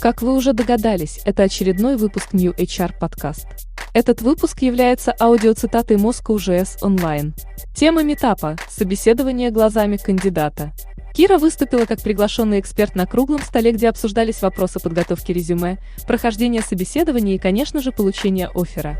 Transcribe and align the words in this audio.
Как 0.00 0.20
вы 0.20 0.34
уже 0.34 0.52
догадались, 0.52 1.20
это 1.24 1.44
очередной 1.44 1.96
выпуск 1.96 2.34
New 2.34 2.52
HR 2.52 2.98
подкаст. 3.00 3.46
Этот 3.94 4.20
выпуск 4.20 4.60
является 4.60 5.14
аудиоцитатой 5.18 5.96
Moscow 5.96 6.36
JS 6.36 6.82
Online. 6.82 7.32
Тема 7.74 8.02
метапа– 8.02 8.56
собеседование 8.68 9.50
глазами 9.50 9.96
кандидата. 9.96 10.72
Кира 11.14 11.38
выступила 11.38 11.86
как 11.86 12.02
приглашенный 12.02 12.60
эксперт 12.60 12.94
на 12.94 13.06
круглом 13.06 13.40
столе, 13.40 13.72
где 13.72 13.88
обсуждались 13.88 14.42
вопросы 14.42 14.80
подготовки 14.80 15.32
резюме, 15.32 15.78
прохождения 16.06 16.60
собеседования 16.60 17.36
и, 17.36 17.38
конечно 17.38 17.80
же, 17.80 17.90
получения 17.90 18.50
оффера. 18.54 18.98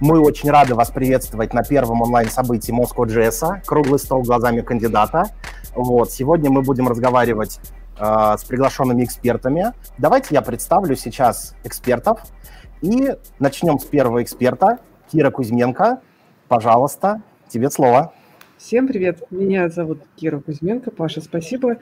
Мы 0.00 0.18
очень 0.18 0.50
рады 0.50 0.74
вас 0.74 0.90
приветствовать 0.90 1.54
на 1.54 1.62
первом 1.62 2.02
онлайн-событии 2.02 2.72
Moscow 2.72 3.06
JS, 3.06 3.64
круглый 3.64 4.00
стол 4.00 4.22
глазами 4.22 4.62
кандидата. 4.62 5.30
Вот. 5.76 6.10
Сегодня 6.10 6.50
мы 6.50 6.62
будем 6.62 6.88
разговаривать 6.88 7.60
э, 8.02 8.36
с 8.36 8.44
приглашенными 8.44 9.04
экспертами. 9.04 9.72
Давайте 9.98 10.34
я 10.34 10.42
представлю 10.42 10.96
сейчас 10.96 11.54
экспертов. 11.64 12.20
И 12.80 13.14
начнем 13.38 13.78
с 13.78 13.84
первого 13.84 14.22
эксперта, 14.22 14.78
Кира 15.10 15.30
Кузьменко. 15.30 16.00
Пожалуйста, 16.48 17.22
тебе 17.48 17.70
слово. 17.70 18.12
Всем 18.58 18.86
привет, 18.86 19.24
меня 19.30 19.68
зовут 19.68 20.02
Кира 20.16 20.40
Кузьменко. 20.40 20.90
Паша, 20.90 21.20
спасибо. 21.20 21.78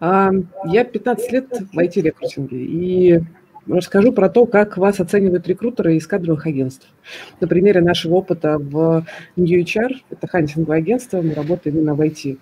Я 0.00 0.84
15 0.84 1.32
лет 1.32 1.46
в 1.72 1.78
IT-рекрутинге, 1.78 2.56
и 2.56 3.20
расскажу 3.66 4.12
про 4.12 4.28
то, 4.28 4.46
как 4.46 4.76
вас 4.76 5.00
оценивают 5.00 5.46
рекрутеры 5.48 5.96
из 5.96 6.06
кадровых 6.06 6.46
агентств. 6.46 6.86
На 7.40 7.48
примере 7.48 7.80
нашего 7.80 8.14
опыта 8.14 8.58
в 8.58 9.04
New 9.36 9.60
HR, 9.60 10.02
это 10.10 10.26
хантинговое 10.26 10.78
агентство, 10.78 11.20
мы 11.20 11.34
работаем 11.34 11.76
именно 11.76 11.94
в 11.94 12.00
IT. 12.00 12.38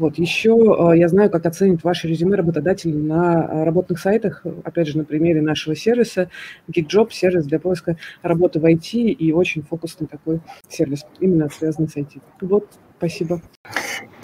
Вот, 0.00 0.16
еще 0.16 0.56
э, 0.56 0.96
я 0.96 1.08
знаю, 1.08 1.28
как 1.28 1.44
оценить 1.44 1.84
ваши 1.84 2.08
резюме 2.08 2.34
работодатели 2.34 2.90
на 2.90 3.44
э, 3.44 3.64
работных 3.64 3.98
сайтах, 3.98 4.46
опять 4.64 4.88
же, 4.88 4.96
на 4.96 5.04
примере 5.04 5.42
нашего 5.42 5.76
сервиса, 5.76 6.30
GeekJob, 6.72 7.10
сервис 7.12 7.44
для 7.44 7.60
поиска 7.60 7.98
работы 8.22 8.60
в 8.60 8.64
IT 8.64 8.92
и 8.92 9.32
очень 9.32 9.62
фокусный 9.62 10.06
такой 10.06 10.40
сервис, 10.70 11.04
именно 11.18 11.50
связанный 11.50 11.90
с 11.90 11.96
IT. 11.96 12.18
Вот, 12.40 12.66
спасибо. 12.96 13.42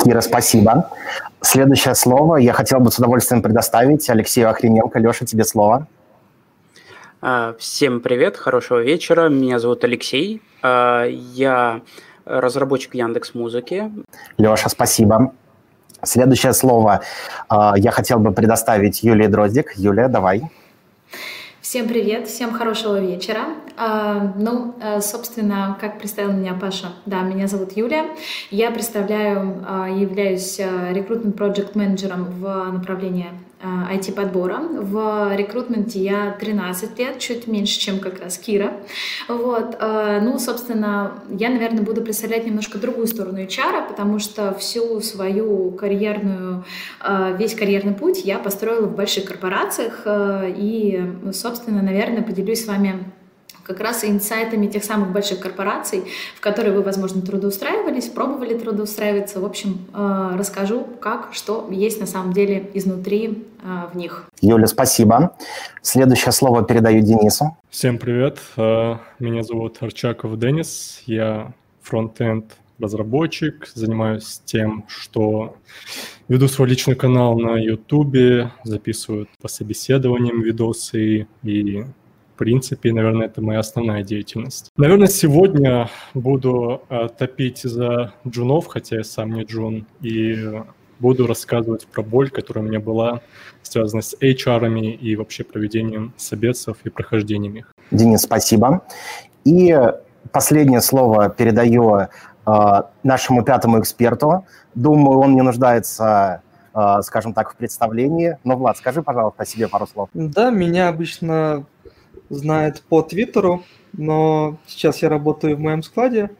Кира, 0.02 0.22
спасибо. 0.22 0.90
Следующее 1.42 1.94
слово 1.94 2.36
я 2.36 2.54
хотел 2.54 2.80
бы 2.80 2.90
с 2.90 2.98
удовольствием 2.98 3.42
предоставить 3.42 4.08
Алексею 4.08 4.48
Охрененко. 4.48 4.98
Леша, 4.98 5.26
тебе 5.26 5.44
слово. 5.44 5.88
А, 7.20 7.54
всем 7.58 8.00
привет, 8.00 8.38
хорошего 8.38 8.82
вечера. 8.82 9.28
Меня 9.28 9.58
зовут 9.58 9.84
Алексей. 9.84 10.40
А, 10.62 11.04
я 11.04 11.82
разработчик 12.24 12.94
Яндекс 12.94 13.34
Музыки. 13.34 13.92
Леша, 14.38 14.70
спасибо. 14.70 15.34
Следующее 16.06 16.52
слово 16.52 17.02
а, 17.48 17.74
я 17.76 17.90
хотел 17.90 18.18
бы 18.18 18.32
предоставить 18.32 19.02
Юлии 19.02 19.26
Дроздик. 19.26 19.72
Юлия, 19.76 20.08
давай. 20.08 20.42
Всем 21.60 21.88
привет, 21.88 22.28
всем 22.28 22.52
хорошего 22.52 23.00
вечера. 23.00 23.40
Ну, 24.36 24.76
собственно, 25.00 25.76
как 25.80 25.98
представил 25.98 26.30
меня 26.32 26.54
Паша, 26.54 26.92
да, 27.06 27.22
меня 27.22 27.48
зовут 27.48 27.76
Юлия. 27.76 28.04
Я 28.52 28.70
представляю, 28.70 29.66
являюсь 29.98 30.60
рекрутмент 30.60 31.36
проект 31.36 31.74
менеджером 31.74 32.26
в 32.38 32.70
направлении 32.70 33.30
IT-подбора. 33.62 34.60
Э, 34.60 34.80
в 34.80 35.36
рекрутменте 35.36 36.00
я 36.00 36.36
13 36.38 36.98
лет, 36.98 37.18
чуть 37.18 37.46
меньше, 37.46 37.78
чем 37.78 37.98
как 37.98 38.20
раз 38.20 38.38
Кира. 38.38 38.72
Вот. 39.28 39.76
Э, 39.80 40.20
ну, 40.22 40.38
собственно, 40.38 41.14
я, 41.30 41.48
наверное, 41.48 41.82
буду 41.82 42.02
представлять 42.02 42.46
немножко 42.46 42.78
другую 42.78 43.06
сторону 43.06 43.38
HR, 43.38 43.88
потому 43.88 44.18
что 44.18 44.54
всю 44.54 45.00
свою 45.00 45.70
карьерную, 45.70 46.64
э, 47.02 47.36
весь 47.38 47.54
карьерный 47.54 47.94
путь 47.94 48.24
я 48.24 48.38
построила 48.38 48.86
в 48.86 48.94
больших 48.94 49.24
корпорациях. 49.24 50.02
И, 50.06 51.02
собственно, 51.32 51.82
наверное, 51.82 52.22
поделюсь 52.22 52.64
с 52.64 52.68
вами 52.68 53.04
как 53.66 53.80
раз 53.80 54.04
инсайтами 54.04 54.68
тех 54.68 54.84
самых 54.84 55.10
больших 55.10 55.40
корпораций, 55.40 56.04
в 56.36 56.40
которые 56.40 56.72
вы, 56.72 56.82
возможно, 56.82 57.20
трудоустраивались, 57.20 58.04
пробовали 58.04 58.56
трудоустраиваться. 58.56 59.40
В 59.40 59.44
общем, 59.44 59.86
э, 59.92 60.36
расскажу, 60.38 60.86
как, 61.00 61.30
что 61.32 61.66
есть 61.70 62.00
на 62.00 62.06
самом 62.06 62.32
деле 62.32 62.70
изнутри 62.74 63.44
э, 63.62 63.88
в 63.92 63.96
них. 63.96 64.26
Юля, 64.40 64.68
спасибо. 64.68 65.36
Следующее 65.82 66.30
слово 66.30 66.62
передаю 66.62 67.00
Денису. 67.02 67.56
Всем 67.68 67.98
привет. 67.98 68.38
Э, 68.56 68.98
меня 69.18 69.42
зовут 69.42 69.78
Арчаков 69.80 70.38
Денис. 70.38 71.02
Я 71.06 71.52
фронтенд 71.82 72.44
разработчик, 72.78 73.68
занимаюсь 73.74 74.40
тем, 74.44 74.84
что 74.86 75.56
веду 76.28 76.46
свой 76.46 76.68
личный 76.68 76.94
канал 76.94 77.36
на 77.38 77.56
YouTube, 77.56 78.50
записываю 78.62 79.26
по 79.40 79.48
собеседованиям 79.48 80.42
видосы 80.42 81.26
и 81.42 81.84
в 82.36 82.38
принципе, 82.38 82.92
наверное, 82.92 83.28
это 83.28 83.40
моя 83.40 83.60
основная 83.60 84.02
деятельность. 84.02 84.70
Наверное, 84.76 85.06
сегодня 85.06 85.88
буду 86.12 86.82
э, 86.90 87.08
топить 87.18 87.62
за 87.62 88.12
джунов, 88.28 88.66
хотя 88.66 88.96
я 88.96 89.04
сам 89.04 89.32
не 89.32 89.44
джун, 89.44 89.86
и 90.02 90.60
буду 90.98 91.26
рассказывать 91.26 91.86
про 91.86 92.02
боль, 92.02 92.28
которая 92.28 92.62
у 92.62 92.68
меня 92.68 92.78
была, 92.78 93.22
связана 93.62 94.02
с 94.02 94.14
HR 94.20 94.68
и 94.96 95.16
вообще 95.16 95.44
проведением 95.44 96.12
собесов 96.18 96.76
и 96.84 96.90
прохождением 96.90 97.56
их. 97.56 97.72
Денис, 97.90 98.20
спасибо. 98.20 98.82
И 99.44 99.74
последнее 100.30 100.82
слово 100.82 101.30
передаю 101.30 102.00
э, 102.00 102.08
нашему 103.02 103.44
пятому 103.44 103.80
эксперту. 103.80 104.44
Думаю, 104.74 105.20
он 105.20 105.34
не 105.34 105.42
нуждается 105.42 106.42
э, 106.74 107.00
скажем 107.02 107.32
так, 107.32 107.54
в 107.54 107.56
представлении. 107.56 108.36
Но, 108.44 108.56
Влад, 108.56 108.76
скажи, 108.76 109.02
пожалуйста, 109.02 109.44
о 109.44 109.46
себе 109.46 109.68
пару 109.68 109.86
слов. 109.86 110.10
Да, 110.12 110.50
меня 110.50 110.88
обычно 110.88 111.64
знает 112.28 112.82
по 112.88 113.02
Твиттеру, 113.02 113.64
но 113.92 114.58
сейчас 114.66 115.02
я 115.02 115.08
работаю 115.08 115.56
в 115.56 115.60
моем 115.60 115.82
складе. 115.82 116.30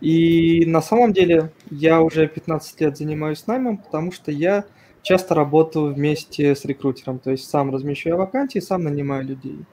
И 0.00 0.64
на 0.66 0.82
самом 0.82 1.12
деле 1.12 1.52
я 1.70 2.02
уже 2.02 2.28
15 2.28 2.80
лет 2.80 2.98
занимаюсь 2.98 3.46
наймом, 3.46 3.78
потому 3.78 4.12
что 4.12 4.30
я 4.30 4.64
часто 5.02 5.34
работаю 5.34 5.94
вместе 5.94 6.54
с 6.54 6.64
рекрутером, 6.64 7.18
то 7.18 7.30
есть 7.30 7.48
сам 7.48 7.72
размещаю 7.72 8.16
вакансии, 8.16 8.58
сам 8.58 8.82
нанимаю 8.82 9.24
людей. 9.24 9.64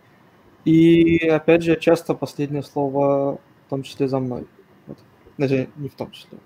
И 0.63 1.28
опять 1.28 1.63
же, 1.63 1.75
часто 1.75 2.13
последнее 2.13 2.63
слово 2.63 3.40
в 3.66 3.69
том 3.69 3.84
числе 3.84 4.07
за 4.07 4.19
мной. 4.19 4.46
Вот. 4.88 4.97
Даже 5.38 5.68
не 5.75 5.90
в 5.90 5.96
том 5.96 6.12
числе, 6.12 6.38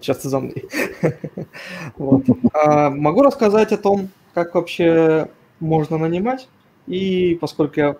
часто 0.00 0.28
за 0.28 0.40
мной. 0.40 0.64
вот. 1.96 2.24
а, 2.52 2.90
могу 2.90 3.22
рассказать 3.22 3.72
о 3.72 3.76
том, 3.76 4.08
как 4.32 4.54
вообще 4.54 5.28
можно 5.60 5.98
нанимать. 5.98 6.48
И 6.86 7.38
поскольку 7.40 7.80
я 7.80 7.96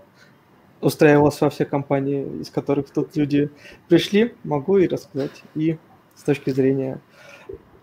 устраивался 0.85 1.45
во 1.45 1.51
все 1.51 1.65
компании, 1.65 2.41
из 2.41 2.51
которых 2.51 2.91
тут 2.91 3.17
люди 3.17 3.51
пришли, 3.89 4.35
могу 4.45 4.79
и 4.79 4.87
рассказать, 4.87 5.43
и 5.55 5.79
с 6.15 6.23
точки 6.23 6.51
зрения 6.51 7.01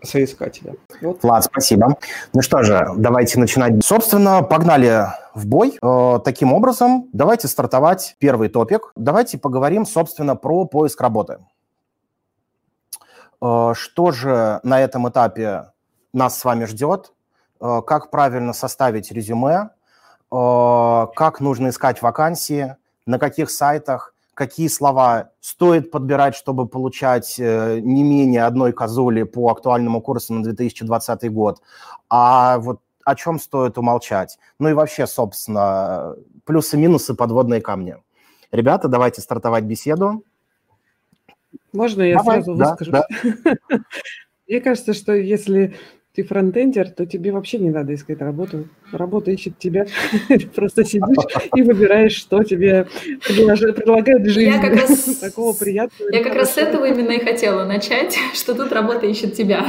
соискателя. 0.03 0.75
Вот. 1.01 1.23
Влад, 1.23 1.44
спасибо. 1.44 1.97
Ну 2.34 2.41
что 2.41 2.63
же, 2.63 2.88
давайте 2.97 3.40
начинать. 3.40 3.84
Собственно, 3.84 4.41
погнали 4.41 5.07
в 5.35 5.45
бой. 5.45 5.78
Э, 5.81 6.20
таким 6.23 6.53
образом, 6.53 7.09
давайте 7.14 7.47
стартовать 7.47 8.16
первый 8.20 8.49
топик. 8.49 8.91
Давайте 8.96 9.37
поговорим, 9.37 9.85
собственно, 9.85 10.35
про 10.35 10.66
поиск 10.66 10.99
работы. 11.02 11.40
Э, 13.41 13.73
что 13.75 14.11
же 14.11 14.59
на 14.64 14.81
этом 14.81 15.08
этапе 15.09 15.72
нас 16.14 16.40
с 16.40 16.46
вами 16.46 16.66
ждет? 16.66 17.14
Э, 17.59 17.81
как 17.85 18.09
правильно 18.09 18.53
составить 18.53 19.11
резюме? 19.11 19.70
Как 20.34 21.41
нужно 21.41 21.70
искать 21.70 22.02
вакансии? 22.02 22.78
На 23.05 23.19
каких 23.19 23.49
сайтах, 23.49 24.13
какие 24.33 24.67
слова 24.67 25.31
стоит 25.39 25.91
подбирать, 25.91 26.35
чтобы 26.35 26.67
получать 26.67 27.39
э, 27.39 27.79
не 27.79 28.03
менее 28.03 28.45
одной 28.45 28.71
козули 28.71 29.23
по 29.23 29.49
актуальному 29.49 30.01
курсу 30.01 30.33
на 30.33 30.43
2020 30.43 31.31
год, 31.31 31.61
а 32.09 32.57
вот 32.59 32.81
о 33.03 33.15
чем 33.15 33.39
стоит 33.39 33.77
умолчать. 33.77 34.37
Ну 34.59 34.69
и 34.69 34.73
вообще, 34.73 35.07
собственно, 35.07 36.15
плюсы-минусы, 36.45 37.13
подводные 37.13 37.61
камни. 37.61 37.97
Ребята, 38.51 38.87
давайте 38.87 39.21
стартовать 39.21 39.63
беседу. 39.63 40.23
Можно 41.73 42.03
я 42.03 42.17
Давай, 42.17 42.43
сразу 42.43 42.55
да, 42.55 42.69
выскажу? 42.69 42.91
Да. 42.91 43.07
Мне 44.47 44.59
кажется, 44.59 44.93
что 44.93 45.13
если 45.13 45.75
ты 46.13 46.23
фронтендер, 46.23 46.90
то 46.90 47.05
тебе 47.05 47.31
вообще 47.31 47.58
не 47.58 47.69
надо 47.69 47.93
искать 47.93 48.19
работу. 48.19 48.67
Работа 48.91 49.31
ищет 49.31 49.58
тебя. 49.58 49.85
Просто 50.55 50.84
сидишь 50.84 51.47
и 51.55 51.61
выбираешь, 51.61 52.13
что 52.13 52.43
тебе 52.43 52.85
предлагает 53.25 54.25
жизнь. 54.25 54.52
Я 54.52 54.61
как 54.61 54.75
раз, 54.75 55.05
Такого 55.22 55.53
приятного. 55.53 56.11
Я 56.11 56.22
как 56.22 56.35
раз 56.35 56.55
с 56.55 56.58
этого 56.58 56.85
именно 56.85 57.11
и 57.11 57.23
хотела 57.23 57.63
начать, 57.63 58.17
что 58.34 58.53
тут 58.53 58.73
работа 58.73 59.05
ищет 59.05 59.35
тебя. 59.35 59.66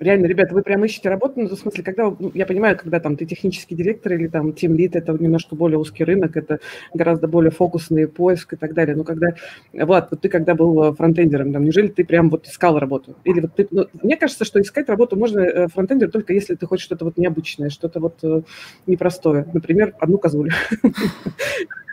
Реально, 0.00 0.26
ребята, 0.26 0.54
вы 0.54 0.62
прям 0.62 0.84
ищете 0.84 1.08
работу, 1.08 1.34
ну, 1.40 1.48
в 1.48 1.54
смысле, 1.54 1.82
когда, 1.82 2.14
ну, 2.18 2.30
я 2.34 2.46
понимаю, 2.46 2.76
когда 2.76 3.00
там 3.00 3.16
ты 3.16 3.26
технический 3.26 3.74
директор 3.74 4.12
или 4.12 4.28
там 4.28 4.52
тим 4.52 4.76
лид, 4.76 4.94
это 4.94 5.12
немножко 5.12 5.56
более 5.56 5.78
узкий 5.78 6.04
рынок, 6.04 6.36
это 6.36 6.60
гораздо 6.94 7.26
более 7.26 7.50
фокусный 7.50 8.06
поиск 8.06 8.52
и 8.52 8.56
так 8.56 8.74
далее. 8.74 8.94
Но 8.94 9.02
когда, 9.02 9.34
Влад, 9.72 10.08
вот 10.10 10.20
ты 10.20 10.28
когда 10.28 10.54
был 10.54 10.84
э, 10.84 10.94
фронтендером, 10.94 11.52
там, 11.52 11.64
неужели 11.64 11.88
ты 11.88 12.04
прям 12.04 12.30
вот 12.30 12.46
искал 12.46 12.78
работу? 12.78 13.16
Или 13.24 13.40
вот 13.40 13.56
ты, 13.56 13.66
ну, 13.70 13.86
мне 14.02 14.16
кажется, 14.16 14.44
что 14.44 14.60
искать 14.60 14.88
работу 14.88 15.16
можно 15.16 15.40
э, 15.40 15.68
фронтендер 15.68 16.10
только 16.10 16.32
если 16.32 16.54
ты 16.54 16.66
хочешь 16.66 16.84
что-то 16.84 17.04
вот 17.04 17.16
необычное, 17.16 17.70
что-то 17.70 17.98
вот 17.98 18.18
э, 18.22 18.42
непростое. 18.86 19.46
Например, 19.52 19.94
одну 19.98 20.18
козулю. 20.18 20.52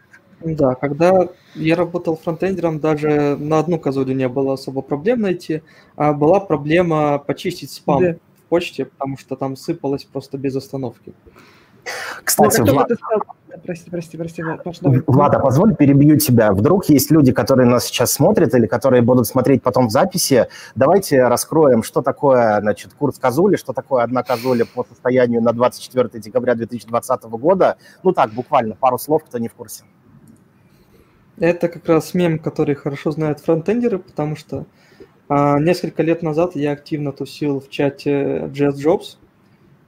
Да, 0.46 0.76
когда 0.76 1.28
я 1.56 1.76
работал 1.76 2.16
фронтендером, 2.16 2.80
даже 2.80 3.36
на 3.36 3.58
одну 3.58 3.80
козулю 3.80 4.14
не 4.14 4.30
было 4.30 4.54
особо 4.54 4.82
проблем 4.82 5.22
найти, 5.22 5.64
а 5.96 6.14
была 6.14 6.40
проблема 6.40 7.18
почистить 7.18 7.72
спам 7.72 8.02
да. 8.02 8.14
в 8.14 8.50
почте, 8.50 8.86
потому 8.86 9.18
что 9.18 9.36
там 9.36 9.56
сыпалось 9.56 10.06
просто 10.06 10.38
без 10.38 10.56
остановки. 10.56 11.14
Кстати, 12.24 12.62
ну, 12.62 12.74
Влад... 12.74 12.90
Прости, 13.64 13.90
прости, 13.90 14.18
прости, 14.18 14.44
Влад, 14.44 14.62
Влада, 15.08 15.40
позволь, 15.40 15.76
перебью 15.76 16.18
тебя. 16.18 16.52
Вдруг 16.52 16.90
есть 16.90 17.10
люди, 17.10 17.32
которые 17.32 17.68
нас 17.68 17.86
сейчас 17.86 18.12
смотрят 18.12 18.54
или 18.54 18.68
которые 18.68 19.02
будут 19.02 19.28
смотреть 19.28 19.64
потом 19.64 19.88
в 19.88 19.92
записи. 19.92 20.48
Давайте 20.76 21.24
раскроем, 21.24 21.82
что 21.82 22.02
такое, 22.02 22.60
значит, 22.60 22.94
курс 22.94 23.18
Козули, 23.18 23.56
что 23.56 23.74
такое 23.74 24.04
одна 24.04 24.24
Козуля 24.24 24.66
по 24.66 24.84
состоянию 24.84 25.42
на 25.42 25.54
24 25.54 26.22
декабря 26.22 26.56
2020 26.56 27.24
года. 27.24 27.78
Ну 28.04 28.12
так, 28.12 28.32
буквально 28.32 28.76
пару 28.76 28.98
слов, 29.00 29.24
кто 29.24 29.38
не 29.38 29.48
в 29.48 29.54
курсе. 29.54 29.86
Это 31.38 31.68
как 31.68 31.88
раз 31.88 32.14
мем, 32.14 32.40
который 32.40 32.76
хорошо 32.76 33.12
знают 33.12 33.40
фронтендеры, 33.40 34.00
потому 34.00 34.36
что 34.36 34.66
а, 35.28 35.60
несколько 35.60 36.04
лет 36.04 36.22
назад 36.22 36.56
я 36.56 36.72
активно 36.72 37.12
тусил 37.12 37.60
в 37.60 37.70
чате 37.70 38.50
Jazz 38.54 38.76
Jobs 38.76 39.18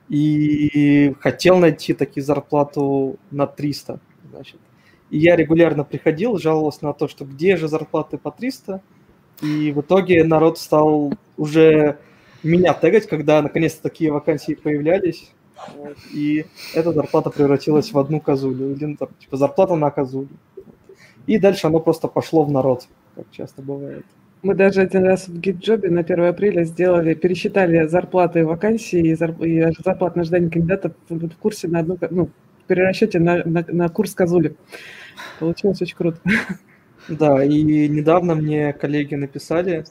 и 0.09 1.15
хотел 1.19 1.57
найти 1.57 1.93
таки 1.93 2.21
зарплату 2.21 3.17
на 3.31 3.47
300. 3.47 3.99
Значит. 4.31 4.59
И 5.09 5.19
я 5.19 5.35
регулярно 5.35 5.83
приходил, 5.83 6.37
жаловался 6.37 6.85
на 6.85 6.93
то, 6.93 7.07
что 7.07 7.23
где 7.23 7.55
же 7.55 7.67
зарплаты 7.67 8.17
по 8.17 8.31
300, 8.31 8.81
и 9.41 9.71
в 9.71 9.81
итоге 9.81 10.23
народ 10.23 10.57
стал 10.57 11.13
уже 11.37 11.97
меня 12.43 12.73
тегать, 12.73 13.07
когда 13.07 13.41
наконец-то 13.41 13.83
такие 13.83 14.11
вакансии 14.11 14.53
появлялись. 14.53 15.31
Вот, 15.75 15.97
и 16.13 16.45
эта 16.75 16.91
зарплата 16.91 17.29
превратилась 17.29 17.91
в 17.91 17.97
одну 17.97 18.19
козулю, 18.19 18.71
или 18.71 18.85
ну, 18.85 18.95
там, 18.95 19.09
типа 19.19 19.37
зарплата 19.37 19.75
на 19.75 19.89
козулю. 19.91 20.29
И 21.27 21.37
дальше 21.37 21.67
оно 21.67 21.79
просто 21.79 22.07
пошло 22.07 22.43
в 22.43 22.51
народ, 22.51 22.87
как 23.15 23.25
часто 23.31 23.61
бывает. 23.61 24.05
Мы 24.43 24.55
даже 24.55 24.81
один 24.81 25.03
раз 25.03 25.27
в 25.27 25.39
GitJob 25.39 25.89
на 25.89 26.01
1 26.01 26.23
апреля 26.25 26.63
сделали, 26.63 27.13
пересчитали 27.15 27.85
зарплаты 27.87 28.45
вакансий 28.45 29.01
и, 29.01 29.15
зарп, 29.15 29.41
и 29.41 29.71
зарплат 29.83 30.15
на 30.15 30.21
ожидание 30.21 30.49
кандидатов 30.49 30.93
в 31.09 31.35
курсе 31.37 31.67
на 31.67 31.79
одну, 31.79 31.97
ну, 32.11 32.29
в 32.63 32.67
перерасчете 32.67 33.19
на, 33.19 33.43
на, 33.43 33.65
на 33.67 33.89
курс 33.89 34.13
Козули. 34.13 34.55
Получилось 35.39 35.81
очень 35.81 35.97
круто. 35.97 36.19
Да, 37.09 37.43
и 37.43 37.87
недавно 37.87 38.35
мне 38.35 38.73
коллеги 38.73 39.15
написали, 39.15 39.85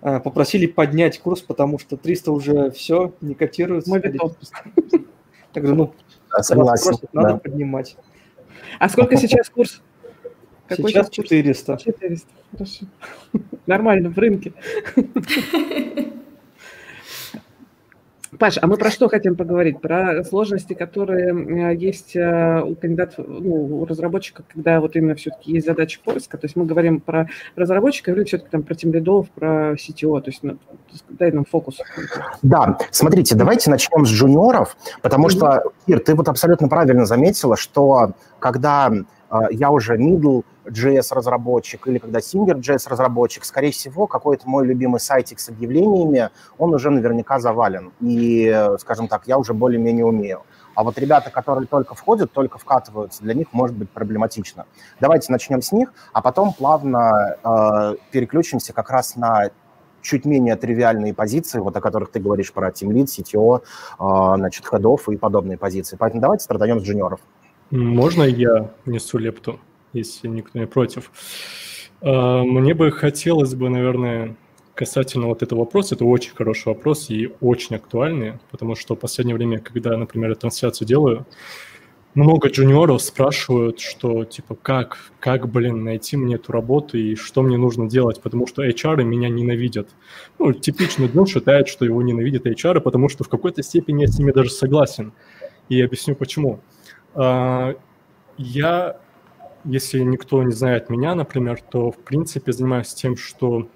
а, 0.00 0.20
попросили 0.20 0.66
поднять 0.66 1.18
курс, 1.20 1.40
потому 1.40 1.78
что 1.78 1.96
300 1.96 2.32
уже 2.32 2.70
все, 2.72 3.14
не 3.20 3.34
котируется. 3.34 3.90
Мой 3.90 4.00
Так 5.52 5.66
же, 5.66 5.74
ну, 5.74 5.94
согласен, 6.40 6.94
надо 7.12 7.38
поднимать. 7.38 7.96
А 8.78 8.88
сколько 8.88 9.16
сейчас 9.16 9.48
курс? 9.48 9.82
Какой 10.68 10.90
сейчас 10.90 11.10
400. 11.10 11.78
400, 11.78 12.28
хорошо. 12.52 12.86
Нормально, 13.66 14.10
в 14.10 14.18
рынке. 14.18 14.52
Паша, 18.38 18.60
а 18.62 18.66
мы 18.66 18.76
про 18.76 18.90
что 18.90 19.08
хотим 19.08 19.36
поговорить? 19.36 19.80
Про 19.80 20.22
сложности, 20.22 20.74
которые 20.74 21.72
э, 21.72 21.76
есть 21.76 22.14
э, 22.14 22.62
у 22.62 22.76
кандидатов, 22.76 23.24
ну, 23.26 23.80
у 23.80 23.86
разработчиков, 23.86 24.44
когда 24.52 24.80
вот 24.80 24.94
именно 24.96 25.14
все-таки 25.14 25.52
есть 25.52 25.66
задача 25.66 25.98
поиска. 26.04 26.36
То 26.36 26.44
есть 26.44 26.54
мы 26.54 26.64
говорим 26.66 27.00
про 27.00 27.28
разработчиков 27.56 28.14
или 28.16 28.24
все-таки 28.24 28.50
там 28.50 28.62
про 28.62 28.74
тимлидов, 28.74 29.30
про 29.30 29.72
CTO. 29.72 30.20
То 30.20 30.30
есть 30.30 30.42
ну, 30.42 30.58
дай 31.08 31.32
нам 31.32 31.46
фокус. 31.46 31.78
Да, 32.42 32.78
смотрите, 32.90 33.34
давайте 33.34 33.70
начнем 33.70 34.04
с 34.04 34.10
джуниоров, 34.10 34.76
потому 35.02 35.30
что, 35.30 35.62
Ир, 35.86 36.00
ты 36.00 36.14
вот 36.14 36.28
абсолютно 36.28 36.68
правильно 36.68 37.06
заметила, 37.06 37.56
что 37.56 38.12
когда 38.38 38.92
а, 39.30 39.50
я 39.50 39.70
уже 39.70 39.96
middle 39.96 40.44
JS 40.68 41.14
разработчик 41.14 41.86
или 41.86 41.98
когда 41.98 42.18
senior 42.18 42.60
JS 42.60 42.88
разработчик, 42.88 43.44
скорее 43.44 43.72
всего, 43.72 44.06
какой-то 44.06 44.48
мой 44.48 44.66
любимый 44.66 45.00
сайтик 45.00 45.40
с 45.40 45.48
объявлениями, 45.48 46.30
он 46.58 46.74
уже 46.74 46.90
наверняка 46.90 47.38
завален. 47.38 47.92
И, 48.00 48.68
скажем 48.78 49.08
так, 49.08 49.26
я 49.26 49.38
уже 49.38 49.54
более-менее 49.54 50.04
умею. 50.04 50.42
А 50.74 50.84
вот 50.84 50.96
ребята, 50.98 51.30
которые 51.30 51.66
только 51.66 51.94
входят, 51.94 52.30
только 52.32 52.58
вкатываются, 52.58 53.22
для 53.24 53.34
них 53.34 53.48
может 53.52 53.76
быть 53.76 53.90
проблематично. 53.90 54.66
Давайте 55.00 55.32
начнем 55.32 55.60
с 55.60 55.72
них, 55.72 55.92
а 56.12 56.22
потом 56.22 56.52
плавно 56.52 57.36
э, 57.42 57.96
переключимся 58.12 58.72
как 58.72 58.90
раз 58.90 59.16
на 59.16 59.50
чуть 60.02 60.24
менее 60.24 60.54
тривиальные 60.54 61.14
позиции, 61.14 61.58
вот 61.58 61.76
о 61.76 61.80
которых 61.80 62.12
ты 62.12 62.20
говоришь 62.20 62.52
про 62.52 62.68
Team 62.68 62.90
Lead, 62.90 63.06
CTO, 63.06 63.60
э, 63.60 64.36
значит, 64.36 64.66
хедов 64.66 65.08
и 65.08 65.16
подобные 65.16 65.58
позиции. 65.58 65.96
Поэтому 65.98 66.22
давайте 66.22 66.44
страдаем 66.44 66.78
с 66.78 66.84
джуниоров. 66.84 67.18
Можно 67.70 68.22
я 68.22 68.70
несу 68.86 69.18
лепту, 69.18 69.58
если 69.98 70.28
никто 70.28 70.58
не 70.58 70.66
против? 70.66 71.10
А, 72.00 72.42
мне 72.42 72.74
бы 72.74 72.90
хотелось 72.90 73.54
бы, 73.54 73.68
наверное, 73.68 74.36
касательно 74.74 75.26
вот 75.26 75.42
этого 75.42 75.60
вопроса, 75.60 75.96
это 75.96 76.04
очень 76.04 76.34
хороший 76.34 76.68
вопрос 76.68 77.10
и 77.10 77.32
очень 77.40 77.76
актуальный, 77.76 78.34
потому 78.50 78.76
что 78.76 78.94
в 78.94 78.98
последнее 78.98 79.34
время, 79.34 79.58
когда, 79.58 79.96
например, 79.96 80.30
я 80.30 80.36
трансляцию 80.36 80.86
делаю, 80.86 81.26
много 82.14 82.48
джуниоров 82.48 83.02
спрашивают, 83.02 83.80
что, 83.80 84.24
типа, 84.24 84.56
как, 84.56 84.98
как, 85.20 85.48
блин, 85.48 85.84
найти 85.84 86.16
мне 86.16 86.34
эту 86.34 86.52
работу 86.52 86.98
и 86.98 87.14
что 87.14 87.42
мне 87.42 87.56
нужно 87.56 87.88
делать, 87.88 88.20
потому 88.20 88.46
что 88.46 88.66
HR 88.66 89.04
меня 89.04 89.28
ненавидят. 89.28 89.88
Ну, 90.38 90.52
типичный 90.52 91.06
джун 91.08 91.26
считает, 91.26 91.68
что 91.68 91.84
его 91.84 92.02
ненавидят 92.02 92.46
HR, 92.46 92.80
потому 92.80 93.08
что 93.08 93.24
в 93.24 93.28
какой-то 93.28 93.62
степени 93.62 94.02
я 94.02 94.08
с 94.08 94.18
ними 94.18 94.32
даже 94.32 94.50
согласен. 94.50 95.12
И 95.68 95.80
объясню 95.80 96.14
почему. 96.16 96.60
А, 97.14 97.74
я, 98.36 99.00
если 99.64 100.00
никто 100.00 100.42
не 100.42 100.52
знает 100.52 100.90
меня, 100.90 101.14
например, 101.14 101.60
то, 101.70 101.90
в 101.90 101.98
принципе, 101.98 102.52
занимаюсь 102.52 102.94
тем, 102.94 103.16
что 103.16 103.68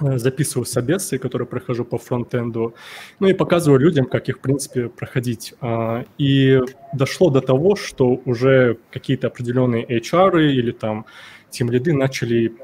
э, 0.00 0.18
записываю 0.18 0.64
собесы, 0.64 1.18
которые 1.18 1.46
прохожу 1.46 1.84
по 1.84 1.98
фронтенду, 1.98 2.74
ну 3.18 3.28
и 3.28 3.32
показываю 3.32 3.80
людям, 3.80 4.06
как 4.06 4.28
их, 4.28 4.38
в 4.38 4.40
принципе, 4.40 4.88
проходить. 4.88 5.54
А, 5.60 6.04
и 6.18 6.60
дошло 6.92 7.30
до 7.30 7.40
того, 7.40 7.76
что 7.76 8.20
уже 8.24 8.78
какие-то 8.90 9.28
определенные 9.28 9.84
HR 9.86 10.42
или 10.42 10.72
там 10.72 11.06
тем 11.50 11.70
лиды 11.70 11.92
начали 11.92 12.54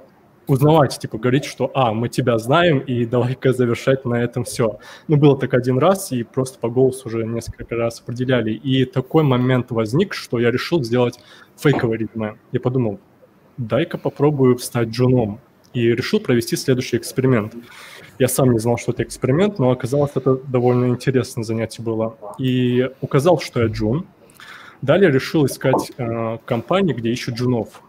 узнавать, 0.47 0.99
типа, 0.99 1.19
говорить, 1.19 1.45
что, 1.45 1.71
а, 1.75 1.93
мы 1.93 2.09
тебя 2.09 2.39
знаем, 2.39 2.79
и 2.79 3.05
давай-ка 3.05 3.53
завершать 3.53 4.05
на 4.05 4.23
этом 4.23 4.45
все. 4.45 4.79
Ну, 5.09 5.17
было 5.17 5.37
так 5.39 5.55
один 5.55 5.79
раз, 5.79 6.13
и 6.13 6.23
просто 6.23 6.59
по 6.59 6.69
голосу 6.69 7.09
уже 7.09 7.25
несколько 7.25 7.75
раз 7.75 8.01
определяли. 8.01 8.53
И 8.53 8.85
такой 8.85 9.23
момент 9.23 9.71
возник, 9.71 10.15
что 10.15 10.39
я 10.39 10.51
решил 10.51 10.83
сделать 10.85 11.19
фейковый 11.57 11.99
резюме. 11.99 12.37
Я 12.53 12.61
подумал, 12.61 13.01
дай-ка 13.57 13.99
попробую 13.99 14.59
стать 14.59 14.89
джуном. 14.89 15.41
И 15.73 15.95
решил 15.95 16.21
провести 16.21 16.57
следующий 16.57 16.97
эксперимент. 16.97 17.55
Я 18.19 18.29
сам 18.29 18.51
не 18.53 18.59
знал, 18.59 18.79
что 18.79 18.93
это 18.93 19.03
эксперимент, 19.03 19.59
но 19.59 19.71
оказалось, 19.71 20.13
это 20.15 20.37
довольно 20.37 20.87
интересное 20.87 21.45
занятие 21.45 21.83
было. 21.83 22.17
И 22.39 22.89
указал, 23.03 23.39
что 23.41 23.61
я 23.61 23.67
джун. 23.67 24.07
Далее 24.81 25.11
решил 25.11 25.45
искать 25.45 25.93
э, 25.99 26.39
компании, 26.47 26.95
где 26.95 27.11
ищут 27.11 27.35
джунов. 27.35 27.83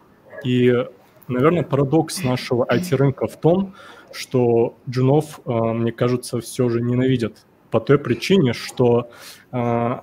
И 0.43 0.85
Наверное, 1.27 1.63
парадокс 1.63 2.23
нашего 2.23 2.65
IT-рынка 2.65 3.27
в 3.27 3.37
том, 3.37 3.73
что 4.13 4.77
джунов, 4.89 5.41
э, 5.45 5.51
мне 5.51 5.91
кажется, 5.91 6.39
все 6.39 6.69
же 6.69 6.81
ненавидят 6.81 7.45
по 7.69 7.79
той 7.79 7.99
причине, 7.99 8.53
что 8.53 9.09
э, 9.51 9.99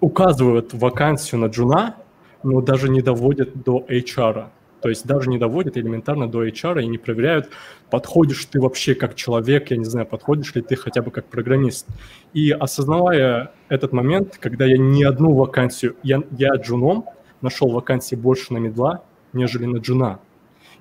указывают 0.00 0.74
вакансию 0.74 1.40
на 1.40 1.46
джуна, 1.46 1.96
но 2.42 2.60
даже 2.60 2.88
не 2.88 3.00
доводят 3.00 3.62
до 3.62 3.84
HR. 3.88 4.48
То 4.80 4.88
есть 4.88 5.06
даже 5.06 5.28
не 5.28 5.38
доводят 5.38 5.76
элементарно 5.76 6.28
до 6.28 6.46
HR 6.46 6.82
и 6.82 6.86
не 6.86 6.98
проверяют, 6.98 7.50
подходишь 7.90 8.44
ты 8.44 8.60
вообще 8.60 8.94
как 8.94 9.16
человек, 9.16 9.70
я 9.70 9.76
не 9.76 9.84
знаю, 9.84 10.06
подходишь 10.06 10.54
ли 10.54 10.62
ты 10.62 10.76
хотя 10.76 11.02
бы 11.02 11.10
как 11.10 11.26
программист. 11.26 11.86
И 12.32 12.50
осознавая 12.50 13.52
этот 13.68 13.92
момент, 13.92 14.38
когда 14.38 14.66
я 14.66 14.78
ни 14.78 15.02
одну 15.02 15.34
вакансию, 15.34 15.96
я, 16.02 16.22
я 16.30 16.54
джуном 16.54 17.06
нашел 17.40 17.70
вакансии 17.70 18.14
больше 18.14 18.52
на 18.52 18.58
медла, 18.58 19.02
нежели 19.32 19.66
на 19.66 19.78
джуна. 19.78 20.20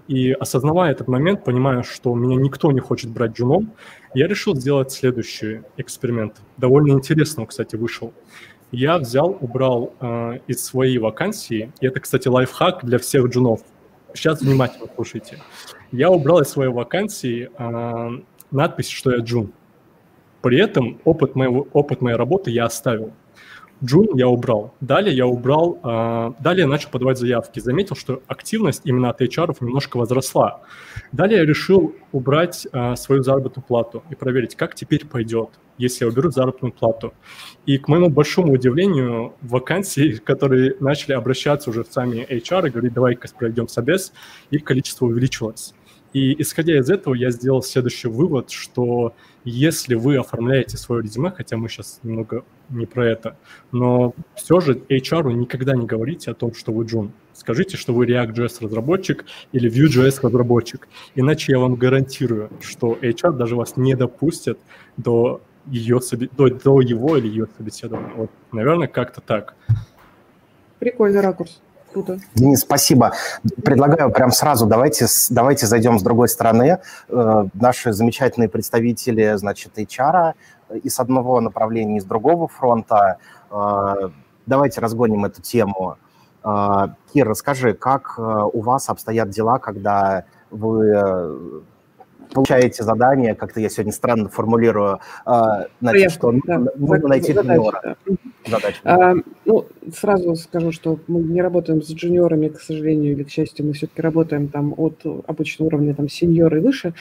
И 0.07 0.31
осознавая 0.31 0.91
этот 0.91 1.07
момент, 1.07 1.43
понимая, 1.43 1.83
что 1.83 2.15
меня 2.15 2.37
никто 2.37 2.71
не 2.71 2.79
хочет 2.79 3.09
брать 3.09 3.37
джуном, 3.37 3.73
я 4.13 4.27
решил 4.27 4.55
сделать 4.55 4.91
следующий 4.91 5.61
эксперимент. 5.75 6.41
Довольно 6.55 6.93
интересно, 6.93 7.45
кстати, 7.45 7.75
вышел. 7.75 8.13
Я 8.71 8.97
взял, 8.97 9.37
убрал 9.39 9.93
э, 9.99 10.39
из 10.47 10.63
своей 10.63 10.97
вакансии, 10.97 11.71
и 11.79 11.87
это, 11.87 11.99
кстати, 11.99 12.27
лайфхак 12.27 12.85
для 12.85 12.99
всех 12.99 13.27
джунов. 13.27 13.61
Сейчас 14.13 14.41
внимательно 14.41 14.87
слушайте. 14.95 15.39
Я 15.91 16.09
убрал 16.09 16.41
из 16.41 16.49
своей 16.49 16.71
вакансии 16.71 17.49
э, 17.57 18.21
надпись, 18.51 18.89
что 18.89 19.11
я 19.11 19.19
джун. 19.19 19.51
При 20.41 20.59
этом 20.59 20.99
опыт, 21.03 21.35
моего, 21.35 21.67
опыт 21.73 22.01
моей 22.01 22.15
работы 22.15 22.51
я 22.51 22.65
оставил. 22.65 23.11
Джун 23.83 24.15
я 24.15 24.27
убрал. 24.27 24.73
Далее 24.81 25.15
я 25.15 25.27
убрал, 25.27 25.79
э, 25.83 26.31
далее 26.41 26.65
начал 26.65 26.89
подавать 26.89 27.19
заявки. 27.19 27.59
Заметил, 27.59 27.95
что 27.95 28.21
активность 28.27 28.81
именно 28.85 29.09
от 29.09 29.21
HR 29.21 29.55
немножко 29.61 29.97
возросла. 29.97 30.61
Далее 31.11 31.39
я 31.39 31.45
решил 31.45 31.95
убрать 32.11 32.67
э, 32.71 32.95
свою 32.95 33.21
заработную 33.21 33.63
плату 33.63 34.03
и 34.09 34.15
проверить, 34.15 34.55
как 34.55 34.73
теперь 34.73 35.05
пойдет, 35.05 35.49
если 35.77 36.05
я 36.05 36.09
уберу 36.09 36.31
заработную 36.31 36.71
плату. 36.71 37.13
И 37.67 37.77
к 37.77 37.87
моему 37.87 38.09
большому 38.09 38.53
удивлению, 38.53 39.33
вакансии, 39.41 40.13
которые 40.25 40.75
начали 40.79 41.13
обращаться 41.13 41.69
уже 41.69 41.83
в 41.83 41.91
сами 41.91 42.25
HR 42.27 42.67
и 42.67 42.71
говорить, 42.71 42.93
давай-ка 42.93 43.27
проведем 43.37 43.67
собес, 43.67 44.11
их 44.49 44.63
количество 44.63 45.05
увеличилось. 45.05 45.75
И 46.13 46.41
исходя 46.41 46.79
из 46.79 46.89
этого, 46.89 47.13
я 47.13 47.29
сделал 47.29 47.61
следующий 47.61 48.07
вывод, 48.07 48.49
что 48.49 49.13
если 49.43 49.93
вы 49.93 50.17
оформляете 50.17 50.77
свое 50.77 51.03
резюме, 51.03 51.31
хотя 51.31 51.57
мы 51.57 51.69
сейчас 51.69 51.99
немного 52.01 52.43
не 52.69 52.85
про 52.85 53.07
это, 53.07 53.37
но 53.71 54.13
все 54.35 54.59
же 54.59 54.73
HR 54.73 55.33
никогда 55.33 55.75
не 55.75 55.85
говорите 55.85 56.31
о 56.31 56.33
том, 56.33 56.53
что 56.53 56.71
вы 56.71 56.85
джун. 56.85 57.11
Скажите, 57.33 57.77
что 57.77 57.93
вы 57.93 58.07
React.js 58.07 58.63
разработчик 58.63 59.25
или 59.51 59.69
Vue.js 59.69 60.19
разработчик. 60.23 60.87
Иначе 61.15 61.51
я 61.51 61.59
вам 61.59 61.75
гарантирую, 61.75 62.49
что 62.61 62.97
HR 62.99 63.33
даже 63.33 63.55
вас 63.55 63.77
не 63.77 63.95
допустит 63.95 64.57
до, 64.97 65.41
ее, 65.67 65.99
до, 66.35 66.49
до 66.49 66.81
его 66.81 67.15
или 67.15 67.27
ее 67.27 67.47
собеседования. 67.57 68.13
Вот, 68.15 68.31
наверное, 68.51 68.87
как-то 68.87 69.21
так. 69.21 69.55
Прикольный 70.79 71.21
ракурс. 71.21 71.61
Круто. 71.93 72.19
Денис, 72.35 72.59
спасибо. 72.59 73.13
Предлагаю 73.63 74.11
прям 74.11 74.31
сразу 74.31 74.65
давайте, 74.65 75.05
давайте 75.29 75.67
зайдем 75.67 75.97
с 75.99 76.03
другой 76.03 76.27
стороны. 76.29 76.79
Э, 77.09 77.45
наши 77.53 77.93
замечательные 77.93 78.49
представители, 78.49 79.33
значит, 79.37 79.77
HR 79.77 80.33
и 80.73 80.89
с 80.89 80.99
одного 80.99 81.41
направления, 81.41 81.97
и 81.97 81.99
с 81.99 82.05
другого 82.05 82.47
фронта. 82.47 83.17
Э, 83.51 84.09
давайте 84.45 84.81
разгоним 84.81 85.25
эту 85.25 85.41
тему. 85.41 85.97
Э, 86.43 86.87
Кир, 87.13 87.27
расскажи, 87.27 87.73
как 87.73 88.17
у 88.17 88.61
вас 88.61 88.89
обстоят 88.89 89.29
дела, 89.29 89.59
когда 89.59 90.25
вы 90.51 91.63
получаете 92.33 92.83
задание, 92.83 93.35
как-то 93.35 93.59
я 93.59 93.69
сегодня 93.69 93.91
странно 93.91 94.29
формулирую, 94.29 94.99
а, 95.25 95.67
значит, 95.81 96.11
что 96.11 96.33
да, 96.45 96.63
нужно 96.75 97.07
найти 97.07 97.33
джуниора. 97.33 97.97
Задача. 98.45 98.79
А, 98.83 99.13
ну, 99.45 99.65
сразу 99.93 100.35
скажу, 100.35 100.71
что 100.71 100.99
мы 101.07 101.21
не 101.21 101.41
работаем 101.41 101.81
с 101.81 101.91
джуниорами, 101.91 102.47
к 102.49 102.59
сожалению, 102.61 103.13
или 103.13 103.23
к 103.23 103.29
счастью, 103.29 103.65
мы 103.65 103.73
все-таки 103.73 104.01
работаем 104.01 104.47
там 104.47 104.73
от 104.77 105.01
обычного 105.27 105.67
уровня 105.67 105.93
там 105.93 106.07
senior 106.09 106.55
и 106.55 106.59
выше, 106.59 106.93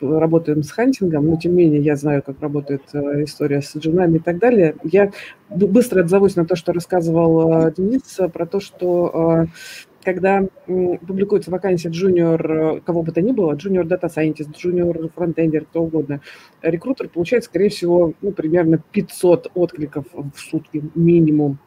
работаем 0.00 0.62
с 0.62 0.70
хантингом, 0.70 1.26
но 1.26 1.36
тем 1.36 1.54
не 1.54 1.64
менее 1.64 1.82
я 1.82 1.96
знаю, 1.96 2.22
как 2.22 2.40
работает 2.40 2.82
э, 2.92 3.24
история 3.24 3.62
с 3.62 3.76
джунами 3.76 4.16
и 4.16 4.20
так 4.20 4.38
далее. 4.38 4.76
Я 4.82 5.10
быстро 5.50 6.02
отзовусь 6.02 6.36
на 6.36 6.46
то, 6.46 6.56
что 6.56 6.72
рассказывал 6.72 7.66
э, 7.66 7.72
Денис, 7.76 8.18
про 8.32 8.46
то, 8.46 8.60
что 8.60 9.42
э, 9.42 9.46
когда 10.08 10.42
публикуется 11.06 11.50
вакансия 11.50 11.90
junior, 11.90 12.50
э, 12.50 12.80
кого 12.80 13.02
бы 13.02 13.12
то 13.12 13.20
ни 13.20 13.32
было, 13.32 13.52
junior 13.52 13.84
data 13.84 14.08
scientist, 14.08 14.56
junior 14.56 15.10
фронтендер, 15.14 15.66
кто 15.66 15.82
угодно, 15.82 16.22
рекрутер 16.62 17.10
получает, 17.10 17.44
скорее 17.44 17.68
всего, 17.68 18.14
ну, 18.22 18.32
примерно 18.32 18.82
500 18.92 19.50
откликов 19.54 20.06
в 20.14 20.38
сутки 20.38 20.82
минимум 20.94 21.58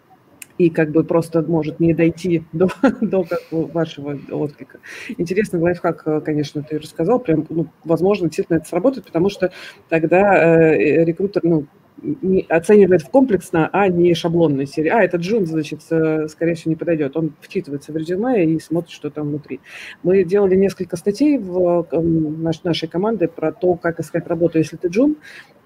и 0.57 0.71
как 0.71 0.89
бы 0.89 1.03
просто 1.03 1.43
может 1.43 1.79
не 1.79 1.93
дойти 1.93 2.43
до, 2.51 2.67
до 2.99 3.27
вашего 3.51 4.17
отклика. 4.31 4.79
Интересный 5.19 5.59
лайфхак, 5.59 6.01
э, 6.07 6.21
конечно, 6.21 6.63
ты 6.63 6.79
рассказал, 6.79 7.19
прям, 7.19 7.45
ну, 7.47 7.67
возможно, 7.83 8.25
действительно 8.25 8.57
это 8.57 8.67
сработает, 8.67 9.05
потому 9.05 9.29
что 9.29 9.51
тогда 9.87 10.73
э, 10.73 11.05
рекрутер, 11.05 11.41
ну, 11.43 11.67
не, 12.01 12.45
оценивает 12.49 13.01
в 13.03 13.09
комплексно, 13.09 13.69
а 13.71 13.87
не 13.87 14.13
шаблонной 14.13 14.65
серии. 14.65 14.89
А, 14.89 15.03
это 15.03 15.17
Джун, 15.17 15.45
значит, 15.45 15.81
скорее 15.81 16.55
всего, 16.55 16.71
не 16.71 16.75
подойдет. 16.75 17.15
Он 17.15 17.33
вчитывается 17.41 17.91
в 17.91 17.97
резюме 17.97 18.45
и 18.45 18.59
смотрит, 18.59 18.91
что 18.91 19.09
там 19.09 19.29
внутри. 19.29 19.59
Мы 20.03 20.23
делали 20.23 20.55
несколько 20.55 20.97
статей 20.97 21.37
в 21.37 21.87
наш, 21.91 22.63
нашей 22.63 22.89
команды 22.89 23.27
про 23.27 23.51
то, 23.51 23.75
как 23.75 23.99
искать 23.99 24.27
работу, 24.27 24.57
если 24.57 24.77
ты 24.77 24.87
Джун. 24.87 25.17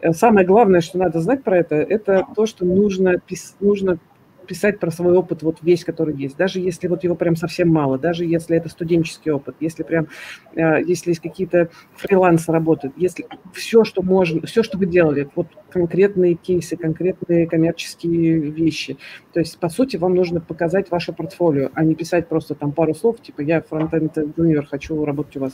Э, 0.01 0.11
самое 0.11 0.45
главное, 0.45 0.81
что 0.81 0.97
надо 0.97 1.19
знать 1.19 1.43
про 1.43 1.57
это, 1.57 1.75
это 1.75 2.25
то, 2.35 2.45
что 2.45 2.65
нужно, 2.65 3.21
нужно 3.59 3.99
писать 4.47 4.79
про 4.79 4.91
свой 4.91 5.15
опыт, 5.15 5.43
вот 5.43 5.57
весь, 5.61 5.83
который 5.83 6.15
есть, 6.15 6.37
даже 6.37 6.59
если 6.59 6.87
вот 6.87 7.03
его 7.03 7.15
прям 7.15 7.35
совсем 7.35 7.69
мало, 7.69 7.97
даже 7.97 8.25
если 8.25 8.57
это 8.57 8.69
студенческий 8.69 9.31
опыт, 9.31 9.55
если 9.59 9.83
прям, 9.83 10.07
э, 10.55 10.81
если 10.83 11.11
есть 11.11 11.21
какие-то 11.21 11.69
фрилансы 11.95 12.51
работают, 12.51 12.93
если 12.97 13.27
все, 13.53 13.83
что 13.83 14.01
можно, 14.01 14.45
все, 14.47 14.63
что 14.63 14.77
вы 14.77 14.85
делали, 14.85 15.29
вот 15.35 15.47
конкретные 15.75 16.35
кейсы, 16.35 16.77
конкретные 16.77 17.47
коммерческие 17.47 18.39
вещи. 18.39 18.97
То 19.33 19.41
есть, 19.41 19.59
по 19.59 19.67
сути, 19.67 19.97
вам 19.97 20.15
нужно 20.15 20.39
показать 20.39 20.89
ваше 20.89 21.11
портфолио, 21.11 21.69
а 21.73 21.83
не 21.83 21.95
писать 21.95 22.29
просто 22.29 22.55
там 22.55 22.71
пару 22.71 22.95
слов, 22.95 23.21
типа, 23.21 23.41
я 23.41 23.61
фронтенд 23.61 24.17
инженер, 24.17 24.65
хочу 24.65 25.03
работать 25.03 25.35
у 25.35 25.41
вас. 25.41 25.53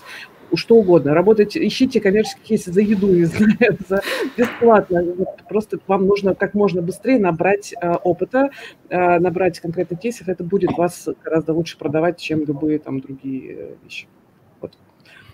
Что 0.53 0.75
угодно. 0.75 1.13
Работайте, 1.13 1.65
ищите 1.65 2.00
коммерческие 2.01 2.43
кейсы 2.43 2.71
за 2.71 2.81
еду, 2.81 3.07
не 3.07 3.24
знаю, 3.24 3.77
за 3.89 4.01
бесплатно. 4.38 5.03
Просто 5.50 5.79
вам 5.88 6.05
нужно 6.05 6.36
как 6.36 6.53
можно 6.53 6.83
быстрее 6.83 7.19
набрать 7.19 7.74
э, 7.81 7.89
опыта, 8.03 8.51
набрать 8.98 9.60
конкретных 9.60 10.00
кейсов. 10.00 10.27
Это 10.27 10.43
будет 10.43 10.77
вас 10.77 11.07
гораздо 11.24 11.53
лучше 11.53 11.77
продавать, 11.77 12.19
чем 12.19 12.43
любые 12.45 12.77
там 12.79 13.00
другие 13.00 13.53
э, 13.53 13.75
вещи. 13.83 14.07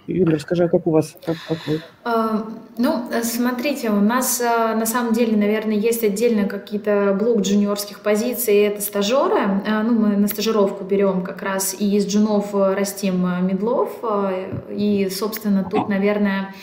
Юля, 0.08 0.36
расскажи, 0.36 0.64
а 0.64 0.70
как 0.70 0.88
у 0.88 0.92
вас? 0.92 1.16
Как, 1.26 1.36
как 1.48 1.58
вы? 1.68 1.82
А, 2.04 2.48
ну, 2.78 3.04
смотрите, 3.24 3.90
у 3.90 4.00
нас 4.00 4.42
а, 4.42 4.74
на 4.76 4.86
самом 4.86 5.14
деле, 5.14 5.36
наверное, 5.36 5.76
есть 5.76 6.04
отдельно 6.04 6.48
какие-то 6.48 7.16
блок 7.20 7.42
джуниорских 7.42 8.00
позиций, 8.00 8.56
это 8.56 8.82
стажеры. 8.82 9.62
А, 9.68 9.84
ну, 9.84 9.94
мы 9.94 10.16
на 10.16 10.28
стажировку 10.28 10.84
берем 10.86 11.24
как 11.24 11.42
раз 11.42 11.76
и 11.78 11.96
из 11.96 12.08
джунов 12.08 12.54
растим 12.54 13.28
медлов. 13.46 13.92
И, 14.70 15.10
собственно, 15.10 15.68
тут, 15.70 15.90
наверное, 15.90 16.54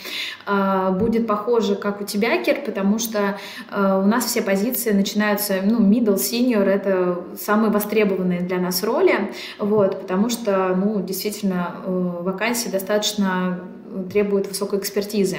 будет 0.93 1.27
похоже, 1.27 1.75
как 1.75 2.01
у 2.01 2.03
тебя, 2.03 2.41
Кир, 2.43 2.61
потому 2.65 2.99
что 2.99 3.37
у 3.71 4.05
нас 4.05 4.25
все 4.25 4.41
позиции 4.41 4.91
начинаются, 4.91 5.55
ну, 5.63 5.79
middle, 5.79 6.15
senior, 6.15 6.63
это 6.63 7.19
самые 7.39 7.71
востребованные 7.71 8.41
для 8.41 8.59
нас 8.59 8.83
роли, 8.83 9.31
вот, 9.59 10.01
потому 10.01 10.29
что, 10.29 10.75
ну, 10.75 11.01
действительно, 11.01 11.75
э, 11.85 11.89
вакансий 12.21 12.69
достаточно 13.35 13.59
требует 14.11 14.47
высокой 14.47 14.79
экспертизы. 14.79 15.37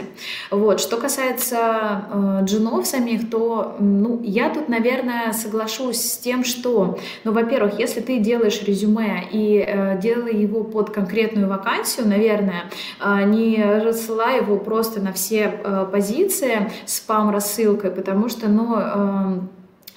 Вот. 0.51 0.81
Что 0.81 0.97
касается 0.97 2.05
э, 2.11 2.45
джунов 2.45 2.87
самих, 2.87 3.29
то 3.29 3.77
ну, 3.79 4.21
я 4.23 4.49
тут, 4.49 4.69
наверное, 4.69 5.33
соглашусь 5.33 6.01
с 6.01 6.17
тем, 6.17 6.43
что, 6.43 6.99
ну, 7.25 7.33
во-первых, 7.33 7.79
если 7.79 8.01
ты 8.01 8.19
делаешь 8.19 8.63
резюме 8.63 9.25
и 9.31 9.59
э, 9.59 9.99
делай 10.01 10.35
его 10.35 10.65
под 10.65 10.91
конкретную 10.91 11.49
вакансию, 11.49 12.09
наверное, 12.09 12.71
э, 12.99 13.25
не 13.25 13.63
рассылай 13.63 14.39
его 14.41 14.57
просто 14.57 15.01
на 15.01 15.13
все 15.13 15.61
э, 15.63 15.87
позиции 15.91 16.71
спам-рассылкой, 16.87 17.91
потому 17.91 18.29
что, 18.29 18.49
ну, 18.49 18.77
э, 18.79 18.87
Э, 18.87 19.41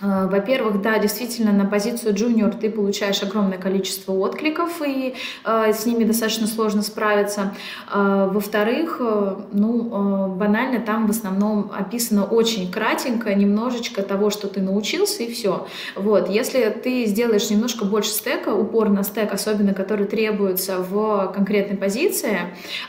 во-первых, 0.01 0.81
да, 0.81 0.97
действительно, 0.99 1.51
на 1.51 1.65
позицию 1.65 2.13
джуниор 2.13 2.53
ты 2.53 2.69
получаешь 2.69 3.21
огромное 3.23 3.57
количество 3.57 4.13
откликов, 4.13 4.81
и 4.85 5.15
э, 5.45 5.73
с 5.73 5.85
ними 5.85 6.03
достаточно 6.03 6.47
сложно 6.47 6.81
справиться. 6.81 7.53
Э, 7.93 8.29
во-вторых, 8.31 8.97
э, 8.99 9.35
ну, 9.51 9.87
э, 9.87 10.35
банально 10.35 10.79
там 10.79 11.07
в 11.07 11.09
основном 11.09 11.71
описано 11.77 12.23
очень 12.23 12.71
кратенько, 12.71 13.33
немножечко 13.33 14.01
того, 14.01 14.29
что 14.29 14.47
ты 14.47 14.61
научился, 14.61 15.23
и 15.23 15.31
все. 15.31 15.67
Вот. 15.95 16.29
Если 16.29 16.69
ты 16.83 17.05
сделаешь 17.05 17.49
немножко 17.49 17.85
больше 17.85 18.11
стека, 18.11 18.49
упор 18.49 18.89
на 18.89 19.03
стек, 19.03 19.33
особенно 19.33 19.73
который 19.73 20.05
требуется 20.05 20.77
в 20.77 21.31
конкретной 21.33 21.77
позиции, 21.77 22.39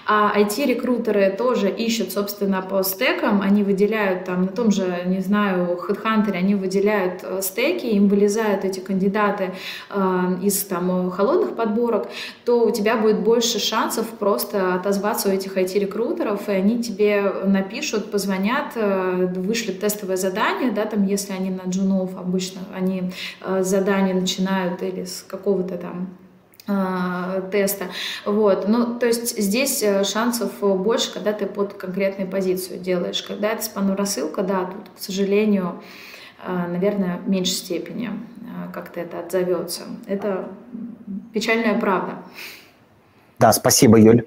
а 0.07 0.33
IT-рекрутеры 0.39 1.35
тоже 1.37 1.69
ищут, 1.71 2.13
собственно, 2.13 2.63
по 2.63 2.83
стекам, 2.83 3.43
они 3.43 3.63
выделяют 3.63 4.25
там 4.25 4.43
на 4.43 4.49
том 4.49 4.71
же, 4.71 5.03
не 5.07 5.21
знаю, 5.21 5.79
HeadHunter, 5.89 6.33
они 6.33 6.55
выделяют 6.55 7.00
выставляют 7.01 7.21
э, 7.23 7.43
стеки, 7.43 7.87
им 7.87 8.09
вылезают 8.09 8.65
эти 8.65 8.81
кандидаты 8.81 9.53
э, 9.91 10.39
из 10.43 10.63
там 10.65 11.11
холодных 11.11 11.57
подборок, 11.57 12.09
то 12.45 12.67
у 12.67 12.71
тебя 12.71 12.97
будет 12.97 13.21
больше 13.21 13.59
шансов 13.59 14.07
просто 14.19 14.75
отозваться 14.75 15.29
у 15.29 15.33
этих 15.33 15.57
IT-рекрутеров, 15.57 16.49
и 16.49 16.53
они 16.53 16.83
тебе 16.83 17.23
напишут, 17.45 18.11
позвонят, 18.11 18.73
э, 18.75 19.33
вышлют 19.37 19.81
тестовое 19.81 20.17
задание, 20.17 20.71
да, 20.71 20.85
там, 20.85 21.07
если 21.07 21.33
они 21.33 21.51
на 21.51 21.69
джунов 21.69 22.17
обычно, 22.17 22.61
они 22.75 23.13
задание 23.61 24.15
начинают 24.15 24.83
или 24.83 25.05
с 25.05 25.25
какого-то 25.27 25.77
там 25.77 26.09
теста. 27.51 27.87
Вот. 28.25 28.69
Ну, 28.69 28.99
то 28.99 29.07
есть 29.07 29.37
здесь 29.39 29.85
шансов 30.05 30.53
больше, 30.61 31.13
когда 31.13 31.33
ты 31.33 31.47
под 31.47 31.75
конкретную 31.75 32.31
позицию 32.31 32.79
делаешь. 32.79 33.23
Когда 33.23 33.53
это 33.53 33.63
спам-рассылка, 33.63 34.43
да, 34.43 34.67
тут, 34.67 34.91
к 34.97 35.03
сожалению, 35.03 35.81
наверное, 36.47 37.19
в 37.19 37.29
меньшей 37.29 37.53
степени 37.53 38.11
как-то 38.73 39.01
это 39.01 39.21
отзовется. 39.21 39.83
Это 40.07 40.49
печальная 41.33 41.79
правда. 41.79 42.15
Да, 43.39 43.53
спасибо, 43.53 43.99
Юль. 43.99 44.25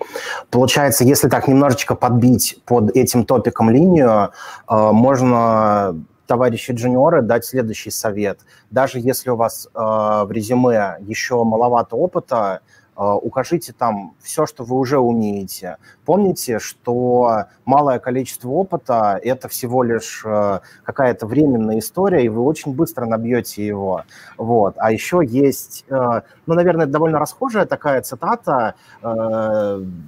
Получается, 0.49 1.03
если 1.03 1.29
так 1.29 1.47
немножечко 1.47 1.93
подбить 1.93 2.59
под 2.65 2.95
этим 2.95 3.25
топиком 3.25 3.69
линию, 3.69 4.31
э, 4.67 4.91
можно 4.91 6.03
товарищи 6.25 6.71
джуниоры 6.71 7.21
дать 7.21 7.45
следующий 7.45 7.91
совет. 7.91 8.39
Даже 8.71 8.99
если 8.99 9.29
у 9.29 9.35
вас 9.35 9.67
в 9.73 10.27
резюме 10.31 10.95
еще 11.01 11.43
маловато 11.43 11.95
опыта, 11.95 12.37
а, 12.37 12.59
укажите 12.95 13.73
там 13.73 14.15
все, 14.21 14.45
что 14.45 14.63
вы 14.63 14.77
уже 14.77 14.99
умеете. 14.99 15.77
Помните, 16.05 16.59
что 16.59 17.45
малое 17.65 17.99
количество 17.99 18.49
опыта– 18.49 19.19
это 19.23 19.47
всего 19.47 19.83
лишь 19.83 20.23
э, 20.25 20.59
какая-то 20.83 21.25
временная 21.25 21.79
история, 21.79 22.23
и 22.23 22.29
вы 22.29 22.41
очень 22.41 22.73
быстро 22.73 23.05
набьете 23.05 23.65
его. 23.65 24.03
Вот. 24.37 24.75
А 24.77 24.91
еще 24.91 25.21
есть, 25.25 25.85
э, 25.89 26.21
ну, 26.45 26.53
наверное, 26.53 26.85
довольно 26.85 27.19
расхожая 27.19 27.65
такая 27.65 28.01
цитата, 28.01 28.75
э, 29.01 29.07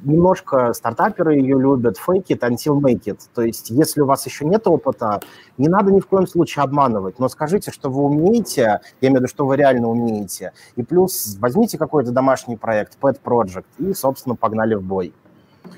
немножко 0.03 0.73
стартаперы 0.73 1.35
ее 1.35 1.59
любят, 1.59 1.97
fake 1.97 2.27
it 2.27 2.39
until 2.39 2.79
make 2.79 3.03
it. 3.05 3.19
То 3.33 3.41
есть 3.41 3.69
если 3.69 4.01
у 4.01 4.05
вас 4.05 4.25
еще 4.25 4.45
нет 4.45 4.67
опыта, 4.67 5.21
не 5.57 5.67
надо 5.67 5.91
ни 5.91 5.99
в 5.99 6.07
коем 6.07 6.27
случае 6.27 6.63
обманывать, 6.63 7.19
но 7.19 7.29
скажите, 7.29 7.71
что 7.71 7.89
вы 7.89 8.03
умеете, 8.03 8.81
я 9.01 9.07
имею 9.07 9.19
в 9.19 9.23
виду, 9.23 9.27
что 9.27 9.45
вы 9.45 9.55
реально 9.55 9.89
умеете, 9.89 10.51
и 10.75 10.83
плюс 10.83 11.37
возьмите 11.39 11.77
какой-то 11.77 12.11
домашний 12.11 12.57
проект, 12.57 12.74
проект, 12.75 12.97
pet 13.01 13.19
project, 13.23 13.65
и, 13.79 13.93
собственно, 13.93 14.35
погнали 14.35 14.75
в 14.75 14.83
бой. 14.83 15.13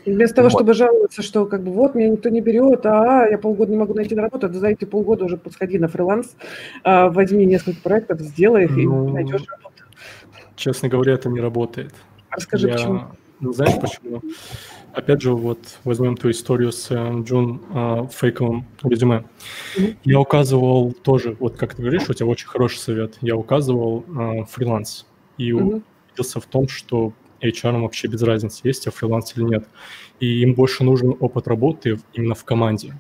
Вместо 0.06 0.38
того, 0.38 0.50
вот. 0.50 0.58
чтобы 0.58 0.74
жаловаться, 0.74 1.22
что 1.22 1.46
как 1.46 1.64
бы 1.64 1.72
вот 1.72 1.96
меня 1.96 2.10
никто 2.10 2.30
не 2.30 2.42
берет, 2.42 2.86
а 2.86 3.26
я 3.30 3.38
полгода 3.38 3.72
не 3.72 3.78
могу 3.78 3.94
найти 3.94 4.16
на 4.16 4.24
работу, 4.24 4.50
да 4.50 4.60
за 4.60 4.68
эти 4.68 4.86
полгода 4.86 5.26
уже 5.26 5.38
подходи 5.38 5.80
на 5.80 5.88
фриланс, 5.88 6.36
а, 6.84 7.10
возьми 7.10 7.46
несколько 7.46 7.82
проектов, 7.82 8.20
сделай 8.20 8.66
их 8.66 8.72
ну, 8.72 9.08
и 9.08 9.12
найдешь 9.12 9.46
работу. 9.48 9.84
Честно 10.56 10.90
говоря, 10.90 11.14
это 11.14 11.30
не 11.30 11.40
работает. 11.40 11.94
Расскажи, 12.32 12.68
я... 12.68 12.74
почему? 12.74 13.02
Ну, 13.40 13.54
знаешь 13.54 13.80
почему? 13.80 14.22
Опять 14.94 15.22
же, 15.22 15.34
вот 15.34 15.60
возьмем 15.84 16.18
ту 16.18 16.32
историю 16.32 16.72
с 16.72 16.90
э, 16.90 17.22
Джун 17.24 17.62
э, 17.72 18.08
фейковым 18.12 18.66
резюме. 18.84 19.26
Mm-hmm. 19.78 19.96
Я 20.04 20.20
указывал 20.20 20.92
тоже, 20.92 21.38
вот 21.40 21.56
как 21.56 21.76
ты 21.76 21.84
говоришь, 21.84 22.10
у 22.10 22.14
тебя 22.14 22.28
очень 22.28 22.48
хороший 22.48 22.80
совет. 22.80 23.18
Я 23.22 23.36
указывал 23.36 24.04
э, 24.08 24.44
фриланс. 24.50 25.06
И 25.38 25.52
mm-hmm 25.52 25.82
убедился 26.18 26.40
в 26.40 26.46
том, 26.46 26.68
что 26.68 27.14
HR 27.42 27.82
вообще 27.82 28.08
без 28.08 28.24
разницы, 28.24 28.62
есть 28.68 28.86
я 28.86 28.92
фриланс 28.92 29.34
или 29.38 29.44
нет. 29.44 29.68
И 30.20 30.42
им 30.42 30.56
больше 30.56 30.84
нужен 30.84 31.16
опыт 31.20 31.48
работы 31.48 32.00
именно 32.14 32.34
в 32.36 32.44
команде. 32.44 32.94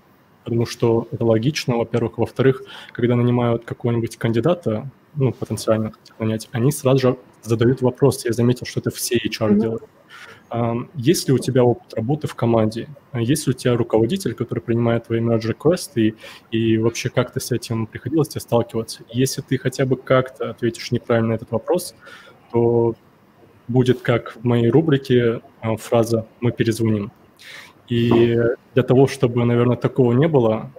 Потому 0.44 0.66
что 0.66 1.08
это 1.12 1.26
логично, 1.26 1.78
во-первых. 1.78 2.18
Во-вторых, 2.18 2.62
когда 2.94 3.16
нанимают 3.16 3.66
какого-нибудь 3.66 4.18
кандидата, 4.18 4.90
ну, 5.16 5.34
потенциально 5.34 5.92
нанять, 6.20 6.48
они 6.52 6.72
сразу 6.72 7.00
же 7.00 7.18
задают 7.42 7.82
вопрос. 7.82 8.26
Я 8.26 8.34
заметил, 8.34 8.66
что 8.66 8.80
это 8.80 8.92
все 8.92 9.16
HR 9.18 9.50
mm-hmm. 9.50 9.60
делают. 9.60 9.84
Есть 10.96 11.28
ли 11.28 11.34
у 11.34 11.40
тебя 11.40 11.64
опыт 11.64 11.94
работы 11.94 12.28
в 12.28 12.36
команде? 12.36 12.88
Есть 13.14 13.48
ли 13.48 13.52
у 13.52 13.54
тебя 13.54 13.76
руководитель, 13.76 14.34
который 14.34 14.60
принимает 14.60 15.08
твои 15.08 15.20
мердж-реквесты, 15.20 16.16
и, 16.52 16.58
и 16.58 16.78
вообще 16.78 17.10
как 17.10 17.34
ты 17.34 17.42
с 17.42 17.52
этим 17.52 17.86
приходилось 17.86 18.30
тебе 18.30 18.42
сталкиваться? 18.42 19.04
Если 19.10 19.42
ты 19.42 19.58
хотя 19.58 19.86
бы 19.86 19.98
как-то 19.98 20.52
ответишь 20.52 20.92
неправильно 20.92 21.30
на 21.30 21.34
этот 21.34 21.52
вопрос, 21.52 21.96
то 22.54 22.96
будет 23.68 24.02
как 24.02 24.36
в 24.36 24.44
моей 24.44 24.70
рубрике 24.70 25.42
а, 25.62 25.76
фраза 25.78 26.26
«мы 26.40 26.52
перезвоним». 26.52 27.12
И 27.88 28.36
для 28.74 28.84
того, 28.84 29.08
чтобы, 29.08 29.46
наверное, 29.46 29.78
такого 29.78 30.12
не 30.12 30.28
было, 30.28 30.72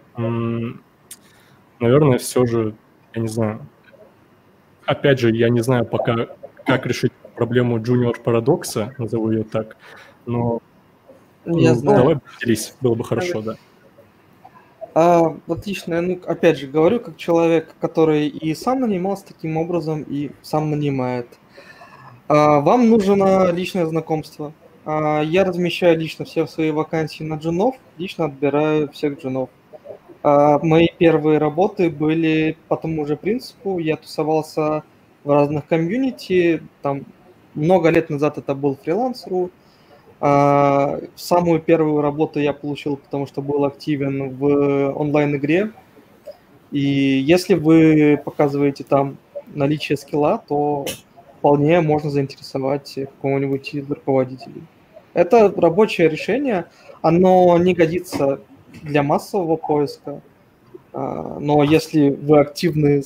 наверное, 1.79 2.19
все 2.19 2.45
же, 2.45 2.75
я 3.15 3.23
не 3.23 3.29
знаю, 3.29 3.67
опять 4.85 5.19
же, 5.19 5.35
я 5.35 5.49
не 5.49 5.61
знаю 5.61 5.87
пока, 5.87 6.29
как 6.67 6.87
решить 6.87 7.13
проблему 7.35 7.79
junior 7.79 8.21
парадокса, 8.23 8.95
назову 8.99 9.31
ее 9.31 9.45
так, 9.45 9.77
но 10.27 10.61
я 11.47 11.73
ну, 11.73 11.79
знаю. 11.79 11.99
давай 11.99 12.17
поделись, 12.17 12.75
было 12.81 12.95
бы 12.95 13.05
хорошо, 13.05 13.41
да. 13.41 13.57
А, 14.95 15.37
отлично, 15.47 16.01
ну, 16.01 16.21
опять 16.27 16.59
же, 16.59 16.67
говорю, 16.67 17.01
как 17.01 17.17
человек, 17.17 17.75
который 17.81 18.27
и 18.27 18.55
сам 18.55 18.81
нанимался 18.81 19.27
таким 19.29 19.57
образом, 19.57 20.03
и 20.03 20.31
сам 20.43 20.71
нанимает. 20.71 21.27
А, 21.37 21.78
вам 22.29 22.91
нужно 22.91 23.51
личное 23.53 23.87
знакомство. 23.87 24.53
А, 24.91 25.21
я 25.21 25.45
размещаю 25.45 25.99
лично 25.99 26.25
все 26.25 26.47
свои 26.47 26.71
вакансии 26.71 27.23
на 27.23 27.35
джунов, 27.35 27.77
лично 27.99 28.25
отбираю 28.25 28.91
всех 28.91 29.21
джунов. 29.21 29.51
А, 30.23 30.59
мои 30.63 30.89
первые 30.99 31.39
работы 31.39 31.91
были 31.91 32.57
по 32.69 32.77
тому 32.77 33.05
же 33.05 33.17
принципу. 33.17 33.79
Я 33.79 33.97
тусовался 33.97 34.83
в 35.25 35.31
разных 35.31 35.67
комьюнити. 35.67 36.63
Там 36.81 37.05
много 37.55 37.91
лет 37.91 38.09
назад 38.09 38.39
это 38.39 38.55
был 38.55 38.79
фрилансеру. 38.83 39.51
Самую 40.21 41.61
первую 41.61 42.01
работу 42.01 42.41
я 42.41 42.53
получил, 42.53 42.97
потому 42.97 43.27
что 43.27 43.41
был 43.41 43.65
активен 43.65 44.37
в 44.37 44.91
онлайн-игре. 44.97 45.71
И 46.73 46.81
если 46.81 47.55
вы 47.55 48.21
показываете 48.25 48.83
там 48.83 49.19
наличие 49.47 49.97
скилла, 49.97 50.43
то 50.49 50.87
вполне 51.39 51.81
можно 51.81 52.11
заинтересовать 52.11 52.95
какого-нибудь 52.95 53.75
из 53.75 53.89
руководителей. 53.89 54.63
Это 55.15 55.53
рабочее 55.57 56.09
решение, 56.09 56.67
оно 57.03 57.57
не 57.59 57.75
годится 57.75 58.41
для 58.83 59.03
массового 59.03 59.57
поиска, 59.57 60.21
а, 60.93 61.39
но 61.41 61.63
если 61.63 62.11
вы 62.11 62.41
активны, 62.41 63.03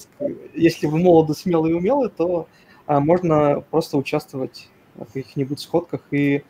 если 0.55 0.87
вы 0.87 0.99
молоды, 0.99 1.35
смелые 1.35 1.75
и 1.75 1.77
умелы, 1.77 2.09
то 2.09 2.49
а, 2.87 3.01
можно 3.01 3.63
просто 3.71 3.97
участвовать 3.97 4.69
в 4.95 5.13
каких-нибудь 5.13 5.61
сходках, 5.61 6.03
и 6.11 6.43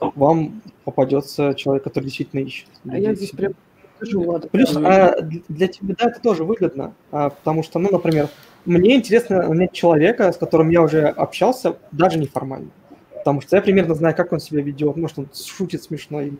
вам 0.00 0.62
попадется 0.84 1.54
человек, 1.54 1.84
который 1.84 2.04
действительно 2.04 2.40
ищет. 2.40 2.68
А 2.88 2.98
я 2.98 3.14
здесь 3.14 3.30
прям 3.30 3.54
Плюс 4.50 4.76
а, 4.76 5.20
для 5.20 5.68
тебя 5.68 5.94
да, 5.98 6.10
это 6.10 6.20
тоже 6.20 6.44
выгодно, 6.44 6.94
а, 7.10 7.30
потому 7.30 7.62
что, 7.62 7.78
ну, 7.78 7.88
например, 7.90 8.28
мне 8.64 8.96
интересно 8.96 9.48
нанять 9.48 9.72
человека, 9.72 10.32
с 10.32 10.36
которым 10.36 10.70
я 10.70 10.82
уже 10.82 11.06
общался, 11.06 11.76
даже 11.92 12.18
неформально. 12.18 12.70
Потому 13.24 13.40
что 13.40 13.56
я 13.56 13.62
примерно 13.62 13.94
знаю, 13.94 14.14
как 14.14 14.32
он 14.32 14.40
себя 14.40 14.62
ведет. 14.62 14.96
Может, 14.96 15.18
он 15.18 15.28
шутит 15.34 15.82
смешно, 15.82 16.20
и 16.20 16.32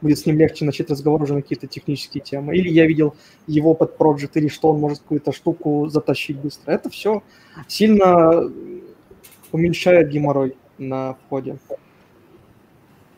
будет 0.00 0.20
с 0.20 0.26
ним 0.26 0.38
легче 0.38 0.64
начать 0.64 0.88
разговор 0.88 1.20
уже 1.22 1.34
на 1.34 1.42
какие-то 1.42 1.66
технические 1.66 2.22
темы. 2.22 2.56
Или 2.56 2.68
я 2.68 2.86
видел 2.86 3.16
его 3.48 3.74
под 3.74 3.98
проект, 3.98 4.36
или 4.36 4.46
что 4.46 4.68
он 4.70 4.78
может 4.78 5.00
какую-то 5.00 5.32
штуку 5.32 5.88
затащить 5.88 6.38
быстро. 6.38 6.70
Это 6.70 6.90
все 6.90 7.24
сильно 7.66 8.50
уменьшает 9.50 10.10
геморрой 10.10 10.56
на 10.78 11.14
входе. 11.14 11.58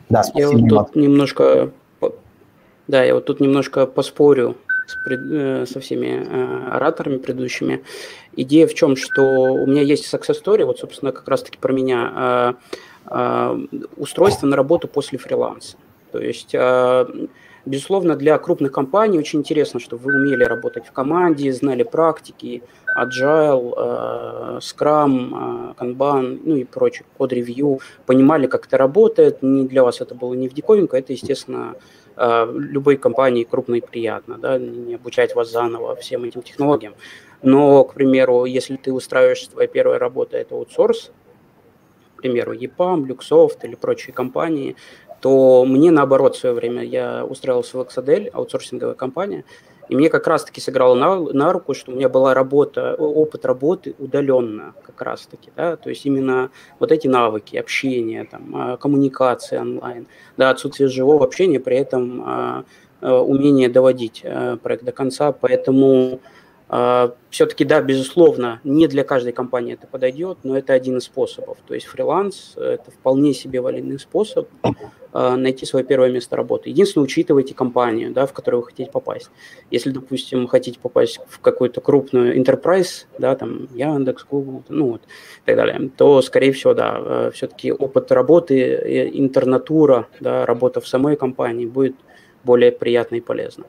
Да, 0.09 0.23
я 0.33 0.49
вот 0.49 0.67
тут 0.67 0.95
немножко, 0.95 1.71
да, 2.87 3.03
я 3.03 3.13
вот 3.13 3.25
тут 3.25 3.39
немножко 3.39 3.85
поспорю 3.85 4.57
с 4.87 4.95
пред, 5.05 5.19
э, 5.31 5.65
со 5.65 5.79
всеми 5.79 6.07
э, 6.07 6.67
ораторами 6.69 7.17
предыдущими. 7.17 7.81
Идея 8.35 8.67
в 8.67 8.73
чем, 8.73 8.95
что 8.95 9.21
у 9.21 9.65
меня 9.65 9.81
есть 9.81 10.11
success 10.13 10.41
story, 10.43 10.65
вот, 10.65 10.79
собственно, 10.79 11.11
как 11.11 11.27
раз-таки 11.27 11.57
про 11.57 11.73
меня, 11.73 12.55
э, 13.09 13.57
устройство 13.97 14.47
на 14.47 14.55
работу 14.55 14.87
после 14.87 15.17
фриланса. 15.17 15.77
То 16.11 16.19
есть, 16.19 16.53
безусловно, 17.65 18.15
для 18.15 18.37
крупных 18.37 18.71
компаний 18.71 19.17
очень 19.17 19.39
интересно, 19.39 19.79
что 19.79 19.95
вы 19.97 20.13
умели 20.13 20.43
работать 20.43 20.85
в 20.85 20.91
команде, 20.91 21.51
знали 21.53 21.83
практики, 21.83 22.63
agile, 22.97 24.59
Scrum, 24.59 25.75
Kanban, 25.77 26.41
ну 26.43 26.55
и 26.57 26.63
прочее, 26.65 27.05
код-ревью, 27.17 27.79
понимали, 28.05 28.47
как 28.47 28.67
это 28.67 28.77
работает. 28.77 29.41
Не 29.41 29.65
для 29.65 29.83
вас 29.83 30.01
это 30.01 30.15
было 30.15 30.33
не 30.33 30.49
в 30.49 30.53
диковинку, 30.53 30.95
это, 30.95 31.13
естественно, 31.13 31.75
любой 32.17 32.97
компании 32.97 33.45
крупной 33.45 33.81
приятно, 33.81 34.37
да, 34.37 34.57
не 34.57 34.95
обучать 34.95 35.33
вас 35.33 35.49
заново 35.49 35.95
всем 35.95 36.25
этим 36.25 36.41
технологиям. 36.41 36.93
Но, 37.41 37.83
к 37.83 37.93
примеру, 37.93 38.45
если 38.45 38.75
ты 38.75 38.93
устраиваешь 38.93 39.45
твоя 39.47 39.67
первая 39.67 39.99
работа, 39.99 40.37
это 40.37 40.55
аутсорс, 40.55 41.11
к 42.15 42.21
примеру, 42.21 42.53
EPAM, 42.53 43.07
Luxoft 43.07 43.59
или 43.63 43.75
прочие 43.75 44.13
компании, 44.13 44.75
то 45.21 45.65
мне 45.65 45.91
наоборот 45.91 46.35
в 46.35 46.39
свое 46.39 46.53
время 46.53 46.83
я 46.83 47.25
устраивался 47.25 47.77
в 47.77 47.81
Exadel, 47.81 48.29
аутсорсинговая 48.29 48.95
компания, 48.95 49.43
и 49.89 49.95
мне 49.95 50.09
как 50.09 50.25
раз-таки 50.25 50.61
сыграло 50.61 50.95
на, 50.95 51.19
на 51.19 51.51
руку, 51.51 51.73
что 51.73 51.91
у 51.91 51.95
меня 51.95 52.09
была 52.09 52.33
работа, 52.33 52.95
опыт 52.95 53.45
работы 53.45 53.93
удаленно 53.99 54.73
как 54.83 55.01
раз-таки, 55.01 55.51
да, 55.55 55.75
то 55.75 55.89
есть 55.89 56.05
именно 56.05 56.49
вот 56.79 56.91
эти 56.91 57.07
навыки 57.07 57.57
общения, 57.57 58.23
там, 58.23 58.55
а, 58.55 58.77
коммуникации 58.77 59.57
онлайн, 59.57 60.07
да, 60.37 60.49
отсутствие 60.49 60.89
живого 60.89 61.25
общения, 61.25 61.59
при 61.59 61.77
этом 61.77 62.23
а, 62.25 62.63
а, 63.01 63.21
умение 63.21 63.67
доводить 63.67 64.23
проект 64.63 64.85
до 64.85 64.91
конца, 64.91 65.31
поэтому 65.31 66.21
Все-таки, 67.29 67.65
да, 67.65 67.81
безусловно, 67.81 68.61
не 68.63 68.87
для 68.87 69.03
каждой 69.03 69.33
компании 69.33 69.73
это 69.73 69.87
подойдет, 69.87 70.37
но 70.43 70.57
это 70.57 70.71
один 70.71 70.99
из 70.99 71.03
способов. 71.03 71.57
То 71.67 71.73
есть 71.73 71.85
фриланс– 71.85 72.53
это 72.55 72.91
вполне 72.91 73.33
себе 73.33 73.59
валидный 73.59 73.99
способ 73.99 74.47
а, 75.13 75.35
найти 75.35 75.65
свое 75.65 75.83
первое 75.83 76.09
место 76.09 76.37
работы. 76.37 76.69
Единственное, 76.69 77.03
учитывайте 77.03 77.53
компанию, 77.53 78.13
да, 78.13 78.25
в 78.25 78.31
которую 78.31 78.61
вы 78.61 78.67
хотите 78.67 78.89
попасть. 78.89 79.29
Если, 79.69 79.89
допустим, 79.89 80.47
хотите 80.47 80.79
попасть 80.79 81.19
в 81.27 81.39
какую-то 81.39 81.81
крупную 81.81 82.37
enterprise, 82.39 83.05
да, 83.17 83.35
там 83.35 83.67
Яндекс, 83.73 84.25
Google, 84.29 84.63
ну 84.69 84.91
вот, 84.91 85.01
и 85.01 85.45
так 85.45 85.57
далее, 85.57 85.89
то, 85.97 86.21
скорее 86.21 86.53
всего, 86.53 86.73
да, 86.73 86.97
э, 86.97 87.31
все-таки 87.33 87.73
опыт 87.73 88.11
работы, 88.13 89.09
интернатура, 89.13 90.07
да, 90.21 90.45
работа 90.45 90.79
в 90.79 90.87
самой 90.87 91.17
компании 91.17 91.65
будет 91.65 91.95
более 92.45 92.71
приятно 92.71 93.15
и 93.15 93.21
полезно. 93.21 93.65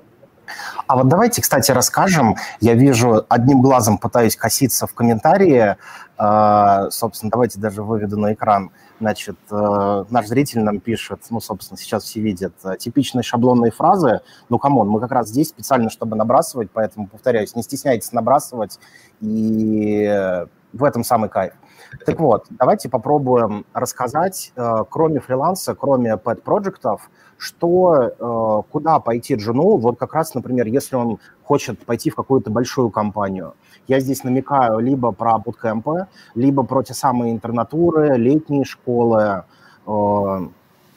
А 0.93 0.97
вот 0.97 1.09
давайте, 1.09 1.41
кстати, 1.41 1.71
расскажем. 1.73 2.37
Я 2.61 2.75
вижу, 2.75 3.25
одним 3.31 3.63
глазом 3.63 3.97
пытаюсь 3.97 4.37
коситься 4.37 4.87
в 4.87 4.93
комментарии. 4.93 5.77
А, 6.19 6.91
собственно, 6.91 7.31
давайте 7.31 7.59
даже 7.59 7.83
выведу 7.83 8.19
на 8.19 8.35
экран. 8.35 8.73
Значит, 9.01 9.39
э, 9.51 10.05
наш 10.11 10.27
зритель 10.27 10.61
нам 10.61 10.81
пишет, 10.81 11.23
ну, 11.31 11.41
собственно, 11.41 11.79
сейчас 11.79 12.05
все 12.05 12.21
видят, 12.21 12.53
э, 12.65 12.77
типичные 12.79 13.23
шаблонные 13.23 13.73
фразы. 13.73 14.21
Ну, 14.51 14.59
come 14.59 14.77
on, 14.77 14.91
мы 14.91 15.01
как 15.01 15.13
раз 15.13 15.29
здесь 15.29 15.49
специально, 15.49 15.89
чтобы 15.89 16.15
набрасывать, 16.15 16.69
поэтому, 16.71 17.07
повторяюсь, 17.07 17.57
не 17.57 17.63
стесняйтесь 17.63 18.13
набрасывать, 18.13 18.79
и 19.23 20.45
в 20.75 20.85
этом 20.85 21.05
самый 21.05 21.31
кайф. 21.31 21.55
Так 22.07 22.21
вот, 22.21 22.47
давайте 22.51 22.89
попробуем 22.89 23.65
рассказать, 23.73 24.53
э, 24.57 24.85
кроме 24.89 25.21
фриланса, 25.21 25.75
кроме 25.75 26.17
pet-проектов, 26.17 27.11
что, 27.39 27.95
э, 28.19 28.63
куда 28.71 29.01
пойти 29.01 29.35
джуну, 29.35 29.77
вот 29.77 29.99
как 29.99 30.15
раз, 30.15 30.35
например, 30.35 30.67
если 30.67 30.97
он 30.97 31.19
хочет 31.45 31.85
пойти 31.85 32.11
в 32.11 32.15
какую-то 32.15 32.51
большую 32.51 32.91
компанию. 32.91 33.55
Я 33.89 34.01
здесь 34.01 34.25
намекаю 34.25 34.79
либо 34.79 35.13
про 35.13 35.39
буткемпы, 35.39 36.07
либо 36.35 36.63
про 36.63 36.83
те 36.83 36.95
самые 36.95 37.33
интернатуры, 37.33 38.17
летние 38.17 38.65
школы. 38.65 39.45
Э, 39.87 40.41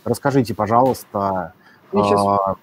расскажите, 0.04 0.54
пожалуйста, 0.54 1.54
сейчас 1.92 2.58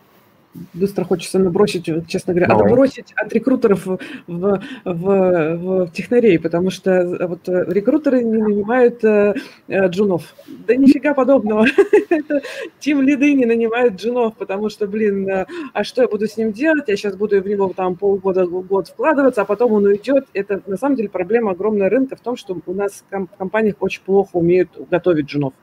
быстро 0.75 1.05
хочется 1.05 1.39
набросить, 1.39 1.89
честно 2.09 2.35
говоря, 2.35 2.49
Давай. 2.49 2.67
отбросить 2.67 3.13
от 3.17 3.33
рекрутеров 3.33 3.87
в, 3.87 3.99
в, 4.27 4.63
в, 4.85 5.57
в 5.87 5.93
технарей, 5.93 6.39
потому 6.39 6.71
что 6.71 6.91
э, 6.91 7.27
вот 7.27 7.49
э, 7.49 7.65
рекрутеры 7.69 8.23
не 8.23 8.43
нанимают 8.43 9.03
э, 9.05 9.35
э, 9.69 9.89
джунов. 9.89 10.35
Да 10.67 10.77
нифига 10.77 11.15
подобного. 11.15 11.67
Это 12.11 12.43
тим 12.81 13.01
лиды 13.03 13.33
не 13.33 13.47
нанимают 13.47 13.95
джунов, 13.95 14.37
потому 14.37 14.69
что, 14.69 14.87
блин, 14.87 15.29
а 15.73 15.85
что 15.85 16.03
я 16.03 16.09
буду 16.09 16.27
с 16.27 16.37
ним 16.37 16.53
делать? 16.53 16.85
Я 16.89 16.97
сейчас 16.97 17.17
буду 17.17 17.41
в 17.41 17.47
него 17.47 17.73
там 17.75 17.97
полгода, 17.97 18.47
год 18.47 18.89
вкладываться, 18.89 19.43
а 19.43 19.45
потом 19.45 19.73
он 19.73 19.85
уйдет. 19.87 20.27
Это 20.35 20.61
на 20.67 20.77
самом 20.77 20.97
деле 20.97 21.09
проблема 21.09 21.53
огромная 21.53 21.89
рынка 21.89 22.17
в 22.17 22.21
том, 22.21 22.37
что 22.37 22.59
у 22.67 22.75
нас 22.75 23.05
в 23.11 23.37
компаниях 23.39 23.77
очень 23.81 24.03
плохо 24.03 24.31
умеют 24.37 24.71
готовить 24.91 25.27
джунов. 25.27 25.55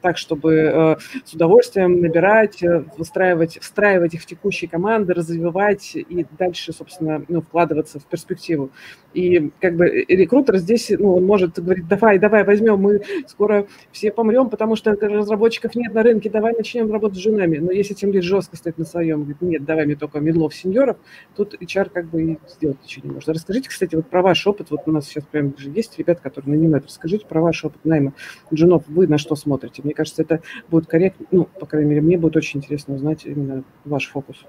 Так, 0.00 0.16
чтобы 0.16 0.54
э, 0.54 0.96
с 1.24 1.34
удовольствием 1.34 2.00
набирать, 2.00 2.62
выстраивать, 2.96 3.58
встраивать 3.60 4.14
их 4.14 4.22
в 4.22 4.26
текущие 4.38 4.70
команды, 4.70 5.14
развивать 5.14 5.96
и 5.96 6.26
дальше, 6.38 6.72
собственно, 6.72 7.24
ну, 7.28 7.40
вкладываться 7.40 7.98
в 7.98 8.04
перспективу. 8.04 8.70
И 9.14 9.50
как 9.60 9.76
бы 9.76 10.04
рекрутер 10.08 10.58
здесь, 10.58 10.90
ну, 10.96 11.16
он 11.16 11.24
может 11.24 11.58
говорить, 11.58 11.88
давай, 11.88 12.18
давай, 12.18 12.44
возьмем, 12.44 12.78
мы 12.78 13.00
скоро 13.26 13.66
все 13.90 14.12
помрем, 14.12 14.48
потому 14.48 14.76
что 14.76 14.92
разработчиков 14.92 15.74
нет 15.74 15.92
на 15.92 16.02
рынке, 16.02 16.30
давай 16.30 16.54
начнем 16.54 16.92
работать 16.92 17.18
с 17.18 17.22
женами. 17.22 17.58
Но 17.58 17.72
если 17.72 17.94
тем 17.94 18.12
лишь 18.12 18.24
жестко 18.24 18.56
стоит 18.56 18.78
на 18.78 18.84
своем, 18.84 19.20
говорит, 19.20 19.40
нет, 19.40 19.64
давай 19.64 19.86
мне 19.86 19.96
только 19.96 20.20
медлов 20.20 20.54
сеньоров, 20.54 20.98
тут 21.34 21.54
HR 21.54 21.90
как 21.92 22.06
бы 22.06 22.22
и 22.22 22.38
сделать 22.48 22.78
ничего 22.82 23.08
не 23.08 23.14
может. 23.14 23.28
Расскажите, 23.28 23.68
кстати, 23.68 23.94
вот 23.96 24.08
про 24.08 24.22
ваш 24.22 24.46
опыт, 24.46 24.70
вот 24.70 24.82
у 24.86 24.92
нас 24.92 25.06
сейчас 25.06 25.24
прям 25.24 25.56
же 25.58 25.70
есть 25.70 25.98
ребята, 25.98 26.22
которые 26.22 26.56
нанимают, 26.56 26.86
расскажите 26.86 27.26
про 27.26 27.40
ваш 27.40 27.64
опыт 27.64 27.84
найма 27.84 28.12
джунов, 28.52 28.84
вы 28.86 29.06
на 29.08 29.18
что 29.18 29.34
смотрите? 29.34 29.82
Мне 29.82 29.94
кажется, 29.94 30.22
это 30.22 30.42
будет 30.68 30.86
корректно, 30.86 31.26
ну, 31.30 31.44
по 31.44 31.66
крайней 31.66 31.90
мере, 31.90 32.02
мне 32.02 32.18
будет 32.18 32.36
очень 32.36 32.58
интересно 32.60 32.94
узнать 32.94 33.24
именно 33.24 33.64
ваш 33.84 34.08
фокус 34.08 34.27
фокус? 34.28 34.44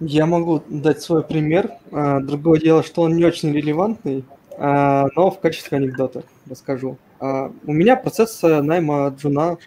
Я 0.00 0.26
могу 0.26 0.62
дать 0.68 1.00
свой 1.00 1.22
пример. 1.22 1.70
А, 1.92 2.20
другое 2.20 2.60
дело, 2.60 2.82
что 2.82 3.02
он 3.02 3.16
не 3.16 3.24
очень 3.24 3.52
релевантный, 3.52 4.24
а, 4.58 5.06
но 5.14 5.30
в 5.30 5.40
качестве 5.40 5.78
анекдота 5.78 6.24
расскажу. 6.48 6.98
А, 7.20 7.52
у 7.64 7.72
меня 7.72 7.96
процесс 7.96 8.42
э, 8.42 8.60
найма 8.62 9.14
джуна 9.16 9.58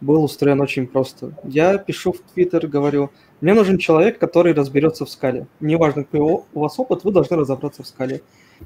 был 0.00 0.22
устроен 0.22 0.60
очень 0.60 0.86
просто. 0.86 1.32
Я 1.42 1.78
пишу 1.78 2.12
в 2.12 2.18
Твиттер, 2.18 2.66
говорю, 2.66 3.10
мне 3.40 3.54
нужен 3.54 3.78
человек, 3.78 4.18
который 4.18 4.52
разберется 4.52 5.04
в 5.04 5.10
скале. 5.10 5.46
Неважно, 5.60 6.04
какой 6.04 6.20
у 6.20 6.60
вас 6.60 6.78
опыт, 6.78 7.04
вы 7.04 7.10
должны 7.10 7.36
разобраться 7.36 7.82
в 7.82 7.86
скале. 7.86 8.20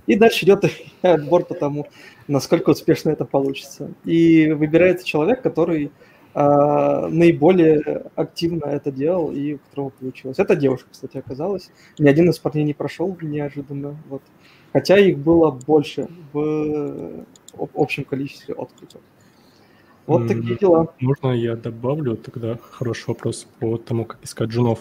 И 0.07 0.17
дальше 0.17 0.45
идет 0.45 0.65
отбор 1.03 1.45
по 1.45 1.55
тому, 1.55 1.87
насколько 2.27 2.71
успешно 2.71 3.11
это 3.11 3.25
получится. 3.25 3.93
И 4.05 4.51
выбирается 4.51 5.07
человек, 5.07 5.41
который 5.41 5.93
а, 6.35 7.09
наиболее 7.09 8.07
активно 8.17 8.65
это 8.67 8.91
делал 8.91 9.33
и 9.33 9.55
у 9.55 9.59
которого 9.59 9.91
получилось. 9.91 10.39
Это 10.39 10.57
девушка, 10.57 10.89
кстати, 10.91 11.19
оказалась. 11.19 11.71
Ни 11.99 12.09
один 12.09 12.31
из 12.31 12.39
парней 12.39 12.65
не 12.65 12.75
прошел 12.75 13.17
неожиданно. 13.21 13.97
Вот. 14.09 14.23
Хотя 14.73 14.99
их 14.99 15.19
было 15.19 15.51
больше 15.51 16.09
в 16.33 17.25
общем 17.75 18.05
количестве 18.05 18.55
откликов. 18.55 19.01
Вот 20.07 20.27
такие 20.27 20.57
дела. 20.57 20.89
Можно 21.01 21.33
я 21.33 21.55
добавлю 21.55 22.17
тогда 22.17 22.59
хороший 22.71 23.09
вопрос 23.09 23.47
по 23.61 23.77
тому, 23.77 24.05
как 24.05 24.25
искать 24.25 24.49
джунов. 24.49 24.81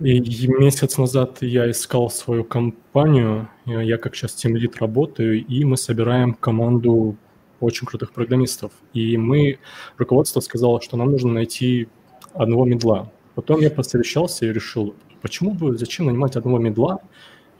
И 0.00 0.46
месяц 0.46 0.96
назад 0.96 1.38
я 1.40 1.68
искал 1.68 2.08
свою 2.08 2.44
компанию, 2.44 3.48
я 3.66 3.98
как 3.98 4.14
сейчас 4.14 4.32
тем 4.32 4.54
лид 4.54 4.76
работаю, 4.76 5.44
и 5.44 5.64
мы 5.64 5.76
собираем 5.76 6.34
команду 6.34 7.16
очень 7.60 7.86
крутых 7.86 8.12
программистов. 8.12 8.72
И 8.92 9.16
мы, 9.16 9.58
руководство 9.96 10.40
сказало, 10.40 10.80
что 10.80 10.96
нам 10.96 11.10
нужно 11.10 11.32
найти 11.32 11.88
одного 12.34 12.64
медла. 12.64 13.10
Потом 13.34 13.60
я 13.60 13.70
посовещался 13.70 14.46
и 14.46 14.52
решил, 14.52 14.94
почему 15.22 15.52
бы, 15.52 15.76
зачем 15.76 16.06
нанимать 16.06 16.36
одного 16.36 16.58
медла, 16.58 17.00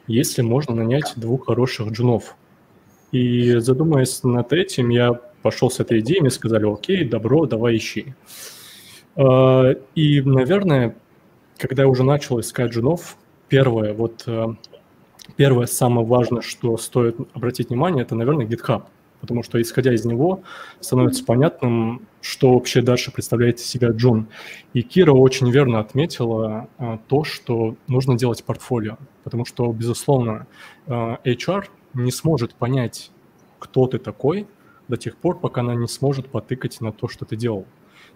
если 0.07 0.43
можно 0.43 0.75
нанять 0.75 1.13
двух 1.17 1.47
хороших 1.47 1.91
джунов. 1.93 2.37
И 3.13 3.57
задумываясь 3.59 4.23
над 4.23 4.53
этим, 4.53 4.91
я 4.91 5.13
пошел 5.43 5.71
с 5.71 5.81
этой 5.81 6.01
идеей, 6.01 6.21
мне 6.21 6.31
сказали, 6.31 6.71
окей, 6.71 7.05
добро, 7.05 7.47
давай 7.47 7.77
ищи. 7.77 8.15
А, 9.17 9.71
и, 9.95 10.21
наверное, 10.21 10.97
когда 11.59 11.83
я 11.83 11.89
уже 11.89 12.05
начал 12.05 12.41
искать 12.41 12.73
джунов, 12.73 13.17
первое, 13.49 13.93
вот 13.95 14.25
э, 14.27 14.47
первое 15.37 15.67
самое 15.67 16.07
важное, 16.07 16.43
что 16.43 16.77
стоит 16.77 17.17
обратить 17.35 17.71
внимание, 17.71 18.03
это, 18.03 18.15
наверное, 18.15 18.47
GitHub 18.47 18.85
потому 19.21 19.43
что, 19.43 19.61
исходя 19.61 19.95
из 19.95 20.05
него, 20.05 20.43
становится 20.81 21.25
понятным, 21.25 22.03
что 22.21 22.55
вообще 22.55 22.83
дальше 22.83 23.13
представляет 23.13 23.59
из 23.59 23.67
себя 23.67 23.91
Джон. 23.91 24.29
И 24.75 24.83
Кира 24.83 25.13
очень 25.13 25.51
верно 25.51 25.81
отметила 25.81 26.69
а, 26.79 26.99
то, 27.09 27.25
что 27.25 27.77
нужно 27.87 28.17
делать 28.17 28.45
портфолио, 28.45 28.99
потому 29.25 29.45
что, 29.45 29.73
безусловно, 29.73 30.47
а, 30.87 31.19
HR 31.25 31.65
не 31.95 32.13
сможет 32.13 32.55
понять, 32.55 33.11
кто 33.59 33.87
ты 33.87 33.99
такой 33.99 34.47
до 34.89 34.97
тех 34.97 35.17
пор, 35.17 35.39
пока 35.39 35.61
она 35.61 35.75
не 35.75 35.89
сможет 35.89 36.29
потыкать 36.29 36.81
на 36.81 36.93
то, 36.93 37.09
что 37.09 37.25
ты 37.25 37.37
делал 37.37 37.67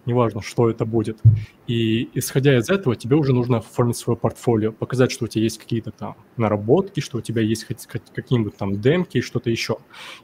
неважно, 0.05 0.41
что 0.41 0.69
это 0.69 0.85
будет. 0.85 1.19
И 1.67 2.09
исходя 2.13 2.57
из 2.57 2.69
этого, 2.69 2.95
тебе 2.95 3.15
уже 3.15 3.33
нужно 3.33 3.57
оформить 3.57 3.97
свое 3.97 4.17
портфолио, 4.17 4.71
показать, 4.71 5.11
что 5.11 5.25
у 5.25 5.27
тебя 5.27 5.43
есть 5.43 5.59
какие-то 5.59 5.91
там 5.91 6.15
наработки, 6.37 6.99
что 6.99 7.17
у 7.17 7.21
тебя 7.21 7.41
есть 7.41 7.65
какие-нибудь 7.65 8.57
там 8.57 8.79
демки 8.81 9.17
и 9.17 9.21
что-то 9.21 9.49
еще. 9.49 9.77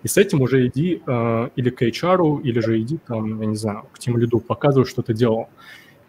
И 0.04 0.08
с 0.08 0.18
этим 0.18 0.42
уже 0.42 0.68
иди 0.68 1.02
э, 1.06 1.50
или 1.56 1.70
к 1.70 1.82
HR, 1.82 2.42
или 2.42 2.60
же 2.60 2.82
иди 2.82 2.98
там, 2.98 3.42
я 3.42 3.48
не 3.48 3.56
знаю, 3.56 3.86
к 3.94 4.00
тем 4.00 4.18
лиду, 4.18 4.40
показывай, 4.40 4.86
что 4.86 5.02
ты 5.02 5.14
делал. 5.14 5.50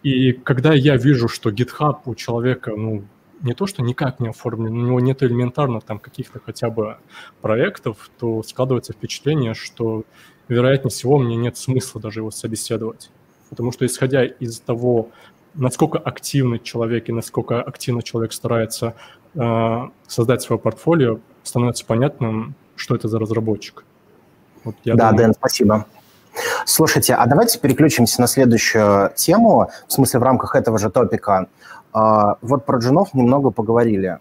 И 0.03 0.33
когда 0.33 0.73
я 0.73 0.97
вижу, 0.97 1.29
что 1.29 1.51
GitHub 1.51 1.99
у 2.07 2.15
человека, 2.15 2.73
ну, 2.75 3.05
не 3.43 3.55
то, 3.55 3.67
что 3.67 3.83
никак 3.83 4.21
не 4.21 4.29
оформлен, 4.29 4.73
у 4.73 4.87
него 4.87 5.01
нет 5.01 5.23
элементарно 5.23 5.81
там 5.81 5.99
каких-то 5.99 6.41
хотя 6.41 6.71
бы 6.71 6.99
проектов, 7.41 8.11
то 8.19 8.43
складывается 8.43 8.93
впечатление, 8.93 9.55
что, 9.55 10.05
вероятнее 10.49 10.91
всего, 10.91 11.19
мне 11.19 11.37
нет 11.37 11.57
смысла 11.57 12.01
даже 12.01 12.21
его 12.21 12.31
собеседовать. 12.31 13.11
Потому 13.51 13.73
что 13.73 13.85
исходя 13.85 14.25
из 14.25 14.61
того, 14.61 15.11
насколько 15.55 15.99
активный 15.99 16.59
человек 16.59 17.09
и 17.09 17.13
насколько 17.13 17.61
активно 17.61 18.03
человек 18.03 18.33
старается 18.33 18.95
э, 19.35 19.89
создать 20.07 20.43
свое 20.43 20.59
портфолио, 20.59 21.19
становится 21.43 21.85
понятным, 21.85 22.55
что 22.77 22.95
это 22.95 23.09
за 23.09 23.19
разработчик. 23.19 23.85
Вот 24.65 24.77
да, 24.85 24.95
думаю... 24.95 25.17
Дэн, 25.17 25.35
спасибо. 25.35 25.87
Слушайте, 26.65 27.15
а 27.15 27.27
давайте 27.27 27.59
переключимся 27.59 28.21
на 28.21 28.29
следующую 28.29 29.13
тему, 29.17 29.71
в 29.89 29.93
смысле 29.93 30.21
в 30.21 30.23
рамках 30.23 30.55
этого 30.55 30.79
же 30.79 30.91
топика. 30.91 31.49
Э, 31.95 32.35
вот 32.41 32.65
про 32.65 32.79
джунов 32.79 33.15
немного 33.15 33.51
поговорили. 33.51 34.19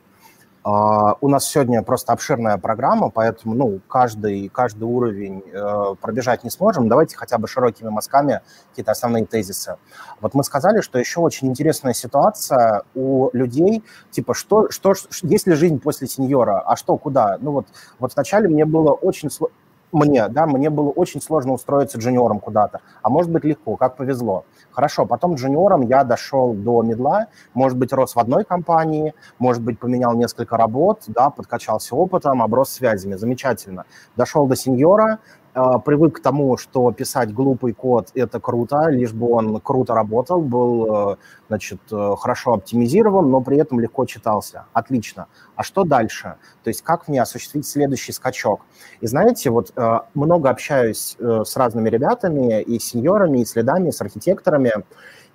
Э, 0.69 0.99
Uh, 0.99 1.15
у 1.21 1.27
нас 1.27 1.47
сегодня 1.47 1.81
просто 1.83 2.13
обширная 2.13 2.57
программа, 2.57 3.09
поэтому 3.09 3.55
ну, 3.55 3.79
каждый, 3.87 4.49
каждый 4.49 4.83
уровень 4.83 5.43
uh, 5.53 5.95
пробежать 5.95 6.43
не 6.43 6.49
сможем. 6.49 6.87
Давайте 6.87 7.17
хотя 7.17 7.37
бы 7.37 7.47
широкими 7.47 7.89
мазками 7.89 8.41
какие-то 8.69 8.91
основные 8.91 9.25
тезисы. 9.25 9.77
Вот 10.21 10.33
мы 10.33 10.43
сказали, 10.43 10.81
что 10.81 10.99
еще 10.99 11.19
очень 11.19 11.47
интересная 11.47 11.93
ситуация 11.93 12.83
у 12.95 13.29
людей, 13.33 13.83
типа, 14.11 14.33
что, 14.33 14.69
что, 14.69 14.93
есть 15.23 15.47
ли 15.47 15.53
жизнь 15.53 15.79
после 15.79 16.07
сеньора, 16.07 16.59
а 16.59 16.75
что, 16.75 16.97
куда? 16.97 17.37
Ну 17.41 17.51
вот, 17.51 17.67
вот 17.99 18.13
вначале 18.15 18.47
мне 18.47 18.65
было 18.65 18.91
очень 18.91 19.29
сложно 19.29 19.55
мне, 19.91 20.27
да, 20.27 20.45
мне 20.45 20.69
было 20.69 20.89
очень 20.89 21.21
сложно 21.21 21.53
устроиться 21.53 21.97
джуниором 21.97 22.39
куда-то, 22.39 22.81
а 23.01 23.09
может 23.09 23.31
быть 23.31 23.43
легко, 23.43 23.75
как 23.75 23.95
повезло. 23.95 24.45
Хорошо, 24.71 25.05
потом 25.05 25.35
джуниором 25.35 25.81
я 25.81 26.03
дошел 26.03 26.53
до 26.53 26.83
медла, 26.83 27.27
может 27.53 27.77
быть, 27.77 27.91
рос 27.91 28.15
в 28.15 28.19
одной 28.19 28.45
компании, 28.45 29.13
может 29.39 29.63
быть, 29.63 29.79
поменял 29.79 30.13
несколько 30.13 30.57
работ, 30.57 31.03
да, 31.07 31.29
подкачался 31.29 31.95
опытом, 31.95 32.41
оброс 32.41 32.69
связями, 32.69 33.15
замечательно. 33.15 33.85
Дошел 34.15 34.45
до 34.47 34.55
сеньора, 34.55 35.19
привык 35.53 36.17
к 36.17 36.19
тому, 36.21 36.57
что 36.57 36.91
писать 36.91 37.33
глупый 37.33 37.73
код– 37.73 38.09
это 38.13 38.39
круто, 38.39 38.89
лишь 38.89 39.13
бы 39.13 39.31
он 39.31 39.59
круто 39.59 39.93
работал, 39.93 40.41
был, 40.41 41.13
э, 41.13 41.15
значит, 41.47 41.79
э, 41.91 42.15
хорошо 42.17 42.53
оптимизирован, 42.53 43.29
но 43.29 43.41
при 43.41 43.57
этом 43.57 43.79
легко 43.79 44.05
читался. 44.05 44.65
Отлично. 44.73 45.27
А 45.55 45.63
что 45.63 45.83
дальше? 45.83 46.35
То 46.63 46.69
есть 46.69 46.81
как 46.83 47.07
мне 47.07 47.21
осуществить 47.21 47.67
следующий 47.67 48.11
скачок? 48.11 48.61
И 49.01 49.07
знаете, 49.07 49.49
вот 49.49 49.71
э, 49.75 49.99
много 50.13 50.49
общаюсь 50.49 51.17
с 51.19 51.57
разными 51.57 51.89
ребятами, 51.89 52.61
и 52.61 52.79
сеньорами, 52.79 53.39
и 53.39 53.45
следами, 53.45 53.89
и 53.89 53.91
с 53.91 54.01
архитекторами, 54.01 54.71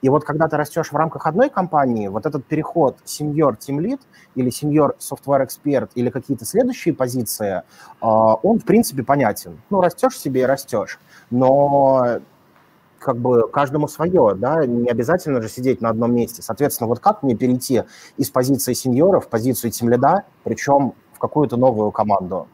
и 0.05 0.11
вот 0.11 0.23
когда 0.23 0.49
ты 0.49 0.59
растешь 0.59 0.93
в 0.93 0.97
рамках 0.97 1.27
одной 1.27 1.49
компании, 1.49 2.09
вот 2.09 2.27
этот 2.27 2.45
переход 2.45 2.99
сеньор 3.07 3.57
тим 3.57 3.81
лид 3.81 4.03
или 4.35 4.51
сеньор 4.51 4.97
software 4.99 5.43
эксперт 5.47 5.93
или 5.95 6.11
какие-то 6.11 6.45
следующие 6.45 6.93
позиции, 6.93 7.63
а, 8.03 8.35
он, 8.35 8.59
в 8.59 8.67
принципе, 8.67 9.03
понятен. 9.03 9.63
Ну, 9.71 9.81
растешь 9.81 10.19
себе 10.19 10.43
и 10.43 10.45
растешь. 10.45 11.01
Но 11.31 12.19
как 12.99 13.17
бы 13.17 13.49
каждому 13.49 13.89
свое, 13.89 14.35
да, 14.35 14.67
не 14.67 14.91
обязательно 14.91 15.41
же 15.41 15.49
сидеть 15.49 15.81
на 15.81 15.89
одном 15.89 16.15
месте. 16.15 16.43
Соответственно, 16.43 16.89
вот 16.89 16.99
как 16.99 17.23
мне 17.23 17.35
перейти 17.35 17.85
из 18.19 18.29
позиции 18.29 18.75
сеньора 18.75 19.21
в 19.21 19.29
позицию 19.29 19.71
тимлида, 19.71 20.25
причем 20.43 20.93
в 21.15 21.19
какую-то 21.19 21.57
новую 21.57 21.91
команду? 21.93 22.47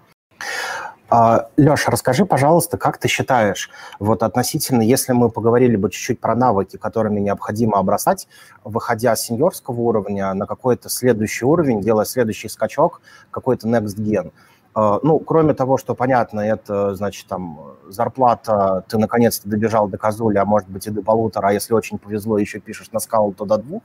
А, 1.10 1.48
Леша, 1.56 1.90
расскажи, 1.90 2.24
пожалуйста, 2.24 2.78
как 2.78 2.98
ты 2.98 3.08
считаешь, 3.08 3.68
вот 3.98 4.22
относительно, 4.22 4.80
если 4.80 5.12
мы 5.12 5.28
поговорили 5.28 5.74
бы 5.74 5.90
чуть-чуть 5.90 6.20
про 6.20 6.36
навыки, 6.36 6.76
которыми 6.76 7.18
необходимо 7.18 7.78
обрастать, 7.78 8.28
выходя 8.62 9.16
с 9.16 9.22
сеньорского 9.22 9.80
уровня 9.80 10.32
на 10.34 10.46
какой-то 10.46 10.88
следующий 10.88 11.44
уровень, 11.44 11.80
делая 11.80 12.04
следующий 12.04 12.48
скачок, 12.48 13.00
какой-то 13.32 13.66
next 13.66 13.96
gen– 13.96 14.30
ну, 14.74 15.18
кроме 15.18 15.54
того, 15.54 15.78
что 15.78 15.94
понятно, 15.94 16.40
это, 16.40 16.94
значит, 16.94 17.26
там, 17.26 17.74
зарплата, 17.88 18.84
ты 18.88 18.98
наконец-то 18.98 19.48
добежал 19.48 19.88
до 19.88 19.98
Козули, 19.98 20.38
а 20.38 20.44
может 20.44 20.68
быть 20.68 20.86
и 20.86 20.90
до 20.90 21.02
полутора, 21.02 21.48
а 21.48 21.52
если 21.52 21.74
очень 21.74 21.98
повезло, 21.98 22.38
еще 22.38 22.60
пишешь 22.60 22.92
на 22.92 23.00
скалу, 23.00 23.32
то 23.32 23.44
до 23.44 23.58
двух, 23.58 23.82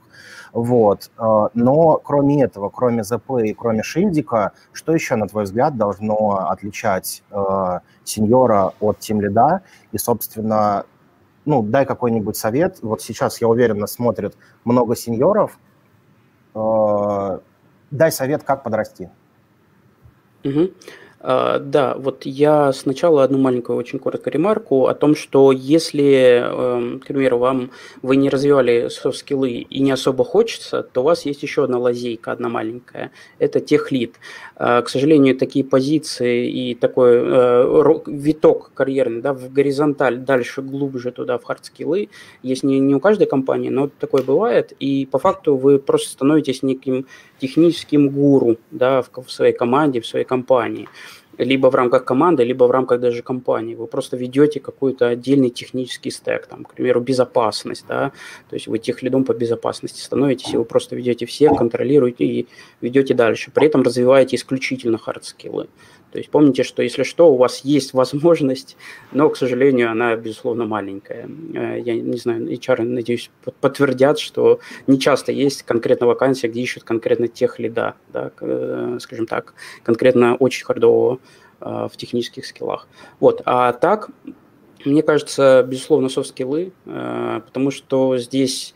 вот. 0.52 1.10
А, 1.18 1.50
но 1.54 1.98
кроме 1.98 2.42
этого, 2.42 2.68
кроме 2.70 3.04
ЗП 3.04 3.42
и 3.44 3.52
кроме 3.52 3.82
шильдика, 3.82 4.52
что 4.72 4.92
еще, 4.92 5.16
на 5.16 5.28
твой 5.28 5.44
взгляд, 5.44 5.76
должно 5.76 6.48
отличать 6.48 7.22
э, 7.30 7.80
сеньора 8.04 8.72
от 8.80 8.98
тимлида? 8.98 9.62
И, 9.92 9.98
собственно, 9.98 10.84
ну, 11.44 11.62
дай 11.62 11.84
какой-нибудь 11.84 12.36
совет. 12.36 12.78
Вот 12.82 13.02
сейчас, 13.02 13.40
я 13.40 13.48
уверен, 13.48 13.78
нас 13.78 13.92
смотрят 13.92 14.34
много 14.64 14.96
сеньоров. 14.96 15.58
Э, 16.54 17.38
дай 17.90 18.12
совет, 18.12 18.42
как 18.42 18.62
подрасти. 18.62 19.10
Угу. 20.46 20.70
А, 21.28 21.58
да, 21.58 21.96
вот 21.98 22.24
я 22.24 22.72
сначала 22.72 23.24
одну 23.24 23.38
маленькую 23.38 23.76
очень 23.76 23.98
короткую 23.98 24.34
ремарку 24.34 24.86
о 24.86 24.94
том, 24.94 25.16
что 25.16 25.50
если, 25.50 26.40
эм, 26.44 27.00
к 27.00 27.06
примеру, 27.06 27.38
вам 27.38 27.72
вы 28.00 28.14
не 28.14 28.28
развивали 28.28 28.88
soft 28.88 29.13
skills 29.13 29.50
и 29.50 29.80
не 29.80 29.90
особо 29.90 30.24
хочется, 30.24 30.84
то 30.84 31.00
у 31.00 31.04
вас 31.04 31.26
есть 31.26 31.42
еще 31.42 31.64
одна 31.64 31.78
лазейка, 31.78 32.30
одна 32.30 32.48
маленькая. 32.48 33.10
Это 33.40 33.58
техлид. 33.58 34.14
А, 34.54 34.82
к 34.82 34.88
сожалению, 34.88 35.36
такие 35.36 35.64
позиции 35.64 36.48
и 36.48 36.74
такой 36.76 37.16
э, 37.16 38.00
виток 38.06 38.70
карьерный 38.74 39.20
да, 39.20 39.32
в 39.32 39.52
горизонталь, 39.52 40.18
дальше, 40.18 40.62
глубже 40.62 41.10
туда, 41.10 41.38
в 41.38 41.44
hard 41.44 41.67
skills, 41.67 42.08
есть 42.44 42.62
не, 42.62 42.78
не 42.78 42.94
у 42.94 43.00
каждой 43.00 43.26
компании, 43.26 43.70
но 43.70 43.88
такое 43.88 44.22
бывает. 44.22 44.74
И 44.78 45.06
по 45.10 45.18
факту 45.18 45.56
вы 45.56 45.80
просто 45.80 46.10
становитесь 46.10 46.62
неким 46.62 47.06
техническим 47.38 48.08
гуру 48.08 48.56
да, 48.70 49.02
в, 49.02 49.10
в 49.22 49.30
своей 49.30 49.52
команде, 49.52 50.00
в 50.00 50.06
своей 50.06 50.24
компании 50.24 50.88
либо 51.38 51.70
в 51.70 51.74
рамках 51.74 52.04
команды, 52.04 52.44
либо 52.44 52.64
в 52.64 52.70
рамках 52.70 53.00
даже 53.00 53.22
компании. 53.22 53.74
Вы 53.74 53.86
просто 53.86 54.16
ведете 54.16 54.60
какой-то 54.60 55.08
отдельный 55.08 55.50
технический 55.50 56.10
стек, 56.10 56.46
там, 56.46 56.64
к 56.64 56.74
примеру, 56.74 57.00
безопасность, 57.00 57.84
да, 57.88 58.12
то 58.48 58.54
есть 58.54 58.66
вы 58.66 58.78
техлидом 58.78 59.24
по 59.24 59.34
безопасности 59.34 60.00
становитесь, 60.00 60.54
и 60.54 60.56
вы 60.56 60.64
просто 60.64 60.96
ведете 60.96 61.26
всех, 61.26 61.56
контролируете 61.56 62.24
и 62.24 62.48
ведете 62.80 63.14
дальше. 63.14 63.50
При 63.52 63.66
этом 63.66 63.82
развиваете 63.82 64.36
исключительно 64.36 64.98
hard 64.98 65.24
skills. 65.24 65.68
То 66.12 66.18
есть 66.18 66.30
помните, 66.30 66.62
что 66.62 66.82
если 66.82 67.02
что, 67.02 67.32
у 67.32 67.36
вас 67.36 67.60
есть 67.64 67.92
возможность, 67.92 68.76
но, 69.12 69.28
к 69.28 69.36
сожалению, 69.36 69.90
она, 69.90 70.16
безусловно, 70.16 70.64
маленькая. 70.64 71.28
Э, 71.54 71.78
я 71.80 71.94
не 71.94 72.16
знаю, 72.16 72.48
HR, 72.48 72.82
надеюсь, 72.82 73.30
подтвердят, 73.60 74.18
что 74.18 74.60
не 74.86 74.98
часто 74.98 75.32
есть 75.32 75.62
конкретно 75.64 76.06
вакансия, 76.06 76.48
где 76.48 76.62
ищут 76.62 76.84
конкретно 76.84 77.28
тех 77.28 77.58
лида, 77.58 77.96
да, 78.12 78.30
э, 78.40 78.98
скажем 79.00 79.26
так, 79.26 79.54
конкретно 79.82 80.36
очень 80.36 80.64
хардового 80.64 81.18
э, 81.60 81.88
в 81.92 81.96
технических 81.96 82.46
скиллах. 82.46 82.88
Вот, 83.20 83.42
а 83.44 83.72
так, 83.72 84.10
мне 84.84 85.02
кажется, 85.02 85.66
безусловно, 85.68 86.08
софт-скиллы, 86.08 86.72
потому 86.84 87.72
что 87.72 88.18
здесь 88.18 88.74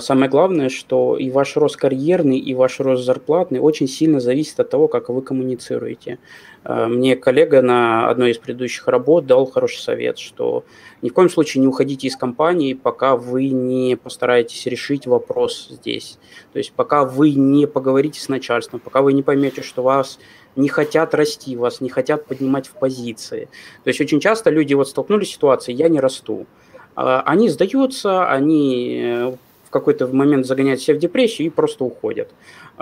самое 0.00 0.30
главное, 0.30 0.68
что 0.68 1.16
и 1.16 1.30
ваш 1.30 1.56
рост 1.56 1.76
карьерный, 1.76 2.38
и 2.38 2.54
ваш 2.54 2.78
рост 2.80 3.04
зарплатный 3.04 3.58
очень 3.58 3.88
сильно 3.88 4.20
зависит 4.20 4.60
от 4.60 4.70
того, 4.70 4.86
как 4.86 5.08
вы 5.08 5.22
коммуницируете. 5.22 6.18
А, 6.62 6.86
мне 6.88 7.16
коллега 7.16 7.62
на 7.62 8.08
одной 8.08 8.32
из 8.32 8.38
предыдущих 8.38 8.86
работ 8.86 9.26
дал 9.26 9.46
хороший 9.46 9.80
совет, 9.80 10.18
что 10.18 10.64
ни 11.02 11.08
в 11.08 11.14
коем 11.14 11.30
случае 11.30 11.62
не 11.62 11.66
уходите 11.66 12.06
из 12.06 12.16
компании, 12.16 12.74
пока 12.74 13.16
вы 13.16 13.48
не 13.48 13.96
постараетесь 13.96 14.66
решить 14.66 15.06
вопрос 15.06 15.68
здесь. 15.70 16.18
То 16.52 16.58
есть 16.58 16.72
пока 16.72 17.04
вы 17.04 17.32
не 17.32 17.66
поговорите 17.66 18.20
с 18.20 18.28
начальством, 18.28 18.80
пока 18.80 19.02
вы 19.02 19.12
не 19.14 19.22
поймете, 19.22 19.62
что 19.62 19.82
вас 19.82 20.18
не 20.56 20.68
хотят 20.68 21.14
расти, 21.14 21.56
вас 21.56 21.80
не 21.80 21.88
хотят 21.88 22.26
поднимать 22.26 22.66
в 22.66 22.72
позиции. 22.72 23.48
То 23.84 23.88
есть 23.88 24.00
очень 24.00 24.20
часто 24.20 24.50
люди 24.50 24.74
вот 24.74 24.88
столкнулись 24.88 25.28
с 25.28 25.32
ситуацией 25.32 25.76
«я 25.76 25.88
не 25.88 26.00
расту». 26.00 26.46
А, 26.94 27.22
они 27.22 27.48
сдаются, 27.48 28.28
они 28.28 29.00
э, 29.02 29.32
в 29.70 29.72
какой-то 29.72 30.08
момент 30.08 30.46
загоняют 30.46 30.80
себя 30.80 30.96
в 30.96 30.98
депрессию 30.98 31.46
и 31.46 31.50
просто 31.50 31.84
уходят. 31.84 32.28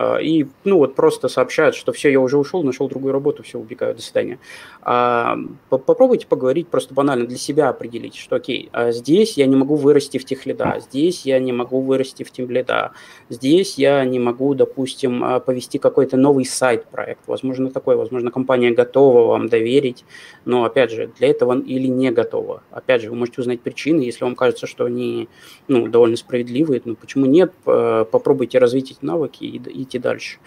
А, 0.01 0.19
и, 0.19 0.47
ну, 0.63 0.79
вот 0.79 0.95
просто 0.95 1.27
сообщают, 1.27 1.75
что 1.75 1.91
все, 1.93 2.09
я 2.09 2.21
уже 2.21 2.39
ушел, 2.39 2.63
нашел 2.63 2.89
другую 2.89 3.13
работу, 3.13 3.43
все, 3.43 3.59
убегаю, 3.59 3.97
до 3.97 4.01
свидания. 4.01 4.39
А, 4.81 5.37
попробуйте 5.71 6.29
поговорить, 6.29 6.69
просто 6.69 6.95
банально 6.95 7.27
для 7.27 7.37
себя 7.37 7.69
определить, 7.69 8.15
что, 8.15 8.37
окей, 8.37 8.69
а 8.73 8.93
здесь 8.93 9.37
я 9.37 9.47
не 9.47 9.57
могу 9.57 9.75
вырасти 9.75 10.19
в 10.19 10.25
техлида, 10.25 10.77
здесь 10.79 11.27
я 11.27 11.41
не 11.41 11.53
могу 11.53 11.81
вырасти 11.81 12.23
в 12.23 12.31
тимлида, 12.31 12.93
здесь 13.29 13.77
я 13.77 14.05
не 14.05 14.21
могу, 14.21 14.55
допустим, 14.55 15.25
повести 15.45 15.79
какой-то 15.79 16.17
новый 16.17 16.45
сайт-проект, 16.45 17.27
возможно, 17.27 17.69
такой, 17.69 17.97
возможно, 17.97 18.31
компания 18.31 18.71
готова 18.71 19.27
вам 19.27 19.49
доверить, 19.49 20.05
но, 20.45 20.63
опять 20.63 20.93
же, 20.93 21.11
для 21.19 21.29
этого 21.29 21.61
или 21.61 21.89
не 21.89 22.13
готова. 22.13 22.63
Опять 22.71 23.03
же, 23.03 23.11
вы 23.11 23.17
можете 23.17 23.41
узнать 23.41 23.63
причины, 23.63 24.03
если 24.03 24.23
вам 24.23 24.37
кажется, 24.37 24.69
что 24.69 24.85
они, 24.85 25.29
ну, 25.67 25.89
довольно 25.89 26.17
справедливые, 26.17 26.83
ну, 26.85 26.95
почему 26.95 27.27
нет, 27.27 27.53
попробуйте 27.65 28.61
развить 28.61 28.97
навыки 29.03 29.43
и, 29.43 29.88
идти 29.89 29.99
дальше. 29.99 30.39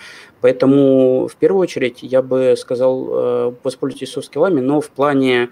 Поэтому, 0.41 1.27
в 1.27 1.35
первую 1.35 1.61
очередь, 1.61 1.99
я 2.01 2.21
бы 2.21 2.55
сказал, 2.57 3.07
э, 3.09 3.53
воспользуйтесь 3.63 4.11
софт-скиллами, 4.11 4.59
но 4.59 4.81
в 4.81 4.89
плане 4.89 5.49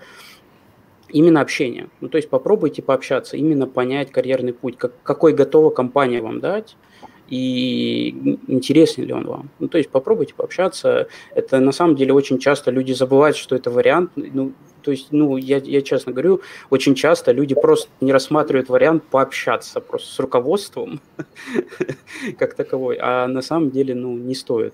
именно 1.10 1.42
общения. 1.42 1.90
Ну, 2.02 2.10
то 2.10 2.18
есть 2.18 2.30
попробуйте 2.30 2.82
пообщаться, 2.82 3.38
именно 3.38 3.68
понять 3.68 4.12
карьерный 4.12 4.54
путь, 4.54 4.78
как, 4.78 4.94
какой 5.04 5.34
готова 5.34 5.70
компания 5.70 6.22
вам 6.22 6.40
дать, 6.40 6.76
и 7.30 8.40
интересен 8.48 9.04
ли 9.04 9.14
он 9.14 9.28
вам. 9.28 9.50
Ну, 9.60 9.68
то 9.68 9.78
есть 9.78 9.90
попробуйте 9.90 10.34
пообщаться. 10.34 11.08
Это 11.36 11.60
на 11.60 11.72
самом 11.72 11.96
деле 11.96 12.14
очень 12.14 12.40
часто 12.40 12.72
люди 12.72 12.94
забывают, 12.94 13.38
что 13.38 13.56
это 13.56 13.70
вариант. 13.70 14.12
Ну, 14.16 14.54
то 14.90 14.94
есть, 14.94 15.10
ну, 15.12 15.38
я, 15.38 15.58
я 15.58 15.84
честно 15.84 16.14
говорю, 16.14 16.42
очень 16.72 16.96
часто 16.96 17.32
люди 17.32 17.54
просто 17.54 17.92
не 18.02 18.12
рассматривают 18.12 18.70
вариант 18.70 19.04
пообщаться 19.04 19.82
просто 19.82 20.12
с 20.12 20.20
руководством 20.20 21.00
как 22.40 22.56
таковой, 22.56 22.98
а 23.00 23.28
на 23.28 23.44
самом 23.44 23.70
деле, 23.70 23.94
ну, 23.94 24.18
не 24.18 24.34
стоит. 24.34 24.74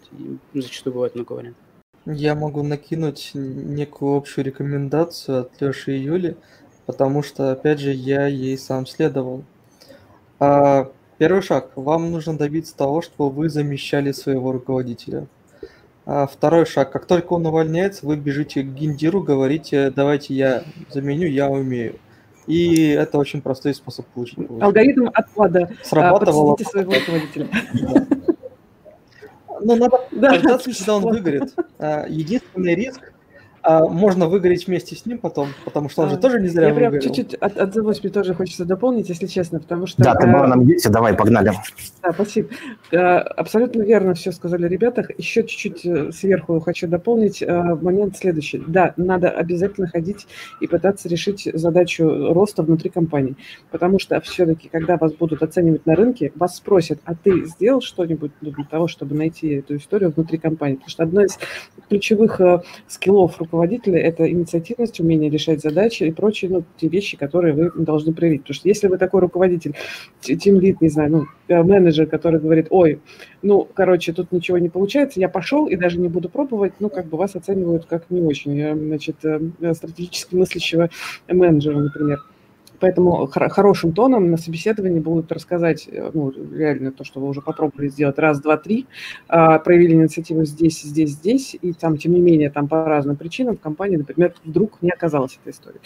Зачастую 0.54 0.94
бывает 0.94 1.16
много 1.16 1.34
вариантов. 1.34 1.62
Я 2.06 2.34
могу 2.34 2.64
накинуть 2.64 3.32
некую 3.34 4.16
общую 4.16 4.46
рекомендацию 4.46 5.42
от 5.42 5.62
Леши 5.62 5.98
и 5.98 6.04
Юли, 6.04 6.38
потому 6.86 7.22
что, 7.22 7.52
опять 7.52 7.82
же, 7.82 7.92
я 7.92 8.28
ей 8.28 8.58
сам 8.58 8.86
следовал. 8.86 9.44
А, 10.40 10.90
первый 11.18 11.42
шаг. 11.42 11.72
Вам 11.76 12.10
нужно 12.10 12.38
добиться 12.38 12.74
того, 12.78 13.02
чтобы 13.02 13.32
вы 13.32 13.50
замещали 13.50 14.14
своего 14.14 14.54
руководителя. 14.54 15.28
А 16.06 16.28
второй 16.28 16.66
шаг. 16.66 16.92
Как 16.92 17.06
только 17.06 17.34
он 17.34 17.46
увольняется, 17.48 18.06
вы 18.06 18.16
бежите 18.16 18.62
к 18.62 18.68
гендиру, 18.68 19.22
говорите, 19.22 19.90
давайте 19.90 20.36
я 20.36 20.64
заменю, 20.92 21.28
я 21.28 21.50
умею. 21.50 21.96
И 22.46 22.90
это 22.90 23.18
очень 23.18 23.42
простой 23.42 23.74
способ 23.74 24.06
получить. 24.08 24.38
Алгоритм 24.62 25.10
отклада. 25.12 25.72
Срабатывало. 25.84 26.56
своего 26.58 26.94
руководителя. 26.94 27.50
Ну, 29.62 29.76
надо 29.78 30.00
дождаться, 30.12 30.72
когда 30.72 30.98
он 30.98 31.04
выгорит. 31.04 31.56
А, 31.80 32.06
единственный 32.08 32.76
риск, 32.76 33.14
а 33.68 33.84
можно 33.88 34.28
выгореть 34.28 34.68
вместе 34.68 34.96
с 34.96 35.08
ним 35.08 35.18
потом, 35.18 35.50
потому 35.64 35.90
что 35.90 36.04
он 36.04 36.12
же 36.12 36.18
тоже 36.18 36.40
не 36.40 36.50
зря 36.50 36.68
Я 36.68 36.76
прям 36.76 37.02
чуть-чуть 37.02 37.34
от, 37.34 37.58
отзовусь, 37.58 38.04
мне 38.04 38.12
тоже 38.12 38.36
хочется 38.36 38.64
дополнить, 38.64 39.10
если 39.10 39.26
честно, 39.26 39.60
потому 39.60 39.88
что... 39.88 40.04
Да, 40.04 40.14
ты 40.14 40.28
была 40.28 40.46
нам 40.46 40.68
дети, 40.68 40.88
давай, 40.88 41.16
погнали. 41.16 41.52
Да, 42.04 42.14
спасибо. 42.14 42.50
Э, 42.92 42.98
абсолютно 43.18 43.82
верно 43.82 44.14
все 44.14 44.32
сказали 44.32 44.68
ребята. 44.68 45.04
Еще 45.18 45.42
чуть-чуть 45.42 45.84
э, 45.84 46.12
сверху 46.12 46.60
хочу 46.60 46.88
дополнить 46.88 47.42
э, 47.42 47.62
момент 47.82 48.18
следующий. 48.18 48.64
Да, 48.68 48.94
надо 48.98 49.32
обязательно 49.32 49.88
ходить 49.88 50.28
и 50.62 50.68
пытаться 50.68 51.10
решить 51.10 51.50
задачу 51.52 52.34
роста 52.34 52.62
внутри 52.62 52.92
компании, 52.92 53.36
потому 53.72 53.98
что 53.98 54.22
все-таки, 54.22 54.70
когда 54.70 54.98
вас 54.98 55.14
будут 55.14 55.42
оценивать 55.42 55.88
на 55.88 55.96
рынке, 55.96 56.32
вас 56.36 56.58
спросят, 56.58 57.00
а 57.06 57.16
ты 57.16 57.46
сделал 57.46 57.82
что-нибудь 57.82 58.32
для 58.42 58.64
того, 58.66 58.88
чтобы 58.88 59.16
найти 59.16 59.56
эту 59.56 59.78
историю 59.78 60.12
внутри 60.16 60.38
компании? 60.38 60.76
Потому 60.76 60.90
что 60.92 61.04
одна 61.04 61.26
из 61.26 61.40
ключевых 61.90 62.40
скиллов 62.88 63.40
руководителя 63.40 63.55
руководителя– 63.56 64.00
это 64.02 64.30
инициативность, 64.30 65.00
умение 65.00 65.30
решать 65.30 65.62
задачи 65.62 66.04
и 66.04 66.12
прочие 66.12 66.52
ну, 66.52 66.64
те 66.78 66.88
вещи, 66.88 67.18
которые 67.18 67.54
вы 67.54 67.72
должны 67.78 68.14
проявить. 68.14 68.42
Потому 68.42 68.56
что 68.56 68.68
если 68.68 68.88
вы 68.88 68.98
такой 68.98 69.22
руководитель, 69.22 69.74
тим 70.22 70.60
лид, 70.60 70.82
не 70.82 70.90
знаю, 70.90 71.12
ну, 71.12 71.26
э, 71.48 71.64
менеджер, 71.64 72.06
который 72.08 72.40
говорит, 72.40 72.68
ой, 72.70 73.00
ну, 73.42 73.68
короче, 73.74 74.12
тут 74.12 74.32
ничего 74.32 74.58
не 74.58 74.70
получается, 74.70 75.20
я 75.20 75.30
пошел 75.30 75.68
и 75.68 75.76
даже 75.76 76.00
не 76.00 76.10
буду 76.10 76.30
пробовать, 76.30 76.74
ну, 76.80 76.90
как 76.90 77.08
бы 77.08 77.18
вас 77.18 77.36
оценивают 77.36 77.86
как 77.86 78.10
не 78.10 78.22
очень, 78.22 78.60
э, 78.60 78.76
значит, 78.76 79.24
э, 79.24 79.74
стратегически 79.74 80.36
мыслящего 80.36 80.90
менеджера, 81.28 81.80
например. 81.80 82.20
Поэтому 82.86 83.26
хорошим 83.26 83.94
тоном 83.94 84.30
на 84.30 84.38
собеседовании 84.38 85.00
будут 85.00 85.32
рассказать, 85.32 85.90
э, 85.92 86.12
ну, 86.14 86.32
реально 86.56 86.92
то, 86.92 87.04
что 87.04 87.20
вы 87.20 87.30
уже 87.30 87.42
попробовали 87.42 87.88
сделать 87.88 88.20
раз, 88.20 88.40
два, 88.40 88.58
три, 88.58 88.86
а, 89.28 89.58
проявили 89.58 89.96
инициативу 89.96 90.46
здесь, 90.46 90.84
здесь, 90.84 91.14
здесь, 91.14 91.58
и 91.60 91.74
там, 91.74 91.98
тем 91.98 92.14
не 92.14 92.22
менее, 92.22 92.52
там 92.52 92.68
по 92.68 92.86
разным 92.86 93.16
причинам 93.16 93.58
в 93.58 93.60
компании, 93.60 93.98
например, 93.98 94.36
вдруг 94.44 94.84
не 94.84 94.92
оказалась 94.92 95.40
эта 95.42 95.50
история. 95.50 95.80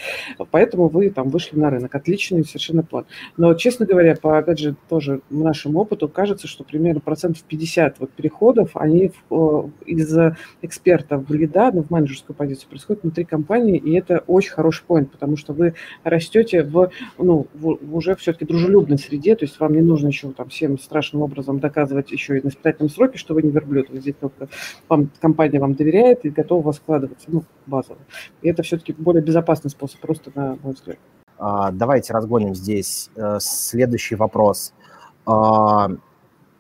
Поэтому 0.51 0.89
вы 0.89 1.09
там 1.09 1.29
вышли 1.29 1.57
на 1.57 1.69
рынок. 1.69 1.95
Отличный 1.95 2.43
совершенно 2.43 2.83
план. 2.83 3.05
Но, 3.37 3.53
честно 3.53 3.85
говоря, 3.85 4.17
по, 4.17 4.37
опять 4.37 4.59
же, 4.59 4.75
тоже 4.89 5.21
нашему 5.29 5.79
опыту 5.79 6.09
кажется, 6.09 6.49
что 6.49 6.65
примерно 6.65 6.99
процентов 6.99 7.43
50 7.43 8.01
вот 8.01 8.11
переходов, 8.11 8.71
они 8.73 9.13
в, 9.29 9.71
из 9.85 10.13
эксперта 10.61 11.17
в 11.17 11.31
лида, 11.31 11.71
ну, 11.73 11.81
в 11.81 11.91
менеджерскую 11.91 12.35
позицию 12.35 12.67
происходят 12.67 13.03
внутри 13.03 13.23
компании, 13.23 13.77
и 13.77 13.97
это 13.97 14.21
очень 14.27 14.51
хороший 14.51 14.83
поинт, 14.85 15.11
потому 15.11 15.37
что 15.37 15.53
вы 15.53 15.75
растете 16.03 16.63
в 16.63 16.88
ну, 17.17 17.47
в, 17.53 17.77
уже 17.93 18.15
все-таки 18.15 18.45
дружелюбной 18.45 18.97
среде, 18.97 19.35
то 19.35 19.45
есть 19.45 19.59
вам 19.59 19.73
не 19.73 19.81
нужно 19.81 20.07
еще 20.07 20.31
там 20.31 20.49
всем 20.49 20.77
страшным 20.77 21.21
образом 21.21 21.59
доказывать 21.59 22.11
еще 22.11 22.37
и 22.37 22.41
на 22.41 22.49
испытательном 22.49 22.89
сроке, 22.89 23.17
что 23.17 23.33
вы 23.33 23.43
не 23.43 23.51
верблюд, 23.51 23.89
вы 23.89 23.99
здесь 23.99 24.15
только 24.19 24.47
вам, 24.87 25.09
компания 25.19 25.59
вам 25.59 25.73
доверяет 25.75 26.25
и 26.25 26.29
готова 26.29 26.61
вас 26.61 26.77
вкладываться, 26.77 27.27
ну, 27.31 27.43
базово. 27.65 27.99
И 28.41 28.49
это 28.49 28.63
все-таки 28.63 28.93
более 28.93 29.23
безопасный 29.23 29.69
способ, 29.69 29.99
просто 29.99 30.31
на 30.35 30.57
мой 30.61 30.73
взгляд. 30.73 30.97
А, 31.37 31.71
давайте 31.71 32.13
разгоним 32.13 32.53
здесь 32.53 33.09
э, 33.15 33.37
следующий 33.39 34.15
вопрос. 34.15 34.73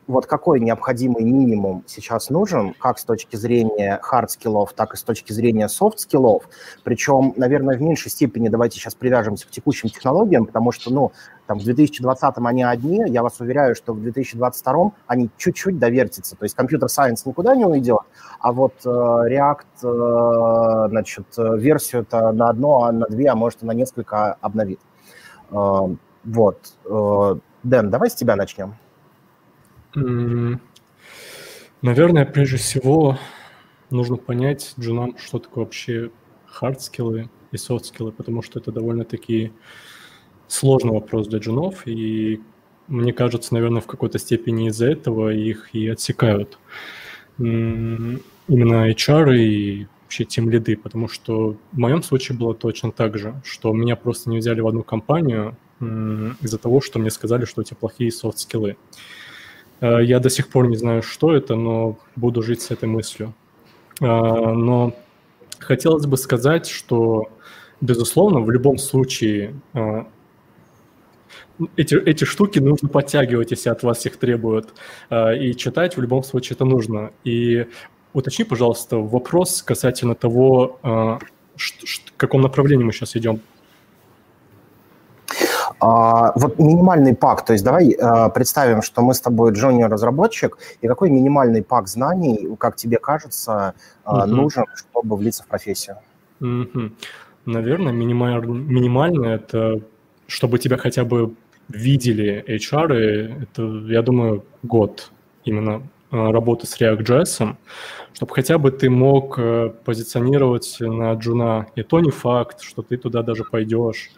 Вот 0.09 0.25
какой 0.25 0.59
необходимый 0.59 1.23
минимум 1.23 1.83
сейчас 1.85 2.31
нужен, 2.31 2.73
как 2.79 2.97
с 2.97 3.03
точки 3.03 3.35
зрения 3.35 3.99
hard 4.01 4.27
skills, 4.27 4.73
так 4.75 4.95
и 4.95 4.97
с 4.97 5.03
точки 5.03 5.33
зрения 5.33 5.69
soft 5.69 5.98
skills. 5.98 6.49
Причем, 6.83 7.33
наверное, 7.37 7.77
в 7.77 7.81
меньшей 7.81 8.09
степени 8.09 8.49
давайте 8.49 8.79
сейчас 8.79 8.95
привяжемся 8.95 9.45
к 9.47 9.51
текущим 9.51 9.89
технологиям, 9.89 10.47
потому 10.47 10.71
что, 10.71 10.91
ну, 10.91 11.11
там 11.45 11.59
в 11.59 11.63
2020 11.63 12.37
они 12.37 12.63
одни, 12.63 13.03
я 13.05 13.21
вас 13.21 13.39
уверяю, 13.39 13.75
что 13.75 13.93
в 13.93 14.01
2022 14.01 14.93
они 15.05 15.29
чуть-чуть 15.37 15.77
довертятся. 15.77 16.35
То 16.35 16.45
есть 16.45 16.55
computer 16.55 16.93
science 16.93 17.27
никуда 17.27 17.55
не 17.55 17.65
уйдет, 17.65 18.01
а 18.39 18.51
вот 18.51 18.73
э, 18.85 18.89
React, 18.89 20.85
э, 20.85 20.89
значит, 20.89 21.27
версию-то 21.37 22.31
на 22.31 22.49
одно, 22.49 22.85
а 22.85 22.91
на 22.91 23.05
две, 23.05 23.29
а 23.29 23.35
может 23.35 23.61
и 23.61 23.67
на 23.67 23.73
несколько 23.73 24.33
обновит. 24.41 24.79
Э, 25.51 25.81
вот. 26.23 26.59
Э, 26.85 27.35
Дэн, 27.61 27.91
давай 27.91 28.09
с 28.09 28.15
тебя 28.15 28.35
начнем. 28.35 28.73
Наверное, 31.81 32.25
прежде 32.25 32.57
всего 32.57 33.17
нужно 33.89 34.17
понять 34.17 34.73
джунам, 34.79 35.17
что 35.17 35.39
такое 35.39 35.63
вообще 35.63 36.11
hard 36.45 36.79
skills 36.79 37.29
и 37.51 37.57
soft 37.57 37.77
skills, 37.77 38.11
потому 38.11 38.41
что 38.41 38.59
это 38.59 38.71
довольно-таки 38.71 39.51
сложный 40.47 40.91
вопрос 40.91 41.27
для 41.27 41.39
джунов, 41.39 41.87
и 41.87 42.41
мне 42.87 43.13
кажется, 43.13 43.53
наверное, 43.53 43.81
в 43.81 43.87
какой-то 43.87 44.19
степени 44.19 44.67
из-за 44.67 44.87
этого 44.87 45.29
их 45.29 45.73
и 45.73 45.87
отсекают. 45.87 46.59
Именно 47.37 48.19
HR 48.47 49.37
и 49.37 49.87
вообще 50.01 50.25
тем 50.25 50.49
лиды, 50.49 50.75
потому 50.75 51.07
что 51.07 51.55
в 51.71 51.77
моем 51.77 52.03
случае 52.03 52.37
было 52.37 52.55
точно 52.55 52.91
так 52.91 53.17
же, 53.17 53.39
что 53.45 53.71
меня 53.73 53.95
просто 53.95 54.29
не 54.29 54.39
взяли 54.39 54.59
в 54.59 54.67
одну 54.67 54.83
компанию 54.83 55.55
из-за 55.79 56.57
того, 56.57 56.81
что 56.81 56.99
мне 56.99 57.11
сказали, 57.11 57.45
что 57.45 57.61
у 57.61 57.63
тебя 57.63 57.77
плохие 57.77 58.11
софт-скиллы. 58.11 58.71
Э, 58.71 58.75
я 59.81 60.19
до 60.19 60.29
сих 60.29 60.49
пор 60.49 60.67
не 60.67 60.75
знаю, 60.75 61.01
что 61.01 61.33
это, 61.33 61.55
но 61.55 61.97
буду 62.15 62.41
жить 62.41 62.61
с 62.61 62.71
этой 62.71 62.87
мыслью. 62.89 63.33
Э, 64.01 64.05
но 64.05 64.93
хотелось 65.59 66.05
бы 66.05 66.17
сказать, 66.17 66.67
что, 66.67 67.29
безусловно, 67.81 68.39
в 68.41 68.51
любом 68.51 68.77
случае 68.77 69.55
э, 69.73 70.03
эти, 71.75 71.95
эти 71.95 72.23
штуки 72.23 72.59
нужно 72.59 72.89
подтягивать, 72.89 73.51
если 73.51 73.69
от 73.69 73.83
вас 73.83 74.05
их 74.05 74.17
требуют. 74.17 74.73
И 75.11 75.53
читать 75.55 75.97
в 75.97 76.01
любом 76.01 76.23
случае 76.23 76.55
это 76.55 76.63
нужно. 76.63 77.11
И 77.25 77.67
уточни, 78.13 78.45
пожалуйста, 78.45 78.97
вопрос 78.97 79.61
касательно 79.61 80.15
того, 80.15 80.79
в 80.81 81.19
каком 82.15 82.41
направлении 82.41 82.85
мы 82.85 82.93
сейчас 82.93 83.17
идем. 83.17 83.41
А, 85.79 86.31
вот 86.35 86.59
минимальный 86.59 87.15
пак, 87.15 87.45
то 87.45 87.53
есть 87.53 87.63
давай 87.63 87.91
а, 87.93 88.29
представим, 88.29 88.81
что 88.81 89.01
мы 89.01 89.13
с 89.13 89.21
тобой 89.21 89.53
джуниор-разработчик, 89.53 90.57
и 90.81 90.87
какой 90.87 91.09
минимальный 91.09 91.63
пак 91.63 91.87
знаний, 91.87 92.49
как 92.57 92.75
тебе 92.75 92.97
кажется, 92.97 93.73
угу. 94.05 94.25
нужен, 94.25 94.65
чтобы 94.75 95.15
влиться 95.15 95.43
в 95.43 95.47
профессию? 95.47 95.97
Угу. 96.41 96.91
Наверное, 97.45 97.93
минималь, 97.93 98.45
минимально 98.45 99.27
это, 99.27 99.81
чтобы 100.27 100.59
тебя 100.59 100.77
хотя 100.77 101.05
бы 101.05 101.33
видели 101.69 102.43
HR, 102.47 103.43
это, 103.43 103.61
я 103.87 104.01
думаю, 104.01 104.43
год 104.63 105.11
именно 105.45 105.81
работы 106.11 106.67
с 106.67 106.79
React.js, 106.79 107.55
чтобы 108.13 108.33
хотя 108.33 108.57
бы 108.57 108.71
ты 108.71 108.89
мог 108.89 109.37
э, 109.37 109.71
позиционировать 109.85 110.77
на 110.79 111.13
джуна. 111.13 111.67
И 111.75 111.83
то 111.83 111.99
не 111.99 112.09
факт, 112.09 112.61
что 112.61 112.81
ты 112.81 112.97
туда 112.97 113.21
даже 113.21 113.43
пойдешь. 113.43 114.09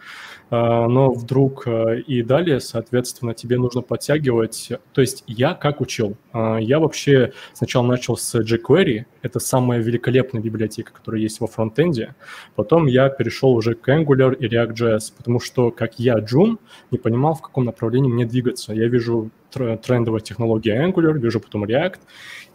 А, 0.52 0.86
но 0.86 1.10
вдруг 1.10 1.66
а, 1.66 1.94
и 1.94 2.22
далее, 2.22 2.60
соответственно, 2.60 3.32
тебе 3.32 3.56
нужно 3.56 3.80
подтягивать. 3.80 4.68
То 4.92 5.00
есть 5.00 5.24
я 5.26 5.54
как 5.54 5.80
учил? 5.80 6.18
А, 6.34 6.58
я 6.58 6.78
вообще 6.78 7.32
сначала 7.54 7.86
начал 7.86 8.18
с 8.18 8.38
jQuery, 8.38 9.06
это 9.22 9.40
самая 9.40 9.80
великолепная 9.80 10.42
библиотека, 10.42 10.92
которая 10.92 11.22
есть 11.22 11.40
во 11.40 11.46
фронтенде. 11.46 12.14
Потом 12.54 12.84
я 12.84 13.08
перешел 13.08 13.54
уже 13.54 13.74
к 13.74 13.88
Angular 13.88 14.34
и 14.34 14.46
React.js, 14.46 15.14
потому 15.16 15.40
что, 15.40 15.70
как 15.70 15.98
я, 15.98 16.18
Джун, 16.18 16.58
не 16.90 16.98
понимал, 16.98 17.32
в 17.32 17.40
каком 17.40 17.64
направлении 17.64 18.10
мне 18.10 18.26
двигаться. 18.26 18.74
Я 18.74 18.88
вижу 18.88 19.30
трендовая 19.50 20.20
технология 20.20 20.86
Angular, 20.86 21.18
вижу 21.18 21.40
потом 21.40 21.64
React, 21.64 22.00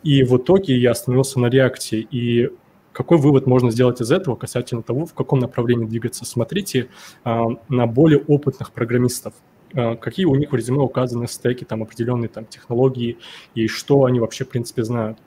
и 0.03 0.23
в 0.23 0.37
итоге 0.37 0.77
я 0.77 0.91
остановился 0.91 1.39
на 1.39 1.47
React, 1.47 2.07
и 2.11 2.51
какой 2.97 3.19
вывод 3.19 3.45
можно 3.45 3.69
сделать 3.69 4.01
из 4.01 4.11
этого 4.11 4.35
касательно 4.35 4.81
того, 4.81 5.05
в 5.05 5.13
каком 5.13 5.37
направлении 5.37 5.85
двигаться? 5.85 6.25
Смотрите 6.25 6.87
а, 7.23 7.45
на 7.69 7.85
более 7.85 8.17
опытных 8.21 8.71
программистов. 8.71 9.35
А, 9.75 9.95
какие 9.95 10.25
у 10.25 10.33
них 10.33 10.51
в 10.51 10.55
резюме 10.55 10.79
указаны 10.79 11.27
стеки, 11.27 11.63
там 11.63 11.83
определенные 11.83 12.27
там 12.27 12.45
технологии 12.45 13.19
и 13.53 13.67
что 13.67 14.05
они 14.05 14.19
вообще, 14.19 14.45
в 14.45 14.49
принципе, 14.49 14.83
знают. 14.83 15.19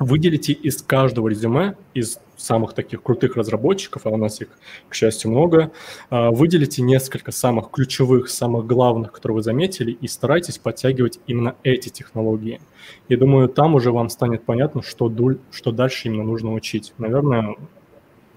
Выделите 0.00 0.54
из 0.54 0.82
каждого 0.82 1.28
резюме, 1.28 1.76
из 1.92 2.18
самых 2.38 2.72
таких 2.72 3.02
крутых 3.02 3.36
разработчиков, 3.36 4.06
а 4.06 4.08
у 4.08 4.16
нас 4.16 4.40
их, 4.40 4.48
к 4.88 4.94
счастью, 4.94 5.30
много, 5.30 5.72
а, 6.08 6.30
выделите 6.30 6.80
несколько 6.80 7.32
самых 7.32 7.70
ключевых, 7.70 8.30
самых 8.30 8.66
главных, 8.66 9.12
которые 9.12 9.36
вы 9.36 9.42
заметили, 9.42 9.92
и 9.92 10.08
старайтесь 10.08 10.56
подтягивать 10.56 11.20
именно 11.26 11.54
эти 11.64 11.90
технологии. 11.90 12.62
И 13.08 13.16
думаю, 13.16 13.50
там 13.50 13.74
уже 13.74 13.92
вам 13.92 14.08
станет 14.08 14.42
понятно, 14.42 14.82
что, 14.82 15.12
что 15.52 15.70
дальше 15.70 16.08
именно 16.08 16.24
нужно 16.24 16.54
учить. 16.54 16.94
Наверное, 16.96 17.56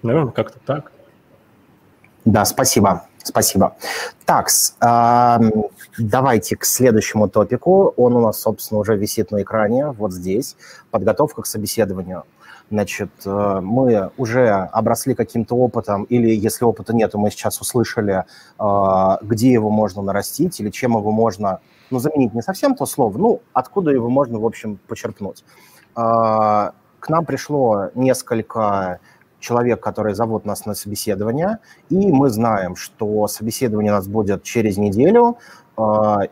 наверное 0.02 0.32
как-то 0.32 0.58
так. 0.64 0.92
Да, 2.26 2.44
спасибо. 2.44 3.06
Спасибо. 3.24 3.74
Так, 4.26 4.48
э, 4.82 5.50
давайте 5.98 6.56
к 6.56 6.64
следующему 6.66 7.28
топику. 7.28 7.94
Он 7.96 8.16
у 8.16 8.20
нас, 8.20 8.38
собственно, 8.40 8.80
уже 8.80 8.96
висит 8.96 9.30
на 9.30 9.42
экране, 9.42 9.86
вот 9.92 10.12
здесь. 10.12 10.56
Подготовка 10.90 11.40
к 11.40 11.46
собеседованию. 11.46 12.24
Значит, 12.70 13.10
э, 13.24 13.60
мы 13.62 14.10
уже 14.18 14.50
обросли 14.50 15.14
каким-то 15.14 15.56
опытом, 15.56 16.04
или 16.04 16.34
если 16.34 16.66
опыта 16.66 16.94
нет, 16.94 17.14
мы 17.14 17.30
сейчас 17.30 17.60
услышали, 17.62 18.24
э, 18.58 19.16
где 19.22 19.52
его 19.52 19.70
можно 19.70 20.02
нарастить 20.02 20.60
или 20.60 20.68
чем 20.68 20.92
его 20.92 21.10
можно, 21.10 21.60
ну, 21.90 22.00
заменить 22.00 22.34
не 22.34 22.42
совсем 22.42 22.74
то 22.74 22.84
слово, 22.84 23.16
ну, 23.16 23.40
откуда 23.54 23.90
его 23.90 24.10
можно, 24.10 24.38
в 24.38 24.44
общем, 24.44 24.78
почерпнуть. 24.86 25.44
К 25.94 27.08
нам 27.10 27.26
пришло 27.26 27.90
несколько 27.94 28.98
человек, 29.44 29.80
которые 29.80 30.14
зовут 30.14 30.46
нас 30.46 30.66
на 30.66 30.74
собеседование, 30.74 31.58
и 31.90 32.12
мы 32.12 32.30
знаем, 32.30 32.76
что 32.76 33.28
собеседование 33.28 33.92
у 33.92 33.96
нас 33.96 34.08
будет 34.08 34.42
через 34.42 34.78
неделю 34.78 35.36
э, 35.76 35.82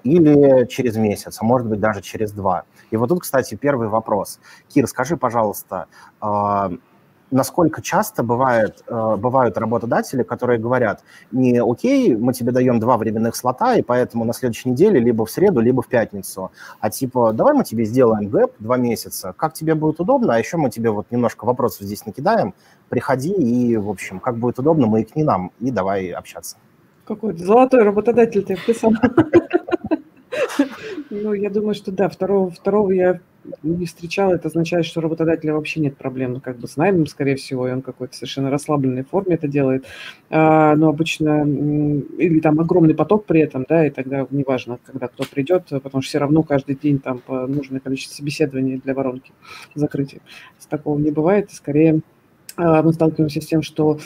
или 0.04 0.66
через 0.66 0.96
месяц, 0.96 1.38
а 1.40 1.44
может 1.44 1.68
быть 1.68 1.80
даже 1.80 2.00
через 2.00 2.32
два. 2.32 2.62
И 2.90 2.96
вот 2.96 3.08
тут, 3.08 3.20
кстати, 3.20 3.54
первый 3.54 3.88
вопрос. 3.88 4.40
Кир, 4.68 4.86
скажи, 4.86 5.16
пожалуйста, 5.16 5.86
э, 6.22 6.70
насколько 7.32 7.82
часто 7.82 8.22
бывает, 8.22 8.84
э, 8.86 9.16
бывают 9.16 9.58
работодатели, 9.58 10.22
которые 10.22 10.58
говорят, 10.58 11.02
не 11.32 11.60
окей, 11.60 12.14
мы 12.14 12.32
тебе 12.32 12.52
даем 12.52 12.78
два 12.78 12.96
временных 12.96 13.34
слота, 13.34 13.74
и 13.74 13.82
поэтому 13.82 14.24
на 14.24 14.32
следующей 14.32 14.70
неделе 14.70 15.00
либо 15.00 15.24
в 15.24 15.30
среду, 15.30 15.60
либо 15.60 15.82
в 15.82 15.88
пятницу, 15.88 16.52
а 16.80 16.90
типа 16.90 17.32
давай 17.32 17.54
мы 17.54 17.64
тебе 17.64 17.84
сделаем 17.84 18.28
гэп 18.28 18.52
два 18.58 18.76
месяца, 18.76 19.34
как 19.36 19.54
тебе 19.54 19.74
будет 19.74 20.00
удобно, 20.00 20.34
а 20.34 20.38
еще 20.38 20.58
мы 20.58 20.70
тебе 20.70 20.90
вот 20.90 21.06
немножко 21.10 21.46
вопросов 21.46 21.82
здесь 21.82 22.06
накидаем, 22.06 22.54
приходи 22.92 23.32
и, 23.32 23.74
в 23.78 23.88
общем, 23.88 24.20
как 24.20 24.36
будет 24.36 24.58
удобно, 24.58 24.86
маякни 24.86 25.22
нам 25.22 25.50
и 25.60 25.70
давай 25.70 26.10
общаться. 26.10 26.58
Какой-то 27.06 27.42
золотой 27.42 27.84
работодатель 27.84 28.42
ты 28.42 28.54
вписал. 28.54 28.92
Ну, 31.08 31.32
я 31.32 31.50
думаю, 31.50 31.74
что 31.74 31.90
да, 31.90 32.08
второго, 32.08 32.50
второго 32.50 32.90
я 32.90 33.20
не 33.62 33.86
встречала, 33.86 34.34
это 34.34 34.48
означает, 34.48 34.86
что 34.86 35.00
работодателя 35.00 35.54
вообще 35.54 35.80
нет 35.80 35.96
проблем, 35.96 36.34
ну, 36.34 36.40
как 36.40 36.58
бы 36.58 36.68
с 36.68 36.76
наймом, 36.76 37.06
скорее 37.06 37.36
всего, 37.36 37.68
и 37.68 37.72
он 37.72 37.82
какой-то 37.82 38.14
совершенно 38.14 38.50
расслабленной 38.50 39.04
форме 39.04 39.34
это 39.34 39.48
делает, 39.48 39.84
а, 40.30 40.74
но 40.76 40.88
обычно, 40.88 41.44
или 41.44 42.40
там 42.40 42.60
огромный 42.60 42.94
поток 42.94 43.26
при 43.26 43.40
этом, 43.40 43.66
да, 43.68 43.86
и 43.86 43.90
тогда 43.90 44.26
неважно, 44.30 44.78
когда 44.84 45.08
кто 45.08 45.24
придет, 45.24 45.68
потому 45.68 46.02
что 46.02 46.08
все 46.08 46.18
равно 46.18 46.42
каждый 46.42 46.76
день 46.76 46.98
там 46.98 47.20
нужное 47.26 47.80
количество 47.80 48.14
собеседований 48.14 48.78
для 48.78 48.94
воронки 48.94 49.32
закрытия. 49.74 50.20
Такого 50.68 50.98
не 50.98 51.10
бывает, 51.10 51.50
скорее 51.52 51.96
а, 51.96 52.11
мы 52.56 52.92
сталкиваемся 52.92 53.40
с 53.40 53.46
тем, 53.46 53.62
что 53.62 53.98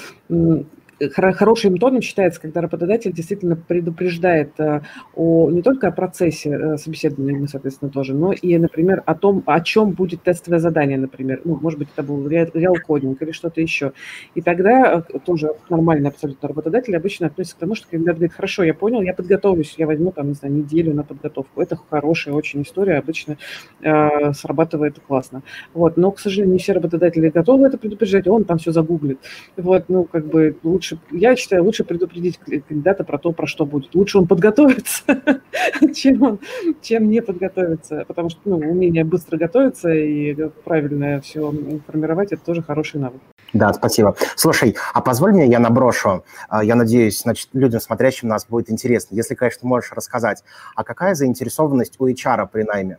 хорошим 1.15 1.77
тоном 1.79 2.03
считается, 2.03 2.41
когда 2.41 2.61
работодатель 2.61 3.13
действительно 3.13 3.57
предупреждает 3.57 4.59
э, 4.59 4.81
о, 5.15 5.51
не 5.51 5.63
только 5.63 5.89
о 5.89 5.93
процессе 5.93 6.51
э, 6.51 6.77
собеседования, 6.77 7.39
мы, 7.39 7.49
соответственно, 7.49 7.91
тоже, 7.91 8.15
но 8.15 8.33
и, 8.33 8.57
например, 8.57 9.03
о 9.05 9.15
том, 9.15 9.43
о 9.47 9.61
чем 9.61 9.91
будет 9.91 10.23
тестовое 10.23 10.59
задание, 10.59 10.99
например. 10.99 11.41
Ну, 11.45 11.59
может 11.61 11.79
быть, 11.79 11.89
это 11.95 12.03
был 12.03 12.27
реал 12.29 12.77
кодинг 12.87 13.21
или 13.23 13.33
что-то 13.33 13.61
еще. 13.61 13.93
И 14.35 14.41
тогда 14.41 15.05
э, 15.13 15.19
тоже 15.19 15.53
нормальный 15.69 16.09
абсолютно 16.09 16.49
работодатель 16.49 16.97
обычно 16.97 17.27
относится 17.27 17.57
к 17.57 17.61
тому, 17.61 17.75
что 17.75 17.87
когда 17.91 18.13
говорит, 18.13 18.33
хорошо, 18.33 18.63
я 18.63 18.75
понял, 18.75 19.03
я 19.03 19.13
подготовлюсь, 19.13 19.75
я 19.77 19.87
возьму 19.87 20.13
там, 20.13 20.29
не 20.29 20.35
знаю, 20.35 20.55
неделю 20.55 20.95
на 20.95 21.03
подготовку. 21.03 21.61
Это 21.61 21.77
хорошая 21.77 22.35
очень 22.35 22.63
история, 22.63 22.99
обычно 22.99 23.37
э, 23.83 24.33
срабатывает 24.33 24.99
классно. 25.07 25.43
Вот, 25.75 25.97
но, 25.97 26.11
к 26.11 26.21
сожалению, 26.21 26.55
не 26.55 26.59
все 26.59 26.73
работодатели 26.73 27.29
готовы 27.29 27.67
это 27.67 27.77
предупреждать, 27.77 28.27
он 28.29 28.45
там 28.45 28.59
все 28.59 28.73
загуглит. 28.73 29.19
Вот, 29.57 29.85
ну, 29.89 30.05
как 30.05 30.27
бы 30.27 30.57
лучше 30.63 30.86
лучше, 30.93 30.99
я 31.11 31.37
считаю, 31.37 31.65
лучше 31.65 31.85
предупредить 31.85 32.39
кандидата 32.39 33.05
про 33.05 33.19
то, 33.19 33.33
про 33.33 33.47
что 33.47 33.67
будет. 33.67 33.95
Лучше 33.95 34.19
он 34.19 34.27
подготовится, 34.27 35.03
чем, 35.95 36.23
он, 36.23 36.39
чем 36.83 37.09
не 37.09 37.23
подготовиться, 37.23 38.05
потому 38.07 38.31
что 38.31 38.41
ну, 38.45 38.57
умение 38.57 39.05
быстро 39.05 39.37
готовиться 39.37 39.93
и 39.93 40.35
правильно 40.65 41.21
все 41.21 41.53
формировать– 41.87 42.33
это 42.33 42.45
тоже 42.45 42.63
хороший 42.63 43.01
навык. 43.01 43.21
Да, 43.53 43.73
спасибо. 43.73 44.17
Слушай, 44.35 44.77
а 44.93 45.01
позволь 45.01 45.33
мне, 45.33 45.47
я 45.47 45.59
наброшу, 45.59 46.25
а, 46.49 46.65
я 46.65 46.75
надеюсь, 46.75 47.23
значит, 47.23 47.49
людям, 47.53 47.81
смотрящим 47.81 48.29
нас, 48.29 48.47
будет 48.47 48.71
интересно. 48.71 49.15
Если, 49.15 49.35
конечно, 49.35 49.69
можешь 49.69 49.93
рассказать, 49.93 50.43
а 50.75 50.85
какая 50.85 51.15
заинтересованность 51.15 51.95
у 51.99 52.09
HR 52.09 52.49
при 52.51 52.63
найме? 52.63 52.99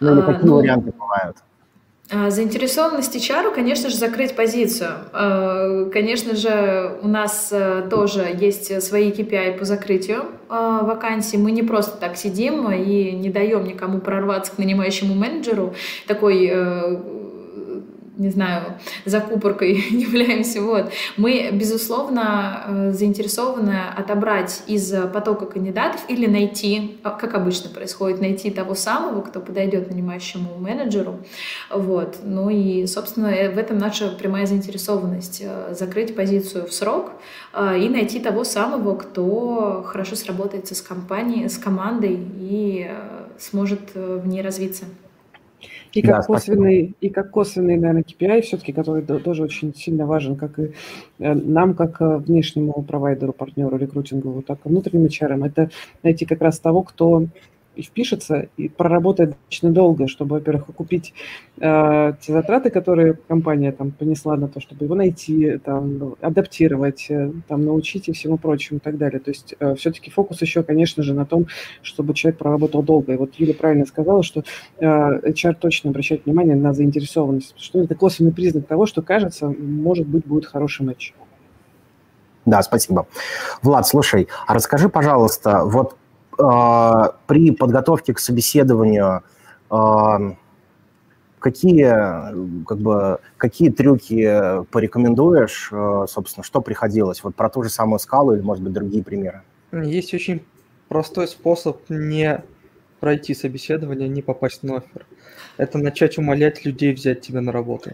Ну, 0.00 0.12
или 0.12 0.20
а, 0.20 0.22
какие 0.22 0.46
ну, 0.46 0.56
варианты 0.56 0.92
бывают? 0.92 1.36
А, 2.10 2.30
заинтересованность 2.30 3.14
HR, 3.14 3.54
конечно 3.54 3.90
же, 3.90 3.96
закрыть 3.96 4.34
позицию. 4.34 4.92
А, 5.12 5.84
конечно 5.92 6.34
же, 6.34 6.98
у 7.02 7.08
нас 7.08 7.48
э, 7.50 7.86
тоже 7.90 8.34
есть 8.40 8.82
свои 8.82 9.10
KPI 9.10 9.58
по 9.58 9.66
закрытию 9.66 10.24
а, 10.48 10.84
вакансий. 10.84 11.36
Мы 11.36 11.50
не 11.50 11.62
просто 11.62 11.98
так 11.98 12.16
сидим 12.16 12.70
и 12.72 13.12
не 13.12 13.28
даем 13.28 13.64
никому 13.64 14.00
прорваться 14.00 14.52
к 14.52 14.58
нанимающему 14.58 15.14
менеджеру. 15.14 15.74
Такой 16.06 16.48
э, 16.50 16.96
не 18.18 18.30
знаю, 18.30 18.74
закупоркой 19.04 19.74
являемся. 19.90 20.60
Вот. 20.60 20.92
Мы, 21.16 21.50
безусловно, 21.52 22.64
э, 22.66 22.92
заинтересованы 22.92 23.80
отобрать 23.96 24.62
из 24.66 24.92
потока 25.12 25.46
кандидатов 25.46 26.00
или 26.08 26.26
найти, 26.26 26.98
а, 27.04 27.10
как 27.10 27.34
обычно 27.34 27.70
происходит, 27.70 28.20
найти 28.20 28.50
того 28.50 28.74
самого, 28.74 29.22
кто 29.22 29.40
подойдет 29.40 29.88
нанимающему 29.88 30.58
менеджеру. 30.58 31.20
Вот. 31.70 32.18
Ну 32.24 32.50
и, 32.50 32.86
собственно, 32.86 33.28
э, 33.28 33.50
в 33.54 33.58
этом 33.58 33.78
наша 33.78 34.08
прямая 34.08 34.46
заинтересованность 34.46 35.40
э,— 35.44 35.74
закрыть 35.78 36.16
позицию 36.16 36.66
в 36.66 36.72
срок 36.72 37.12
и 37.54 37.88
найти 37.88 38.18
того 38.18 38.44
самого, 38.44 38.96
кто 38.96 39.84
хорошо 39.86 40.16
сработается 40.16 40.74
с 40.74 40.82
компанией, 40.82 41.48
с 41.48 41.56
командой 41.56 42.18
и 42.18 42.90
сможет 43.38 43.94
в 43.94 44.26
ней 44.26 44.42
развиться. 44.42 44.84
И 45.92 46.02
как, 46.02 46.20
да, 46.20 46.22
косвенный, 46.22 46.94
и 47.00 47.08
как 47.08 47.30
косвенный, 47.30 47.76
наверное, 47.76 48.02
KPI 48.02 48.42
все-таки, 48.42 48.72
который 48.72 49.02
тоже 49.02 49.42
очень 49.42 49.74
сильно 49.74 50.06
важен, 50.06 50.36
как 50.36 50.58
и 50.58 50.72
э, 51.18 51.34
нам, 51.34 51.74
как 51.74 52.00
э, 52.00 52.18
внешнему 52.18 52.82
провайдеру, 52.82 53.32
партнеру, 53.32 53.76
рекрутингову, 53.76 54.42
так 54.42 54.58
и 54.64 54.68
внутренним 54.68 55.06
HR, 55.06 55.46
это 55.46 55.70
найти 56.02 56.26
как 56.26 56.42
раз 56.42 56.60
того, 56.60 56.82
кто 56.82 57.26
и 57.78 57.82
впишется, 57.82 58.48
и 58.56 58.68
проработает 58.68 59.30
достаточно 59.30 59.70
долго, 59.70 60.08
чтобы, 60.08 60.36
во-первых, 60.36 60.68
окупить 60.68 61.14
э, 61.60 62.12
те 62.20 62.32
затраты, 62.32 62.70
которые 62.70 63.14
компания 63.28 63.70
там 63.70 63.92
понесла 63.92 64.36
на 64.36 64.48
то, 64.48 64.60
чтобы 64.60 64.84
его 64.84 64.96
найти, 64.96 65.58
там, 65.58 66.16
адаптировать, 66.20 67.06
э, 67.08 67.30
там, 67.46 67.64
научить 67.64 68.08
и 68.08 68.12
всему 68.12 68.36
прочему 68.36 68.78
и 68.78 68.80
так 68.80 68.98
далее. 68.98 69.20
То 69.20 69.30
есть 69.30 69.54
э, 69.60 69.76
все-таки 69.76 70.10
фокус 70.10 70.42
еще, 70.42 70.64
конечно 70.64 71.04
же, 71.04 71.14
на 71.14 71.24
том, 71.24 71.46
чтобы 71.82 72.14
человек 72.14 72.38
проработал 72.38 72.82
долго. 72.82 73.12
И 73.12 73.16
вот 73.16 73.34
Юля 73.34 73.54
правильно 73.54 73.86
сказала, 73.86 74.24
что 74.24 74.42
э, 74.78 74.84
HR 74.84 75.54
точно 75.54 75.90
обращает 75.90 76.26
внимание 76.26 76.56
на 76.56 76.72
заинтересованность, 76.72 77.54
что 77.56 77.80
это 77.80 77.94
косвенный 77.94 78.32
признак 78.32 78.66
того, 78.66 78.86
что, 78.86 79.02
кажется, 79.02 79.54
может 79.56 80.08
быть, 80.08 80.26
будет 80.26 80.46
хороший 80.46 80.84
матч. 80.84 81.14
Да, 82.44 82.60
спасибо. 82.62 83.06
Влад, 83.62 83.86
слушай, 83.86 84.26
а 84.48 84.54
расскажи, 84.54 84.88
пожалуйста, 84.88 85.64
вот 85.64 85.96
при 86.38 87.50
подготовке 87.50 88.14
к 88.14 88.20
собеседованию 88.20 89.24
а, 89.70 90.18
какие, 91.38 92.64
как 92.64 92.78
бы, 92.78 93.18
какие 93.36 93.70
трюки 93.70 94.64
порекомендуешь, 94.70 95.70
а, 95.72 96.06
собственно, 96.06 96.44
что 96.44 96.60
приходилось? 96.60 97.22
Вот 97.22 97.34
про 97.34 97.48
ту 97.48 97.62
же 97.62 97.70
самую 97.70 97.98
скалу 97.98 98.34
или, 98.34 98.40
может 98.40 98.62
быть, 98.62 98.72
другие 98.72 99.02
примеры? 99.02 99.42
Есть 99.72 100.14
очень 100.14 100.42
простой 100.88 101.28
способ 101.28 101.78
не 101.90 102.42
пройти 103.00 103.34
собеседование, 103.34 104.08
не 104.08 104.22
попасть 104.22 104.62
на 104.62 104.78
офер. 104.78 105.06
Это 105.56 105.78
начать 105.78 106.18
умолять 106.18 106.64
людей 106.64 106.92
взять 106.92 107.20
тебя 107.20 107.40
на 107.40 107.52
работу. 107.52 107.90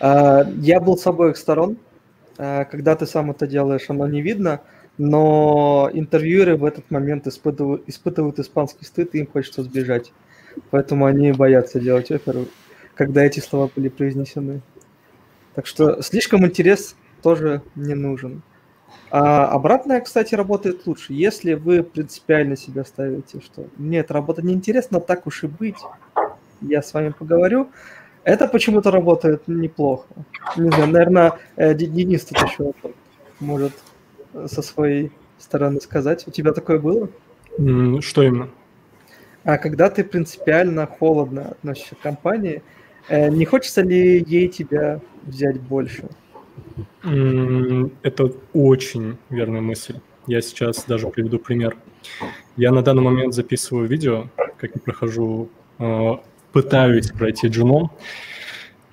Я 0.00 0.80
был 0.80 0.96
с 0.96 1.06
обоих 1.06 1.36
сторон. 1.36 1.76
Когда 2.36 2.96
ты 2.96 3.06
сам 3.06 3.30
это 3.30 3.46
делаешь, 3.46 3.84
оно 3.88 4.06
не 4.06 4.22
видно– 4.22 4.60
но 4.98 5.90
интервьюеры 5.92 6.56
в 6.56 6.64
этот 6.64 6.90
момент 6.90 7.26
испытывают, 7.26 7.88
испытывают 7.88 8.38
испанский 8.38 8.84
стыд, 8.84 9.14
и 9.14 9.18
им 9.18 9.26
хочется 9.26 9.62
сбежать. 9.62 10.12
Поэтому 10.70 11.06
они 11.06 11.32
боятся 11.32 11.80
делать 11.80 12.10
офер, 12.10 12.46
когда 12.94 13.24
эти 13.24 13.40
слова 13.40 13.70
были 13.74 13.88
произнесены. 13.88 14.60
Так 15.54 15.66
что 15.66 16.02
слишком 16.02 16.44
интерес 16.44 16.96
тоже 17.22 17.62
не 17.74 17.94
нужен. 17.94 18.42
А 19.10 19.46
обратная, 19.46 20.00
кстати, 20.00 20.34
работает 20.34 20.86
лучше. 20.86 21.12
Если 21.12 21.54
вы 21.54 21.82
принципиально 21.82 22.56
себя 22.56 22.84
ставите, 22.84 23.40
что 23.40 23.66
мне 23.76 23.98
эта 23.98 24.14
работа 24.14 24.42
не 24.42 24.54
интересна, 24.54 25.00
так 25.00 25.26
уж 25.26 25.44
и 25.44 25.46
быть, 25.46 25.78
я 26.60 26.82
с 26.82 26.92
вами 26.94 27.10
поговорю, 27.10 27.70
это 28.22 28.46
почему-то 28.46 28.90
работает 28.90 29.48
неплохо. 29.48 30.06
Не 30.56 30.70
знаю, 30.70 30.90
наверное, 30.90 31.38
э, 31.56 31.74
Денис 31.74 32.24
тут 32.24 32.38
еще 32.38 32.72
может 33.40 33.72
со 34.46 34.62
своей 34.62 35.10
стороны 35.38 35.80
сказать? 35.80 36.26
У 36.26 36.30
тебя 36.30 36.52
такое 36.52 36.78
было? 36.78 37.08
Что 38.00 38.22
именно? 38.22 38.50
А 39.44 39.58
когда 39.58 39.88
ты 39.88 40.04
принципиально 40.04 40.86
холодно 40.86 41.48
относишься 41.48 41.94
к 41.94 42.00
компании, 42.00 42.62
э, 43.08 43.30
не 43.30 43.44
хочется 43.46 43.82
ли 43.82 44.22
ей 44.26 44.48
тебя 44.48 45.00
взять 45.22 45.60
больше? 45.60 46.04
Это 48.02 48.32
очень 48.52 49.16
верная 49.30 49.60
мысль. 49.60 49.96
Я 50.26 50.42
сейчас 50.42 50.84
даже 50.84 51.08
приведу 51.08 51.38
пример. 51.38 51.76
Я 52.56 52.70
на 52.72 52.82
данный 52.82 53.02
момент 53.02 53.34
записываю 53.34 53.88
видео, 53.88 54.28
как 54.58 54.74
я 54.74 54.80
прохожу 54.80 55.48
э, 55.78 56.10
пытаюсь 56.52 57.10
пройти 57.10 57.48
джуном, 57.48 57.90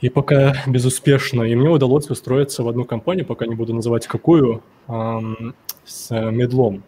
и 0.02 0.10
пока 0.10 0.56
безуспешно. 0.68 1.44
И 1.44 1.56
мне 1.56 1.70
удалось 1.70 2.10
устроиться 2.10 2.64
в 2.64 2.70
одну 2.70 2.86
компанию, 2.86 3.26
пока 3.26 3.46
не 3.46 3.56
буду 3.56 3.74
называть 3.74 4.08
какую, 4.08 4.62
с 4.88 6.10
мидлом. 6.10 6.84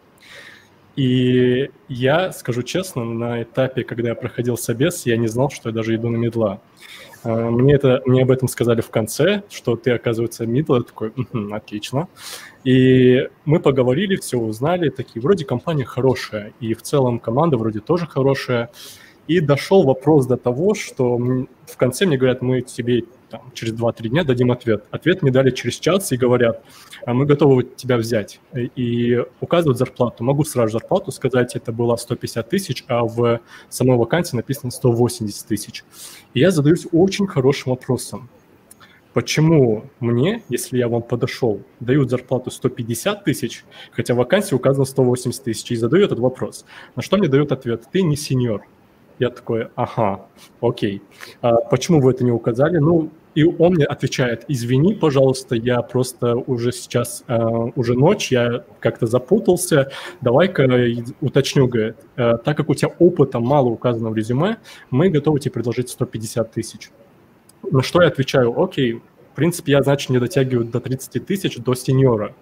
И 0.96 1.70
я, 1.88 2.32
скажу 2.32 2.62
честно, 2.62 3.04
на 3.04 3.42
этапе, 3.42 3.84
когда 3.84 4.10
я 4.10 4.14
проходил 4.14 4.58
собес, 4.58 5.06
я 5.06 5.16
не 5.16 5.28
знал, 5.28 5.50
что 5.50 5.70
я 5.70 5.74
даже 5.74 5.94
иду 5.94 6.08
на 6.08 6.16
мидла. 6.16 6.60
А, 7.22 7.50
мне, 7.50 7.74
это, 7.74 8.02
мне 8.06 8.22
об 8.22 8.30
этом 8.30 8.48
сказали 8.48 8.80
в 8.80 8.90
конце, 8.90 9.42
что 9.50 9.76
ты, 9.76 9.92
оказывается, 9.92 10.46
мидл. 10.46 10.74
Я 10.74 10.82
такой, 10.82 11.08
угу, 11.16 11.54
отлично. 11.54 12.08
И 12.64 13.28
мы 13.44 13.60
поговорили, 13.60 14.16
все 14.16 14.38
узнали, 14.38 14.90
такие, 14.90 15.22
вроде 15.22 15.44
компания 15.44 15.84
хорошая, 15.84 16.52
и 16.60 16.74
в 16.74 16.82
целом 16.82 17.18
команда 17.18 17.56
вроде 17.56 17.80
тоже 17.80 18.06
хорошая. 18.06 18.70
И 19.26 19.40
дошел 19.40 19.84
вопрос 19.84 20.26
до 20.26 20.36
того, 20.36 20.74
что 20.74 21.16
в 21.16 21.76
конце 21.76 22.06
мне 22.06 22.16
говорят, 22.16 22.42
мы 22.42 22.62
тебе 22.62 23.04
там, 23.30 23.42
через 23.54 23.74
2-3 23.74 24.08
дня 24.08 24.24
дадим 24.24 24.50
ответ. 24.50 24.84
Ответ 24.90 25.22
мне 25.22 25.30
дали 25.30 25.50
через 25.50 25.78
час 25.78 26.10
и 26.12 26.16
говорят, 26.16 26.62
«А 27.06 27.14
мы 27.14 27.26
готовы 27.26 27.62
тебя 27.62 27.96
взять. 27.96 28.40
И 28.54 29.24
указывают 29.40 29.78
зарплату. 29.78 30.24
Могу 30.24 30.44
сразу 30.44 30.72
зарплату 30.72 31.12
сказать, 31.12 31.54
это 31.54 31.72
было 31.72 31.96
150 31.96 32.48
тысяч, 32.48 32.84
а 32.88 33.04
в 33.04 33.40
самой 33.68 33.96
вакансии 33.96 34.36
написано 34.36 34.70
180 34.70 35.46
тысяч. 35.46 35.84
И 36.34 36.40
я 36.40 36.50
задаюсь 36.50 36.86
очень 36.92 37.26
хорошим 37.26 37.70
вопросом. 37.70 38.28
Почему 39.12 39.86
мне, 39.98 40.42
если 40.48 40.78
я 40.78 40.88
вам 40.88 41.02
подошел, 41.02 41.62
дают 41.80 42.10
зарплату 42.10 42.50
150 42.50 43.24
тысяч, 43.24 43.64
хотя 43.90 44.14
в 44.14 44.18
вакансии 44.18 44.54
указано 44.54 44.84
180 44.84 45.42
тысяч, 45.42 45.70
и 45.72 45.76
задаю 45.76 46.04
этот 46.04 46.20
вопрос. 46.20 46.64
На 46.94 47.02
что 47.02 47.16
мне 47.16 47.26
дают 47.26 47.50
ответ? 47.50 47.84
Ты 47.90 48.02
не 48.02 48.14
сеньор. 48.14 48.64
Я 49.20 49.28
такой, 49.28 49.68
ага, 49.76 50.26
окей. 50.62 51.02
А 51.42 51.56
почему 51.56 52.00
вы 52.00 52.12
это 52.12 52.24
не 52.24 52.32
указали? 52.32 52.78
Ну, 52.78 53.10
и 53.34 53.44
он 53.44 53.74
мне 53.74 53.84
отвечает, 53.84 54.46
извини, 54.48 54.94
пожалуйста, 54.94 55.54
я 55.54 55.82
просто 55.82 56.36
уже 56.36 56.72
сейчас, 56.72 57.22
э, 57.28 57.38
уже 57.76 57.94
ночь, 57.94 58.32
я 58.32 58.64
как-то 58.80 59.06
запутался, 59.06 59.90
давай-ка 60.22 60.66
уточню, 61.20 61.68
говорит, 61.68 61.96
э, 62.16 62.38
так 62.42 62.56
как 62.56 62.70
у 62.70 62.74
тебя 62.74 62.92
опыта 62.98 63.40
мало 63.40 63.68
указано 63.68 64.08
в 64.08 64.16
резюме, 64.16 64.56
мы 64.90 65.10
готовы 65.10 65.38
тебе 65.38 65.52
предложить 65.52 65.90
150 65.90 66.50
тысяч. 66.52 66.90
На 67.70 67.82
что 67.82 68.00
я 68.00 68.08
отвечаю, 68.08 68.58
окей, 68.58 69.02
в 69.32 69.36
принципе, 69.36 69.72
я, 69.72 69.82
значит, 69.82 70.08
не 70.08 70.18
дотягиваю 70.18 70.64
до 70.64 70.80
30 70.80 71.26
тысяч, 71.26 71.58
до 71.58 71.74
сеньора. 71.74 72.34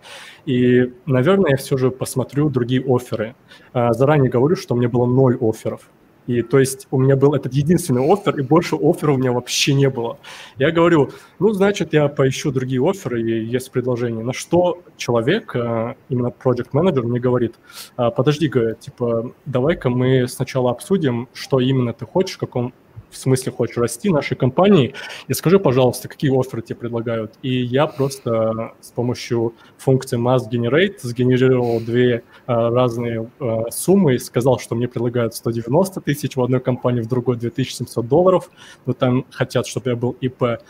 И, 0.47 0.93
наверное, 1.07 1.51
я 1.51 1.57
все 1.57 1.77
же 1.77 1.91
посмотрю 1.91 2.51
другие 2.51 2.85
оферы. 2.87 3.35
Э, 3.75 3.93
заранее 3.95 4.31
говорю, 4.31 4.55
что 4.55 4.77
у 4.77 4.79
меня 4.79 4.89
было 4.89 5.07
ноль 5.07 5.37
офферов. 5.41 5.91
И 6.29 6.43
то 6.43 6.59
есть 6.59 6.87
у 6.91 7.01
меня 7.01 7.17
был 7.17 7.35
этот 7.35 7.55
единственный 7.55 8.05
офер, 8.05 8.39
и 8.39 8.43
больше 8.43 8.77
офферов 8.77 9.17
у 9.17 9.19
меня 9.19 9.33
вообще 9.33 9.73
не 9.73 9.89
было. 9.89 10.19
Я 10.59 10.71
говорю, 10.71 11.11
ну, 11.39 11.53
значит, 11.55 11.95
я 11.95 12.09
поищу 12.09 12.53
другие 12.53 12.87
оферы, 12.87 13.23
и 13.23 13.45
есть 13.45 13.73
предложение. 13.73 14.23
На 14.23 14.35
что 14.35 14.83
человек, 14.99 15.57
э, 15.57 15.95
именно 16.11 16.29
project 16.29 16.69
менеджер 16.73 17.05
мне 17.05 17.19
говорит, 17.19 17.55
«А, 17.97 18.11
подожди, 18.11 18.49
говорит, 18.49 18.81
типа, 18.81 19.33
давай-ка 19.47 19.89
мы 19.89 20.29
сначала 20.29 20.71
обсудим, 20.71 21.29
что 21.33 21.61
именно 21.61 21.95
ты 21.95 22.05
хочешь, 22.05 22.37
в 22.37 22.41
каком 22.41 22.75
в 23.11 23.17
смысле 23.17 23.53
хочешь 23.53 23.77
расти 23.77 24.11
нашей 24.11 24.37
компании, 24.37 24.95
и 25.27 25.35
скажи, 25.35 25.59
пожалуйста, 25.59 26.09
какие 26.09 26.31
оферы 26.39 26.63
тебе 26.63 26.77
предлагают. 26.77 27.35
И 27.43 27.63
я 27.63 27.87
просто 27.87 28.73
с 28.81 28.91
помощью 28.91 29.55
функции 29.77 30.19
mass 30.19 30.51
generate 30.51 30.99
сгенерировал 31.03 31.81
две 31.81 32.23
а, 32.47 32.71
разные 32.71 33.31
а, 33.41 33.71
суммы 33.71 34.15
и 34.15 34.19
сказал, 34.19 34.59
что 34.59 34.75
мне 34.75 34.89
предлагают 34.89 35.35
190 35.35 36.01
тысяч 36.01 36.37
в 36.37 36.43
одной 36.43 36.61
компании, 36.61 37.01
в 37.01 37.09
другой 37.09 37.37
2700 37.37 38.07
долларов, 38.07 38.51
но 38.87 38.93
там 38.93 39.25
хотят, 39.31 39.67
чтобы 39.67 39.91
я 39.91 39.97
был 39.97 40.17
ИП. 40.21 40.61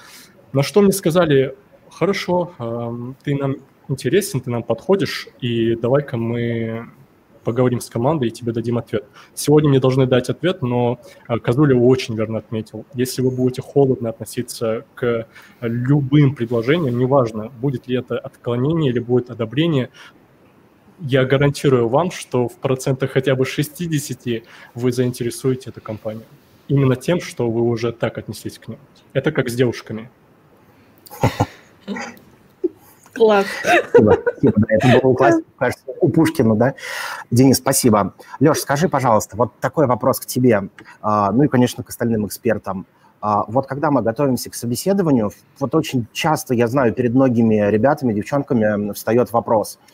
На 0.52 0.62
что 0.62 0.80
мне 0.80 0.92
сказали, 0.92 1.54
хорошо, 1.90 3.14
ты 3.22 3.34
нам 3.34 3.56
интересен, 3.88 4.40
ты 4.40 4.50
нам 4.50 4.62
подходишь, 4.62 5.28
и 5.40 5.74
давай-ка 5.76 6.16
мы 6.16 6.88
поговорим 7.48 7.80
с 7.80 7.88
командой 7.88 8.28
и 8.28 8.30
тебе 8.30 8.52
дадим 8.52 8.76
ответ. 8.76 9.06
Сегодня 9.34 9.70
мне 9.70 9.80
должны 9.80 10.04
дать 10.06 10.28
ответ, 10.28 10.60
но 10.60 11.00
а, 11.26 11.38
Казуля 11.38 11.74
очень 11.74 12.14
верно 12.14 12.40
отметил. 12.40 12.84
Если 12.92 13.22
вы 13.22 13.30
будете 13.30 13.62
холодно 13.62 14.10
относиться 14.10 14.84
к 14.94 15.26
любым 15.62 16.34
предложениям, 16.34 16.98
неважно, 16.98 17.48
будет 17.48 17.88
ли 17.88 17.96
это 17.96 18.18
отклонение 18.18 18.92
или 18.92 18.98
будет 18.98 19.30
одобрение, 19.30 19.88
я 21.00 21.24
гарантирую 21.24 21.88
вам, 21.88 22.10
что 22.10 22.48
в 22.48 22.56
процентах 22.56 23.12
хотя 23.12 23.34
бы 23.34 23.46
60 23.46 24.42
вы 24.74 24.92
заинтересуете 24.92 25.70
эту 25.70 25.80
компанию. 25.80 26.26
Именно 26.68 26.96
тем, 26.96 27.18
что 27.18 27.50
вы 27.50 27.62
уже 27.62 27.92
так 27.92 28.18
отнеслись 28.18 28.58
к 28.58 28.68
ним. 28.68 28.78
Это 29.14 29.32
как 29.32 29.48
с 29.48 29.54
девушками. 29.54 30.10
Класс. 33.18 33.46
Спасибо. 33.60 34.18
спасибо. 34.22 34.52
Да, 34.56 34.66
это 34.68 35.00
было 35.00 35.14
классно, 35.14 35.42
кажется, 35.58 35.84
у 36.00 36.08
Пушкина, 36.08 36.54
да? 36.54 36.74
Денис, 37.30 37.58
спасибо. 37.58 38.14
Леш, 38.40 38.58
скажи, 38.58 38.88
пожалуйста, 38.88 39.36
вот 39.36 39.52
такой 39.60 39.86
вопрос 39.86 40.20
к 40.20 40.26
тебе, 40.26 40.68
а, 41.02 41.32
ну 41.32 41.44
и, 41.44 41.48
конечно, 41.48 41.82
к 41.82 41.90
остальным 41.90 42.26
экспертам. 42.26 42.86
А, 43.20 43.44
вот 43.48 43.66
когда 43.66 43.90
мы 43.90 44.02
готовимся 44.02 44.48
к 44.50 44.54
собеседованию, 44.54 45.32
вот 45.58 45.74
очень 45.74 46.06
часто, 46.12 46.54
я 46.54 46.68
знаю, 46.68 46.94
перед 46.94 47.14
многими 47.14 47.68
ребятами, 47.70 48.12
девчонками 48.12 48.92
встает 48.92 49.32
вопрос– 49.32 49.78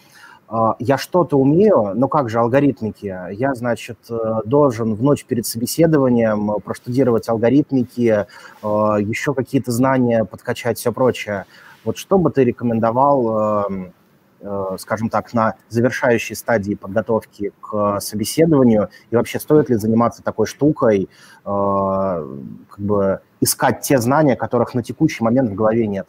я 0.78 0.98
что-то 0.98 1.38
умею, 1.38 1.92
но 1.94 2.06
как 2.06 2.28
же 2.28 2.38
алгоритмики? 2.38 3.32
Я, 3.32 3.54
значит, 3.54 3.98
э, 4.10 4.40
должен 4.44 4.94
в 4.94 5.02
ночь 5.02 5.24
перед 5.24 5.46
собеседованием 5.46 6.60
проштудировать 6.62 7.28
алгоритмики, 7.28 8.26
э, 8.62 8.66
еще 9.00 9.34
какие-то 9.34 9.72
знания 9.72 10.24
подкачать, 10.24 10.78
все 10.78 10.92
прочее. 10.92 11.46
Вот 11.84 11.98
что 11.98 12.18
бы 12.18 12.30
ты 12.30 12.44
рекомендовал, 12.44 13.66
эм, 13.68 13.92
э, 14.40 14.76
скажем 14.78 15.10
так, 15.10 15.32
на 15.34 15.54
завершающей 15.68 16.34
стадии 16.34 16.74
подготовки 16.74 17.52
к 17.60 18.00
собеседованию? 18.00 18.88
И 19.10 19.16
вообще 19.16 19.38
стоит 19.38 19.68
ли 19.68 19.76
заниматься 19.76 20.22
такой 20.22 20.46
штукой, 20.46 21.02
э, 21.02 21.06
как 21.44 22.78
бы 22.78 23.20
искать 23.40 23.82
те 23.82 23.98
знания, 23.98 24.36
которых 24.36 24.74
на 24.74 24.82
текущий 24.82 25.22
момент 25.22 25.50
в 25.50 25.54
голове 25.54 25.86
нет? 25.86 26.08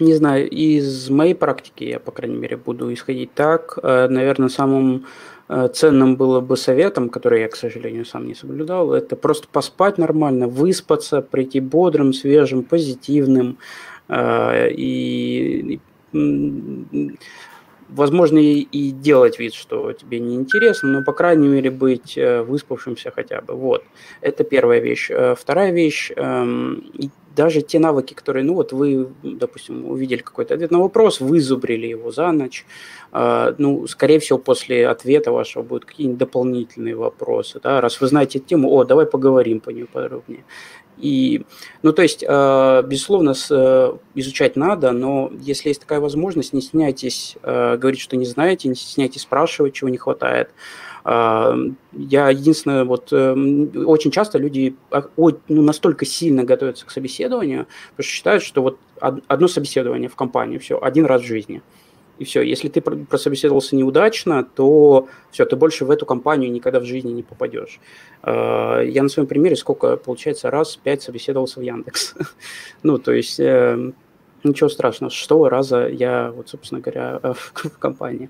Не 0.00 0.14
знаю, 0.14 0.48
из 0.48 1.10
моей 1.10 1.34
практики 1.34 1.84
я, 1.84 2.00
по 2.00 2.12
крайней 2.12 2.36
мере, 2.36 2.56
буду 2.56 2.92
исходить 2.92 3.34
так. 3.34 3.78
Э, 3.82 4.08
Наверное, 4.08 4.48
самым 4.48 5.06
Э, 5.54 5.68
ценным 5.68 6.16
было 6.16 6.40
бы 6.40 6.56
советом, 6.56 7.10
который 7.10 7.40
я, 7.42 7.48
к 7.48 7.56
сожалению, 7.56 8.06
сам 8.06 8.26
не 8.26 8.34
соблюдал, 8.34 8.94
это 8.94 9.16
просто 9.16 9.48
поспать 9.52 9.98
нормально, 9.98 10.48
выспаться, 10.48 11.20
прийти 11.20 11.60
бодрым, 11.60 12.14
свежим, 12.14 12.62
позитивным 12.62 13.58
э, 14.08 14.70
и 14.70 15.78
возможно, 17.88 18.38
и 18.38 18.90
делать 18.90 19.38
вид, 19.38 19.52
что 19.52 19.92
тебе 19.92 20.20
не 20.20 20.36
интересно, 20.36 20.88
но, 20.88 21.04
по 21.04 21.12
крайней 21.12 21.48
мере, 21.48 21.70
быть 21.70 22.16
выспавшимся 22.16 23.10
хотя 23.10 23.42
бы. 23.42 23.54
Вот. 23.54 23.84
Это 24.22 24.44
первая 24.44 24.80
вещь. 24.80 25.10
Вторая 25.36 25.72
вещь, 25.72 26.10
эм, 26.16 26.84
даже 27.34 27.62
те 27.62 27.78
навыки, 27.78 28.14
которые, 28.14 28.44
ну 28.44 28.54
вот 28.54 28.72
вы, 28.72 29.08
допустим, 29.22 29.88
увидели 29.90 30.20
какой-то 30.20 30.54
ответ 30.54 30.70
на 30.70 30.80
вопрос, 30.80 31.20
вы 31.20 31.40
зубрили 31.40 31.86
его 31.86 32.10
за 32.10 32.32
ночь, 32.32 32.66
э, 33.12 33.54
ну, 33.58 33.86
скорее 33.86 34.18
всего, 34.18 34.38
после 34.38 34.88
ответа 34.88 35.32
вашего 35.32 35.62
будут 35.62 35.84
какие-нибудь 35.84 36.18
дополнительные 36.18 36.96
вопросы, 36.96 37.60
да, 37.62 37.80
раз 37.80 38.00
вы 38.00 38.06
знаете 38.06 38.38
тему, 38.38 38.70
о, 38.70 38.84
давай 38.84 39.06
поговорим 39.06 39.60
по 39.60 39.70
ней 39.70 39.84
подробнее. 39.84 40.44
И, 40.98 41.44
ну, 41.82 41.92
то 41.92 42.02
есть, 42.02 42.22
э, 42.26 42.82
безусловно, 42.86 43.34
э, 43.50 43.92
изучать 44.14 44.56
надо, 44.56 44.92
но 44.92 45.32
если 45.40 45.70
есть 45.70 45.80
такая 45.80 46.00
возможность, 46.00 46.52
не 46.52 46.60
стесняйтесь 46.60 47.36
э, 47.42 47.76
говорить, 47.76 48.00
что 48.00 48.16
не 48.16 48.26
знаете, 48.26 48.68
не 48.68 48.74
стесняйтесь 48.74 49.22
спрашивать, 49.22 49.74
чего 49.74 49.88
не 49.88 49.98
хватает. 49.98 50.50
Я 51.04 52.28
единственное, 52.30 52.84
вот 52.84 53.12
э, 53.12 53.32
очень 53.84 54.10
часто 54.10 54.38
люди 54.38 54.76
а, 54.90 55.02
ну, 55.16 55.62
настолько 55.62 56.06
сильно 56.06 56.44
готовятся 56.44 56.86
к 56.86 56.90
собеседованию, 56.90 57.66
потому 57.90 58.04
что 58.04 58.12
считают, 58.12 58.42
что 58.42 58.62
вот 58.62 58.78
одно 59.00 59.48
собеседование 59.48 60.08
в 60.08 60.14
компании, 60.14 60.58
все, 60.58 60.78
один 60.80 61.06
раз 61.06 61.22
в 61.22 61.26
жизни– 61.26 61.62
и 62.22 62.24
все. 62.24 62.42
Если 62.42 62.68
ты 62.68 62.80
прособеседовался 62.80 63.76
неудачно, 63.76 64.44
то 64.44 65.08
все, 65.30 65.44
ты 65.44 65.56
больше 65.56 65.84
в 65.84 65.90
эту 65.90 66.06
компанию 66.06 66.50
никогда 66.52 66.80
в 66.80 66.84
жизни 66.84 67.10
не 67.10 67.22
попадешь. 67.22 67.80
А, 68.22 68.80
я 68.80 69.02
на 69.02 69.08
своем 69.08 69.26
примере 69.26 69.56
сколько, 69.56 69.96
получается, 69.96 70.50
раз 70.50 70.76
пять 70.76 71.02
собеседовался 71.02 71.60
в 71.60 71.62
Яндекс. 71.62 72.14
ну, 72.82 72.98
то 72.98 73.12
есть, 73.12 73.40
э, 73.40 73.92
Ничего 74.44 74.68
страшного, 74.68 75.10
с 75.10 75.14
шестого 75.14 75.48
раза 75.48 75.86
я, 75.86 76.32
вот, 76.32 76.48
собственно 76.48 76.80
говоря, 76.80 77.20
в, 77.22 77.52
в 77.54 77.78
компании. 77.78 78.28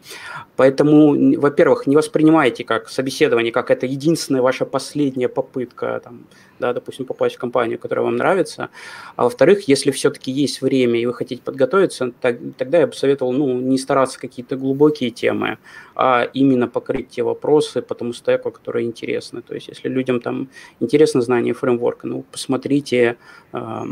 Поэтому, 0.56 1.40
во-первых, 1.40 1.86
не 1.86 1.96
воспринимайте 1.96 2.64
как 2.64 2.90
собеседование, 2.90 3.50
как 3.50 3.70
это 3.70 3.86
единственная 3.86 4.42
ваша 4.42 4.66
последняя 4.66 5.28
попытка, 5.28 6.00
там, 6.04 6.26
да, 6.58 6.74
допустим, 6.74 7.06
попасть 7.06 7.36
в 7.36 7.38
компанию, 7.38 7.78
которая 7.78 8.04
вам 8.04 8.16
нравится. 8.16 8.68
А 9.16 9.24
во-вторых, 9.24 9.68
если 9.68 9.90
все-таки 9.90 10.30
есть 10.30 10.60
время 10.60 11.00
и 11.00 11.06
вы 11.06 11.14
хотите 11.14 11.42
подготовиться, 11.42 12.12
так, 12.20 12.36
тогда 12.58 12.78
я 12.78 12.86
бы 12.86 12.92
советовал 12.92 13.32
ну, 13.32 13.58
не 13.58 13.78
стараться 13.78 14.20
какие-то 14.20 14.56
глубокие 14.56 15.10
темы, 15.10 15.56
а 15.94 16.28
именно 16.34 16.68
покрыть 16.68 17.08
те 17.08 17.22
вопросы 17.22 17.80
по 17.80 17.94
тому 17.94 18.12
стеку, 18.12 18.50
которые 18.50 18.86
интересны. 18.86 19.40
То 19.40 19.54
есть, 19.54 19.68
если 19.68 19.88
людям 19.88 20.20
там 20.20 20.48
интересно 20.78 21.22
знание 21.22 21.54
фреймворка, 21.54 22.06
ну, 22.06 22.24
посмотрите, 22.30 23.16
э, 23.52 23.84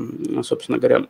собственно 0.42 0.78
говоря, 0.78 1.06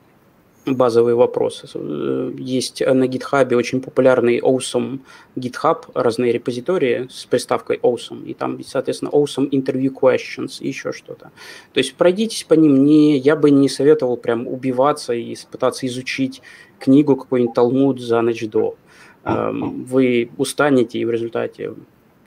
базовые 0.66 1.14
вопросы. 1.14 1.68
Э, 1.74 2.32
есть 2.38 2.80
на 2.80 3.04
GitHub 3.04 3.54
очень 3.54 3.80
популярный 3.80 4.40
Awesome 4.40 5.00
GitHub, 5.36 5.90
разные 5.94 6.32
репозитории 6.32 7.08
с 7.10 7.24
приставкой 7.24 7.78
Awesome, 7.78 8.24
и 8.26 8.34
там, 8.34 8.62
соответственно, 8.64 9.10
Awesome 9.10 9.48
Interview 9.50 9.90
Questions 9.90 10.60
и 10.60 10.68
еще 10.68 10.92
что-то. 10.92 11.30
То 11.72 11.78
есть 11.80 11.94
пройдитесь 11.94 12.44
по 12.44 12.54
ним, 12.54 12.84
не, 12.84 13.16
я 13.18 13.36
бы 13.36 13.50
не 13.50 13.68
советовал 13.68 14.16
прям 14.16 14.46
убиваться 14.46 15.12
и 15.12 15.36
пытаться 15.50 15.86
изучить 15.86 16.42
книгу 16.78 17.16
какой-нибудь 17.16 17.54
Талмуд 17.54 18.00
за 18.00 18.20
ночь 18.20 18.44
до. 18.46 18.76
Эм, 19.24 19.84
вы 19.84 20.30
устанете, 20.38 20.98
и 20.98 21.04
в 21.04 21.10
результате 21.10 21.74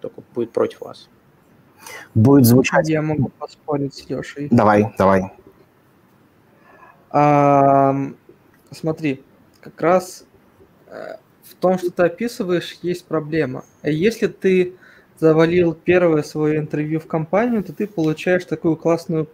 только 0.02 0.22
будет 0.36 0.52
против 0.52 0.82
вас. 0.82 1.10
Будет 2.14 2.46
звучать... 2.46 2.88
Я 2.90 3.02
могу 3.02 3.30
поспорить 3.40 3.96
с 3.96 4.10
Лешей. 4.10 4.48
Давай, 4.52 4.94
давай. 4.98 5.32
Смотри, 8.74 9.24
как 9.62 9.80
раз 9.82 10.26
э, 10.88 11.16
в 11.44 11.56
том, 11.56 11.78
что 11.78 11.92
ты 11.92 12.04
описываешь, 12.04 12.78
есть 12.82 13.06
проблема. 13.06 13.66
Если 13.84 14.28
ты 14.28 14.74
завалил 15.20 15.74
первое 15.74 16.24
свое 16.24 16.60
интервью 16.60 17.00
в 17.00 17.08
компанию, 17.08 17.64
то 17.64 17.74
ты 17.74 17.88
получаешь 17.88 18.46
такую 18.46 18.76
классную 18.76 19.30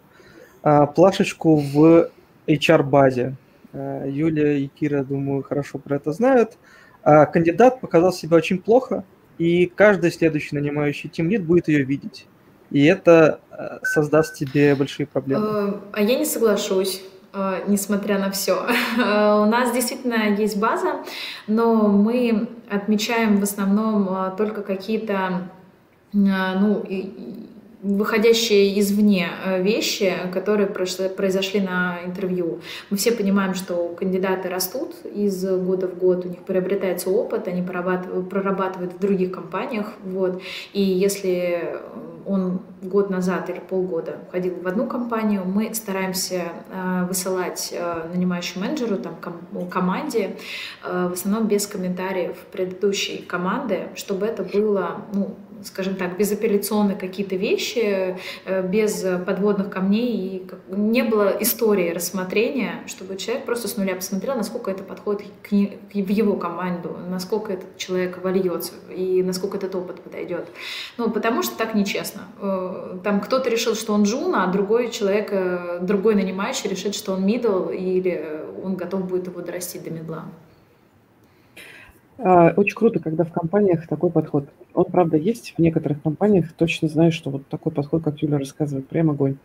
а, 0.61 0.85
плашечку 0.85 1.55
в 1.55 2.09
HR-базе. 2.47 3.35
А, 3.73 4.05
Юлия 4.05 4.59
и 4.59 4.67
Кира, 4.67 5.03
думаю, 5.03 5.43
хорошо 5.43 5.77
про 5.77 5.95
это 5.95 6.11
знают. 6.11 6.57
А, 7.03 7.25
кандидат 7.25 7.81
показал 7.81 8.11
себя 8.11 8.37
очень 8.37 8.59
плохо, 8.59 9.03
и 9.37 9.67
каждый 9.67 10.11
следующий 10.11 10.55
нанимающий 10.55 11.09
тимлид 11.09 11.43
будет 11.43 11.67
ее 11.67 11.83
видеть. 11.83 12.27
И 12.71 12.85
это 12.85 13.39
создаст 13.81 14.35
тебе 14.35 14.75
большие 14.75 15.07
проблемы. 15.07 15.81
А 15.91 16.01
я 16.01 16.19
не 16.19 16.25
соглашусь. 16.25 17.03
Э, 17.31 17.63
несмотря 17.67 18.17
на 18.17 18.31
все. 18.31 18.55
У 18.97 19.45
нас 19.45 19.71
действительно 19.73 20.35
есть 20.35 20.57
база, 20.57 21.01
но 21.47 21.87
мы 21.87 22.47
отмечаем 22.69 23.39
в 23.39 23.43
основном 23.43 24.09
э, 24.09 24.31
только 24.37 24.61
какие-то 24.61 25.49
э, 26.13 26.17
ну, 26.17 26.83
выходящие 27.83 28.79
извне 28.79 29.29
э, 29.45 29.61
вещи, 29.61 30.11
которые 30.33 30.67
произошли 30.67 31.61
на 31.61 31.99
интервью. 32.03 32.61
Мы 32.89 32.97
все 32.97 33.11
понимаем, 33.11 33.53
что 33.53 33.95
кандидаты 33.97 34.49
растут 34.49 34.95
из 35.05 35.45
года 35.45 35.87
в 35.87 35.97
год, 35.97 36.25
у 36.25 36.29
них 36.29 36.39
приобретается 36.39 37.09
опыт, 37.09 37.47
они 37.47 37.61
прорабатывают 37.61 38.93
в 38.93 38.99
других 38.99 39.31
компаниях. 39.31 39.93
Вот. 40.03 40.41
И 40.73 40.81
если 40.81 41.79
он 42.29 42.61
год 42.81 43.09
назад 43.09 43.49
или 43.49 43.59
полгода 43.59 44.19
ходил 44.31 44.55
в 44.61 44.67
одну 44.67 44.85
компанию, 44.85 45.43
мы 45.45 45.73
стараемся 45.73 46.43
э, 46.71 47.05
высылать 47.07 47.69
э, 47.71 48.09
нанимающему 48.13 48.63
менеджеру, 48.63 48.97
там, 48.97 49.15
команде, 49.69 50.37
в 50.83 51.13
основном 51.13 51.47
без 51.47 51.65
комментариев 51.65 52.37
предыдущей 52.51 53.17
команды, 53.17 53.89
чтобы 53.95 54.25
это 54.25 54.43
было 54.43 55.01
ну, 55.13 55.35
скажем 55.63 55.95
так, 55.95 56.17
безапелляционно 56.17 56.95
какие-то 56.95 57.35
вещи, 57.35 58.17
э, 58.45 58.67
без 58.67 59.05
подводных 59.25 59.69
камней, 59.69 60.17
и 60.17 60.75
не 60.75 61.03
было 61.03 61.35
истории 61.39 61.91
рассмотрения, 61.91 62.83
чтобы 62.87 63.17
человек 63.17 63.45
просто 63.45 63.67
с 63.67 63.77
нуля 63.77 63.95
посмотрел, 63.95 64.35
насколько 64.35 64.71
это 64.71 64.83
подходит 64.83 65.23
к, 65.43 65.49
в 65.51 66.09
его 66.09 66.35
команду, 66.35 66.97
насколько 67.09 67.53
этот 67.53 67.77
человек 67.77 68.23
вольется 68.23 68.73
и 68.95 69.23
насколько 69.23 69.57
этот 69.57 69.75
опыт 69.75 70.01
подойдет. 70.01 70.47
Ну, 70.97 71.09
потому 71.09 71.43
что 71.43 71.57
так 71.57 71.75
нечестно. 71.75 72.21
Э, 72.41 72.97
там 73.03 73.21
кто-то 73.21 73.49
решил, 73.49 73.75
что 73.75 73.93
он 73.93 74.03
джун, 74.03 74.35
а 74.35 74.47
другой 74.47 74.89
человек, 74.91 75.29
э, 75.31 75.79
другой 75.81 76.15
нанимающий 76.15 76.69
решит, 76.69 76.95
что 76.95 77.13
он 77.13 77.25
мидл, 77.25 77.69
или 77.69 78.43
он 78.63 78.75
готов 78.75 79.07
будет 79.07 79.27
его 79.27 79.41
дорастить 79.41 79.83
до 79.83 79.91
медла. 79.91 80.25
А, 82.21 82.53
очень 82.57 82.75
круто, 82.75 82.99
когда 82.99 83.23
в 83.23 83.31
компаниях 83.31 83.87
такой 83.87 84.09
подход. 84.09 84.45
Он, 84.79 84.85
правда, 84.85 85.17
есть 85.17 85.55
в 85.57 85.61
некоторых 85.61 86.01
компаниях. 86.01 86.53
Точно 86.53 86.87
знаю, 86.87 87.11
что 87.11 87.29
вот 87.29 87.45
такой 87.47 87.73
подход, 87.73 88.01
как 88.01 88.21
Юля 88.21 88.37
рассказывает, 88.37 88.87
прям 88.87 89.09
огонь. 89.09 89.35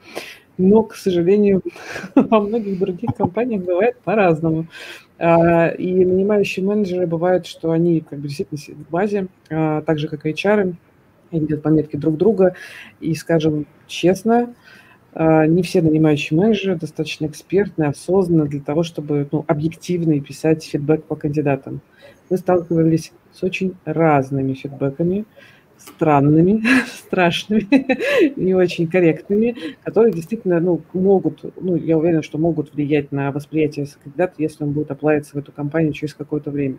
Но, 0.59 0.85
к 0.85 0.95
сожалению, 0.95 1.61
во 2.14 2.41
многих 2.41 2.78
других 2.78 3.11
компаниях 3.16 3.64
бывает 3.64 3.97
по-разному. 4.05 4.68
А, 5.18 5.70
и 5.70 6.05
нанимающие 6.05 6.64
менеджеры 6.64 7.09
бывают, 7.09 7.47
что 7.47 7.72
они 7.72 8.01
как 8.01 8.20
бы 8.20 8.28
действительно 8.28 8.85
в 8.85 8.91
базе, 8.91 9.26
а, 9.51 9.82
так 9.82 9.99
же, 9.99 10.07
как 10.07 10.24
и 10.24 10.30
HR, 10.30 10.74
видят 11.32 11.62
пометки 11.62 11.97
друг 11.97 12.16
друга. 12.16 12.55
И, 13.01 13.12
скажем 13.16 13.66
честно, 13.89 14.55
не 15.16 15.62
все 15.62 15.80
нанимающие 15.80 16.39
менеджеры 16.39 16.76
достаточно 16.76 17.26
экспертны, 17.26 17.85
осознанны 17.85 18.49
для 18.49 18.61
того, 18.61 18.82
чтобы 18.85 19.28
ну, 19.30 19.45
объективно 19.47 20.20
писать 20.20 20.64
фидбэк 20.64 21.05
по 21.05 21.14
кандидатам 21.14 21.80
мы 22.30 22.37
сталкивались 22.37 23.12
с 23.35 23.43
очень 23.43 23.74
разными 23.85 24.55
фидбэками, 24.55 25.26
странными, 25.76 26.62
страшными, 26.87 27.66
не 28.41 28.55
очень 28.55 28.89
корректными, 28.89 29.57
которые 29.82 30.12
действительно 30.12 30.61
ну, 30.61 30.80
могут, 30.93 31.45
ну, 31.61 31.76
я 31.76 31.99
уверена, 31.99 32.22
что 32.22 32.39
могут 32.39 32.72
влиять 32.74 33.12
на 33.12 33.32
восприятие 33.32 33.87
кандидата, 34.03 34.35
если 34.39 34.64
он 34.64 34.72
будет 34.72 34.91
оплавиться 34.91 35.35
в 35.35 35.39
эту 35.39 35.53
компанию 35.53 35.93
через 35.93 36.14
какое-то 36.14 36.51
время. 36.51 36.78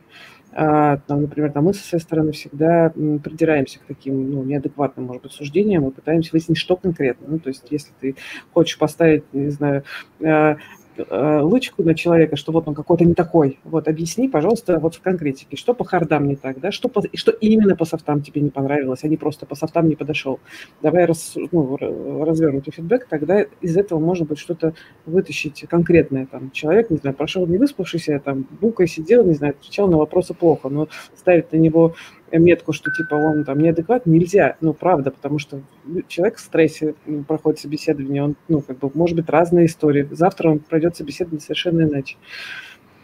А, 0.53 0.97
там, 1.07 1.23
например, 1.23 1.51
там 1.51 1.65
мы 1.65 1.73
со 1.73 1.83
своей 1.83 2.01
стороны 2.01 2.31
всегда 2.31 2.89
придираемся 2.89 3.79
к 3.79 3.83
таким 3.83 4.31
ну, 4.31 4.43
неадекватным, 4.43 5.05
может 5.05 5.23
быть, 5.23 5.33
суждениям 5.33 5.87
и 5.87 5.91
пытаемся 5.91 6.29
выяснить, 6.31 6.57
что 6.57 6.77
конкретно. 6.77 7.27
Ну, 7.27 7.39
то 7.39 7.49
есть, 7.49 7.65
если 7.69 7.91
ты 7.99 8.15
хочешь 8.53 8.77
поставить, 8.77 9.25
не 9.33 9.49
знаю, 9.49 9.83
а, 10.23 10.57
лычку 10.97 11.83
на 11.83 11.95
человека, 11.95 12.35
что 12.35 12.51
вот 12.51 12.67
он 12.67 12.75
какой-то 12.75 13.05
не 13.05 13.13
такой. 13.13 13.59
Вот 13.63 13.87
объясни, 13.87 14.27
пожалуйста, 14.29 14.79
вот 14.79 14.95
в 14.95 15.01
конкретике, 15.01 15.57
что 15.57 15.73
по 15.73 15.83
хардам 15.83 16.27
не 16.27 16.35
так, 16.35 16.59
да, 16.59 16.71
что, 16.71 16.89
по, 16.89 17.01
что 17.13 17.31
именно 17.31 17.75
по 17.75 17.85
софтам 17.85 18.21
тебе 18.21 18.41
не 18.41 18.49
понравилось, 18.49 19.03
а 19.03 19.07
не 19.07 19.17
просто 19.17 19.45
по 19.45 19.55
софтам 19.55 19.87
не 19.87 19.95
подошел. 19.95 20.39
Давай 20.81 21.05
раз, 21.05 21.35
ну, 21.51 21.77
развернутый 21.77 22.73
фидбэк, 22.73 23.07
тогда 23.07 23.41
из 23.61 23.77
этого 23.77 23.99
можно 23.99 24.25
будет 24.25 24.39
что-то 24.39 24.73
вытащить 25.05 25.65
конкретное. 25.69 26.25
Там 26.25 26.51
человек, 26.51 26.89
не 26.89 26.97
знаю, 26.97 27.15
прошел 27.15 27.45
не 27.47 27.57
выспавшийся, 27.57 28.21
там, 28.23 28.47
букой 28.61 28.87
сидел, 28.87 29.25
не 29.25 29.33
знаю, 29.33 29.55
отвечал 29.59 29.87
на 29.87 29.97
вопросы 29.97 30.33
плохо, 30.33 30.69
но 30.69 30.87
ставить 31.15 31.51
на 31.51 31.57
него 31.57 31.95
метку, 32.31 32.73
что 32.73 32.91
типа 32.91 33.15
он 33.15 33.43
там 33.43 33.59
неадекват, 33.59 34.05
нельзя, 34.05 34.55
ну, 34.61 34.73
правда, 34.73 35.11
потому 35.11 35.39
что 35.39 35.61
человек 36.07 36.37
в 36.37 36.41
стрессе 36.41 36.95
проходит 37.27 37.59
собеседование, 37.59 38.23
он, 38.23 38.35
ну, 38.47 38.61
как 38.61 38.77
бы, 38.79 38.91
может 38.93 39.15
быть, 39.15 39.29
разные 39.29 39.67
истории. 39.67 40.07
Завтра 40.11 40.49
он 40.49 40.59
пройдет 40.59 40.95
собеседование 40.95 41.41
совершенно 41.41 41.83
иначе. 41.83 42.17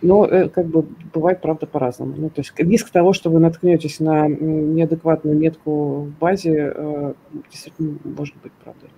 Но 0.02 0.26
э, 0.26 0.50
как 0.50 0.66
бы 0.66 0.86
бывает, 1.14 1.42
правда, 1.42 1.68
по-разному. 1.68 2.16
Ну, 2.18 2.30
то 2.30 2.42
есть 2.42 2.54
риск 2.58 2.90
того, 2.90 3.14
что 3.14 3.30
вы 3.30 3.40
наткнетесь 3.40 4.00
на 4.00 4.28
неадекватную 4.28 5.38
метку 5.38 6.02
в 6.06 6.18
базе, 6.20 6.74
э, 6.76 7.14
действительно 7.52 8.00
может 8.04 8.36
быть 8.38 8.52
правдой. 8.64 8.90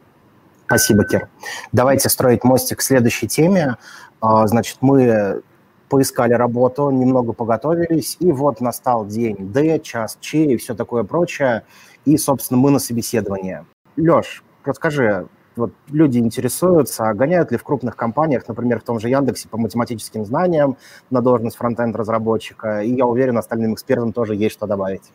Спасибо, 0.65 1.03
Кир. 1.03 1.27
Давайте 1.73 2.07
строить 2.09 2.43
мостик 2.45 2.79
к 2.79 2.81
следующей 2.81 3.27
теме. 3.27 3.75
А, 4.21 4.47
значит, 4.47 4.77
мы 4.79 5.43
поискали 5.89 6.33
работу, 6.33 6.89
немного 6.89 7.33
поготовились, 7.33 8.17
и 8.19 8.31
вот 8.31 8.61
настал 8.61 9.05
день 9.05 9.35
Д, 9.39 9.79
час 9.79 10.17
Ч 10.19 10.45
и 10.45 10.57
все 10.57 10.73
такое 10.73 11.03
прочее, 11.03 11.63
и, 12.05 12.17
собственно, 12.17 12.59
мы 12.59 12.71
на 12.71 12.79
собеседование. 12.79 13.65
Леш, 13.97 14.43
расскажи, 14.63 15.27
вот 15.55 15.71
люди 15.91 16.17
интересуются, 16.17 17.09
а 17.09 17.13
гоняют 17.13 17.51
ли 17.51 17.57
в 17.57 17.63
крупных 17.63 17.95
компаниях, 17.95 18.47
например, 18.47 18.79
в 18.79 18.83
том 18.83 18.99
же 18.99 19.09
Яндексе 19.09 19.47
по 19.49 19.57
математическим 19.57 20.25
знаниям 20.25 20.77
на 21.09 21.21
должность 21.21 21.57
фронтенд 21.57 21.95
разработчика, 21.95 22.81
и 22.81 22.93
я 22.93 23.05
уверен, 23.05 23.37
остальным 23.37 23.73
экспертам 23.73 24.13
тоже 24.13 24.35
есть 24.35 24.55
что 24.55 24.65
добавить. 24.65 25.11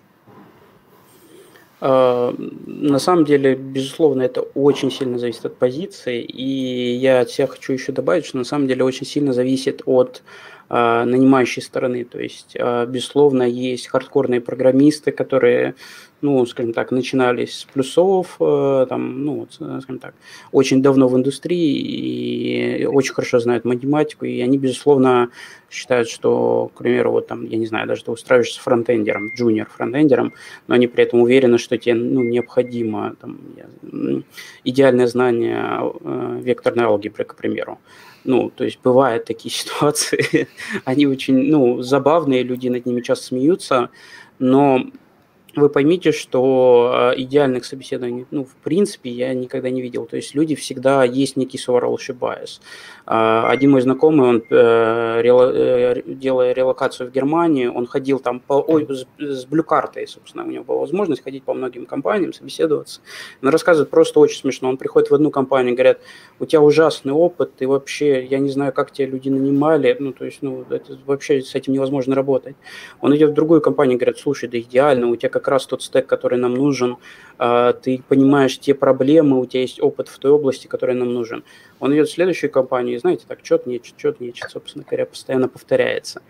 А, 1.80 2.34
на 2.66 2.98
самом 2.98 3.24
деле, 3.24 3.54
безусловно, 3.54 4.22
это 4.22 4.40
очень 4.40 4.90
сильно 4.90 5.18
зависит 5.18 5.44
от 5.46 5.56
позиции, 5.56 6.22
и 6.22 6.94
я 6.94 7.20
от 7.20 7.30
себя 7.30 7.46
хочу 7.46 7.72
еще 7.72 7.92
добавить, 7.92 8.24
что 8.24 8.38
на 8.38 8.44
самом 8.44 8.66
деле 8.66 8.84
очень 8.84 9.06
сильно 9.06 9.32
зависит 9.32 9.82
от 9.86 10.22
нанимающей 10.70 11.62
стороны. 11.62 12.04
То 12.04 12.20
есть, 12.20 12.56
а, 12.58 12.84
безусловно, 12.86 13.42
есть 13.42 13.88
хардкорные 13.88 14.40
программисты, 14.40 15.12
которые 15.12 15.74
ну, 16.20 16.44
скажем 16.46 16.72
так, 16.72 16.90
начинались 16.90 17.60
с 17.60 17.64
плюсов, 17.64 18.36
э, 18.40 18.86
там, 18.88 19.24
ну, 19.24 19.46
скажем 19.50 19.98
так, 19.98 20.14
очень 20.50 20.82
давно 20.82 21.08
в 21.08 21.16
индустрии 21.16 22.80
и 22.80 22.86
очень 22.86 23.14
хорошо 23.14 23.38
знают 23.38 23.64
математику, 23.64 24.24
и 24.24 24.40
они, 24.40 24.58
безусловно, 24.58 25.30
считают, 25.70 26.08
что, 26.08 26.70
к 26.74 26.78
примеру, 26.78 27.12
вот 27.12 27.28
там, 27.28 27.44
я 27.44 27.56
не 27.56 27.66
знаю, 27.66 27.86
даже 27.86 28.04
ты 28.04 28.10
устраиваешься 28.10 28.60
фронтендером, 28.60 29.30
джуниор 29.36 29.68
фронтендером, 29.68 30.32
но 30.66 30.74
они 30.74 30.88
при 30.88 31.04
этом 31.04 31.20
уверены, 31.20 31.58
что 31.58 31.78
тебе, 31.78 31.94
ну, 31.94 32.24
необходимо 32.24 33.14
там, 33.20 33.38
идеальное 34.64 35.06
знание 35.06 35.62
э, 35.80 36.40
векторной 36.42 36.86
алгебры, 36.86 37.24
к 37.24 37.36
примеру. 37.36 37.78
Ну, 38.24 38.50
то 38.50 38.64
есть 38.64 38.78
бывают 38.82 39.24
такие 39.24 39.50
ситуации, 39.54 40.48
они 40.84 41.06
очень, 41.06 41.50
ну, 41.50 41.82
забавные, 41.82 42.42
люди 42.42 42.68
над 42.68 42.86
ними 42.86 43.00
часто 43.00 43.26
смеются, 43.26 43.90
но 44.38 44.86
вы 45.56 45.68
поймите, 45.68 46.12
что 46.12 47.12
э, 47.14 47.20
идеальных 47.20 47.64
собеседований, 47.64 48.26
ну, 48.30 48.44
в 48.44 48.54
принципе, 48.56 49.10
я 49.10 49.32
никогда 49.34 49.70
не 49.70 49.80
видел. 49.82 50.06
То 50.06 50.16
есть 50.16 50.34
люди 50.34 50.54
всегда 50.54 51.04
есть 51.04 51.36
некий 51.36 51.58
survivorship 51.58 52.18
bias. 52.18 52.60
А, 53.06 53.48
один 53.48 53.70
мой 53.70 53.80
знакомый, 53.80 54.28
он, 54.28 54.42
э, 54.50 55.22
э, 55.24 56.02
делая 56.06 56.52
релокацию 56.52 57.08
в 57.08 57.12
Германию, 57.12 57.72
он 57.72 57.86
ходил 57.86 58.18
там 58.18 58.40
по, 58.40 58.54
ой, 58.54 58.86
с, 59.18 59.46
блюкартой, 59.46 60.06
собственно, 60.06 60.44
у 60.44 60.50
него 60.50 60.64
была 60.64 60.80
возможность 60.80 61.24
ходить 61.24 61.42
по 61.44 61.54
многим 61.54 61.86
компаниям, 61.86 62.32
собеседоваться. 62.32 63.00
Он 63.42 63.48
рассказывает 63.48 63.90
просто 63.90 64.20
очень 64.20 64.40
смешно. 64.40 64.68
Он 64.68 64.76
приходит 64.76 65.10
в 65.10 65.14
одну 65.14 65.30
компанию, 65.30 65.74
говорят, 65.74 66.00
у 66.38 66.46
тебя 66.46 66.60
ужасный 66.60 67.12
опыт, 67.12 67.54
ты 67.56 67.66
вообще, 67.66 68.24
я 68.24 68.38
не 68.38 68.50
знаю, 68.50 68.72
как 68.72 68.90
тебя 68.90 69.08
люди 69.08 69.30
нанимали, 69.30 69.96
ну, 69.98 70.12
то 70.12 70.24
есть, 70.24 70.42
ну, 70.42 70.64
это 70.68 70.98
вообще 71.06 71.40
с 71.40 71.54
этим 71.54 71.72
невозможно 71.72 72.14
работать. 72.14 72.56
Он 73.00 73.16
идет 73.16 73.30
в 73.30 73.34
другую 73.34 73.60
компанию, 73.60 73.98
говорят, 73.98 74.18
слушай, 74.18 74.48
да 74.48 74.58
идеально, 74.58 75.08
у 75.08 75.16
тебя 75.16 75.30
как 75.38 75.48
раз 75.48 75.66
тот 75.66 75.82
стек, 75.82 76.06
который 76.06 76.38
нам 76.38 76.54
нужен, 76.54 76.96
а, 77.38 77.72
ты 77.72 78.02
понимаешь 78.08 78.58
те 78.58 78.74
проблемы, 78.74 79.40
у 79.40 79.46
тебя 79.46 79.60
есть 79.62 79.80
опыт 79.80 80.08
в 80.08 80.18
той 80.18 80.32
области, 80.32 80.66
который 80.66 80.94
нам 80.94 81.12
нужен. 81.12 81.44
Он 81.80 81.94
идет 81.94 82.08
в 82.08 82.12
следующую 82.12 82.50
компанию, 82.50 82.96
и 82.96 82.98
знаете, 82.98 83.24
так, 83.26 83.42
чет 83.42 83.66
нечет, 83.66 83.96
чет 83.96 84.20
нечет, 84.20 84.50
собственно 84.50 84.84
говоря, 84.84 85.06
постоянно 85.06 85.48
повторяется. 85.48 86.22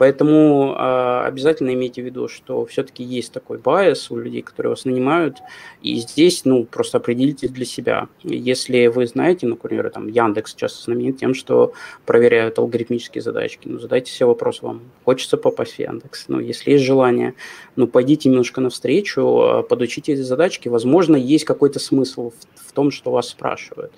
Поэтому 0.00 0.74
э, 0.78 1.24
обязательно 1.26 1.74
имейте 1.74 2.00
в 2.00 2.06
виду, 2.06 2.26
что 2.26 2.64
все-таки 2.64 3.04
есть 3.04 3.34
такой 3.34 3.58
байс 3.58 4.10
у 4.10 4.16
людей, 4.16 4.40
которые 4.40 4.70
вас 4.70 4.86
нанимают, 4.86 5.36
и 5.82 5.96
здесь, 5.96 6.46
ну, 6.46 6.64
просто 6.64 6.96
определитесь 6.96 7.50
для 7.50 7.66
себя. 7.66 8.08
Если 8.22 8.86
вы 8.86 9.06
знаете, 9.06 9.46
например, 9.46 9.90
там, 9.90 10.08
Яндекс 10.08 10.54
часто 10.54 10.84
знаменит 10.84 11.18
тем, 11.18 11.34
что 11.34 11.74
проверяют 12.06 12.58
алгоритмические 12.58 13.20
задачки, 13.20 13.68
ну, 13.68 13.78
задайте 13.78 14.10
себе 14.10 14.24
вопрос 14.24 14.62
вам, 14.62 14.80
хочется 15.04 15.36
попасть 15.36 15.74
в 15.74 15.78
Яндекс, 15.78 16.28
ну, 16.28 16.40
если 16.40 16.70
есть 16.70 16.84
желание, 16.84 17.34
ну, 17.76 17.86
пойдите 17.86 18.30
немножко 18.30 18.62
навстречу, 18.62 19.20
а, 19.20 19.62
подучите 19.62 20.14
эти 20.14 20.22
задачки, 20.22 20.70
возможно, 20.70 21.14
есть 21.14 21.44
какой-то 21.44 21.78
смысл 21.78 22.30
в, 22.30 22.68
в 22.68 22.72
том, 22.72 22.90
что 22.90 23.10
вас 23.10 23.28
спрашивают 23.28 23.92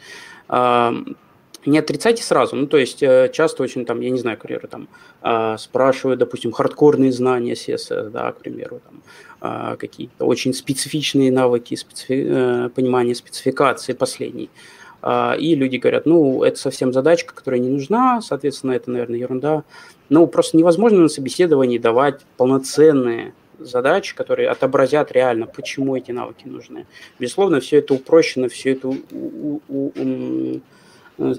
не 1.67 1.79
отрицайте 1.79 2.23
сразу. 2.23 2.57
Ну, 2.57 2.67
то 2.67 2.77
есть 2.77 3.03
э, 3.03 3.31
часто 3.33 3.63
очень 3.63 3.85
там, 3.85 4.01
я 4.01 4.11
не 4.11 4.19
знаю, 4.19 4.39
карьеры 4.39 4.69
там 4.69 4.89
а, 5.21 5.57
спрашивают, 5.59 6.19
допустим, 6.19 6.53
хардкорные 6.53 7.13
знания 7.13 7.55
CSS, 7.55 8.11
да, 8.11 8.33
к 8.33 8.39
примеру, 8.39 8.81
там, 8.85 9.03
а, 9.41 9.77
какие-то 9.77 10.25
очень 10.25 10.55
специфичные 10.55 11.31
навыки, 11.33 11.75
специфи... 11.75 12.27
Э, 12.29 12.69
понимания 12.75 13.15
спецификации 13.15 13.93
последней. 13.93 14.51
А, 15.03 15.35
и 15.39 15.55
люди 15.55 15.77
говорят, 15.77 16.07
ну, 16.07 16.43
это 16.45 16.59
совсем 16.59 16.93
задачка, 16.93 17.35
которая 17.35 17.61
не 17.61 17.69
нужна, 17.69 18.21
соответственно, 18.23 18.73
это, 18.73 18.91
наверное, 18.91 19.19
ерунда. 19.19 19.65
Ну, 20.09 20.27
просто 20.27 20.57
невозможно 20.57 21.03
на 21.03 21.09
собеседовании 21.09 21.79
давать 21.79 22.21
полноценные 22.37 23.35
задачи, 23.59 24.15
которые 24.15 24.49
отобразят 24.49 25.13
реально, 25.13 25.47
почему 25.47 25.97
эти 25.97 26.13
навыки 26.13 26.47
нужны. 26.47 26.87
Безусловно, 27.19 27.61
все 27.61 27.79
это 27.79 27.95
упрощено, 27.95 28.49
все 28.49 28.73
это 28.73 28.89
у, 28.89 29.61
у, 29.69 29.93
у, 29.95 30.61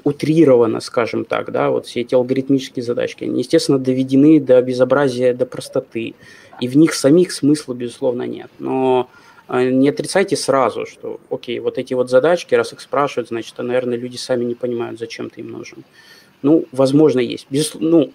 утрировано, 0.03 0.79
скажем 0.79 1.25
так, 1.25 1.51
да, 1.51 1.69
вот 1.69 1.85
все 1.85 2.01
эти 2.01 2.15
алгоритмические 2.15 2.83
задачки, 2.83 3.23
они, 3.23 3.39
естественно, 3.39 3.79
доведены 3.79 4.39
до 4.39 4.61
безобразия, 4.61 5.33
до 5.33 5.45
простоты, 5.45 6.15
и 6.59 6.67
в 6.67 6.77
них 6.77 6.93
самих 6.93 7.31
смысла, 7.31 7.73
безусловно, 7.73 8.23
нет. 8.23 8.49
Но 8.59 9.09
э, 9.49 9.69
не 9.69 9.89
отрицайте 9.89 10.35
сразу, 10.35 10.85
что, 10.85 11.19
окей, 11.29 11.59
вот 11.59 11.77
эти 11.77 11.93
вот 11.93 12.09
задачки, 12.09 12.55
раз 12.55 12.73
их 12.73 12.81
спрашивают, 12.81 13.29
значит, 13.29 13.53
а, 13.57 13.63
наверное, 13.63 13.97
люди 13.97 14.17
сами 14.17 14.45
не 14.45 14.55
понимают, 14.55 14.99
зачем 14.99 15.29
ты 15.29 15.41
им 15.41 15.51
нужен. 15.51 15.83
Ну, 16.41 16.65
возможно, 16.71 17.19
есть. 17.19 17.47
Без, 17.49 17.73
ну, 17.73 18.11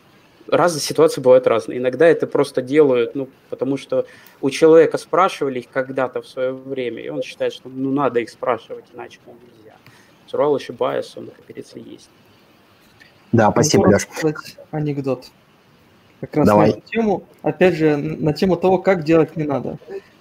разные 0.50 0.80
ситуации 0.80 1.20
бывают 1.20 1.46
разные. 1.46 1.78
Иногда 1.78 2.06
это 2.06 2.26
просто 2.26 2.62
делают, 2.62 3.14
ну, 3.14 3.28
потому 3.50 3.76
что 3.76 4.06
у 4.40 4.50
человека 4.50 4.98
спрашивали 4.98 5.60
их 5.60 5.68
когда-то 5.70 6.22
в 6.22 6.26
свое 6.26 6.52
время, 6.52 7.02
и 7.02 7.08
он 7.08 7.22
считает, 7.22 7.52
что 7.52 7.68
ну 7.68 7.90
надо 7.90 8.20
их 8.20 8.30
спрашивать, 8.30 8.84
иначе 8.94 9.18
нельзя. 9.26 9.67
Survival 10.28 10.56
ещё 10.56 10.72
bias, 10.72 11.16
он, 11.16 11.26
как 11.28 11.46
говорится, 11.46 11.78
есть. 11.78 12.10
Да, 13.32 13.50
спасибо, 13.50 13.88
Леш. 13.88 14.06
Анекдот. 14.70 15.30
Как 16.20 16.36
раз 16.36 16.46
Давай. 16.46 16.68
на 16.68 16.72
эту 16.72 16.80
тему, 16.86 17.22
опять 17.42 17.74
же, 17.74 17.96
на 17.96 18.32
тему 18.32 18.56
того, 18.56 18.78
как 18.78 19.04
делать 19.04 19.36
не 19.36 19.44
надо. 19.44 19.78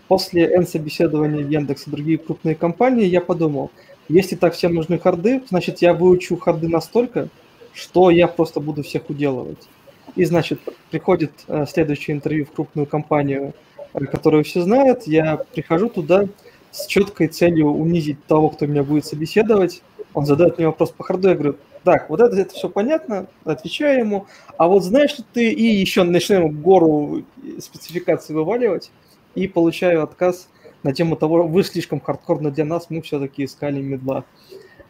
После 0.07 0.45
N-собеседования 0.55 1.43
в 1.43 1.49
Яндекс 1.49 1.87
и 1.87 1.91
другие 1.91 2.17
крупные 2.17 2.55
компании 2.55 3.05
я 3.05 3.19
подумал, 3.19 3.71
если 4.07 4.35
так 4.35 4.53
всем 4.53 4.75
нужны 4.75 4.99
харды, 4.99 5.41
значит, 5.49 5.81
я 5.81 5.93
выучу 5.93 6.37
харды 6.37 6.69
настолько, 6.69 7.29
что 7.73 8.09
я 8.09 8.27
просто 8.27 8.59
буду 8.59 8.83
всех 8.83 9.09
уделывать. 9.09 9.67
И, 10.15 10.23
значит, 10.23 10.59
приходит 10.89 11.31
э, 11.47 11.65
следующее 11.67 12.15
интервью 12.15 12.45
в 12.45 12.51
крупную 12.51 12.85
компанию, 12.85 13.53
э, 13.93 14.05
которую 14.05 14.43
все 14.43 14.61
знают, 14.61 15.03
я 15.03 15.37
прихожу 15.53 15.89
туда 15.89 16.27
с 16.71 16.85
четкой 16.85 17.27
целью 17.27 17.67
унизить 17.67 18.23
того, 18.25 18.49
кто 18.49 18.65
меня 18.65 18.83
будет 18.83 19.05
собеседовать, 19.05 19.81
он 20.13 20.25
задает 20.25 20.57
мне 20.57 20.67
вопрос 20.67 20.91
по 20.91 21.03
харду, 21.03 21.29
я 21.29 21.35
говорю, 21.35 21.57
так, 21.83 22.09
вот 22.09 22.19
это, 22.19 22.35
это 22.35 22.53
все 22.53 22.69
понятно, 22.69 23.27
отвечаю 23.45 23.99
ему, 23.99 24.27
а 24.57 24.67
вот 24.67 24.83
знаешь 24.83 25.17
ли 25.17 25.23
ты, 25.33 25.51
и 25.51 25.63
еще 25.63 26.03
начинаем 26.03 26.61
гору 26.61 27.23
спецификаций 27.59 28.35
вываливать, 28.35 28.91
и 29.35 29.47
получаю 29.47 30.03
отказ 30.03 30.49
на 30.83 30.93
тему 30.93 31.15
того, 31.15 31.43
вы 31.43 31.63
слишком 31.63 32.01
хардкорно 32.01 32.51
для 32.51 32.65
нас, 32.65 32.87
мы 32.89 33.01
все-таки 33.01 33.45
искали 33.45 33.81
медла. 33.81 34.23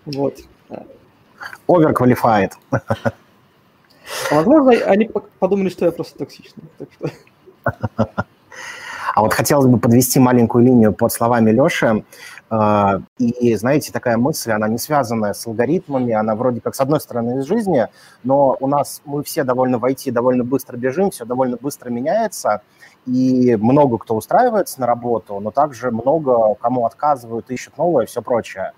Вот. 0.06 0.38
Overqualified. 1.68 2.54
Возможно, 4.32 4.72
они 4.86 5.10
подумали, 5.40 5.70
что 5.70 5.86
я 5.86 5.92
просто 5.92 6.18
токсичный. 6.20 6.64
Так 6.78 6.90
что... 6.94 8.26
А 9.16 9.22
вот 9.22 9.34
хотелось 9.34 9.66
бы 9.66 9.80
подвести 9.80 10.20
маленькую 10.20 10.64
линию 10.64 10.94
под 10.94 11.12
словами 11.12 11.50
Леши. 11.50 12.04
А, 12.50 13.02
и, 13.18 13.56
знаете, 13.56 13.92
такая 13.92 14.18
мысль, 14.18 14.52
она 14.52 14.68
не 14.68 14.78
связанная 14.78 15.34
с 15.34 15.46
алгоритмами, 15.46 16.14
она 16.14 16.36
вроде 16.36 16.62
как 16.62 16.76
с 16.76 16.80
одной 16.80 17.02
стороны 17.02 17.40
из 17.40 17.46
жизни, 17.46 17.88
но 18.24 18.56
у 18.60 18.68
нас 18.68 19.02
мы 19.06 19.24
все 19.24 19.44
довольно 19.44 19.80
в 19.80 19.86
IT 19.86 20.12
довольно 20.12 20.46
быстро 20.46 20.78
бежим, 20.78 21.12
все 21.12 21.26
довольно 21.26 21.58
быстро 21.58 21.90
меняется, 21.90 22.62
и 23.06 23.58
много 23.58 23.98
кто 23.98 24.16
устраивается 24.16 24.80
на 24.80 24.88
работу, 24.88 25.40
но 25.40 25.52
также 25.52 25.92
много 25.92 26.56
кому 26.56 26.86
отказывают, 26.86 27.50
ищут 27.52 27.78
новое 27.78 28.06
и 28.06 28.08
все 28.08 28.22
прочее. 28.22 28.72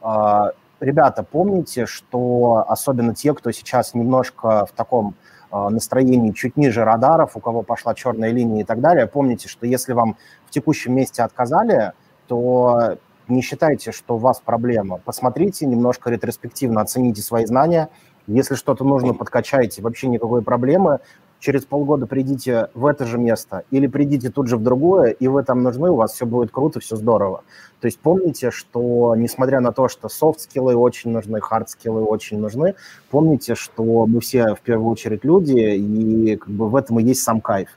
А, 0.00 0.50
ребята, 0.80 1.22
помните, 1.22 1.86
что 1.86 2.64
особенно 2.66 3.14
те, 3.14 3.34
кто 3.34 3.52
сейчас 3.52 3.94
немножко 3.94 4.66
в 4.66 4.72
таком 4.72 5.14
а, 5.52 5.70
настроении 5.70 6.32
чуть 6.32 6.56
ниже 6.56 6.82
радаров, 6.84 7.36
у 7.36 7.40
кого 7.40 7.62
пошла 7.62 7.94
черная 7.94 8.32
линия 8.32 8.62
и 8.62 8.64
так 8.64 8.80
далее, 8.80 9.06
помните, 9.06 9.48
что 9.48 9.64
если 9.64 9.92
вам 9.92 10.16
в 10.46 10.50
текущем 10.50 10.92
месте 10.94 11.22
отказали, 11.22 11.92
то 12.26 12.98
не 13.32 13.42
считайте, 13.42 13.92
что 13.92 14.14
у 14.14 14.18
вас 14.18 14.40
проблема. 14.44 14.98
Посмотрите 15.04 15.66
немножко 15.66 16.10
ретроспективно, 16.10 16.80
оцените 16.80 17.22
свои 17.22 17.46
знания. 17.46 17.88
Если 18.26 18.54
что-то 18.54 18.84
нужно, 18.84 19.14
подкачайте, 19.14 19.82
вообще 19.82 20.06
никакой 20.08 20.42
проблемы 20.42 21.00
через 21.42 21.64
полгода 21.64 22.06
придите 22.06 22.68
в 22.72 22.86
это 22.86 23.04
же 23.04 23.18
место 23.18 23.64
или 23.72 23.88
придите 23.88 24.30
тут 24.30 24.46
же 24.46 24.56
в 24.56 24.62
другое, 24.62 25.10
и 25.10 25.26
вы 25.26 25.42
там 25.42 25.64
нужны, 25.64 25.90
у 25.90 25.96
вас 25.96 26.12
все 26.12 26.24
будет 26.24 26.52
круто, 26.52 26.78
все 26.78 26.94
здорово. 26.94 27.42
То 27.80 27.86
есть 27.86 27.98
помните, 27.98 28.52
что 28.52 29.16
несмотря 29.16 29.58
на 29.60 29.72
то, 29.72 29.88
что 29.88 30.08
софт-скиллы 30.08 30.76
очень 30.76 31.10
нужны, 31.10 31.40
хард-скиллы 31.40 32.04
очень 32.04 32.38
нужны, 32.38 32.76
помните, 33.10 33.56
что 33.56 34.06
мы 34.06 34.20
все 34.20 34.54
в 34.54 34.60
первую 34.60 34.88
очередь 34.92 35.24
люди, 35.24 35.58
и 35.58 36.36
как 36.36 36.48
бы 36.48 36.68
в 36.68 36.76
этом 36.76 37.00
и 37.00 37.02
есть 37.02 37.24
сам 37.24 37.40
кайф. 37.40 37.70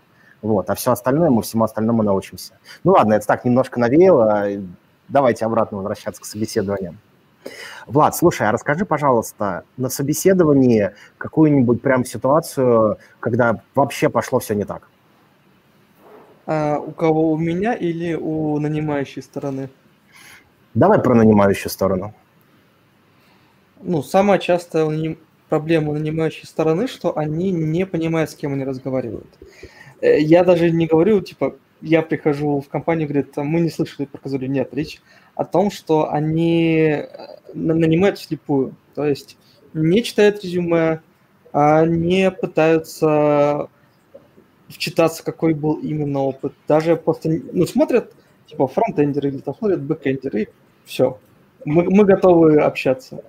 Вот, 0.43 0.69
а 0.69 0.75
все 0.75 0.91
остальное, 0.91 1.31
мы 1.31 1.41
всему 1.41 1.63
остальному 1.63 2.03
научимся. 2.03 2.53
Ну 2.83 2.91
ладно, 2.91 3.15
это 3.15 3.25
так 3.25 3.45
немножко 3.45 3.79
навеяло. 3.79 4.45
Давайте 5.07 5.45
обратно 5.45 5.77
возвращаться 5.77 6.21
к 6.21 6.25
собеседованиям. 6.25 6.97
Влад, 7.85 8.15
слушай, 8.15 8.47
а 8.47 8.51
расскажи, 8.51 8.85
пожалуйста, 8.85 9.63
на 9.77 9.89
собеседовании 9.89 10.91
какую-нибудь 11.17 11.81
прям 11.81 12.03
ситуацию, 12.03 12.97
когда 13.19 13.61
вообще 13.75 14.09
пошло 14.09 14.39
все 14.39 14.55
не 14.55 14.65
так? 14.65 14.87
А, 16.47 16.79
у 16.79 16.91
кого, 16.91 17.31
у 17.31 17.37
меня 17.37 17.73
или 17.73 18.13
у 18.13 18.59
нанимающей 18.59 19.21
стороны? 19.21 19.69
Давай 20.73 20.99
про 20.99 21.13
нанимающую 21.13 21.69
сторону. 21.71 22.13
Ну, 23.81 24.01
самая 24.01 24.39
частая 24.39 25.15
проблема 25.49 25.93
нанимающей 25.93 26.47
стороны, 26.47 26.87
что 26.87 27.17
они 27.17 27.51
не 27.51 27.85
понимают, 27.85 28.31
с 28.31 28.35
кем 28.35 28.53
они 28.53 28.63
разговаривают. 28.63 29.27
Э, 30.01 30.19
я 30.19 30.43
даже 30.43 30.71
не 30.71 30.87
говорю, 30.87 31.21
типа, 31.21 31.55
я 31.81 32.01
прихожу 32.01 32.61
в 32.61 32.67
компанию, 32.69 33.07
говорит, 33.07 33.35
мы 33.37 33.61
не 33.61 33.69
слышали 33.69 34.05
про 34.05 34.19
козырю. 34.19 34.47
Нет, 34.47 34.73
речь 34.73 35.01
о 35.35 35.45
том, 35.45 35.69
что 35.69 36.11
они 36.11 36.79
э, 36.79 37.07
нанимают 37.53 38.17
вслепую. 38.17 38.75
То 38.95 39.05
есть 39.05 39.37
не 39.73 40.03
читают 40.03 40.43
резюме, 40.43 41.01
а 41.51 41.85
не 41.85 42.31
пытаются 42.31 43.69
вчитаться, 44.69 45.23
какой 45.23 45.53
был 45.53 45.75
именно 45.75 46.21
опыт. 46.21 46.53
Даже 46.67 46.95
просто, 46.95 47.29
ну, 47.51 47.65
смотрят, 47.65 48.13
типа, 48.47 48.67
фронтендеры 48.67 49.29
или 49.29 49.37
там 49.37 49.55
смотрят 49.55 49.81
бэкендеры, 49.81 50.43
и 50.43 50.47
все. 50.85 51.19
Мы, 51.65 51.83
мы 51.83 52.05
готовы 52.05 52.59
общаться. 52.59 53.23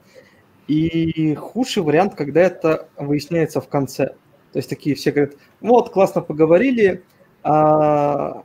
И 0.68 1.34
худший 1.34 1.82
вариант, 1.82 2.14
когда 2.14 2.40
это 2.40 2.88
выясняется 2.96 3.60
в 3.60 3.68
конце. 3.68 4.14
То 4.52 4.58
есть 4.58 4.68
такие 4.68 4.96
все 4.96 5.10
говорят, 5.10 5.34
вот, 5.60 5.90
классно 5.90 6.20
поговорили, 6.20 7.02
а, 7.48 8.42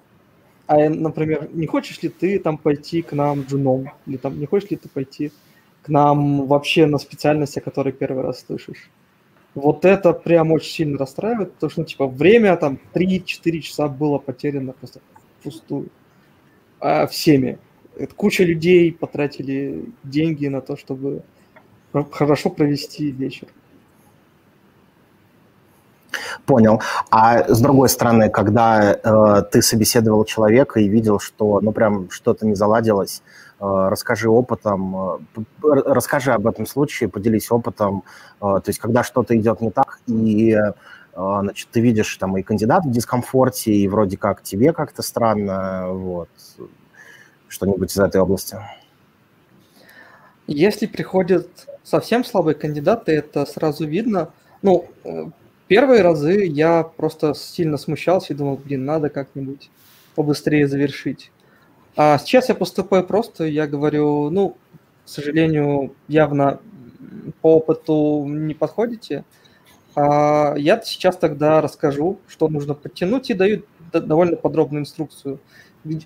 а, 0.68 0.90
например, 0.90 1.50
не 1.54 1.66
хочешь 1.66 2.04
ли 2.04 2.10
ты 2.10 2.38
там 2.38 2.60
пойти 2.60 3.02
к 3.02 3.14
нам 3.14 3.42
джуном? 3.42 3.90
Или 4.06 4.18
там 4.18 4.40
не 4.40 4.46
хочешь 4.46 4.70
ли 4.70 4.78
ты 4.78 4.90
пойти 4.90 5.32
к 5.82 5.90
нам 5.90 6.46
вообще 6.46 6.86
на 6.86 7.00
специальности, 7.00 7.58
о 7.58 7.64
которой 7.64 7.94
первый 7.94 8.24
раз 8.24 8.46
слышишь? 8.46 8.92
Вот 9.56 9.86
это 9.86 10.14
прям 10.14 10.52
очень 10.52 10.72
сильно 10.72 11.00
расстраивает, 11.00 11.54
потому 11.54 11.72
что, 11.72 11.82
ну, 11.82 11.88
типа, 11.88 12.08
время 12.08 12.56
там 12.58 12.78
3-4 12.94 13.60
часа 13.62 13.88
было 13.88 14.20
потеряно 14.20 14.74
просто 14.74 15.02
пустую. 15.44 15.90
А, 16.80 17.08
всеми. 17.08 17.58
Это 17.98 18.14
куча 18.14 18.44
людей 18.44 18.94
потратили 18.94 19.86
деньги 20.04 20.46
на 20.46 20.62
то, 20.62 20.78
чтобы 20.78 21.24
хорошо 22.12 22.52
провести 22.52 23.10
вечер. 23.10 23.48
Понял. 26.46 26.82
А 27.10 27.48
с 27.48 27.60
другой 27.62 27.90
стороны, 27.90 28.30
когда 28.30 28.94
э, 28.94 29.44
ты 29.52 29.62
собеседовал 29.62 30.26
человека 30.26 30.80
и 30.80 30.88
видел, 30.88 31.20
что, 31.20 31.60
ну, 31.62 31.72
прям 31.72 32.10
что-то 32.10 32.46
не 32.48 32.56
заладилось, 32.56 33.22
э, 33.60 33.64
расскажи 33.90 34.30
опытом, 34.30 34.96
э, 34.96 35.18
расскажи 35.62 36.32
об 36.32 36.48
этом 36.48 36.66
случае, 36.66 37.10
поделись 37.10 37.52
опытом. 37.52 38.04
Э, 38.42 38.60
то 38.64 38.64
есть, 38.68 38.80
когда 38.80 39.04
что-то 39.04 39.38
идет 39.38 39.62
не 39.62 39.72
так, 39.72 40.00
и 40.08 40.52
э, 40.54 40.72
значит, 41.14 41.70
ты 41.72 41.80
видишь 41.82 42.16
там 42.18 42.38
и 42.38 42.44
кандидат 42.44 42.86
в 42.86 42.92
дискомфорте, 42.92 43.72
и 43.72 43.88
вроде 43.88 44.18
как 44.18 44.42
тебе 44.42 44.74
как-то 44.74 45.04
странно, 45.04 45.90
вот, 45.92 46.30
что-нибудь 47.48 47.92
из 47.92 48.00
этой 48.00 48.22
области. 48.22 48.58
Если 50.48 50.86
приходят 50.86 51.48
совсем 51.84 52.26
слабые 52.26 52.56
кандидаты, 52.56 53.12
это 53.12 53.46
сразу 53.46 53.86
видно. 53.86 54.32
Ну, 54.62 54.86
э, 55.04 55.26
Первые 55.72 56.02
разы 56.02 56.44
я 56.44 56.84
просто 56.84 57.34
сильно 57.34 57.78
смущался 57.78 58.34
и 58.34 58.36
думал, 58.36 58.58
блин, 58.58 58.84
надо 58.84 59.08
как-нибудь 59.08 59.70
побыстрее 60.16 60.68
завершить. 60.68 61.32
А 61.96 62.18
сейчас 62.18 62.50
я 62.50 62.56
поступаю 62.56 63.06
просто, 63.06 63.46
я 63.46 63.68
говорю, 63.68 64.30
ну, 64.32 64.58
к 65.06 65.08
сожалению, 65.08 65.96
явно 66.10 66.60
по 67.40 67.56
опыту 67.56 68.26
не 68.28 68.54
подходите. 68.54 69.24
А 69.96 70.56
я 70.58 70.82
сейчас 70.82 71.16
тогда 71.16 71.62
расскажу, 71.62 72.20
что 72.28 72.50
нужно 72.50 72.74
подтянуть, 72.74 73.30
и 73.30 73.34
даю 73.34 73.64
довольно 73.94 74.36
подробную 74.36 74.82
инструкцию, 74.82 75.40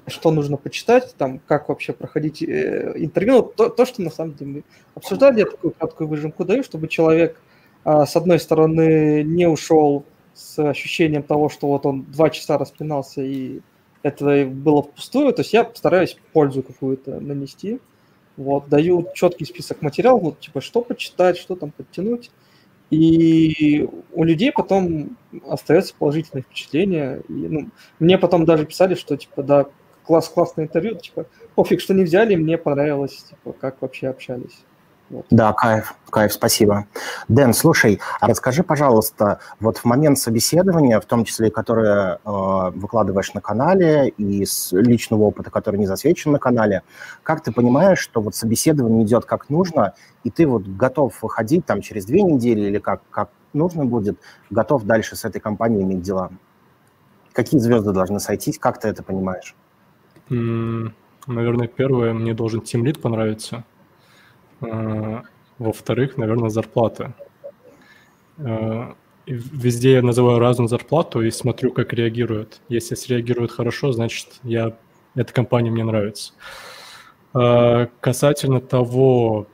что 0.05 0.29
нужно 0.29 0.57
почитать, 0.57 1.15
там, 1.17 1.39
как 1.47 1.69
вообще 1.69 1.91
проходить 1.93 2.43
э, 2.43 2.93
интервью. 2.97 3.37
Ну, 3.37 3.41
то, 3.41 3.69
то, 3.69 3.87
что 3.87 4.03
на 4.03 4.11
самом 4.11 4.35
деле 4.35 4.51
мы 4.51 4.63
обсуждали, 4.93 5.39
я 5.39 5.45
такую 5.45 5.71
краткую 5.71 6.07
выжимку 6.07 6.45
даю, 6.45 6.61
чтобы 6.61 6.87
человек 6.87 7.41
с 7.85 8.15
одной 8.15 8.39
стороны, 8.39 9.23
не 9.23 9.47
ушел 9.47 10.05
с 10.33 10.59
ощущением 10.59 11.23
того, 11.23 11.49
что 11.49 11.67
вот 11.67 11.85
он 11.85 12.03
два 12.03 12.29
часа 12.29 12.57
распинался, 12.57 13.21
и 13.21 13.61
это 14.03 14.45
было 14.45 14.83
впустую. 14.83 15.33
То 15.33 15.41
есть 15.41 15.53
я 15.53 15.69
стараюсь 15.73 16.17
пользу 16.33 16.61
какую-то 16.63 17.19
нанести. 17.19 17.79
Вот, 18.37 18.67
даю 18.67 19.07
четкий 19.13 19.45
список 19.45 19.81
материалов, 19.81 20.23
вот, 20.23 20.39
типа, 20.41 20.59
что 20.59 20.81
почитать, 20.81 21.37
что 21.37 21.55
там 21.55 21.71
подтянуть. 21.71 22.31
И 22.91 23.87
у 24.13 24.23
людей 24.23 24.51
потом 24.51 25.17
остается 25.47 25.95
положительное 25.97 26.43
впечатление. 26.43 27.21
И, 27.29 27.33
ну, 27.33 27.69
мне 27.99 28.17
потом 28.17 28.45
даже 28.45 28.65
писали, 28.65 28.95
что, 28.95 29.15
типа, 29.15 29.41
да, 29.41 29.65
класс, 30.03 30.29
классное 30.29 30.65
интервью, 30.65 30.95
типа, 30.95 31.27
пофиг, 31.55 31.79
что 31.79 31.93
не 31.93 32.03
взяли, 32.03 32.35
мне 32.35 32.57
понравилось, 32.57 33.23
типа, 33.29 33.53
как 33.53 33.81
вообще 33.81 34.07
общались. 34.07 34.63
Да, 35.29 35.53
кайф, 35.53 35.93
кайф, 36.09 36.33
спасибо. 36.33 36.87
Дэн, 37.27 37.53
слушай, 37.53 37.99
а 38.19 38.27
расскажи, 38.27 38.63
пожалуйста, 38.63 39.39
вот 39.59 39.77
в 39.77 39.85
момент 39.85 40.17
собеседования, 40.17 40.99
в 40.99 41.05
том 41.05 41.25
числе, 41.25 41.51
которое 41.51 42.15
э, 42.15 42.71
выкладываешь 42.73 43.33
на 43.35 43.41
канале, 43.41 44.09
и 44.09 44.43
с 44.45 44.71
личного 44.71 45.21
опыта, 45.23 45.51
который 45.51 45.77
не 45.77 45.85
засвечен 45.85 46.31
на 46.31 46.39
канале, 46.39 46.81
как 47.21 47.43
ты 47.43 47.51
понимаешь, 47.51 47.99
что 47.99 48.19
вот 48.19 48.35
собеседование 48.35 49.03
идет 49.03 49.25
как 49.25 49.49
нужно, 49.49 49.93
и 50.23 50.31
ты 50.31 50.47
вот 50.47 50.63
готов 50.63 51.21
выходить 51.21 51.65
там 51.67 51.81
через 51.81 52.05
две 52.05 52.23
недели 52.23 52.61
или 52.61 52.79
как, 52.79 53.01
как 53.11 53.29
нужно 53.53 53.85
будет, 53.85 54.17
готов 54.49 54.85
дальше 54.85 55.15
с 55.15 55.23
этой 55.23 55.39
компанией 55.39 55.83
иметь 55.83 56.01
дела? 56.01 56.31
Какие 57.31 57.59
звезды 57.59 57.91
должны 57.91 58.19
сойтись, 58.19 58.57
как 58.57 58.79
ты 58.79 58.87
это 58.87 59.03
понимаешь? 59.03 59.55
Mm, 60.29 60.93
наверное, 61.27 61.67
первое, 61.67 62.13
мне 62.13 62.33
должен 62.33 62.61
тимлит 62.61 62.99
понравиться– 62.99 63.63
Э, 63.74 63.74
во-вторых, 64.61 66.17
наверное, 66.17 66.49
зарплата. 66.49 67.13
Э, 68.37 68.93
везде 69.25 69.93
я 69.93 70.01
называю 70.01 70.39
разную 70.39 70.67
зарплату 70.67 71.21
и 71.21 71.31
смотрю, 71.31 71.71
как 71.71 71.93
реагируют. 71.93 72.61
Если 72.69 72.95
среагируют 72.95 73.51
хорошо, 73.51 73.91
значит, 73.91 74.39
я, 74.43 74.75
эта 75.15 75.33
компания 75.33 75.71
мне 75.71 75.83
нравится. 75.83 76.33
Э, 77.33 77.87
касательно 77.99 78.61
того, 78.61 79.47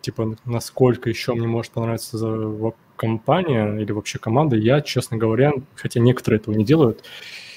типа, 0.00 0.36
насколько 0.44 1.08
еще 1.08 1.34
мне 1.34 1.46
может 1.46 1.70
понравиться 1.70 2.18
компания 2.96 3.76
или 3.76 3.92
вообще 3.92 4.18
команда, 4.18 4.56
я, 4.56 4.80
честно 4.80 5.16
говоря, 5.16 5.52
хотя 5.76 6.00
некоторые 6.00 6.40
этого 6.40 6.56
не 6.56 6.64
делают, 6.64 7.04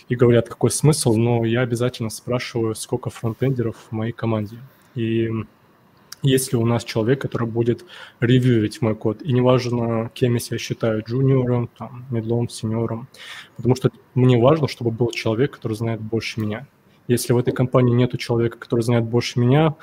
и 0.10 0.16
говорят, 0.16 0.48
какой 0.48 0.70
смысл, 0.70 1.16
но 1.16 1.46
я 1.46 1.62
обязательно 1.62 2.10
спрашиваю, 2.10 2.76
сколько 2.76 3.10
фронтендеров 3.10 3.76
в 3.90 3.92
моей 3.92 4.12
команде. 4.12 4.58
И 4.94 5.32
если 6.22 6.58
у 6.58 6.66
нас 6.66 6.84
человек, 6.84 7.22
который 7.22 7.48
будет 7.48 7.86
ревьюить 8.20 8.82
мой 8.82 8.96
код. 8.96 9.22
И 9.22 9.32
неважно, 9.32 10.12
кем 10.14 10.34
я 10.34 10.40
себя 10.40 10.58
считаю, 10.58 11.04
джуниором, 11.04 11.70
там, 11.78 12.06
медлом, 12.10 12.50
сеньором. 12.50 13.08
Потому 13.56 13.76
что 13.76 13.92
мне 14.16 14.38
важно, 14.38 14.68
чтобы 14.68 14.92
был 14.92 15.12
человек, 15.12 15.52
который 15.56 15.74
знает 15.74 16.02
больше 16.02 16.42
меня. 16.42 16.68
Если 17.08 17.34
в 17.34 17.38
этой 17.38 17.54
компании 17.54 17.94
нету 17.94 18.18
человека, 18.18 18.58
который 18.58 18.82
знает 18.82 19.04
больше 19.06 19.40
меня, 19.40 19.76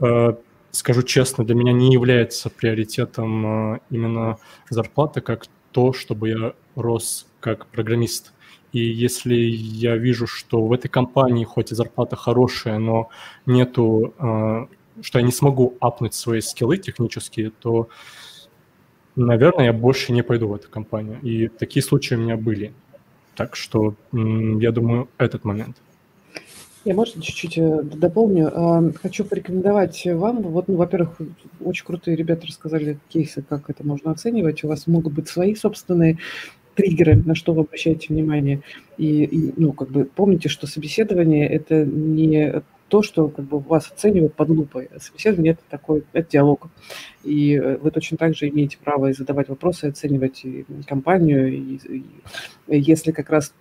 э, 0.00 0.34
скажу 0.70 1.02
честно, 1.02 1.44
для 1.44 1.54
меня 1.54 1.72
не 1.72 1.92
является 1.92 2.48
приоритетом 2.48 3.74
э, 3.74 3.78
именно 3.90 4.38
зарплата, 4.70 5.20
как 5.20 5.46
то, 5.72 5.92
чтобы 5.92 6.28
я 6.28 6.54
рос 6.76 7.26
как 7.40 7.66
программист. 7.66 8.32
И 8.72 8.78
если 8.78 9.34
я 9.34 9.96
вижу, 9.96 10.26
что 10.26 10.64
в 10.64 10.72
этой 10.72 10.88
компании 10.88 11.44
хоть 11.44 11.72
и 11.72 11.74
зарплата 11.74 12.16
хорошая, 12.16 12.78
но 12.78 13.10
нету 13.44 14.14
э, 14.18 14.66
что 15.00 15.18
я 15.18 15.24
не 15.24 15.32
смогу 15.32 15.76
апнуть 15.80 16.14
свои 16.14 16.40
скиллы 16.40 16.78
технические, 16.78 17.50
то, 17.50 17.88
наверное, 19.16 19.66
я 19.66 19.72
больше 19.72 20.12
не 20.12 20.22
пойду 20.22 20.48
в 20.48 20.54
эту 20.54 20.68
компанию. 20.68 21.18
И 21.22 21.48
такие 21.48 21.82
случаи 21.82 22.14
у 22.14 22.18
меня 22.18 22.36
были. 22.36 22.72
Так 23.34 23.56
что 23.56 23.94
я 24.12 24.72
думаю, 24.72 25.08
этот 25.18 25.44
момент. 25.44 25.76
Я, 26.84 26.94
можно, 26.94 27.22
чуть-чуть 27.22 27.58
э, 27.58 27.82
дополню? 27.82 28.50
А, 28.52 28.92
хочу 29.00 29.24
порекомендовать 29.24 30.04
вам, 30.04 30.42
вот, 30.42 30.66
ну, 30.66 30.74
во-первых, 30.74 31.16
очень 31.60 31.84
крутые 31.84 32.16
ребята 32.16 32.48
рассказали 32.48 32.98
кейсы, 33.08 33.40
как 33.48 33.70
это 33.70 33.86
можно 33.86 34.10
оценивать. 34.10 34.64
У 34.64 34.68
вас 34.68 34.88
могут 34.88 35.12
быть 35.12 35.28
свои 35.28 35.54
собственные 35.54 36.18
триггеры, 36.74 37.16
на 37.24 37.36
что 37.36 37.54
вы 37.54 37.62
обращаете 37.62 38.08
внимание. 38.08 38.62
И, 38.98 39.24
и 39.24 39.54
ну, 39.56 39.72
как 39.72 39.90
бы 39.90 40.04
помните, 40.04 40.48
что 40.48 40.66
собеседование– 40.66 41.48
это 41.48 41.84
не 41.84 42.62
то, 42.92 43.00
что 43.00 43.28
как 43.28 43.46
бы 43.46 43.58
вас 43.58 43.90
оценивают 43.90 44.34
под 44.34 44.50
лупой. 44.50 44.90
А 44.94 45.00
собеседование– 45.00 45.52
это 45.54 45.62
такой 45.70 46.04
это 46.12 46.30
диалог. 46.30 46.68
И 47.24 47.54
э, 47.54 47.78
вы 47.78 47.90
точно 47.90 48.18
так 48.18 48.36
же 48.36 48.50
имеете 48.50 48.76
право 48.76 49.06
и 49.06 49.14
задавать 49.14 49.48
вопросы, 49.48 49.86
и 49.86 49.88
оценивать 49.88 50.44
и 50.44 50.66
компанию. 50.86 51.50
И, 51.54 51.80
и 51.86 52.04
если 52.68 53.12
как 53.12 53.30
раз 53.30 53.54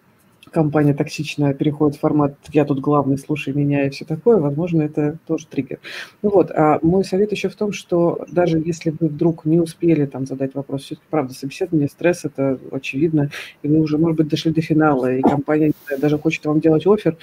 компания 0.52 0.94
токсичная 0.94 1.54
переходит 1.54 1.96
в 1.96 2.02
формат 2.02 2.36
«я 2.52 2.66
тут 2.66 2.82
главный, 2.82 3.18
слушай 3.18 3.54
меня» 3.54 3.86
и 3.86 3.90
все 3.90 4.04
такое, 4.04 4.36
возможно, 4.36 4.82
это 4.82 5.18
тоже 5.26 5.48
триггер. 5.48 5.80
Ну 6.22 6.30
вот, 6.30 6.52
а 6.52 6.80
мой 6.82 7.06
совет 7.06 7.32
еще 7.32 7.48
в 7.48 7.56
том, 7.56 7.72
что 7.72 8.26
даже 8.30 8.60
если 8.60 8.94
вы 9.00 9.08
вдруг 9.08 9.46
не 9.46 9.62
успели 9.62 10.06
там 10.08 10.26
задать 10.26 10.56
вопрос, 10.56 10.82
все-таки, 10.82 11.08
правда, 11.10 11.34
собеседование, 11.34 11.88
стресс, 11.88 12.26
это 12.26 12.60
очевидно, 12.70 13.30
и 13.64 13.70
вы 13.70 13.80
уже, 13.80 13.98
может 13.98 14.18
быть, 14.18 14.28
дошли 14.28 14.52
до 14.52 14.60
финала, 14.60 15.16
и 15.16 15.22
компания 15.22 15.72
даже 16.00 16.18
хочет 16.18 16.46
вам 16.46 16.60
делать 16.60 16.86
офер, 16.86 17.16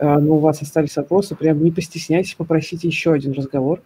но 0.00 0.36
у 0.36 0.38
вас 0.38 0.62
остались 0.62 0.96
вопросы, 0.96 1.34
прям 1.34 1.62
не 1.62 1.70
постесняйтесь, 1.70 2.34
попросите 2.34 2.88
еще 2.88 3.12
один 3.12 3.32
разговор 3.32 3.82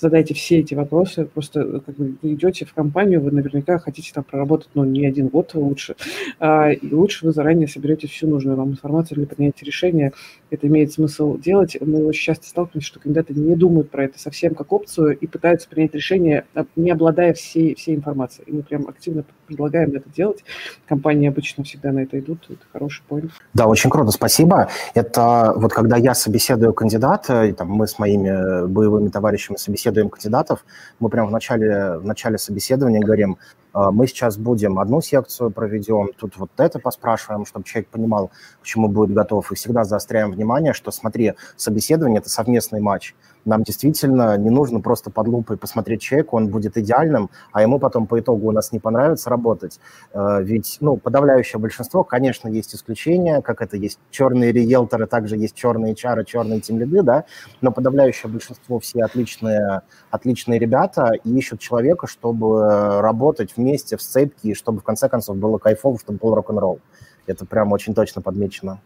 задайте 0.00 0.34
все 0.34 0.58
эти 0.58 0.74
вопросы, 0.74 1.26
просто 1.26 1.80
как 1.80 1.98
вы 1.98 2.16
идете 2.22 2.64
в 2.64 2.72
компанию, 2.72 3.20
вы 3.20 3.30
наверняка 3.30 3.78
хотите 3.78 4.12
там 4.12 4.24
проработать, 4.24 4.70
ну, 4.74 4.84
не 4.84 5.06
один 5.06 5.28
год 5.28 5.52
лучше, 5.54 5.94
а, 6.38 6.70
и 6.70 6.92
лучше 6.92 7.26
вы 7.26 7.32
заранее 7.32 7.68
соберете 7.68 8.08
всю 8.08 8.26
нужную 8.26 8.56
вам 8.56 8.70
информацию 8.70 9.18
для 9.18 9.26
принятия 9.26 9.64
решения. 9.64 10.12
Это 10.50 10.66
имеет 10.66 10.92
смысл 10.92 11.36
делать. 11.38 11.76
Мы 11.80 12.04
очень 12.04 12.22
часто 12.22 12.46
сталкиваемся, 12.46 12.88
что 12.88 13.00
кандидаты 13.00 13.34
не 13.34 13.54
думают 13.54 13.90
про 13.90 14.04
это 14.04 14.18
совсем 14.18 14.54
как 14.54 14.72
опцию 14.72 15.16
и 15.18 15.26
пытаются 15.26 15.68
принять 15.68 15.94
решение, 15.94 16.44
не 16.76 16.90
обладая 16.90 17.34
всей, 17.34 17.74
всей 17.74 17.94
информацией. 17.94 18.48
И 18.48 18.52
мы 18.52 18.62
прям 18.62 18.88
активно 18.88 19.24
предлагаем 19.46 19.90
это 19.94 20.08
делать. 20.10 20.44
Компании 20.88 21.28
обычно 21.28 21.62
всегда 21.64 21.92
на 21.92 22.00
это 22.00 22.18
идут. 22.18 22.46
Это 22.48 22.60
хороший 22.72 23.02
поинт. 23.08 23.32
Да, 23.54 23.66
очень 23.66 23.90
круто, 23.90 24.10
спасибо. 24.10 24.68
Это 24.94 25.52
вот 25.56 25.72
когда 25.72 25.96
я 25.96 26.14
собеседую 26.14 26.72
кандидата, 26.72 27.44
и, 27.44 27.52
там, 27.52 27.68
мы 27.68 27.86
с 27.86 27.98
моими 27.98 28.66
боевыми 28.66 29.08
товарищами 29.08 29.56
собеседуем 29.56 29.89
кандидатов, 29.92 30.64
мы 30.98 31.08
прямо 31.08 31.28
в 31.28 31.32
начале, 31.32 31.98
в 31.98 32.04
начале 32.04 32.38
собеседования 32.38 33.00
говорим, 33.00 33.38
«А, 33.72 33.90
мы 33.90 34.06
сейчас 34.06 34.36
будем 34.36 34.78
одну 34.78 35.00
секцию 35.00 35.50
проведем, 35.50 36.10
тут 36.16 36.36
вот 36.36 36.50
это 36.56 36.78
поспрашиваем, 36.78 37.46
чтобы 37.46 37.64
человек 37.64 37.88
понимал, 37.88 38.30
к 38.62 38.64
чему 38.64 38.88
будет 38.88 39.12
готов. 39.14 39.52
И 39.52 39.54
всегда 39.54 39.84
заостряем 39.84 40.32
внимание, 40.32 40.72
что, 40.72 40.90
смотри, 40.90 41.34
собеседование– 41.56 42.18
это 42.20 42.30
совместный 42.30 42.80
матч. 42.80 43.14
Нам 43.44 43.62
действительно 43.62 44.36
не 44.36 44.50
нужно 44.50 44.80
просто 44.80 45.10
под 45.10 45.28
лупой 45.28 45.56
посмотреть 45.56 46.02
человека, 46.02 46.34
он 46.34 46.48
будет 46.48 46.76
идеальным, 46.76 47.30
а 47.52 47.62
ему 47.62 47.78
потом 47.78 48.06
по 48.06 48.18
итогу 48.20 48.48
у 48.48 48.52
нас 48.52 48.72
не 48.72 48.78
понравится 48.78 49.30
работать. 49.30 49.80
Э, 50.12 50.42
ведь, 50.42 50.78
ну, 50.80 50.96
подавляющее 50.96 51.60
большинство, 51.60 52.04
конечно, 52.04 52.48
есть 52.48 52.74
исключения, 52.74 53.40
как 53.42 53.62
это 53.62 53.76
есть 53.76 53.98
черные 54.10 54.52
риэлторы, 54.52 55.06
также 55.06 55.36
есть 55.36 55.54
черные 55.54 55.94
чары, 55.94 56.24
черные 56.24 56.60
тимлиды, 56.60 57.02
да, 57.02 57.24
но 57.60 57.72
подавляющее 57.72 58.30
большинство 58.30 58.78
все 58.78 59.02
отличные, 59.02 59.82
отличные 60.10 60.58
ребята 60.58 61.12
и 61.24 61.38
ищут 61.38 61.60
человека, 61.60 62.06
чтобы 62.06 63.00
работать 63.00 63.56
вместе 63.56 63.96
в 63.96 64.02
сцепке, 64.02 64.50
и 64.50 64.54
чтобы 64.54 64.80
в 64.80 64.84
конце 64.84 65.08
концов 65.08 65.36
было 65.36 65.58
кайфово, 65.58 65.98
чтобы 65.98 66.18
был 66.18 66.34
рок-н-ролл. 66.34 66.80
Это 67.26 67.46
прям 67.46 67.72
очень 67.72 67.94
точно 67.94 68.22
подмечено. 68.22 68.80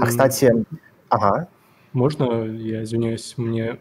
А, 0.00 0.06
кстати, 0.06 0.64
ага. 1.08 1.48
Можно, 1.94 2.44
я 2.44 2.82
извиняюсь, 2.82 3.34
мне 3.36 3.78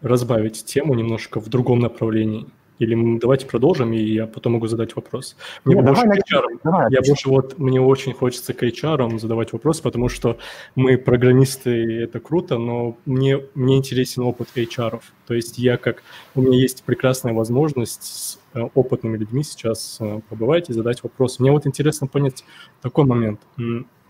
разбавить 0.00 0.64
тему 0.64 0.94
немножко 0.94 1.40
в 1.40 1.48
другом 1.48 1.80
направлении? 1.80 2.46
Или 2.78 3.18
давайте 3.18 3.46
продолжим, 3.46 3.92
и 3.92 4.00
я 4.00 4.26
потом 4.26 4.54
могу 4.54 4.66
задать 4.66 4.96
вопрос. 4.96 5.36
Мне 5.64 5.76
Нет, 5.76 5.84
больше 5.84 6.02
давай, 6.02 6.18
к 6.18 6.32
HR. 6.32 6.60
Давай, 6.64 6.86
я 6.90 7.00
больше 7.00 7.28
вот, 7.28 7.58
мне 7.58 7.80
очень 7.80 8.12
хочется 8.12 8.54
к 8.54 8.62
HR 8.62 9.18
задавать 9.18 9.52
вопрос, 9.52 9.80
потому 9.80 10.08
что 10.08 10.38
мы 10.74 10.98
программисты, 10.98 12.02
это 12.02 12.18
круто, 12.18 12.58
но 12.58 12.96
мне, 13.06 13.40
мне 13.54 13.76
интересен 13.76 14.22
опыт 14.22 14.48
HR. 14.56 15.00
То 15.26 15.34
есть 15.34 15.58
я 15.58 15.76
как... 15.76 16.02
У 16.34 16.42
меня 16.42 16.58
есть 16.58 16.82
прекрасная 16.82 17.32
возможность 17.32 18.02
с 18.02 18.38
э, 18.54 18.62
опытными 18.74 19.16
людьми 19.16 19.44
сейчас 19.44 19.98
э, 20.00 20.20
побывать 20.28 20.70
и 20.70 20.72
задать 20.72 21.04
вопрос. 21.04 21.38
Мне 21.38 21.52
вот 21.52 21.66
интересно 21.66 22.08
понять 22.08 22.44
такой 22.80 23.04
момент. 23.04 23.40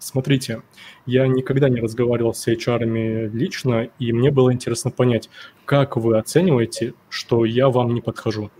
Смотрите, 0.02 0.62
я 1.06 1.28
никогда 1.28 1.68
не 1.68 1.80
разговаривал 1.80 2.34
с 2.34 2.48
HR 2.48 3.28
лично, 3.28 3.88
и 4.00 4.12
мне 4.12 4.32
было 4.32 4.52
интересно 4.52 4.90
понять, 4.90 5.30
как 5.64 5.96
вы 5.96 6.18
оцениваете, 6.18 6.94
что 7.08 7.44
я 7.44 7.68
вам 7.68 7.94
не 7.94 8.00
подхожу? 8.00 8.50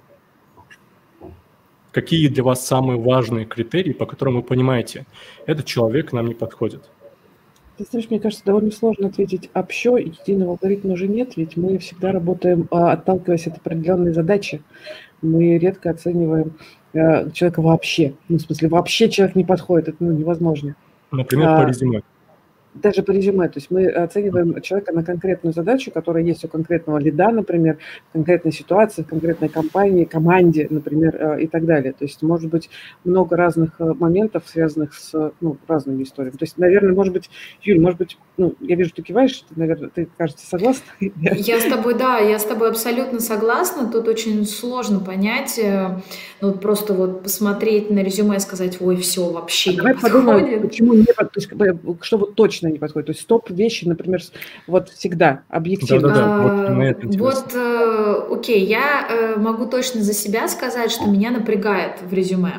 Какие 1.90 2.28
для 2.28 2.44
вас 2.44 2.64
самые 2.64 2.96
важные 3.00 3.44
критерии, 3.44 3.92
по 3.92 4.06
которым 4.06 4.36
вы 4.36 4.42
понимаете, 4.44 5.04
этот 5.44 5.66
человек 5.66 6.12
нам 6.12 6.28
не 6.28 6.34
подходит? 6.34 6.88
Ты 7.76 7.86
знаешь, 7.90 8.08
мне 8.08 8.20
кажется, 8.20 8.44
довольно 8.44 8.70
сложно 8.70 9.08
ответить 9.08 9.50
общо, 9.52 9.96
единого 9.96 10.52
алгоритма 10.52 10.92
уже 10.92 11.08
нет, 11.08 11.36
ведь 11.36 11.56
мы 11.56 11.78
всегда 11.78 12.12
работаем, 12.12 12.68
а, 12.70 12.92
отталкиваясь 12.92 13.48
от 13.48 13.56
определенной 13.56 14.12
задачи. 14.12 14.62
Мы 15.22 15.58
редко 15.58 15.90
оцениваем 15.90 16.56
э, 16.92 17.30
человека 17.32 17.62
вообще. 17.62 18.14
Ну, 18.28 18.38
в 18.38 18.42
смысле, 18.42 18.68
вообще 18.68 19.08
человек 19.08 19.34
не 19.34 19.44
подходит, 19.44 19.88
это 19.88 19.96
ну, 19.98 20.12
невозможно. 20.12 20.76
Например, 21.12 21.48
а, 21.48 21.62
по 21.62 21.68
резюме 21.68 22.02
даже 22.74 23.02
по 23.02 23.10
резюме, 23.10 23.48
то 23.48 23.58
есть 23.58 23.70
мы 23.70 23.86
оцениваем 23.86 24.60
человека 24.62 24.92
на 24.92 25.04
конкретную 25.04 25.52
задачу, 25.52 25.90
которая 25.90 26.24
есть 26.24 26.44
у 26.44 26.48
конкретного 26.48 26.98
лида, 26.98 27.30
например, 27.30 27.78
в 28.08 28.12
конкретной 28.12 28.52
ситуации, 28.52 29.02
в 29.02 29.06
конкретной 29.06 29.48
компании, 29.48 30.04
команде, 30.04 30.66
например, 30.70 31.16
э, 31.16 31.42
и 31.42 31.46
так 31.46 31.66
далее. 31.66 31.92
То 31.92 32.04
есть 32.04 32.22
может 32.22 32.50
быть 32.50 32.70
много 33.04 33.36
разных 33.36 33.80
э, 33.80 33.92
моментов, 33.98 34.44
связанных 34.46 34.94
с 34.94 35.32
ну, 35.40 35.56
разными 35.68 36.02
историями. 36.02 36.36
То 36.36 36.44
есть, 36.44 36.56
наверное, 36.58 36.94
может 36.94 37.12
быть, 37.12 37.30
Юль, 37.62 37.80
может 37.80 37.98
быть, 37.98 38.18
ну, 38.38 38.54
я 38.60 38.76
вижу, 38.76 38.92
ты 38.94 39.02
киваешь, 39.02 39.44
ты, 39.48 39.54
наверное, 39.56 39.90
ты, 39.90 40.08
кажется, 40.16 40.46
согласна? 40.46 40.84
Я 41.00 41.60
с 41.60 41.64
тобой, 41.64 41.94
да, 41.94 42.18
я 42.18 42.38
с 42.38 42.44
тобой 42.44 42.70
абсолютно 42.70 43.20
согласна. 43.20 43.90
Тут 43.90 44.08
очень 44.08 44.44
сложно 44.46 45.00
понять, 45.00 45.58
э, 45.58 46.00
ну, 46.40 46.52
просто 46.52 46.94
вот 46.94 47.22
посмотреть 47.22 47.90
на 47.90 48.00
резюме 48.00 48.36
и 48.36 48.40
сказать, 48.40 48.78
ой, 48.80 48.96
все, 48.96 49.30
вообще 49.30 49.70
а 49.70 49.72
не 49.72 49.76
давай 49.78 49.94
подходит. 49.94 50.26
Подумаем, 50.26 50.62
почему 50.62 50.94
не 50.94 51.04
подходит, 51.04 51.50
что 52.00 52.18
вот 52.18 52.34
точно 52.34 52.61
точно 52.62 52.72
не 52.72 52.78
подходит. 52.78 53.06
То 53.06 53.12
есть 53.12 53.26
топ 53.26 53.50
вещи, 53.50 53.84
например, 53.84 54.20
вот 54.66 54.88
всегда 54.90 55.42
объективно. 55.48 56.08
Да, 56.08 56.14
да, 56.14 56.68
да. 56.68 56.94
Вот, 57.02 57.14
вот 57.18 57.54
э, 57.54 58.22
окей, 58.30 58.64
я 58.64 59.06
э, 59.08 59.36
могу 59.36 59.66
точно 59.66 60.02
за 60.02 60.12
себя 60.12 60.48
сказать, 60.48 60.90
что 60.90 61.06
меня 61.06 61.30
напрягает 61.30 61.94
в 62.02 62.12
резюме. 62.12 62.54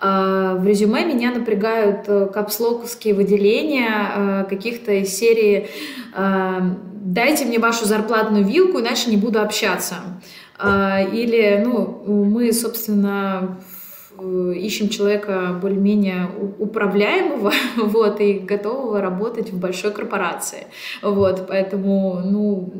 Э, 0.00 0.56
в 0.58 0.66
резюме 0.66 1.04
меня 1.04 1.32
напрягают 1.32 2.32
капслоковские 2.32 3.14
выделения 3.14 4.46
каких-то 4.48 4.92
из 4.92 5.16
серии 5.16 5.68
«дайте 6.14 7.44
мне 7.44 7.58
вашу 7.58 7.86
зарплатную 7.86 8.44
вилку, 8.44 8.80
иначе 8.80 9.10
не 9.10 9.16
буду 9.16 9.40
общаться». 9.40 9.96
Или, 10.60 11.62
ну, 11.64 12.02
мы, 12.06 12.52
собственно, 12.52 13.58
Э, 13.58 13.67
ищем 14.20 14.88
человека 14.88 15.58
более-менее 15.60 16.28
управляемого, 16.58 17.52
вот, 17.76 18.20
и 18.20 18.34
готового 18.34 19.00
работать 19.00 19.52
в 19.52 19.58
большой 19.58 19.92
корпорации, 19.92 20.66
вот, 21.02 21.46
поэтому, 21.48 22.20
ну, 22.24 22.72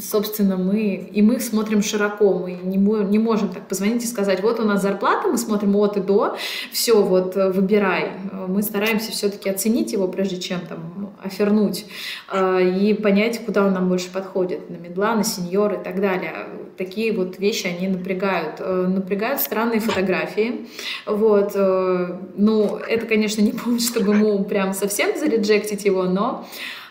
собственно, 0.00 0.56
мы, 0.56 0.94
и 0.94 1.22
мы 1.22 1.40
смотрим 1.40 1.82
широко, 1.82 2.34
мы 2.34 2.52
не, 2.52 2.76
не 2.76 3.18
можем 3.18 3.48
так 3.48 3.68
позвонить 3.68 4.04
и 4.04 4.06
сказать, 4.06 4.42
вот 4.42 4.60
у 4.60 4.64
нас 4.64 4.82
зарплата, 4.82 5.28
мы 5.28 5.38
смотрим 5.38 5.76
от 5.76 5.96
и 5.96 6.00
до, 6.00 6.36
все, 6.72 7.00
вот, 7.02 7.34
выбирай. 7.36 8.12
Мы 8.48 8.62
стараемся 8.62 9.12
все-таки 9.12 9.48
оценить 9.48 9.92
его, 9.92 10.08
прежде 10.08 10.38
чем 10.38 10.60
там 10.60 11.14
офернуть, 11.22 11.86
э, 12.32 12.70
и 12.78 12.94
понять, 12.94 13.44
куда 13.44 13.66
он 13.66 13.72
нам 13.72 13.88
больше 13.88 14.10
подходит, 14.10 14.68
на 14.68 14.74
медла, 14.74 15.14
на 15.14 15.24
сеньор 15.24 15.74
и 15.74 15.84
так 15.84 16.00
далее 16.00 16.32
такие 16.76 17.12
вот 17.12 17.38
вещи, 17.38 17.66
они 17.66 17.88
напрягают. 17.88 18.56
Э, 18.58 18.86
напрягают 18.86 19.40
странные 19.40 19.80
фотографии. 19.80 20.66
Вот. 21.06 21.52
Э, 21.54 22.18
ну, 22.36 22.76
это, 22.76 23.06
конечно, 23.06 23.42
не 23.42 23.52
повод, 23.52 23.82
чтобы 23.82 24.14
ему 24.14 24.44
прям 24.44 24.72
совсем 24.72 25.16
зареджектить 25.18 25.84
его, 25.84 26.04
но 26.04 26.46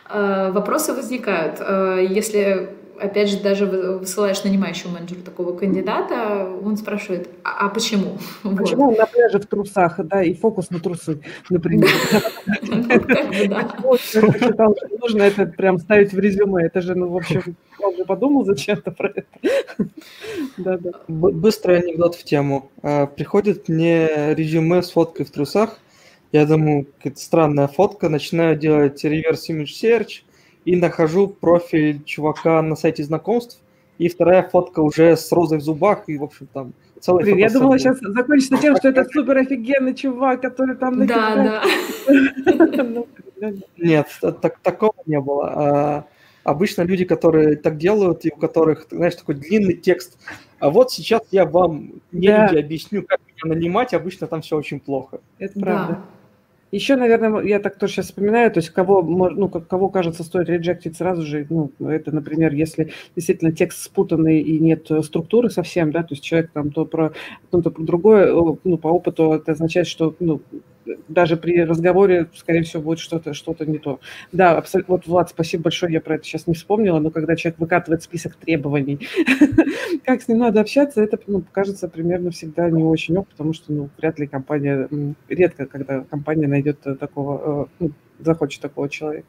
э, 0.09 0.51
вопросы 0.53 0.93
возникают. 0.93 1.59
Если 2.09 2.69
опять 2.99 3.29
же, 3.29 3.39
даже 3.39 3.65
высылаешь 3.65 4.43
нанимающему 4.43 4.93
менеджеру 4.93 5.21
такого 5.21 5.57
кандидата, 5.57 6.49
он 6.63 6.77
спрашивает, 6.77 7.29
а, 7.43 7.65
а 7.65 7.69
почему? 7.69 8.17
Почему 8.43 8.85
вот. 8.85 8.91
он 8.91 8.97
на 8.97 9.05
пляже 9.05 9.39
в 9.39 9.45
трусах, 9.45 9.99
да, 10.05 10.23
и 10.23 10.33
фокус 10.33 10.69
на 10.69 10.79
трусы, 10.79 11.21
например. 11.49 11.89
Нужно 15.01 15.23
это 15.23 15.45
прям 15.45 15.79
ставить 15.79 16.13
в 16.13 16.19
резюме. 16.19 16.65
Это 16.65 16.81
же, 16.81 16.95
ну, 16.95 17.09
в 17.09 17.17
общем, 17.17 17.55
он 17.79 17.95
же 17.95 18.05
подумал 18.05 18.45
зачем-то 18.45 18.91
про 18.91 19.09
это. 19.09 19.25
Да, 20.57 20.77
да. 20.77 20.91
Быстрый 21.07 21.79
анекдот 21.79 22.15
в 22.15 22.23
тему. 22.23 22.71
А, 22.81 23.07
приходит 23.07 23.69
мне 23.69 24.33
резюме 24.33 24.81
с 24.81 24.91
фоткой 24.91 25.25
в 25.25 25.31
трусах. 25.31 25.79
Я 26.31 26.45
думаю, 26.45 26.87
какая-то 26.97 27.19
странная 27.19 27.67
фотка. 27.67 28.09
Начинаю 28.09 28.57
делать 28.57 29.03
реверс 29.03 29.49
image 29.49 29.73
search– 29.81 30.23
и 30.65 30.75
нахожу 30.75 31.27
профиль 31.27 32.03
чувака 32.03 32.61
на 32.61 32.75
сайте 32.75 33.03
знакомств, 33.03 33.59
и 33.97 34.09
вторая 34.09 34.43
фотка 34.43 34.79
уже 34.79 35.15
с 35.15 35.31
розой 35.31 35.59
в 35.59 35.61
зубах, 35.61 36.03
и, 36.07 36.17
в 36.17 36.23
общем, 36.23 36.47
там 36.51 36.73
целый 36.99 37.23
Блин, 37.23 37.37
Я 37.37 37.49
думала, 37.49 37.77
сейчас 37.77 37.99
закончится 37.99 38.57
тем, 38.57 38.75
что 38.77 38.89
это 38.89 39.05
супер 39.13 39.37
офигенный 39.37 39.93
чувак, 39.93 40.41
который 40.41 40.75
там... 40.75 41.05
Да, 41.05 41.35
да. 41.35 41.63
Нет, 43.77 44.07
так, 44.21 44.59
такого 44.59 44.93
не 45.05 45.19
было. 45.19 45.51
А, 45.53 46.05
обычно 46.43 46.83
люди, 46.83 47.03
которые 47.05 47.57
так 47.57 47.77
делают, 47.77 48.25
и 48.25 48.31
у 48.33 48.37
которых, 48.37 48.87
знаешь, 48.89 49.15
такой 49.15 49.35
длинный 49.35 49.75
текст, 49.75 50.17
а 50.59 50.69
вот 50.69 50.91
сейчас 50.91 51.23
я 51.31 51.45
вам, 51.45 51.91
не 52.11 52.27
люди, 52.27 52.57
объясню, 52.57 53.03
как 53.03 53.19
меня 53.27 53.55
нанимать, 53.55 53.93
обычно 53.93 54.27
там 54.27 54.41
все 54.41 54.55
очень 54.55 54.79
плохо. 54.79 55.19
Это 55.39 55.59
правда. 55.59 55.93
Да. 55.93 56.05
Еще, 56.73 56.95
наверное, 56.95 57.43
я 57.43 57.59
так 57.59 57.77
тоже 57.77 57.93
сейчас 57.93 58.07
вспоминаю, 58.07 58.49
то 58.51 58.57
есть 58.57 58.71
кого, 58.71 59.03
ну, 59.03 59.47
кого 59.47 59.89
кажется, 59.89 60.23
стоит 60.23 60.49
реджектить 60.49 60.97
сразу 60.97 61.21
же, 61.21 61.45
ну, 61.51 61.71
это, 61.79 62.11
например, 62.11 62.51
если 62.51 62.91
действительно 63.15 63.51
текст 63.51 63.83
спутанный 63.83 64.41
и 64.41 64.57
нет 64.57 64.89
структуры 65.03 65.51
совсем, 65.51 65.91
да, 65.91 66.01
то 66.01 66.15
есть 66.15 66.23
человек 66.23 66.49
там 66.51 66.71
то 66.71 66.85
про, 66.85 67.13
ну, 67.51 67.61
то 67.61 67.69
про 67.69 67.83
другое, 67.83 68.33
ну, 68.63 68.77
по 68.79 68.87
опыту 68.87 69.33
это 69.33 69.51
означает, 69.51 69.85
что, 69.85 70.15
ну, 70.19 70.41
даже 71.07 71.37
при 71.37 71.63
разговоре, 71.63 72.27
скорее 72.35 72.63
всего, 72.63 72.83
будет 72.83 72.99
что-то 72.99 73.33
что 73.33 73.55
не 73.65 73.77
то. 73.77 73.99
Да, 74.31 74.57
абсолютно. 74.57 74.93
Вот, 74.93 75.07
Влад, 75.07 75.29
спасибо 75.29 75.63
большое, 75.63 75.93
я 75.93 76.01
про 76.01 76.15
это 76.15 76.23
сейчас 76.23 76.47
не 76.47 76.53
вспомнила, 76.53 76.99
но 76.99 77.09
когда 77.11 77.35
человек 77.35 77.59
выкатывает 77.59 78.03
список 78.03 78.35
требований, 78.35 79.07
как 80.05 80.21
с 80.21 80.27
ним 80.27 80.39
надо 80.39 80.61
общаться, 80.61 81.01
это, 81.01 81.19
ну, 81.27 81.43
кажется, 81.51 81.87
примерно 81.87 82.31
всегда 82.31 82.69
не 82.69 82.83
очень 82.83 83.17
ок, 83.17 83.27
потому 83.29 83.53
что, 83.53 83.71
ну, 83.71 83.89
вряд 83.97 84.19
ли 84.19 84.27
компания, 84.27 84.89
редко, 85.29 85.65
когда 85.65 86.01
компания 86.01 86.47
найдет 86.47 86.79
такого, 86.99 87.69
э, 87.79 87.85
ну, 87.85 87.91
захочет 88.19 88.61
такого 88.61 88.89
человека. 88.89 89.27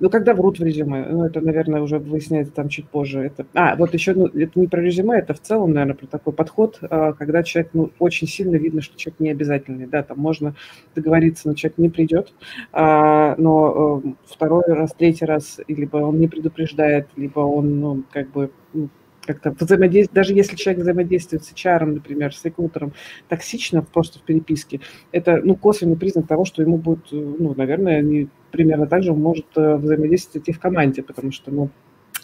Ну, 0.00 0.08
когда 0.08 0.34
врут 0.34 0.58
в 0.58 0.64
резюме, 0.64 1.06
ну, 1.10 1.24
это, 1.24 1.40
наверное, 1.42 1.82
уже 1.82 1.98
выясняется 1.98 2.52
там 2.52 2.68
чуть 2.68 2.88
позже. 2.88 3.20
Это... 3.20 3.46
А, 3.54 3.76
вот 3.76 3.92
еще, 3.92 4.14
ну, 4.14 4.26
это 4.26 4.58
не 4.58 4.66
про 4.66 4.80
резюме, 4.80 5.18
это 5.18 5.34
в 5.34 5.40
целом, 5.40 5.72
наверное, 5.72 5.94
про 5.94 6.06
такой 6.06 6.32
подход, 6.32 6.78
а, 6.82 7.12
когда 7.12 7.42
человек, 7.42 7.70
ну, 7.74 7.90
очень 7.98 8.26
сильно 8.26 8.56
видно, 8.56 8.80
что 8.80 8.96
человек 8.96 9.20
не 9.20 9.30
обязательный, 9.30 9.86
да, 9.86 10.02
там 10.02 10.18
можно 10.18 10.54
договориться, 10.94 11.48
но 11.48 11.54
человек 11.54 11.78
не 11.78 11.90
придет, 11.90 12.32
а, 12.72 13.34
но 13.36 14.02
э, 14.04 14.08
второй 14.26 14.64
раз, 14.66 14.94
третий 14.94 15.26
раз, 15.26 15.60
либо 15.68 15.98
он 15.98 16.18
не 16.18 16.28
предупреждает, 16.28 17.08
либо 17.16 17.40
он, 17.40 17.80
ну, 17.80 18.02
как 18.10 18.30
бы, 18.30 18.50
ну, 18.72 18.88
как-то 19.24 19.54
взаимодействовать, 19.58 20.14
даже 20.14 20.34
если 20.34 20.56
человек 20.56 20.82
взаимодействует 20.82 21.44
с 21.44 21.52
HR, 21.52 21.84
например, 21.86 22.34
с 22.34 22.44
рекрутером 22.44 22.92
токсично 23.28 23.82
просто 23.82 24.18
в 24.18 24.22
переписке, 24.22 24.80
это, 25.12 25.40
ну, 25.42 25.56
косвенный 25.56 25.96
признак 25.96 26.26
того, 26.26 26.44
что 26.44 26.62
ему 26.62 26.78
будет, 26.78 27.06
ну, 27.10 27.54
наверное, 27.56 28.02
не, 28.02 28.28
примерно 28.50 28.86
так 28.86 29.02
же 29.02 29.12
может 29.12 29.46
э, 29.56 29.76
взаимодействовать 29.76 30.48
и 30.48 30.52
в 30.52 30.60
команде, 30.60 31.02
потому 31.02 31.32
что, 31.32 31.50
ну, 31.50 31.70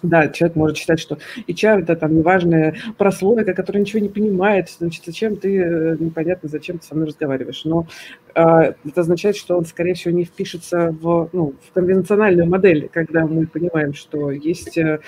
да, 0.03 0.28
человек 0.28 0.57
может 0.57 0.76
считать, 0.76 1.01
что 1.01 1.18
HR 1.49 1.82
это 1.82 1.97
там 1.97 2.16
неважная 2.16 2.76
прослойка, 2.99 3.55
которая 3.55 3.82
ничего 3.82 4.01
не 4.01 4.09
понимает, 4.09 4.68
значит, 4.78 5.05
зачем 5.07 5.36
ты, 5.36 5.57
э, 5.57 5.97
непонятно, 5.99 6.49
зачем 6.49 6.78
ты 6.78 6.86
со 6.86 6.94
мной 6.94 7.09
разговариваешь. 7.09 7.64
Но 7.64 7.86
э, 8.34 8.40
это 8.84 9.01
означает, 9.01 9.36
что 9.36 9.57
он, 9.57 9.64
скорее 9.64 9.94
всего, 9.94 10.14
не 10.14 10.24
впишется 10.24 10.94
в, 11.01 11.30
ну, 11.32 11.55
в 11.66 11.72
конвенциональную 11.72 12.49
модель, 12.49 12.88
когда 12.92 13.26
мы 13.26 13.47
понимаем, 13.47 13.94
что 13.94 14.30
есть 14.30 14.76
э, 14.78 15.01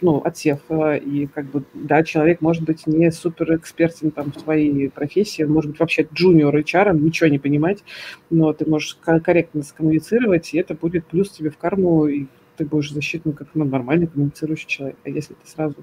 ну, 0.00 0.20
отсев, 0.24 0.60
э, 0.68 0.98
и 0.98 1.26
как 1.26 1.46
бы, 1.46 1.64
да, 1.74 2.02
человек 2.02 2.40
может 2.40 2.64
быть 2.64 2.86
не 2.86 3.10
супер 3.12 3.56
экспертен 3.56 4.10
там 4.10 4.32
в 4.32 4.40
своей 4.40 4.90
профессии, 4.90 5.42
может 5.42 5.72
быть 5.72 5.80
вообще 5.80 6.06
джуниор 6.12 6.56
HR, 6.56 6.98
ничего 6.98 7.28
не 7.28 7.38
понимать, 7.38 7.84
но 8.30 8.52
ты 8.52 8.68
можешь 8.68 8.96
корректно 8.96 9.62
скоммуницировать, 9.62 10.54
и 10.54 10.58
это 10.58 10.74
будет 10.74 11.06
плюс 11.06 11.30
тебе 11.30 11.50
в 11.50 11.58
карму 11.58 12.06
и 12.06 12.26
ты 12.56 12.64
будешь 12.64 12.92
защитным 12.92 13.34
как 13.34 13.48
ну, 13.54 13.64
нормальный 13.64 14.06
коммуницирующий 14.06 14.66
человек. 14.66 14.96
А 15.04 15.08
если 15.08 15.34
ты 15.34 15.46
сразу 15.46 15.76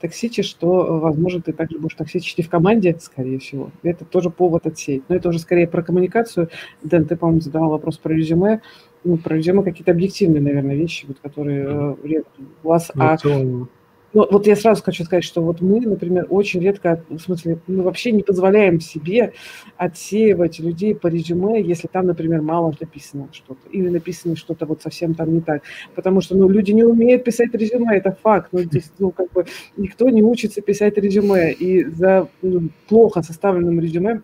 токсичишь, 0.00 0.52
то, 0.54 0.98
возможно, 1.00 1.40
ты 1.40 1.52
также 1.52 1.78
будешь 1.78 1.94
токсичить 1.94 2.38
и 2.38 2.42
в 2.42 2.48
команде, 2.48 2.96
скорее 3.00 3.38
всего. 3.38 3.70
Это 3.82 4.04
тоже 4.04 4.30
повод 4.30 4.66
отсеять. 4.66 5.02
Но 5.08 5.16
это 5.16 5.28
уже 5.28 5.38
скорее 5.38 5.66
про 5.66 5.82
коммуникацию. 5.82 6.48
Дэн, 6.82 7.06
ты, 7.06 7.16
по-моему, 7.16 7.40
задавал 7.40 7.70
вопрос 7.70 7.98
про 7.98 8.14
резюме. 8.14 8.60
Ну, 9.04 9.16
про 9.16 9.36
резюме 9.36 9.62
какие-то 9.62 9.92
объективные, 9.92 10.42
наверное, 10.42 10.74
вещи, 10.74 11.06
вот, 11.06 11.18
которые 11.20 11.96
э, 12.04 12.22
у 12.62 12.68
вас... 12.68 12.90
Ну, 12.94 13.04
а 13.04 13.16
ну, 14.14 14.26
вот 14.30 14.46
я 14.46 14.56
сразу 14.56 14.82
хочу 14.82 15.04
сказать, 15.04 15.24
что 15.24 15.42
вот 15.42 15.60
мы, 15.60 15.80
например, 15.80 16.26
очень 16.30 16.60
редко, 16.60 17.04
в 17.10 17.18
смысле, 17.18 17.58
мы 17.66 17.82
вообще 17.82 18.10
не 18.12 18.22
позволяем 18.22 18.80
себе 18.80 19.34
отсеивать 19.76 20.58
людей 20.60 20.94
по 20.94 21.08
резюме, 21.08 21.60
если 21.60 21.88
там, 21.88 22.06
например, 22.06 22.40
мало 22.40 22.74
написано 22.80 23.28
что-то, 23.32 23.68
или 23.70 23.88
написано 23.90 24.34
что-то 24.36 24.64
вот 24.64 24.80
совсем 24.80 25.14
там 25.14 25.34
не 25.34 25.40
так. 25.42 25.62
Потому 25.94 26.22
что, 26.22 26.36
ну, 26.36 26.48
люди 26.48 26.72
не 26.72 26.84
умеют 26.84 27.24
писать 27.24 27.52
резюме, 27.52 27.96
это 27.98 28.16
факт. 28.22 28.48
Ну, 28.52 28.60
здесь, 28.60 28.90
ну, 28.98 29.10
как 29.10 29.30
бы, 29.32 29.44
никто 29.76 30.08
не 30.08 30.22
учится 30.22 30.62
писать 30.62 30.96
резюме, 30.96 31.52
и 31.52 31.84
за 31.84 32.28
ну, 32.40 32.70
плохо 32.88 33.22
составленным 33.22 33.78
резюме 33.78 34.22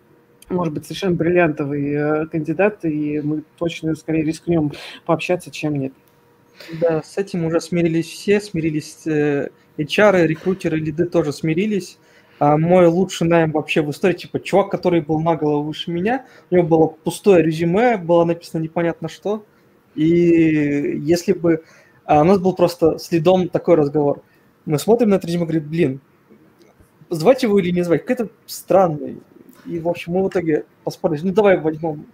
может 0.49 0.73
быть 0.73 0.85
совершенно 0.85 1.15
бриллиантовый 1.15 1.91
э, 1.91 2.25
кандидат, 2.27 2.85
и 2.85 3.19
мы 3.21 3.43
точно 3.57 3.95
скорее 3.95 4.23
рискнем 4.23 4.71
пообщаться, 5.05 5.51
чем 5.51 5.75
нет. 5.75 5.93
Да, 6.79 7.03
с 7.03 7.17
этим 7.17 7.45
уже 7.45 7.59
смирились 7.61 8.07
все, 8.07 8.39
смирились 8.39 9.05
э, 9.05 9.49
HR, 9.77 10.25
рекрутеры, 10.25 10.77
лиды 10.77 11.05
тоже 11.05 11.33
смирились. 11.33 11.97
А 12.37 12.57
мой 12.57 12.87
лучший 12.87 13.27
найм 13.27 13.51
вообще 13.51 13.81
в 13.81 13.89
истории, 13.91 14.15
типа, 14.15 14.39
чувак, 14.39 14.69
который 14.69 15.01
был 15.01 15.19
на 15.21 15.35
голову 15.35 15.63
выше 15.63 15.89
меня, 15.91 16.25
у 16.51 16.55
него 16.55 16.67
было 16.67 16.87
пустое 16.87 17.41
резюме, 17.41 17.97
было 17.97 18.25
написано 18.25 18.61
непонятно 18.61 19.07
что. 19.07 19.45
И 19.95 20.99
если 21.01 21.33
бы... 21.33 21.63
А 22.03 22.21
у 22.21 22.23
нас 22.25 22.39
был 22.39 22.53
просто 22.53 22.99
следом 22.99 23.49
такой 23.49 23.75
разговор. 23.75 24.21
Мы 24.65 24.77
смотрим 24.79 25.09
на 25.09 25.15
это 25.15 25.27
резюме 25.27 25.43
и 25.43 25.45
говорим, 25.45 25.69
блин, 25.69 26.01
звать 27.09 27.43
его 27.43 27.57
или 27.59 27.71
не 27.71 27.83
звать? 27.83 28.01
Какой-то 28.05 28.29
странный. 28.45 29.17
И, 29.65 29.79
в 29.79 29.87
общем, 29.87 30.13
мы 30.13 30.23
в 30.23 30.29
итоге 30.29 30.65
поспорили, 30.83 31.27
ну 31.27 31.33
давай 31.33 31.59
возьмем, 31.59 32.05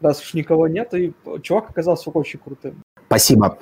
раз 0.00 0.20
уж 0.20 0.34
никого 0.34 0.68
нет, 0.68 0.94
и 0.94 1.12
чувак 1.42 1.70
оказался 1.70 2.10
очень 2.10 2.38
крутым. 2.38 2.82
Спасибо. 3.06 3.58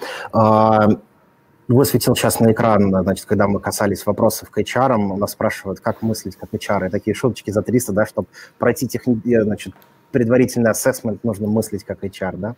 Высветил 1.68 2.14
сейчас 2.14 2.38
на 2.38 2.52
экран, 2.52 2.90
значит, 2.90 3.26
когда 3.26 3.48
мы 3.48 3.58
касались 3.58 4.06
вопросов 4.06 4.50
к 4.50 4.58
HR, 4.58 5.16
нас 5.16 5.32
спрашивают, 5.32 5.80
как 5.80 6.00
мыслить 6.00 6.36
как 6.36 6.50
HR, 6.52 6.86
и 6.86 6.90
такие 6.90 7.14
шуточки 7.14 7.50
за 7.50 7.62
300, 7.62 7.92
да, 7.92 8.06
чтобы 8.06 8.28
пройти 8.58 8.86
техни... 8.86 9.20
Э, 9.34 9.42
значит, 9.42 9.74
предварительный 10.12 10.70
ассессмент, 10.70 11.24
нужно 11.24 11.48
мыслить 11.48 11.82
как 11.84 12.04
HR, 12.04 12.36
да. 12.36 12.54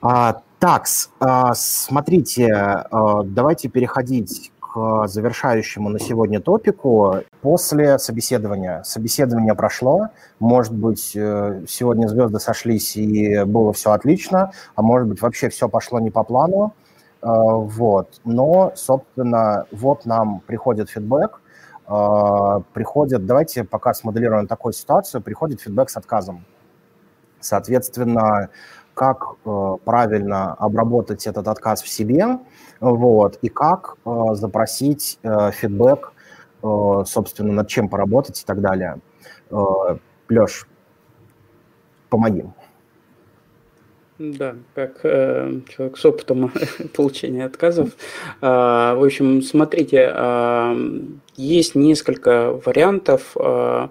А, 0.00 0.42
так, 0.60 0.84
а, 1.18 1.52
смотрите, 1.54 2.52
а, 2.52 3.22
давайте 3.24 3.68
переходить 3.68 4.52
к 4.60 5.08
завершающему 5.08 5.88
на 5.88 5.98
сегодня 5.98 6.40
топику. 6.40 7.16
После 7.40 7.98
собеседования. 7.98 8.82
Собеседование 8.84 9.54
прошло. 9.54 10.08
Может 10.38 10.74
быть, 10.74 11.12
э, 11.16 11.64
сегодня 11.66 12.08
звезды 12.08 12.38
сошлись 12.40 12.96
и 12.96 13.42
было 13.44 13.72
все 13.72 13.92
отлично, 13.92 14.52
а 14.74 14.82
может 14.82 15.08
быть, 15.08 15.22
вообще 15.22 15.48
все 15.48 15.68
пошло 15.68 15.98
не 15.98 16.10
по 16.10 16.22
плану. 16.24 16.74
А, 17.26 17.56
вот. 17.56 18.20
Но, 18.24 18.72
собственно, 18.76 19.66
вот 19.72 20.06
нам 20.06 20.40
приходит 20.46 20.90
фидбэк, 20.90 21.40
а, 21.86 22.60
приходит, 22.72 23.26
давайте 23.26 23.64
пока 23.64 23.94
смоделируем 23.94 24.46
такую 24.46 24.72
ситуацию, 24.72 25.22
приходит 25.22 25.60
фидбэк 25.60 25.90
с 25.90 25.96
отказом. 25.96 26.44
Соответственно, 27.40 28.50
как 28.94 29.24
э, 29.44 29.76
правильно 29.84 30.54
обработать 30.54 31.26
этот 31.26 31.48
отказ 31.48 31.82
в 31.82 31.88
себе, 31.88 32.38
вот, 32.80 33.38
и 33.42 33.48
как 33.48 33.96
э, 34.06 34.10
запросить 34.32 35.18
э, 35.22 35.50
фидбэк, 35.52 36.12
собственно, 36.62 37.52
над 37.52 37.68
чем 37.68 37.88
поработать 37.88 38.40
и 38.40 38.44
так 38.44 38.60
далее. 38.60 38.98
Леш, 40.28 40.66
помоги. 42.08 42.44
Да, 44.18 44.56
как 44.74 45.00
э, 45.02 45.60
человек 45.68 45.98
с 45.98 46.04
опытом 46.06 46.50
получения 46.94 47.44
отказов. 47.44 47.90
Э, 48.40 48.94
в 48.96 49.04
общем, 49.04 49.42
смотрите, 49.42 50.10
э, 50.14 51.00
есть 51.36 51.74
несколько 51.74 52.58
вариантов. 52.64 53.36
Э, 53.38 53.88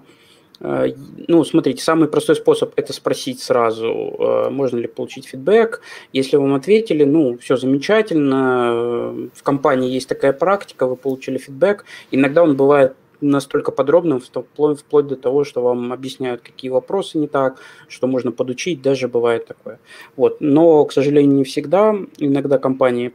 ну, 0.58 1.44
смотрите, 1.44 1.82
самый 1.82 2.08
простой 2.08 2.34
способ– 2.34 2.72
это 2.76 2.94
спросить 2.94 3.42
сразу, 3.42 4.48
можно 4.50 4.78
ли 4.78 4.86
получить 4.86 5.26
фидбэк. 5.26 5.82
Если 6.14 6.38
вам 6.38 6.54
ответили, 6.54 7.04
ну, 7.04 7.36
все 7.36 7.58
замечательно, 7.58 9.28
в 9.34 9.42
компании 9.42 9.90
есть 9.90 10.08
такая 10.08 10.32
практика, 10.32 10.86
вы 10.86 10.96
получили 10.96 11.36
фидбэк. 11.36 11.84
Иногда 12.10 12.42
он 12.42 12.56
бывает 12.56 12.96
настолько 13.20 13.72
подробным, 13.72 14.20
вплоть, 14.20 14.80
вплоть 14.80 15.06
до 15.06 15.16
того, 15.16 15.44
что 15.44 15.62
вам 15.62 15.92
объясняют, 15.92 16.42
какие 16.42 16.70
вопросы 16.70 17.18
не 17.18 17.26
так, 17.26 17.58
что 17.88 18.06
можно 18.06 18.32
подучить, 18.32 18.82
даже 18.82 19.08
бывает 19.08 19.46
такое. 19.46 19.78
Вот. 20.16 20.40
Но, 20.40 20.84
к 20.84 20.92
сожалению, 20.92 21.36
не 21.36 21.44
всегда. 21.44 21.94
Иногда 22.18 22.58
компании 22.58 23.12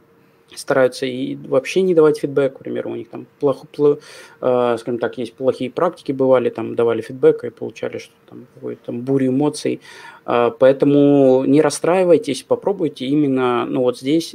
стараются 0.58 1.06
и 1.06 1.36
вообще 1.36 1.82
не 1.82 1.94
давать 1.94 2.18
фидбэк, 2.18 2.54
к 2.54 2.58
примеру, 2.58 2.90
у 2.90 2.96
них 2.96 3.08
там 3.08 3.26
плохо, 3.40 3.66
плохо 3.70 4.00
э, 4.40 4.76
скажем 4.78 4.98
так, 4.98 5.18
есть 5.18 5.34
плохие 5.34 5.70
практики 5.70 6.12
бывали, 6.12 6.50
там 6.50 6.74
давали 6.74 7.00
фидбэк 7.00 7.44
и 7.44 7.50
получали 7.50 7.98
что 7.98 8.12
там 8.28 8.46
какую-то 8.54 8.92
бурю 8.92 9.28
эмоций, 9.28 9.80
э, 10.26 10.50
поэтому 10.58 11.44
не 11.44 11.60
расстраивайтесь, 11.60 12.42
попробуйте 12.42 13.06
именно, 13.06 13.64
ну 13.66 13.82
вот 13.82 13.98
здесь, 13.98 14.34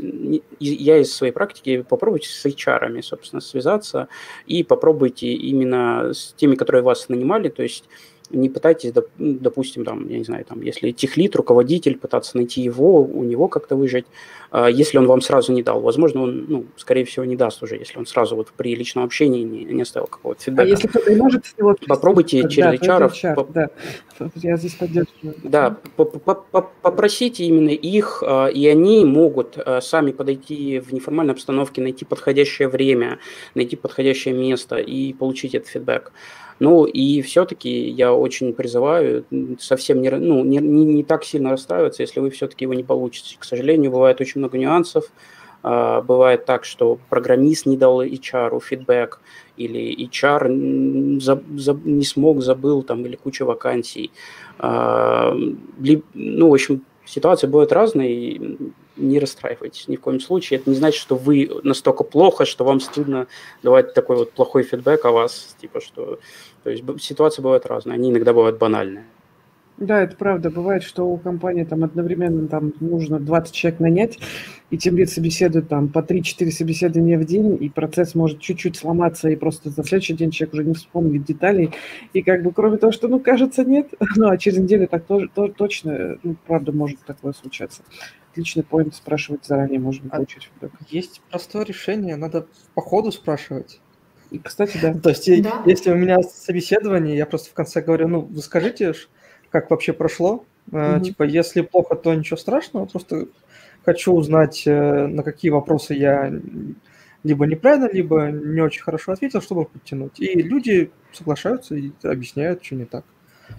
я 0.60 1.00
из 1.00 1.14
своей 1.14 1.34
практики, 1.34 1.86
попробуйте 1.88 2.30
с 2.30 2.46
HR, 2.46 3.02
собственно, 3.02 3.42
связаться 3.42 4.08
и 4.46 4.64
попробуйте 4.64 5.28
именно 5.28 6.14
с 6.14 6.34
теми, 6.38 6.56
которые 6.56 6.84
вас 6.84 7.10
нанимали, 7.10 7.50
то 7.50 7.64
есть 7.64 7.86
не 8.30 8.50
пытайтесь, 8.50 8.94
допустим, 9.18 9.86
там, 9.86 10.08
я 10.10 10.18
не 10.18 10.24
знаю, 10.24 10.46
там, 10.46 10.62
если 10.62 10.92
техлит, 10.92 11.36
руководитель, 11.36 11.98
пытаться 11.98 12.38
найти 12.38 12.62
его, 12.62 13.04
у 13.04 13.24
него 13.24 13.48
как-то 13.48 13.76
выжить. 13.76 14.06
А 14.50 14.68
если 14.70 14.98
он 14.98 15.08
вам 15.08 15.22
сразу 15.22 15.52
не 15.52 15.62
дал, 15.62 15.82
возможно, 15.82 16.24
он, 16.24 16.46
ну, 16.48 16.66
скорее 16.78 17.04
всего, 17.06 17.26
не 17.26 17.36
даст 17.36 17.62
уже, 17.64 17.76
если 17.76 17.98
он 17.98 18.06
сразу 18.06 18.36
вот 18.36 18.48
при 18.56 18.76
личном 18.76 19.04
общении 19.04 19.44
не, 19.44 19.66
не 19.66 19.82
оставил 19.82 20.08
какого-то 20.08 20.42
фидбэка. 20.42 20.68
А 20.68 20.70
если 20.70 20.88
кто-то 20.88 21.12
может 21.16 21.46
его... 21.58 21.76
Попробуйте 21.88 22.44
да, 22.44 22.50
через 22.50 22.80
HR. 22.80 23.12
HR 23.12 23.52
да. 23.54 23.70
Я 24.36 24.58
здесь 24.58 24.76
поддерживаю. 24.76 25.36
Да, 25.44 25.78
попросите 26.82 27.44
именно 27.44 27.70
их, 27.70 28.24
а, 28.26 28.48
и 28.48 28.66
они 28.68 29.04
могут 29.06 29.58
а, 29.58 29.82
сами 29.82 30.12
подойти 30.12 30.80
в 30.80 30.94
неформальной 30.94 31.34
обстановке, 31.34 31.82
найти 31.82 32.06
подходящее 32.06 32.70
время, 32.70 33.20
найти 33.54 33.76
подходящее 33.76 34.34
место 34.34 34.78
и 34.78 35.14
получить 35.14 35.56
этот 35.56 35.68
фидбэк. 35.68 36.12
Ну 36.60 36.86
и 36.86 37.22
все-таки 37.22 37.90
я 37.90 38.14
очень 38.14 38.54
призываю 38.54 39.26
совсем 39.60 40.02
не, 40.02 40.10
ну, 40.10 40.44
не, 40.44 40.58
не, 40.58 40.86
не 40.86 41.04
так 41.04 41.24
сильно 41.24 41.52
расстраиваться, 41.52 42.02
если 42.02 42.20
вы 42.20 42.30
все-таки 42.32 42.66
его 42.66 42.74
не 42.74 42.84
получите. 42.84 43.36
К 43.38 43.44
сожалению, 43.44 43.92
бывает 43.92 44.20
очень 44.22 44.40
много 44.40 44.58
нюансов. 44.58 45.06
А, 45.64 46.02
бывает 46.02 46.46
так, 46.46 46.66
что 46.66 46.98
программист 47.10 47.66
не 47.66 47.78
дал 47.78 48.04
HR 48.04 48.60
фидбэк, 48.62 49.20
или 49.58 50.08
HR 50.08 50.50
не 50.50 52.04
смог, 52.06 52.42
забыл, 52.42 52.84
там, 52.84 53.06
или 53.06 53.16
куча 53.16 53.44
вакансий. 53.44 54.12
А, 54.60 55.34
ну, 56.14 56.50
в 56.50 56.54
общем, 56.54 56.84
ситуации 57.06 57.48
бывают 57.48 57.72
разные, 57.72 58.58
не 58.98 59.20
расстраивайтесь 59.20 59.88
ни 59.88 59.96
в 59.96 60.02
коем 60.02 60.20
случае. 60.20 60.60
Это 60.60 60.70
не 60.70 60.76
значит, 60.76 61.00
что 61.00 61.16
вы 61.16 61.50
настолько 61.64 62.04
плохо, 62.04 62.46
что 62.46 62.64
вам 62.66 62.80
стыдно 62.80 63.28
давать 63.64 63.94
такой 63.94 64.18
вот 64.18 64.32
плохой 64.32 64.64
фидбэк 64.64 65.06
о 65.06 65.12
вас, 65.12 65.56
типа 65.62 65.82
что... 65.82 66.20
То 66.64 66.70
есть 66.72 66.84
ситуации 67.02 67.42
бывают 67.42 67.66
разные, 67.66 67.96
они 67.96 68.10
иногда 68.10 68.34
бывают 68.34 68.58
банальные. 68.58 69.06
Да, 69.78 70.02
это 70.02 70.16
правда. 70.16 70.50
Бывает, 70.50 70.82
что 70.82 71.04
у 71.08 71.18
компании 71.18 71.64
там 71.64 71.84
одновременно 71.84 72.48
там 72.48 72.74
нужно 72.80 73.20
20 73.20 73.54
человек 73.54 73.80
нанять, 73.80 74.18
и 74.72 74.78
тем 74.78 74.98
лет 74.98 75.10
собеседуют 75.10 75.70
там 75.70 75.90
по 75.90 76.00
3-4 76.00 76.50
собеседования 76.50 77.20
в 77.20 77.26
день, 77.26 77.58
и 77.62 77.70
процесс 77.70 78.16
может 78.16 78.40
чуть-чуть 78.40 78.76
сломаться, 78.76 79.30
и 79.30 79.36
просто 79.36 79.70
за 79.70 79.84
следующий 79.84 80.16
день 80.16 80.32
человек 80.32 80.54
уже 80.56 80.64
не 80.64 80.74
вспомнит 80.74 81.26
деталей. 81.26 81.76
И 82.14 82.24
как 82.24 82.42
бы 82.42 82.52
кроме 82.52 82.78
того, 82.78 82.92
что, 82.92 83.08
ну, 83.08 83.20
кажется, 83.20 83.64
нет, 83.66 83.94
ну, 84.16 84.30
а 84.30 84.38
через 84.38 84.58
неделю 84.58 84.88
так 84.88 85.06
тоже, 85.06 85.30
то, 85.34 85.48
точно, 85.48 86.18
ну, 86.24 86.36
правда, 86.48 86.72
может 86.72 87.00
такое 87.06 87.34
случаться. 87.34 87.84
Отличный 88.32 88.64
поинт 88.64 88.96
спрашивать 88.96 89.46
заранее, 89.46 89.80
можно 89.80 90.10
а 90.12 90.16
получить. 90.16 90.50
Есть 90.90 91.22
простое 91.30 91.66
решение, 91.66 92.16
надо 92.16 92.48
по 92.74 92.82
ходу 92.82 93.12
спрашивать. 93.12 93.80
И, 94.32 94.40
кстати, 94.40 94.78
да. 94.82 94.94
То 94.94 95.10
есть, 95.10 95.42
да. 95.42 95.62
если 95.66 95.92
у 95.92 95.96
меня 95.96 96.22
собеседование, 96.22 97.16
я 97.16 97.26
просто 97.26 97.52
в 97.52 97.54
конце 97.54 97.82
говорю, 97.82 98.08
ну, 98.08 98.22
вы 98.22 98.42
скажите, 98.42 98.94
как 99.50 99.70
вообще 99.70 99.94
прошло. 99.94 100.46
Mm-hmm. 100.72 101.02
Типа, 101.02 101.24
если 101.24 101.62
плохо, 101.62 101.96
то 101.96 102.14
ничего 102.14 102.38
страшного, 102.38 102.86
просто 102.86 103.28
хочу 103.86 104.14
узнать, 104.14 104.64
э, 104.66 105.08
на 105.08 105.24
какие 105.24 105.50
вопросы 105.50 105.94
я 105.94 106.32
либо 107.24 107.46
неправильно, 107.46 107.90
либо 107.92 108.30
не 108.32 108.62
очень 108.62 108.82
хорошо 108.82 109.12
ответил, 109.14 109.42
чтобы 109.42 109.66
подтянуть. 109.66 110.20
И 110.20 110.42
люди 110.42 110.92
соглашаются 111.14 111.76
и 111.76 111.92
объясняют, 112.04 112.64
что 112.64 112.76
не 112.76 112.86
так. 112.86 113.04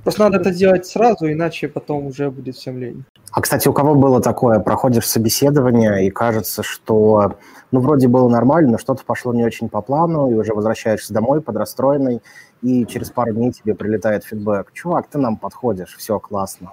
Просто 0.02 0.23
надо 0.23 0.39
это 0.39 0.51
делать 0.51 0.86
сразу, 0.86 1.31
иначе 1.31 1.69
потом 1.69 2.06
уже 2.06 2.31
будет 2.31 2.56
всем 2.56 2.78
лень. 2.78 3.05
А, 3.32 3.40
кстати, 3.40 3.69
у 3.69 3.73
кого 3.73 3.94
было 3.94 4.20
такое? 4.20 4.59
Проходишь 4.59 5.06
собеседование, 5.06 6.06
и 6.06 6.10
кажется, 6.10 6.62
что, 6.62 7.36
ну, 7.70 7.81
вроде 7.81 8.09
было 8.09 8.28
нормально, 8.28 8.73
но 8.73 8.78
что-то 8.78 9.05
пошло 9.05 9.32
не 9.35 9.44
очень 9.44 9.69
по 9.69 9.81
плану, 9.81 10.31
и 10.31 10.35
уже 10.35 10.55
возвращаешься 10.55 11.12
домой 11.12 11.40
подрастроенный, 11.40 12.20
и 12.63 12.87
через 12.87 13.11
пару 13.11 13.33
дней 13.33 13.53
тебе 13.53 13.75
прилетает 13.75 14.25
фидбэк. 14.25 14.73
Чувак, 14.73 15.09
ты 15.09 15.19
нам 15.19 15.37
подходишь, 15.37 15.97
все 15.97 16.19
классно. 16.19 16.73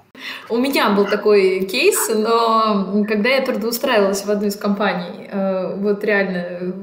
У 0.49 0.57
меня 0.57 0.89
был 0.89 1.05
такой 1.05 1.65
кейс, 1.65 2.09
но 2.13 3.05
когда 3.07 3.29
я 3.29 3.41
трудоустраивалась 3.41 4.25
в 4.25 4.29
одну 4.29 4.47
из 4.47 4.55
компаний, 4.55 5.27
э, 5.31 5.75
вот 5.77 6.03
реально 6.03 6.73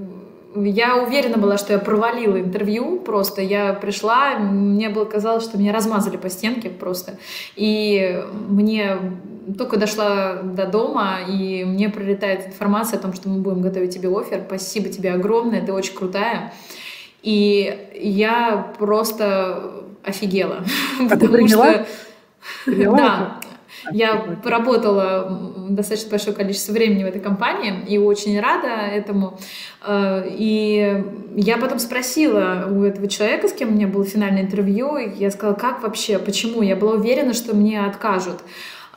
я 0.55 0.97
уверена 0.97 1.39
была, 1.39 1.57
что 1.57 1.73
я 1.73 1.79
провалила 1.79 2.39
интервью 2.39 2.99
просто. 3.01 3.41
Я 3.41 3.73
пришла, 3.73 4.39
мне 4.39 4.89
было 4.89 5.05
казалось, 5.05 5.45
что 5.45 5.59
меня 5.59 5.73
размазали 5.73 6.17
по 6.17 6.29
стенке 6.29 6.69
просто. 6.69 7.19
И 7.57 8.23
мне 8.49 8.99
только 9.57 9.77
дошла 9.77 10.35
до 10.43 10.67
дома, 10.67 11.21
и 11.27 11.65
мне 11.65 11.89
прилетает 11.89 12.49
информация 12.49 12.99
о 12.99 13.03
том, 13.03 13.13
что 13.13 13.29
мы 13.29 13.41
будем 13.41 13.63
готовить 13.63 13.95
тебе 13.95 14.09
офер. 14.09 14.43
Спасибо 14.47 14.89
тебе 14.89 15.13
огромное, 15.13 15.65
ты 15.65 15.73
очень 15.73 15.95
крутая. 15.95 16.53
И 17.23 17.91
я 17.95 18.73
просто 18.79 19.85
офигела. 20.03 20.65
А 21.01 21.09
потому 21.09 21.33
приняла? 21.33 21.73
что... 21.73 21.87
Приняла 22.65 22.97
да. 22.97 23.41
Я 23.91 24.17
поработала 24.43 25.55
достаточно 25.69 26.11
большое 26.11 26.37
количество 26.37 26.73
времени 26.73 27.05
в 27.05 27.07
этой 27.07 27.21
компании 27.21 27.85
и 27.89 27.99
очень 27.99 28.39
рада 28.39 28.69
этому. 28.69 29.39
Э, 29.85 30.25
и 30.29 31.05
я 31.35 31.57
потом 31.57 31.79
спросила 31.79 32.69
у 32.71 32.85
этого 32.85 33.09
человека, 33.09 33.49
с 33.49 33.53
кем 33.53 33.71
у 33.71 33.73
меня 33.73 33.89
было 33.89 34.05
финальное 34.05 34.43
интервью, 34.43 34.97
и 34.97 35.11
я 35.17 35.31
сказала, 35.31 35.55
как 35.55 35.83
вообще, 35.83 36.19
почему? 36.19 36.63
Я 36.63 36.77
была 36.77 36.93
уверена, 36.93 37.33
что 37.35 37.57
мне 37.57 37.85
откажут. 37.85 38.41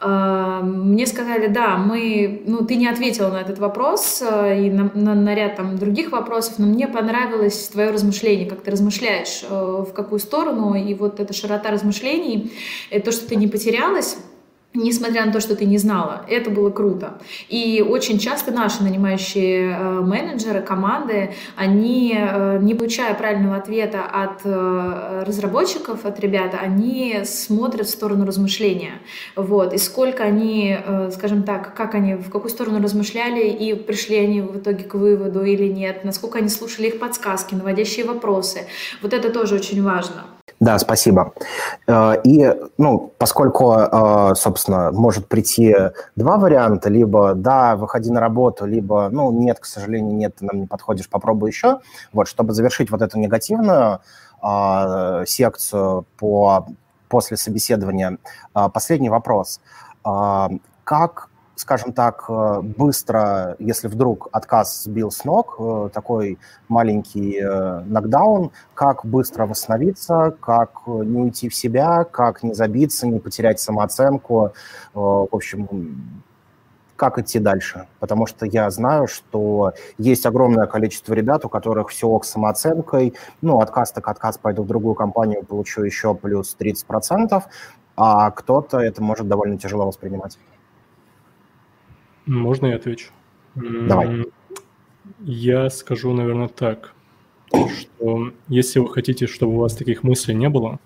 Э, 0.01 0.61
мне 0.63 1.05
сказали, 1.05 1.47
да, 1.47 1.77
мы, 1.77 2.43
ну, 2.45 2.65
ты 2.65 2.75
не 2.75 2.87
ответила 2.87 3.29
на 3.29 3.41
этот 3.41 3.59
вопрос 3.59 4.21
э, 4.21 4.65
и 4.65 4.69
на, 4.69 4.91
на, 4.93 5.15
на 5.15 5.35
ряд 5.35 5.55
там 5.55 5.77
других 5.77 6.11
вопросов, 6.11 6.55
но 6.57 6.67
мне 6.67 6.87
понравилось 6.87 7.69
твое 7.69 7.91
размышление, 7.91 8.47
как 8.47 8.61
ты 8.61 8.71
размышляешь, 8.71 9.43
в 9.49 9.91
какую 9.93 10.19
сторону, 10.19 10.75
и 10.75 10.93
вот 10.93 11.19
эта 11.19 11.33
широта 11.33 11.71
размышлений, 11.71 12.51
то, 13.03 13.11
что 13.11 13.27
ты 13.27 13.35
не 13.35 13.47
потерялась, 13.47 14.17
несмотря 14.75 15.25
на 15.25 15.31
то, 15.31 15.39
что 15.39 15.55
ты 15.55 15.65
не 15.65 15.77
знала. 15.77 16.25
Это 16.27 16.49
было 16.49 16.69
круто. 16.69 17.17
И 17.49 17.83
очень 17.87 18.19
часто 18.19 18.51
наши 18.51 18.83
нанимающие 18.83 19.71
э, 19.71 20.01
менеджеры, 20.01 20.61
команды, 20.61 21.33
они, 21.55 22.15
э, 22.17 22.59
не 22.61 22.75
получая 22.75 23.13
правильного 23.15 23.55
ответа 23.55 24.03
от 24.03 24.41
э, 24.43 25.23
разработчиков, 25.25 26.05
от 26.05 26.19
ребят, 26.19 26.53
они 26.59 27.21
смотрят 27.23 27.87
в 27.87 27.89
сторону 27.89 28.25
размышления. 28.25 28.93
Вот. 29.35 29.73
И 29.73 29.77
сколько 29.77 30.23
они, 30.23 30.77
скажем 31.11 31.43
так, 31.43 31.73
как 31.75 31.95
они, 31.95 32.15
в 32.15 32.29
какую 32.29 32.49
сторону 32.49 32.81
размышляли, 32.81 33.47
и 33.47 33.73
пришли 33.73 34.17
они 34.17 34.41
в 34.41 34.57
итоге 34.57 34.83
к 34.83 34.95
выводу 34.95 35.43
или 35.43 35.67
нет, 35.67 36.03
насколько 36.03 36.39
они 36.39 36.49
слушали 36.49 36.87
их 36.87 36.99
подсказки, 36.99 37.55
наводящие 37.55 38.05
вопросы. 38.05 38.61
Вот 39.01 39.13
это 39.13 39.29
тоже 39.29 39.55
очень 39.55 39.81
важно. 39.83 40.34
Да, 40.59 40.79
спасибо. 40.79 41.33
Э, 41.87 42.15
и, 42.23 42.53
ну, 42.77 43.11
поскольку, 43.17 43.73
э, 43.73 44.35
собственно, 44.35 44.91
может 44.91 45.27
прийти 45.27 45.75
два 46.15 46.37
варианта, 46.37 46.89
либо 46.89 47.33
да, 47.33 47.75
выходи 47.75 48.09
на 48.09 48.21
работу, 48.21 48.65
либо, 48.65 49.09
ну, 49.11 49.31
нет, 49.31 49.59
к 49.59 49.65
сожалению, 49.65 50.15
нет, 50.15 50.35
ты 50.37 50.45
нам 50.45 50.61
не 50.61 50.67
подходишь, 50.67 51.09
попробуй 51.09 51.49
еще. 51.49 51.79
Вот, 52.13 52.27
чтобы 52.27 52.53
завершить 52.53 52.89
вот 52.89 53.01
эту 53.01 53.19
негативную 53.19 53.99
э, 54.41 55.23
секцию 55.27 56.05
по, 56.17 56.67
после 57.09 57.37
собеседования, 57.37 58.17
последний 58.53 59.09
вопрос. 59.09 59.61
Как 60.83 61.29
скажем 61.55 61.93
так, 61.93 62.25
э, 62.29 62.61
быстро, 62.61 63.55
если 63.59 63.87
вдруг 63.87 64.29
отказ 64.31 64.83
сбил 64.83 65.11
с 65.11 65.23
ног, 65.23 65.55
э, 65.59 65.89
такой 65.93 66.37
маленький 66.67 67.39
э, 67.39 67.79
нокдаун, 67.85 68.51
как 68.73 69.05
быстро 69.05 69.45
восстановиться, 69.45 70.35
как 70.39 70.81
не 70.87 71.21
уйти 71.21 71.49
в 71.49 71.55
себя, 71.55 72.03
как 72.03 72.43
не 72.43 72.53
забиться, 72.53 73.07
не 73.07 73.19
потерять 73.19 73.59
самооценку, 73.59 74.53
в 74.93 75.27
общем, 75.31 76.21
как 76.95 77.19
идти 77.19 77.39
дальше. 77.39 77.87
Потому 77.99 78.25
что 78.25 78.45
я 78.45 78.69
знаю, 78.69 79.07
что 79.07 79.73
есть 79.97 80.25
огромное 80.25 80.65
количество 80.65 81.13
ребят, 81.13 81.45
у 81.45 81.49
которых 81.49 81.89
все 81.89 82.07
ок 82.07 82.25
с 82.25 82.29
самооценкой, 82.29 83.13
ну, 83.41 83.59
отказ 83.59 83.91
так 83.91 84.07
отказ, 84.07 84.37
пойду 84.37 84.63
в 84.63 84.67
другую 84.67 84.95
компанию, 84.95 85.43
получу 85.43 85.83
еще 85.83 86.15
плюс 86.15 86.55
30%, 86.59 87.43
а 87.97 88.31
кто-то 88.31 88.79
это 88.79 89.01
может 89.01 89.27
довольно 89.27 89.57
тяжело 89.57 89.85
воспринимать. 89.85 90.37
Можно 92.25 92.67
я 92.67 92.75
отвечу? 92.75 93.11
Давай. 93.55 94.25
Я 95.19 95.69
скажу, 95.69 96.13
наверное, 96.13 96.47
так, 96.47 96.93
что 97.51 98.33
если 98.47 98.79
вы 98.79 98.89
хотите, 98.89 99.27
чтобы 99.27 99.53
у 99.53 99.59
вас 99.59 99.75
таких 99.75 100.03
мыслей 100.03 100.35
не 100.35 100.49
было, 100.49 100.79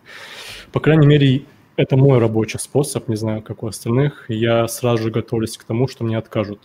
по 0.71 0.79
крайней 0.79 1.07
мере, 1.07 1.45
это 1.77 1.95
мой 1.95 2.19
рабочий 2.19 2.59
способ, 2.59 3.07
не 3.07 3.15
знаю, 3.15 3.41
как 3.41 3.63
у 3.63 3.67
остальных, 3.67 4.25
я 4.27 4.67
сразу 4.67 5.03
же 5.03 5.11
готовлюсь 5.11 5.57
к 5.57 5.63
тому, 5.63 5.87
что 5.87 6.03
мне 6.03 6.17
откажут. 6.17 6.59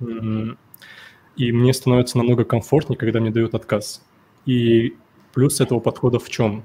И 0.00 1.52
мне 1.52 1.72
становится 1.72 2.18
намного 2.18 2.44
комфортнее, 2.44 2.98
когда 2.98 3.20
мне 3.20 3.30
дают 3.30 3.54
отказ. 3.54 4.04
И 4.44 4.96
плюс 5.32 5.60
этого 5.60 5.80
подхода 5.80 6.18
в 6.18 6.28
чем? 6.28 6.64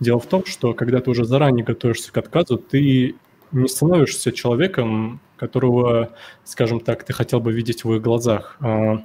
Дело 0.00 0.20
в 0.20 0.26
том, 0.26 0.44
что 0.46 0.74
когда 0.74 1.00
ты 1.00 1.10
уже 1.10 1.24
заранее 1.24 1.64
готовишься 1.64 2.12
к 2.12 2.18
отказу, 2.18 2.56
ты 2.56 3.14
не 3.56 3.68
становишься 3.68 4.32
человеком, 4.32 5.20
которого, 5.36 6.14
скажем 6.44 6.80
так, 6.80 7.04
ты 7.04 7.12
хотел 7.12 7.40
бы 7.40 7.52
видеть 7.52 7.84
в 7.84 7.94
их 7.94 8.02
глазах. 8.02 8.56
А, 8.60 9.04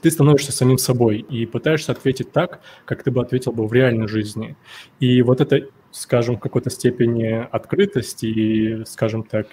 ты 0.00 0.10
становишься 0.10 0.52
самим 0.52 0.78
собой 0.78 1.18
и 1.18 1.46
пытаешься 1.46 1.92
ответить 1.92 2.32
так, 2.32 2.60
как 2.84 3.02
ты 3.02 3.10
бы 3.10 3.20
ответил 3.20 3.52
бы 3.52 3.66
в 3.66 3.72
реальной 3.72 4.08
жизни. 4.08 4.56
И 4.98 5.22
вот 5.22 5.40
это, 5.40 5.66
скажем, 5.90 6.36
в 6.36 6.40
какой-то 6.40 6.70
степени 6.70 7.46
открытость 7.50 8.24
и, 8.24 8.82
скажем 8.86 9.24
так, 9.24 9.46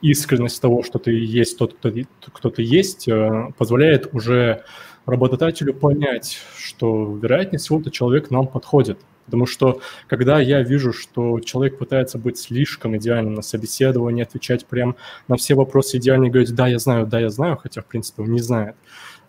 искренность 0.00 0.60
того, 0.60 0.82
что 0.82 0.98
ты 0.98 1.12
есть 1.12 1.58
тот, 1.58 1.74
кто, 1.74 1.92
кто 2.32 2.50
ты 2.50 2.62
есть, 2.62 3.08
э, 3.08 3.52
позволяет 3.56 4.12
уже 4.12 4.64
работодателю 5.06 5.74
понять, 5.74 6.38
что, 6.56 7.16
вероятнее 7.20 7.58
всего, 7.58 7.80
этот 7.80 7.92
человек 7.92 8.30
нам 8.30 8.46
подходит– 8.46 8.98
Потому 9.24 9.46
что 9.46 9.80
когда 10.08 10.40
я 10.40 10.62
вижу, 10.62 10.92
что 10.92 11.40
человек 11.40 11.78
пытается 11.78 12.18
быть 12.18 12.38
слишком 12.38 12.96
идеальным 12.96 13.34
на 13.34 13.42
собеседовании, 13.42 14.22
отвечать 14.22 14.66
прям 14.66 14.96
на 15.28 15.36
все 15.36 15.54
вопросы 15.54 15.98
идеально 15.98 16.26
и 16.26 16.30
говорить, 16.30 16.54
да, 16.54 16.66
я 16.68 16.78
знаю, 16.78 17.06
да, 17.06 17.20
я 17.20 17.30
знаю, 17.30 17.56
хотя, 17.56 17.82
в 17.82 17.86
принципе, 17.86 18.22
он 18.22 18.32
не 18.32 18.40
знает, 18.40 18.74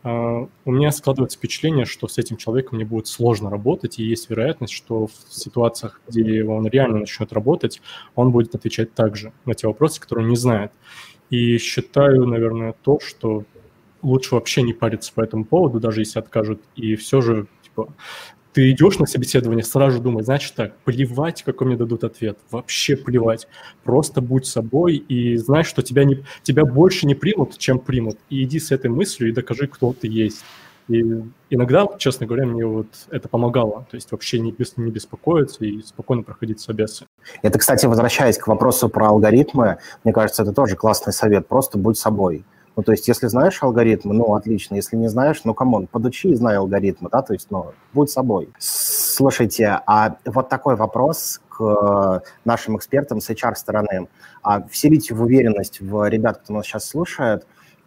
а, 0.03 0.47
у 0.65 0.71
меня 0.71 0.91
складывается 0.91 1.37
впечатление, 1.37 1.85
что 1.85 2.07
с 2.07 2.17
этим 2.17 2.35
человеком 2.35 2.75
мне 2.75 2.85
будет 2.85 3.07
сложно 3.07 3.49
работать, 3.49 3.99
и 3.99 4.03
есть 4.03 4.29
вероятность, 4.29 4.73
что 4.73 5.07
в 5.07 5.13
ситуациях, 5.29 6.01
где 6.07 6.43
он 6.43 6.67
реально 6.67 6.99
начнет 6.99 7.31
работать, 7.31 7.81
он 8.15 8.31
будет 8.31 8.53
отвечать 8.53 8.93
также 8.93 9.31
на 9.45 9.53
те 9.53 9.67
вопросы, 9.67 10.01
которые 10.01 10.25
он 10.25 10.29
не 10.29 10.35
знает. 10.35 10.71
И 11.29 11.57
считаю, 11.57 12.25
наверное, 12.25 12.75
то, 12.83 12.99
что 12.99 13.45
лучше 14.01 14.35
вообще 14.35 14.61
не 14.61 14.73
париться 14.73 15.13
по 15.13 15.21
этому 15.21 15.45
поводу, 15.45 15.79
даже 15.79 16.01
если 16.01 16.19
откажут, 16.19 16.61
и 16.75 16.95
все 16.95 17.21
же 17.21 17.47
типа, 17.63 17.93
ты 18.53 18.71
идешь 18.71 18.99
на 18.99 19.05
собеседование, 19.05 19.63
сразу 19.63 19.99
думай, 19.99 20.23
значит 20.23 20.53
так, 20.53 20.77
плевать, 20.85 21.43
какой 21.43 21.67
мне 21.67 21.75
дадут 21.75 22.03
ответ, 22.03 22.37
вообще 22.51 22.95
плевать. 22.95 23.47
Просто 23.83 24.21
будь 24.21 24.45
собой 24.45 24.95
и 24.95 25.35
знай, 25.37 25.63
что 25.63 25.81
тебя, 25.81 26.03
не, 26.05 26.23
тебя 26.43 26.63
больше 26.63 27.07
не 27.07 27.15
примут, 27.15 27.57
чем 27.57 27.79
примут. 27.79 28.17
И 28.29 28.43
иди 28.43 28.59
с 28.59 28.71
этой 28.71 28.89
мыслью 28.89 29.29
и 29.29 29.33
докажи, 29.33 29.67
кто 29.67 29.93
ты 29.93 30.07
есть. 30.07 30.43
И 30.89 31.01
иногда, 31.49 31.87
честно 31.97 32.25
говоря, 32.25 32.45
мне 32.45 32.65
вот 32.65 32.87
это 33.09 33.27
помогало. 33.27 33.87
То 33.89 33.95
есть 33.95 34.11
вообще 34.11 34.39
не, 34.39 34.51
бес, 34.51 34.73
не 34.77 34.91
беспокоиться 34.91 35.63
и 35.65 35.81
спокойно 35.81 36.23
проходить 36.23 36.59
собесы. 36.59 37.05
Это, 37.41 37.57
кстати, 37.57 37.85
возвращаясь 37.85 38.37
к 38.37 38.47
вопросу 38.47 38.89
про 38.89 39.07
алгоритмы, 39.07 39.77
мне 40.03 40.13
кажется, 40.13 40.43
это 40.43 40.51
тоже 40.51 40.75
классный 40.75 41.13
совет. 41.13 41.47
Просто 41.47 41.77
будь 41.77 41.97
собой. 41.97 42.43
Ну, 42.75 42.83
то 42.83 42.91
есть, 42.91 43.07
если 43.07 43.27
знаешь 43.27 43.61
алгоритмы, 43.61 44.13
ну, 44.13 44.33
отлично. 44.33 44.75
Если 44.75 44.95
не 44.95 45.07
знаешь, 45.07 45.41
ну, 45.43 45.53
come 45.53 45.72
on, 45.72 45.87
подучи 45.87 46.29
и 46.29 46.35
знай 46.35 46.57
алгоритмы, 46.57 47.09
да, 47.11 47.21
то 47.21 47.33
есть, 47.33 47.51
ну, 47.51 47.73
будь 47.93 48.09
собой. 48.09 48.49
Слушайте, 48.57 49.81
а 49.85 50.17
вот 50.25 50.49
такой 50.49 50.75
вопрос 50.75 51.39
к 51.49 52.23
нашим 52.45 52.77
экспертам 52.77 53.21
с 53.21 53.29
HR-стороны. 53.29 54.07
А 54.41 54.63
вселите 54.67 55.13
в 55.13 55.21
уверенность 55.21 55.81
в 55.81 56.09
ребят, 56.09 56.39
кто 56.39 56.53
нас 56.53 56.65
сейчас 56.65 56.85
слушает, 56.85 57.45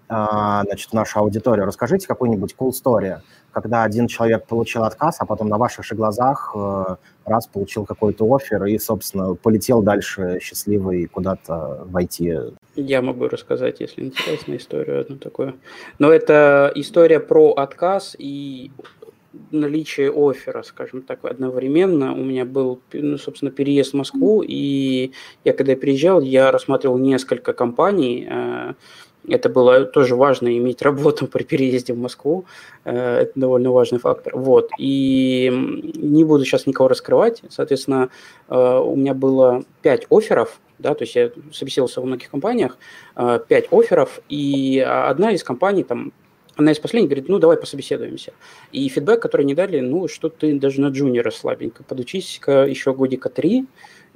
значит, 0.08 0.92
нашу 0.92 1.20
аудиторию. 1.20 1.66
Расскажите 1.66 2.06
какую-нибудь 2.06 2.54
cool 2.58 2.70
story, 2.70 3.20
когда 3.52 3.84
один 3.84 4.06
человек 4.06 4.46
получил 4.46 4.84
отказ, 4.84 5.16
а 5.20 5.26
потом 5.26 5.48
на 5.48 5.56
ваших 5.56 5.84
же 5.84 5.94
глазах 5.94 6.52
э, 6.54 6.96
раз 7.24 7.46
получил 7.46 7.86
какой-то 7.86 8.24
офер 8.34 8.64
и, 8.66 8.78
собственно, 8.78 9.34
полетел 9.34 9.82
дальше 9.82 10.38
счастливый 10.42 11.06
куда-то 11.06 11.86
войти. 11.86 12.34
Я 12.74 13.00
могу 13.00 13.28
рассказать, 13.28 13.80
если 13.80 14.04
интересная 14.04 14.58
историю 14.58 15.00
одну 15.00 15.16
такую. 15.16 15.54
Но 15.98 16.12
это 16.12 16.70
история 16.74 17.18
про 17.18 17.52
отказ 17.52 18.14
и 18.18 18.70
наличие 19.50 20.10
оффера, 20.10 20.62
скажем 20.62 21.02
так, 21.02 21.24
одновременно. 21.24 22.12
У 22.12 22.22
меня 22.24 22.44
был, 22.44 22.80
ну, 22.92 23.18
собственно, 23.18 23.50
переезд 23.50 23.92
в 23.92 23.96
Москву, 23.96 24.42
и 24.46 25.12
я 25.44 25.52
когда 25.52 25.74
приезжал, 25.76 26.20
я 26.20 26.50
рассматривал 26.50 26.98
несколько 26.98 27.52
компаний, 27.52 28.26
э, 28.28 28.74
это 29.28 29.48
было 29.48 29.84
тоже 29.84 30.16
важно 30.16 30.56
иметь 30.56 30.82
работу 30.82 31.26
при 31.26 31.42
переезде 31.42 31.92
в 31.92 31.98
Москву. 31.98 32.44
Э, 32.84 33.20
это 33.22 33.32
довольно 33.34 33.70
важный 33.72 33.98
фактор. 33.98 34.36
Вот. 34.36 34.70
И 34.78 35.50
не 35.94 36.24
буду 36.24 36.44
сейчас 36.44 36.66
никого 36.66 36.88
раскрывать. 36.88 37.42
Соответственно, 37.48 38.10
э, 38.48 38.54
у 38.54 38.96
меня 38.96 39.14
было 39.14 39.64
5 39.82 40.06
офферов, 40.10 40.60
да, 40.78 40.94
то 40.94 41.04
есть 41.04 41.14
я 41.16 41.30
собеседовался 41.52 42.00
во 42.00 42.06
многих 42.06 42.30
компаниях, 42.30 42.76
5 43.14 43.48
э, 43.48 43.66
офферов, 43.70 44.20
и 44.28 44.78
одна 44.80 45.32
из 45.32 45.42
компаний 45.42 45.84
там 45.84 46.12
она 46.56 46.72
из 46.72 46.78
последних 46.78 47.10
говорит, 47.10 47.28
ну, 47.28 47.38
давай 47.38 47.58
пособеседуемся. 47.58 48.32
И 48.72 48.88
фидбэк, 48.88 49.20
который 49.20 49.44
не 49.44 49.54
дали, 49.54 49.80
ну, 49.80 50.08
что 50.08 50.30
ты 50.30 50.58
даже 50.58 50.80
на 50.80 50.88
джуниора 50.88 51.30
слабенько, 51.30 51.84
подучись-ка 51.84 52.64
еще 52.64 52.94
годика 52.94 53.28
три, 53.28 53.66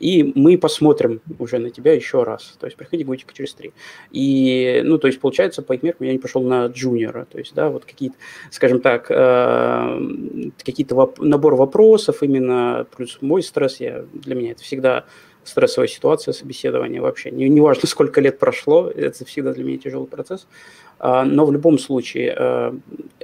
и 0.00 0.32
мы 0.34 0.56
посмотрим 0.58 1.20
уже 1.38 1.58
на 1.58 1.70
тебя 1.70 1.92
еще 1.92 2.22
раз. 2.24 2.56
То 2.58 2.66
есть 2.66 2.76
приходи 2.76 3.04
годика 3.04 3.34
через 3.34 3.54
три. 3.54 3.72
И, 4.10 4.80
ну, 4.82 4.98
то 4.98 5.06
есть, 5.06 5.20
получается, 5.20 5.62
по 5.62 5.74
их 5.74 5.82
меркам 5.82 6.06
я 6.06 6.12
не 6.12 6.18
пошел 6.18 6.42
на 6.42 6.66
джуниора. 6.66 7.26
То 7.30 7.38
есть, 7.38 7.54
да, 7.54 7.68
вот 7.68 7.84
какие-то, 7.84 8.16
скажем 8.50 8.80
так, 8.80 9.10
э, 9.10 10.50
какие-то 10.64 10.94
воп- 10.94 11.22
набор 11.22 11.54
вопросов 11.54 12.22
именно, 12.22 12.86
плюс 12.96 13.18
мой 13.20 13.42
стресс, 13.42 13.78
я, 13.78 14.04
для 14.14 14.34
меня 14.34 14.52
это 14.52 14.62
всегда 14.62 15.04
стрессовая 15.44 15.88
ситуация 15.88 16.32
собеседования 16.32 17.00
вообще. 17.00 17.30
Не, 17.30 17.48
не 17.48 17.60
важно, 17.60 17.86
сколько 17.88 18.20
лет 18.20 18.38
прошло, 18.38 18.88
это 18.88 19.24
всегда 19.24 19.52
для 19.52 19.64
меня 19.64 19.78
тяжелый 19.78 20.06
процесс. 20.06 20.46
А, 20.98 21.24
но 21.24 21.46
в 21.46 21.52
любом 21.52 21.78
случае, 21.78 22.34
э, 22.36 22.72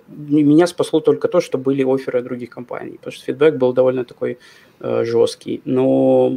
меня 0.09 0.67
спасло 0.67 1.01
только 1.01 1.29
то, 1.29 1.41
что 1.41 1.59
были 1.59 1.85
оферы 1.85 2.23
других 2.23 2.51
компаний, 2.51 2.97
потому 2.97 3.13
что 3.13 3.25
фидбэк 3.25 3.57
был 3.57 3.73
довольно 3.73 4.05
такой 4.05 4.39
э, 4.81 5.05
жесткий. 5.05 5.61
Но 5.65 6.33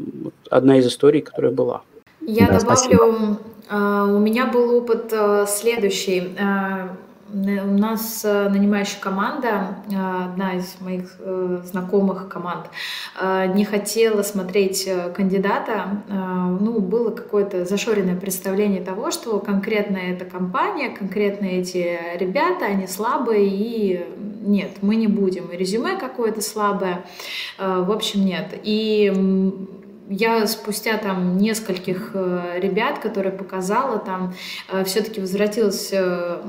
одна 0.49 0.79
из 0.79 0.87
историй, 0.87 1.21
которая 1.21 1.51
была. 1.51 1.81
Я 2.21 2.47
да, 2.47 2.59
добавлю, 2.59 2.59
спасибо. 2.59 3.39
А, 3.69 4.05
у 4.05 4.19
меня 4.19 4.47
был 4.47 4.75
опыт 4.75 5.13
э, 5.13 5.45
следующий. 5.47 6.35
У 7.31 7.77
нас 7.77 8.21
э, 8.25 8.49
нанимающая 8.49 8.99
команда, 8.99 9.75
э, 9.87 10.23
одна 10.25 10.55
из 10.55 10.77
моих 10.79 11.15
э, 11.19 11.61
знакомых 11.63 12.27
команд, 12.27 12.67
не 13.53 13.65
хотела 13.65 14.23
смотреть 14.23 14.89
кандидата. 15.13 16.01
Ну, 16.07 16.79
было 16.79 17.11
какое-то 17.11 17.65
зашоренное 17.65 18.15
представление 18.15 18.81
того, 18.81 19.11
что 19.11 19.39
конкретно 19.39 19.97
эта 19.97 20.25
компания, 20.25 20.89
конкретно 20.89 21.45
эти 21.45 21.99
ребята, 22.15 22.65
они 22.65 22.87
слабые, 22.87 23.47
и 23.47 24.05
нет, 24.41 24.77
мы 24.81 24.95
не 24.95 25.07
будем. 25.07 25.47
И 25.47 25.57
резюме 25.57 25.97
какое-то 25.97 26.41
слабое. 26.41 27.03
В 27.57 27.91
общем, 27.91 28.25
нет. 28.25 28.53
И 28.63 29.11
я 30.09 30.47
спустя 30.47 30.97
там 30.97 31.37
нескольких 31.37 32.11
э, 32.15 32.59
ребят, 32.59 32.97
которые 32.97 33.31
показала, 33.31 33.99
там 33.99 34.33
э, 34.67 34.83
все-таки 34.83 35.21
возвратилась 35.21 35.89
э, 35.91 36.39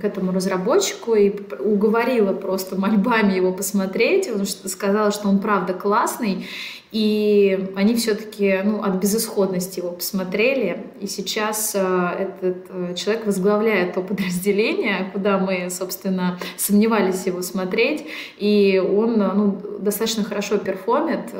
к 0.00 0.04
этому 0.04 0.30
разработчику 0.32 1.16
и 1.16 1.34
уговорила 1.58 2.32
просто 2.32 2.76
мольбами 2.80 3.34
его 3.34 3.52
посмотреть, 3.52 4.26
потому 4.26 4.44
что 4.44 4.68
сказала, 4.68 5.10
что 5.10 5.28
он 5.28 5.40
правда 5.40 5.72
классный, 5.72 6.46
и 6.92 7.72
они 7.74 7.96
все-таки 7.96 8.60
ну, 8.64 8.82
от 8.82 8.94
безысходности 8.94 9.80
его 9.80 9.90
посмотрели. 9.90 10.86
И 11.00 11.06
сейчас 11.06 11.74
этот 11.74 12.96
человек 12.96 13.26
возглавляет 13.26 13.92
то 13.92 14.00
подразделение, 14.00 15.10
куда 15.12 15.38
мы, 15.38 15.68
собственно, 15.68 16.38
сомневались 16.56 17.26
его 17.26 17.42
смотреть. 17.42 18.06
И 18.38 18.78
он 18.78 19.18
ну, 19.18 19.60
достаточно 19.80 20.24
хорошо 20.24 20.56
перформит 20.56 21.30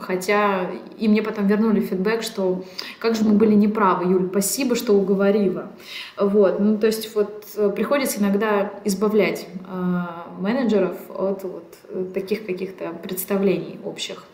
Хотя 0.00 0.70
и 0.98 1.08
мне 1.08 1.22
потом 1.22 1.46
вернули 1.46 1.80
фидбэк, 1.80 2.22
что 2.22 2.64
как 2.98 3.14
же 3.14 3.24
мы 3.24 3.34
были 3.34 3.54
неправы, 3.54 4.10
Юль, 4.10 4.28
спасибо, 4.28 4.74
что 4.76 4.94
уговорила. 4.94 5.70
Вот, 6.18 6.60
ну 6.60 6.78
то 6.78 6.86
есть 6.86 7.14
вот 7.14 7.46
э, 7.56 7.70
приходится 7.70 8.20
иногда 8.20 8.72
избавлять 8.84 9.46
э, 9.66 10.02
менеджеров 10.38 10.96
от 11.10 11.44
вот 11.44 11.74
э, 11.88 12.06
таких 12.12 12.46
каких-то 12.46 12.90
представлений 13.02 13.78
общих. 13.84 14.24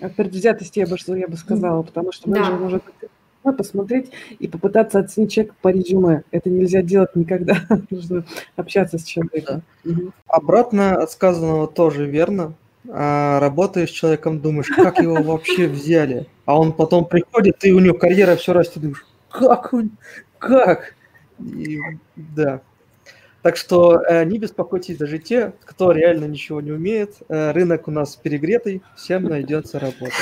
От 0.00 0.14
предвзятости 0.14 0.78
я 0.78 0.86
бы, 0.86 0.96
что 0.96 1.16
я 1.16 1.28
бы 1.28 1.36
сказала, 1.36 1.82
потому 1.82 2.12
что 2.12 2.30
менеджер 2.30 2.52
да. 2.52 2.58
может 2.58 2.82
посмотреть 3.56 4.10
и 4.38 4.46
попытаться 4.46 4.98
оценить 4.98 5.32
человека 5.32 5.54
по 5.62 5.68
резюме. 5.68 6.22
Это 6.30 6.50
нельзя 6.50 6.82
делать 6.82 7.16
никогда. 7.16 7.56
Нужно 7.90 8.24
общаться 8.56 8.98
с 8.98 9.04
человеком. 9.04 9.62
Да. 9.84 9.92
Угу. 9.92 10.12
Обратно 10.26 11.02
от 11.02 11.10
сказанного 11.10 11.66
тоже 11.66 12.06
верно 12.06 12.54
а, 12.90 13.38
работаешь 13.40 13.90
с 13.90 13.92
человеком, 13.92 14.40
думаешь, 14.40 14.68
как 14.68 14.98
его 14.98 15.22
вообще 15.22 15.66
взяли, 15.66 16.26
а 16.46 16.58
он 16.58 16.72
потом 16.72 17.04
приходит, 17.04 17.64
и 17.64 17.72
у 17.72 17.80
него 17.80 17.94
карьера 17.94 18.36
все 18.36 18.52
растет, 18.52 18.82
думаешь, 18.82 19.04
как 19.30 19.72
он, 19.74 19.90
как? 20.38 20.94
И, 21.38 21.78
да. 22.16 22.62
Так 23.42 23.56
что 23.56 24.00
э, 24.00 24.24
не 24.24 24.38
беспокойтесь 24.38 24.96
даже 24.96 25.18
те, 25.18 25.52
кто 25.64 25.92
реально 25.92 26.24
ничего 26.24 26.60
не 26.60 26.72
умеет. 26.72 27.16
Э, 27.28 27.52
рынок 27.52 27.86
у 27.86 27.90
нас 27.90 28.16
перегретый, 28.16 28.82
всем 28.96 29.24
найдется 29.24 29.78
работа. 29.78 30.12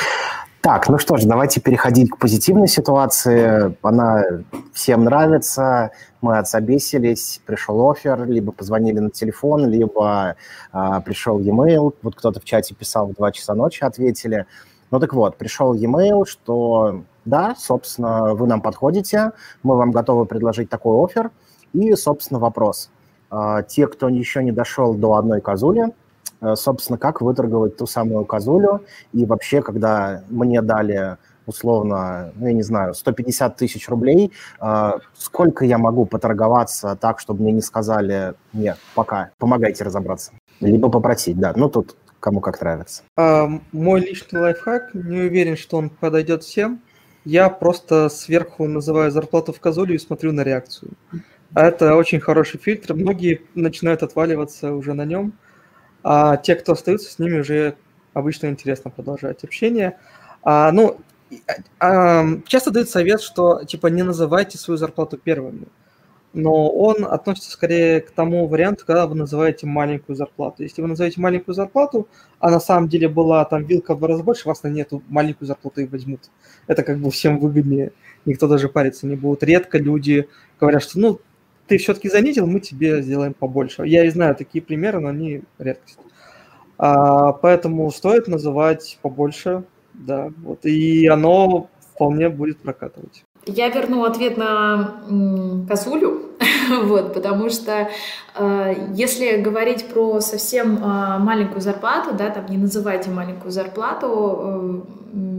Так, 0.66 0.88
ну 0.88 0.98
что 0.98 1.16
ж, 1.16 1.26
давайте 1.26 1.60
переходить 1.60 2.10
к 2.10 2.18
позитивной 2.18 2.66
ситуации. 2.66 3.76
Она 3.82 4.24
всем 4.72 5.05
нравится, 5.05 5.93
мы 6.20 6.38
отсобесились, 6.38 7.40
пришел 7.47 7.88
офер, 7.88 8.26
либо 8.26 8.51
позвонили 8.51 8.98
на 8.98 9.10
телефон, 9.10 9.68
либо 9.68 10.34
а, 10.72 11.01
пришел 11.02 11.38
e-mail, 11.38 11.94
вот 12.02 12.16
кто-то 12.16 12.40
в 12.40 12.44
чате 12.44 12.74
писал 12.74 13.06
в 13.06 13.14
2 13.14 13.30
часа 13.30 13.55
ночи, 13.55 13.84
ответили. 13.84 14.47
Ну 14.90 14.98
так 14.98 15.14
вот, 15.14 15.36
пришел 15.36 15.72
e-mail, 15.72 16.24
что 16.26 17.05
да, 17.24 17.55
собственно, 17.56 18.34
вы 18.34 18.48
нам 18.48 18.60
подходите, 18.60 19.30
мы 19.62 19.76
вам 19.76 19.93
готовы 19.93 20.26
предложить 20.26 20.68
такой 20.68 20.97
офер. 21.05 21.30
И, 21.74 21.94
собственно, 21.94 22.40
вопрос. 22.40 22.90
А, 23.30 23.62
те, 23.62 23.86
кто 23.86 24.09
еще 24.09 24.43
не 24.43 24.51
дошел 24.51 24.94
до 24.94 25.14
одной 25.14 25.40
козули, 25.40 25.93
Э, 25.93 26.06
собственно, 26.55 26.99
как 26.99 27.21
выторговать 27.21 27.77
ту 27.77 27.87
самую 27.87 28.25
козулю. 28.25 28.85
И 29.13 29.25
вообще, 29.25 29.63
когда 29.63 30.23
мне 30.29 30.63
дали 30.63 31.17
условно, 31.47 32.33
ну, 32.35 32.49
я 32.49 32.53
не 32.53 32.63
знаю, 32.63 32.95
150 32.95 33.57
тысяч 33.57 33.89
рублей, 33.89 34.33
э, 34.61 34.93
сколько 35.15 35.65
я 35.65 35.79
могу 35.79 36.05
поторговаться 36.05 36.99
так, 37.01 37.21
чтобы 37.21 37.43
мне 37.43 37.53
не 37.53 37.61
сказали, 37.61 38.35
нет, 38.53 38.79
пока, 38.95 39.31
помогайте 39.39 39.85
разобраться. 39.85 40.33
Либо 40.61 40.91
попросить, 40.91 41.39
да. 41.39 41.53
Ну, 41.57 41.69
тут 41.69 41.97
кому 42.21 42.41
как 42.41 42.61
нравится. 42.61 43.03
А, 43.17 43.49
мой 43.73 44.01
личный 44.01 44.41
лайфхак, 44.41 44.95
не 44.95 45.21
уверен, 45.21 45.57
что 45.57 45.77
он 45.77 45.91
подойдет 45.91 46.43
всем. 46.43 46.81
Я 47.25 47.49
просто 47.49 48.09
сверху 48.09 48.67
называю 48.67 49.11
зарплату 49.11 49.53
в 49.53 49.61
козулю 49.61 49.95
и 49.95 49.99
смотрю 49.99 50.33
на 50.33 50.43
реакцию. 50.43 50.93
Это 51.55 51.95
очень 51.95 52.21
хороший 52.21 52.59
фильтр. 52.59 52.95
Многие 52.95 53.43
начинают 53.55 54.03
отваливаться 54.03 54.73
уже 54.73 54.95
на 54.95 55.05
нем, 55.05 55.35
а 56.09 56.37
те, 56.37 56.55
кто 56.55 56.73
остаются 56.73 57.11
с 57.11 57.19
ними, 57.19 57.41
уже 57.41 57.77
обычно 58.15 58.47
интересно 58.47 58.91
продолжать 58.91 59.43
общение. 59.43 59.99
А, 60.43 60.70
ну, 60.70 61.01
а, 61.81 62.24
часто 62.47 62.70
дают 62.70 62.89
совет, 62.89 63.20
что 63.20 63.65
типа 63.65 63.89
не 63.89 64.05
называйте 64.05 64.57
свою 64.57 64.78
зарплату 64.78 65.19
первыми 65.19 65.66
но 66.37 66.69
он 66.69 67.07
относится 67.07 67.51
скорее 67.51 68.03
к 68.03 68.11
тому 68.11 68.47
варианту, 68.47 68.85
когда 68.87 69.07
вы 69.07 69.15
называете 69.15 69.66
маленькую 69.66 70.16
зарплату. 70.16 70.62
Если 70.62 70.83
вы 70.83 70.89
назовете 70.89 71.19
маленькую 71.19 71.55
зарплату, 71.55 72.09
а 72.41 72.51
на 72.51 72.61
самом 72.61 72.91
деле 72.91 73.09
была 73.09 73.43
там 73.47 73.65
вилка 73.65 73.95
в 73.95 73.99
два 73.99 74.09
раза 74.09 74.23
больше, 74.23 74.47
вас 74.47 74.62
на 74.62 74.69
нету 74.69 75.03
маленькую 75.09 75.49
зарплату 75.49 75.81
и 75.81 75.87
возьмут. 75.87 76.20
Это 76.66 76.83
как 76.83 76.99
бы 76.99 77.11
всем 77.11 77.39
выгоднее. 77.39 77.93
Никто 78.27 78.49
даже 78.49 78.69
париться 78.69 79.07
не 79.07 79.16
будет. 79.16 79.43
Редко 79.43 79.78
люди 79.78 80.28
говорят, 80.61 80.83
что 80.83 81.01
ну, 81.01 81.20
ты 81.66 81.78
все-таки 81.78 82.09
занизил, 82.09 82.47
мы 82.47 82.60
тебе 82.60 83.02
сделаем 83.02 83.34
побольше. 83.34 83.86
Я 83.86 84.05
и 84.05 84.10
знаю 84.10 84.34
такие 84.34 84.62
примеры, 84.62 85.01
но 85.01 85.09
они 85.09 85.43
редкость. 85.59 85.98
А, 86.78 87.32
поэтому 87.32 87.90
стоит 87.90 88.28
называть 88.28 88.98
побольше, 89.02 89.64
да, 89.94 90.30
вот, 90.43 90.64
и 90.66 91.06
оно 91.06 91.70
вполне 91.94 92.28
будет 92.28 92.59
прокатывать. 92.59 93.24
Я 93.47 93.68
верну 93.68 94.05
ответ 94.05 94.36
на 94.36 95.02
косулю, 95.68 96.32
вот, 96.83 97.15
потому 97.15 97.49
что 97.49 97.89
э, 98.35 98.75
если 98.95 99.37
говорить 99.41 99.89
про 99.89 100.21
совсем 100.21 100.77
э, 100.77 101.19
маленькую 101.19 101.61
зарплату, 101.61 102.15
да, 102.15 102.31
там 102.31 102.47
не 102.49 102.59
называйте 102.59 103.11
маленькую 103.11 103.51
зарплату, 103.51 104.39
э, 104.39 104.81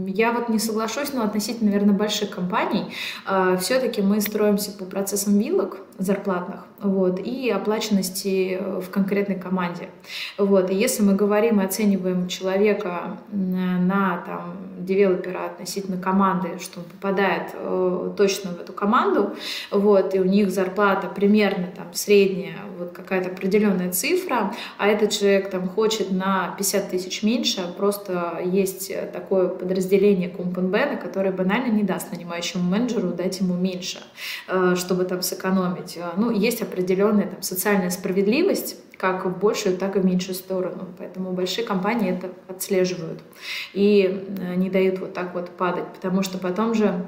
я 0.08 0.32
вот 0.32 0.48
не 0.48 0.58
соглашусь, 0.58 1.12
но 1.12 1.22
относительно, 1.22 1.70
наверное, 1.70 1.94
больших 1.94 2.30
компаний, 2.30 2.92
э, 3.26 3.56
все-таки 3.60 4.02
мы 4.02 4.20
строимся 4.20 4.72
по 4.72 4.84
процессам 4.84 5.38
вилок 5.38 5.78
зарплатных, 5.98 6.64
вот, 6.82 7.20
и 7.20 7.50
оплаченности 7.50 8.58
э, 8.58 8.80
в 8.80 8.90
конкретной 8.90 9.36
команде. 9.36 9.88
Вот, 10.36 10.70
и 10.70 10.74
если 10.74 11.02
мы 11.02 11.14
говорим 11.14 11.60
и 11.60 11.64
оцениваем 11.64 12.28
человека 12.28 13.18
на 13.30 14.22
там, 14.26 14.56
девелопера 14.78 15.46
относительно 15.46 16.00
команды, 16.00 16.58
что 16.60 16.80
он 16.80 16.86
попадает 16.86 17.50
э, 17.54 18.12
точно 18.16 18.50
в 18.50 18.60
эту 18.60 18.72
команду, 18.72 19.36
вот, 19.70 20.14
и 20.14 20.20
у 20.20 20.24
них 20.24 20.50
зарплата 20.50 20.87
примерно 20.96 21.68
там 21.74 21.92
средняя, 21.94 22.56
вот 22.78 22.92
какая-то 22.92 23.30
определенная 23.30 23.90
цифра, 23.92 24.54
а 24.76 24.86
этот 24.86 25.10
человек 25.10 25.50
там 25.50 25.68
хочет 25.68 26.10
на 26.10 26.54
50 26.56 26.90
тысяч 26.90 27.22
меньше, 27.22 27.62
просто 27.76 28.40
есть 28.44 28.92
такое 29.12 29.48
подразделение 29.48 30.28
Компенбена, 30.28 30.96
которое 30.96 31.32
банально 31.32 31.72
не 31.72 31.82
даст 31.82 32.12
нанимающему 32.12 32.62
менеджеру 32.62 33.08
дать 33.08 33.40
ему 33.40 33.54
меньше, 33.54 34.00
э, 34.46 34.74
чтобы 34.76 35.04
там 35.04 35.22
сэкономить. 35.22 35.98
Ну, 36.16 36.30
есть 36.30 36.62
определенная 36.62 37.26
там 37.26 37.42
социальная 37.42 37.90
справедливость, 37.90 38.76
как 38.98 39.24
в 39.24 39.38
большую, 39.38 39.76
так 39.76 39.96
и 39.96 40.00
в 40.00 40.04
меньшую 40.04 40.34
сторону. 40.34 40.88
Поэтому 40.98 41.32
большие 41.32 41.64
компании 41.64 42.10
это 42.10 42.30
отслеживают 42.48 43.20
и 43.72 44.24
э, 44.38 44.54
не 44.56 44.70
дают 44.70 44.98
вот 44.98 45.14
так 45.14 45.34
вот 45.34 45.50
падать, 45.50 45.86
потому 45.94 46.22
что 46.22 46.38
потом 46.38 46.74
же 46.74 47.06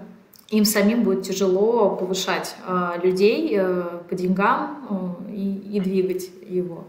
им 0.51 0.65
самим 0.65 1.05
будет 1.05 1.23
тяжело 1.23 1.97
повышать 1.97 2.57
э, 2.67 3.01
людей 3.03 3.55
э, 3.57 4.01
по 4.09 4.15
деньгам 4.15 5.17
э, 5.29 5.33
и, 5.33 5.77
и 5.77 5.81
двигать 5.81 6.29
его. 6.47 6.89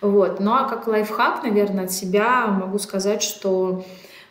Вот. 0.00 0.40
Ну 0.40 0.52
а 0.52 0.68
как 0.68 0.86
лайфхак, 0.86 1.42
наверное, 1.42 1.84
от 1.84 1.92
себя 1.92 2.46
могу 2.46 2.78
сказать, 2.78 3.22
что 3.22 3.84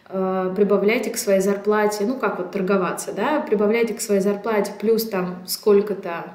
э, 0.08 0.54
прибавляйте 0.56 1.10
к 1.10 1.18
своей 1.18 1.42
зарплате, 1.42 2.06
ну 2.06 2.16
как 2.16 2.38
вот 2.38 2.52
торговаться, 2.52 3.12
да, 3.12 3.42
прибавляйте 3.42 3.96
к 3.96 4.02
своей 4.02 4.22
зарплате 4.22 4.72
плюс 4.80 5.08
там 5.08 5.44
сколько-то 5.48 6.34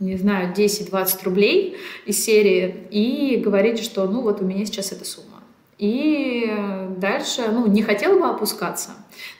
не 0.00 0.16
знаю, 0.16 0.54
10-20 0.54 1.24
рублей 1.24 1.76
из 2.06 2.24
серии 2.24 2.86
и 2.90 3.36
говорите, 3.36 3.82
что 3.82 4.06
ну 4.08 4.22
вот 4.22 4.40
у 4.40 4.46
меня 4.46 4.64
сейчас 4.64 4.92
эта 4.92 5.04
сумма. 5.04 5.42
И 5.76 6.50
дальше, 7.00 7.48
ну, 7.50 7.66
не 7.66 7.82
хотела 7.82 8.18
бы 8.18 8.26
опускаться. 8.26 8.90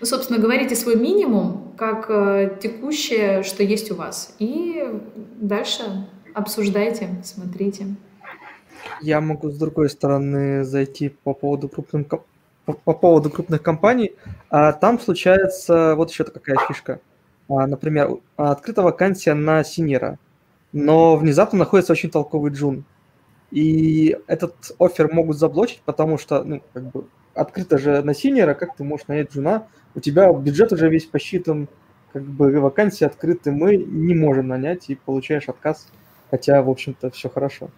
Ну, 0.01 0.07
собственно, 0.07 0.39
говорите 0.39 0.75
свой 0.75 0.97
минимум, 0.97 1.73
как 1.77 2.07
э, 2.09 2.59
текущее, 2.61 3.43
что 3.43 3.63
есть 3.63 3.91
у 3.91 3.95
вас. 3.95 4.35
И 4.39 4.85
дальше 5.37 6.07
обсуждайте, 6.35 7.23
смотрите. 7.23 7.87
Я 9.01 9.21
могу 9.21 9.51
с 9.51 9.57
другой 9.57 9.91
стороны 9.91 10.65
зайти 10.65 11.11
по 11.11 11.35
поводу 11.35 11.69
крупных, 11.69 12.07
по, 12.09 12.73
по 12.73 12.93
поводу 12.93 13.31
крупных 13.31 13.63
компаний. 13.63 14.13
А 14.51 14.73
там 14.73 14.99
случается 14.99 15.95
вот 15.95 16.11
еще 16.11 16.25
такая 16.25 16.57
фишка. 16.67 17.01
А, 17.49 17.67
например, 17.67 18.19
открыта 18.37 18.83
вакансия 18.83 19.35
на 19.35 19.63
синера 19.65 20.19
но 20.73 21.17
внезапно 21.17 21.61
находится 21.61 21.93
очень 21.93 22.11
толковый 22.11 22.53
джун. 22.53 22.85
И 23.51 24.17
этот 24.29 24.55
офер 24.79 25.13
могут 25.13 25.39
заблочить, 25.39 25.83
потому 25.85 26.19
что, 26.19 26.45
ну, 26.45 26.63
как 26.73 26.85
бы, 26.91 27.05
открыто 27.35 27.79
же 27.79 28.03
на 28.03 28.15
синера, 28.15 28.55
как 28.55 28.77
ты 28.77 28.85
можешь 28.85 29.07
нанять 29.09 29.33
джуна, 29.33 29.67
у 29.95 30.01
тебя 30.01 30.33
бюджет 30.33 30.73
уже 30.73 30.89
весь 30.89 31.07
посчитан, 31.07 31.69
как 32.13 32.23
бы 32.23 32.59
вакансии 32.61 33.05
открыты, 33.05 33.53
мы 33.53 33.77
не 33.77 34.15
можем 34.15 34.49
нанять, 34.49 34.89
и 34.89 34.95
получаешь 34.95 35.49
отказ, 35.49 35.89
хотя, 36.31 36.63
в 36.63 36.69
общем-то, 36.69 37.11
все 37.11 37.29
хорошо. 37.29 37.71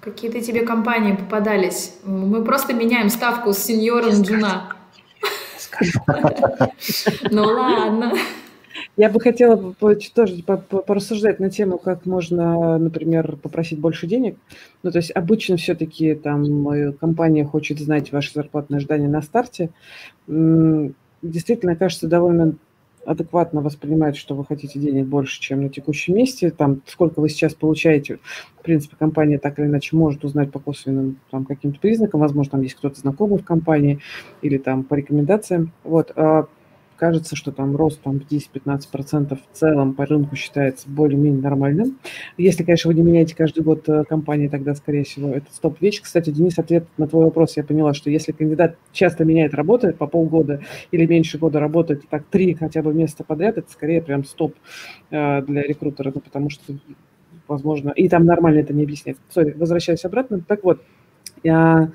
Какие-то 0.00 0.40
тебе 0.40 0.64
компании 0.64 1.14
попадались. 1.14 1.96
Мы 2.04 2.44
просто 2.44 2.72
меняем 2.72 3.10
ставку 3.10 3.52
с 3.52 3.58
сеньором 3.58 4.22
джуна. 4.22 4.74
Ну 7.30 7.42
ладно. 7.42 8.12
Я 8.96 9.10
бы 9.10 9.20
хотела 9.20 9.74
тоже 10.14 10.42
порассуждать 10.42 11.40
на 11.40 11.50
тему, 11.50 11.78
как 11.78 12.06
можно, 12.06 12.78
например, 12.78 13.36
попросить 13.36 13.78
больше 13.78 14.06
денег. 14.06 14.36
Ну, 14.82 14.90
то 14.90 14.98
есть 14.98 15.10
обычно 15.14 15.56
все-таки 15.56 16.14
там 16.14 16.68
э, 16.70 16.92
компания 16.92 17.44
хочет 17.44 17.78
знать 17.78 18.12
ваши 18.12 18.32
зарплатные 18.34 18.78
ожидания 18.78 19.08
на 19.08 19.22
старте. 19.22 19.70
Действительно, 20.26 21.76
кажется, 21.76 22.06
довольно 22.06 22.54
адекватно 23.08 23.62
воспринимает, 23.62 24.16
что 24.16 24.34
вы 24.34 24.44
хотите 24.44 24.78
денег 24.78 25.06
больше, 25.06 25.40
чем 25.40 25.62
на 25.62 25.70
текущем 25.70 26.14
месте, 26.14 26.50
там, 26.50 26.82
сколько 26.86 27.20
вы 27.20 27.30
сейчас 27.30 27.54
получаете, 27.54 28.18
в 28.58 28.62
принципе, 28.62 28.96
компания 28.98 29.38
так 29.38 29.58
или 29.58 29.66
иначе 29.66 29.96
может 29.96 30.24
узнать 30.24 30.52
по 30.52 30.58
косвенным 30.58 31.18
там, 31.30 31.46
каким-то 31.46 31.80
признакам, 31.80 32.20
возможно, 32.20 32.52
там 32.52 32.62
есть 32.62 32.74
кто-то 32.74 33.00
знакомый 33.00 33.38
в 33.38 33.44
компании 33.44 34.00
или 34.42 34.58
там 34.58 34.84
по 34.84 34.94
рекомендациям, 34.94 35.72
вот, 35.84 36.12
а 36.16 36.48
кажется, 36.98 37.36
что 37.36 37.52
там 37.52 37.76
рост 37.76 38.00
там 38.02 38.16
10-15% 38.16 39.36
в 39.36 39.56
целом 39.56 39.94
по 39.94 40.04
рынку 40.04 40.36
считается 40.36 40.88
более-менее 40.88 41.40
нормальным. 41.40 41.98
Если, 42.36 42.64
конечно, 42.64 42.88
вы 42.88 42.94
не 42.94 43.02
меняете 43.02 43.36
каждый 43.36 43.62
год 43.62 43.88
э, 43.88 44.04
компании, 44.04 44.48
тогда, 44.48 44.74
скорее 44.74 45.04
всего, 45.04 45.30
это 45.30 45.46
стоп-вещь. 45.52 46.02
Кстати, 46.02 46.30
Денис, 46.30 46.58
ответ 46.58 46.86
на 46.96 47.06
твой 47.06 47.24
вопрос 47.24 47.56
я 47.56 47.64
поняла, 47.64 47.94
что 47.94 48.10
если 48.10 48.32
кандидат 48.32 48.76
часто 48.92 49.24
меняет 49.24 49.54
работы, 49.54 49.92
по 49.92 50.06
полгода 50.06 50.60
или 50.90 51.06
меньше 51.06 51.38
года 51.38 51.60
работает, 51.60 52.08
так 52.10 52.24
три 52.24 52.54
хотя 52.54 52.82
бы 52.82 52.92
места 52.92 53.24
подряд, 53.24 53.58
это 53.58 53.70
скорее 53.70 54.02
прям 54.02 54.24
стоп 54.24 54.54
э, 55.10 55.42
для 55.42 55.62
рекрутера, 55.62 56.12
ну, 56.14 56.20
потому 56.20 56.50
что 56.50 56.74
возможно, 57.46 57.90
и 57.90 58.08
там 58.08 58.26
нормально 58.26 58.58
это 58.58 58.74
не 58.74 58.82
объясняет. 58.82 59.18
Сори, 59.30 59.52
возвращаюсь 59.52 60.04
обратно. 60.04 60.40
Так 60.46 60.64
вот, 60.64 60.82
я 61.42 61.90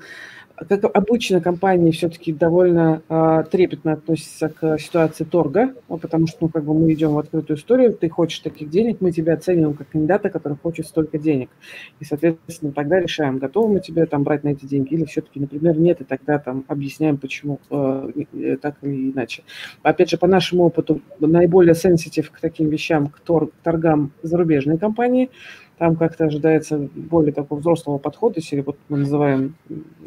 как 0.56 0.84
обычно, 0.96 1.40
компании 1.40 1.90
все-таки 1.90 2.32
довольно 2.32 3.02
э, 3.08 3.44
трепетно 3.50 3.94
относятся 3.94 4.48
к 4.48 4.78
ситуации 4.78 5.24
торга, 5.24 5.74
ну, 5.88 5.98
потому 5.98 6.28
что, 6.28 6.38
ну, 6.42 6.48
как 6.48 6.64
бы 6.64 6.74
мы 6.74 6.92
идем 6.92 7.14
в 7.14 7.18
открытую 7.18 7.56
историю, 7.56 7.92
ты 7.92 8.08
хочешь 8.08 8.38
таких 8.38 8.70
денег, 8.70 9.00
мы 9.00 9.10
тебя 9.10 9.34
оцениваем 9.34 9.74
как 9.74 9.88
кандидата, 9.88 10.30
который 10.30 10.56
хочет 10.56 10.86
столько 10.86 11.18
денег. 11.18 11.50
И, 11.98 12.04
соответственно, 12.04 12.72
тогда 12.72 13.00
решаем, 13.00 13.38
готовы 13.38 13.74
мы 13.74 13.80
тебе 13.80 14.06
там 14.06 14.22
брать 14.22 14.44
на 14.44 14.50
эти 14.50 14.64
деньги 14.64 14.94
или 14.94 15.04
все-таки, 15.04 15.40
например, 15.40 15.76
нет, 15.76 16.00
и 16.00 16.04
тогда 16.04 16.38
там 16.38 16.64
объясняем, 16.68 17.18
почему 17.18 17.58
э, 17.70 18.56
так 18.62 18.76
или 18.82 19.10
иначе. 19.10 19.42
Опять 19.82 20.10
же, 20.10 20.18
по 20.18 20.28
нашему 20.28 20.64
опыту, 20.64 21.00
наиболее 21.18 21.74
сенситив 21.74 22.30
к 22.30 22.38
таким 22.40 22.68
вещам, 22.68 23.08
к, 23.08 23.18
торг, 23.18 23.50
к 23.50 23.64
торгам 23.64 24.12
зарубежные 24.22 24.78
компании– 24.78 25.30
там 25.78 25.96
как-то 25.96 26.24
ожидается 26.24 26.88
более 26.94 27.32
такого 27.32 27.58
взрослого 27.58 27.98
подхода, 27.98 28.36
если 28.36 28.60
вот 28.60 28.76
мы 28.88 28.98
называем, 28.98 29.54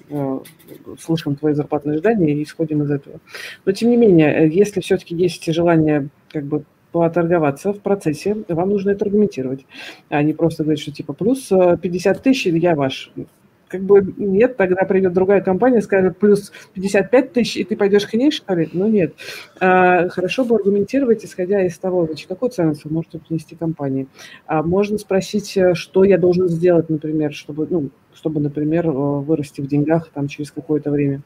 э, 0.10 0.40
слышим 1.00 1.36
твои 1.36 1.54
зарплатные 1.54 1.94
ожидания 1.94 2.34
и 2.34 2.44
исходим 2.44 2.84
из 2.84 2.92
этого. 2.92 3.20
Но 3.66 3.72
тем 3.72 3.90
не 3.90 3.98
менее, 3.98 4.46
э, 4.46 4.50
если 4.50 4.80
все-таки 4.80 5.16
есть 5.16 5.46
желание 5.54 6.10
как 6.30 6.46
бы 6.46 6.64
поторговаться 6.92 7.74
в 7.74 7.80
процессе, 7.80 8.38
вам 8.48 8.70
нужно 8.70 8.92
это 8.92 9.06
аргументировать, 9.06 9.66
а 10.10 10.24
не 10.24 10.34
просто 10.34 10.64
говорить, 10.64 10.82
что 10.82 10.92
типа 10.92 11.14
плюс 11.14 11.50
50 11.50 12.18
э, 12.18 12.20
тысяч, 12.22 12.46
я 12.46 12.76
ваш 12.76 13.12
как 13.68 13.82
бы 13.82 14.14
нет, 14.18 14.58
тогда 14.58 14.86
придет 14.86 15.14
другая 15.14 15.42
компания, 15.42 15.82
скажет 15.82 16.18
плюс 16.18 16.52
55 16.74 17.34
тысяч, 17.34 17.58
и 17.58 17.64
ты 17.64 17.76
пойдешь 17.76 18.06
к 18.06 18.14
ней, 18.14 18.32
что 18.32 18.54
ли? 18.54 18.70
Ну 18.74 18.88
нет. 18.88 19.14
А, 19.60 20.10
хорошо 20.10 20.46
бы 20.46 20.56
аргументировать, 20.56 21.26
исходя 21.26 21.66
из 21.66 21.78
того, 21.78 22.06
значит, 22.06 22.28
какую 22.28 22.50
ценность 22.50 22.86
вы 22.86 22.92
можете 22.92 23.20
принести 23.20 23.56
компании. 23.56 24.08
А 24.46 24.64
можно 24.64 24.98
спросить, 24.98 25.58
э, 25.58 25.74
что 25.74 26.04
я 26.04 26.18
должен 26.18 26.48
сделать, 26.48 26.90
например, 26.90 27.34
чтобы, 27.34 27.68
ну, 27.70 27.90
чтобы, 28.14 28.40
например, 28.40 28.88
э, 28.88 28.92
вырасти 28.92 29.62
в 29.62 29.68
деньгах 29.68 30.10
там 30.14 30.28
через 30.28 30.52
какое-то 30.52 30.92
время. 30.92 31.22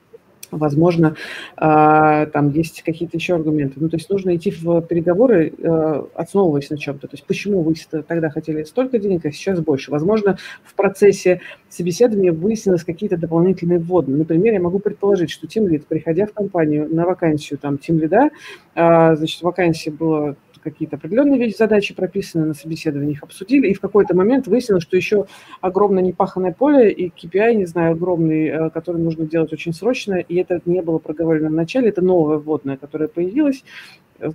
Возможно, 0.51 1.15
а, 1.57 2.25
там 2.27 2.49
есть 2.49 2.83
какие-то 2.83 3.17
еще 3.17 3.35
аргументы. 3.35 3.75
Ну, 3.77 3.89
то 3.89 3.97
есть 3.97 4.09
нужно 4.09 4.35
идти 4.35 4.51
в 4.51 4.81
переговоры, 4.81 5.53
э, 5.57 6.03
основываясь 6.15 6.69
на 6.69 6.77
чем-то. 6.77 7.07
То 7.07 7.15
есть 7.15 7.25
почему 7.25 7.61
вы 7.61 7.75
тогда 8.07 8.29
хотели 8.29 8.63
столько 8.63 8.99
денег, 8.99 9.25
а 9.25 9.31
сейчас 9.31 9.59
больше? 9.59 9.91
Возможно, 9.91 10.37
в 10.63 10.75
процессе 10.75 11.41
собеседования 11.69 12.31
выяснилось 12.31 12.83
какие-то 12.83 13.17
дополнительные 13.17 13.79
вводные. 13.79 14.17
Например, 14.17 14.53
я 14.53 14.59
могу 14.59 14.79
предположить, 14.79 15.31
что 15.31 15.47
тем 15.47 15.67
лид, 15.67 15.85
приходя 15.87 16.25
в 16.25 16.33
компанию 16.33 16.93
на 16.93 17.05
вакансию 17.05 17.59
там 17.59 17.77
тем 17.77 17.99
лида, 17.99 18.29
а, 18.75 19.15
значит, 19.15 19.41
вакансия 19.41 19.91
была 19.91 20.35
какие-то 20.61 20.95
определенные 20.95 21.39
вещи, 21.39 21.57
задачи 21.57 21.93
прописаны 21.93 22.45
на 22.45 22.53
собеседовании, 22.53 23.13
их 23.13 23.23
обсудили, 23.23 23.67
и 23.67 23.73
в 23.73 23.79
какой-то 23.79 24.15
момент 24.15 24.47
выяснилось, 24.47 24.83
что 24.83 24.95
еще 24.95 25.25
огромное 25.59 26.03
непаханное 26.03 26.53
поле 26.53 26.91
и 26.91 27.09
KPI, 27.09 27.55
не 27.55 27.65
знаю, 27.65 27.93
огромный, 27.93 28.47
э, 28.47 28.69
который 28.69 29.01
нужно 29.01 29.25
делать 29.25 29.51
очень 29.53 29.73
срочно, 29.73 30.15
и 30.15 30.35
это 30.35 30.61
не 30.65 30.81
было 30.81 30.99
проговорено 30.99 31.49
в 31.49 31.53
начале, 31.53 31.89
это 31.89 32.01
новое 32.01 32.37
вводное, 32.37 32.77
которое 32.77 33.07
появилось, 33.07 33.63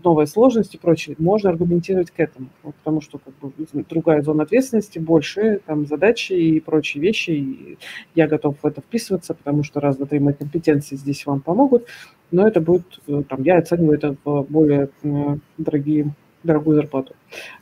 новая 0.04 0.26
сложность 0.26 0.74
и 0.74 0.78
прочее, 0.78 1.16
можно 1.18 1.50
аргументировать 1.50 2.10
к 2.10 2.20
этому, 2.20 2.48
потому 2.62 3.00
что 3.00 3.18
как 3.18 3.34
бы, 3.38 3.52
другая 3.88 4.22
зона 4.22 4.44
ответственности, 4.44 4.98
больше 4.98 5.60
там 5.66 5.86
задачи 5.86 6.32
и 6.32 6.60
прочие 6.60 7.02
вещи, 7.02 7.30
и 7.30 7.78
я 8.14 8.26
готов 8.26 8.56
в 8.62 8.66
это 8.66 8.80
вписываться, 8.80 9.34
потому 9.34 9.62
что 9.62 9.80
раз, 9.80 9.96
два, 9.96 10.06
три 10.06 10.18
мои 10.18 10.34
компетенции 10.34 10.96
здесь 10.96 11.26
вам 11.26 11.40
помогут, 11.40 11.86
но 12.30 12.46
это 12.46 12.60
будет, 12.60 13.00
э, 13.06 13.22
там, 13.28 13.42
я 13.42 13.58
оцениваю 13.58 13.96
это 13.96 14.16
в 14.24 14.42
более 14.48 14.90
э, 15.02 15.36
дорогие 15.58 16.14
дорогую 16.42 16.76
зарплату. 16.76 17.14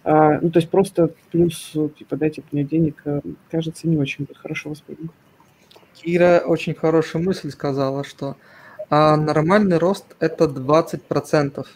А, 0.05 0.39
ну, 0.41 0.51
то 0.51 0.59
есть 0.59 0.71
просто 0.71 1.11
плюс, 1.31 1.73
типа, 1.99 2.17
дайте 2.17 2.43
мне 2.53 2.65
денег, 2.65 3.03
э, 3.05 3.21
кажется, 3.51 3.89
не 3.89 3.97
очень 3.97 4.27
хорошо 4.35 4.71
воспринято. 4.71 5.13
Кира 5.95 6.43
очень 6.45 6.75
хорошую 6.75 7.25
мысль 7.25 7.51
сказала, 7.51 8.05
что 8.05 8.37
а, 8.91 9.17
нормальный 9.17 9.79
рост– 9.79 10.05
это 10.21 10.45
20%. 10.45 11.67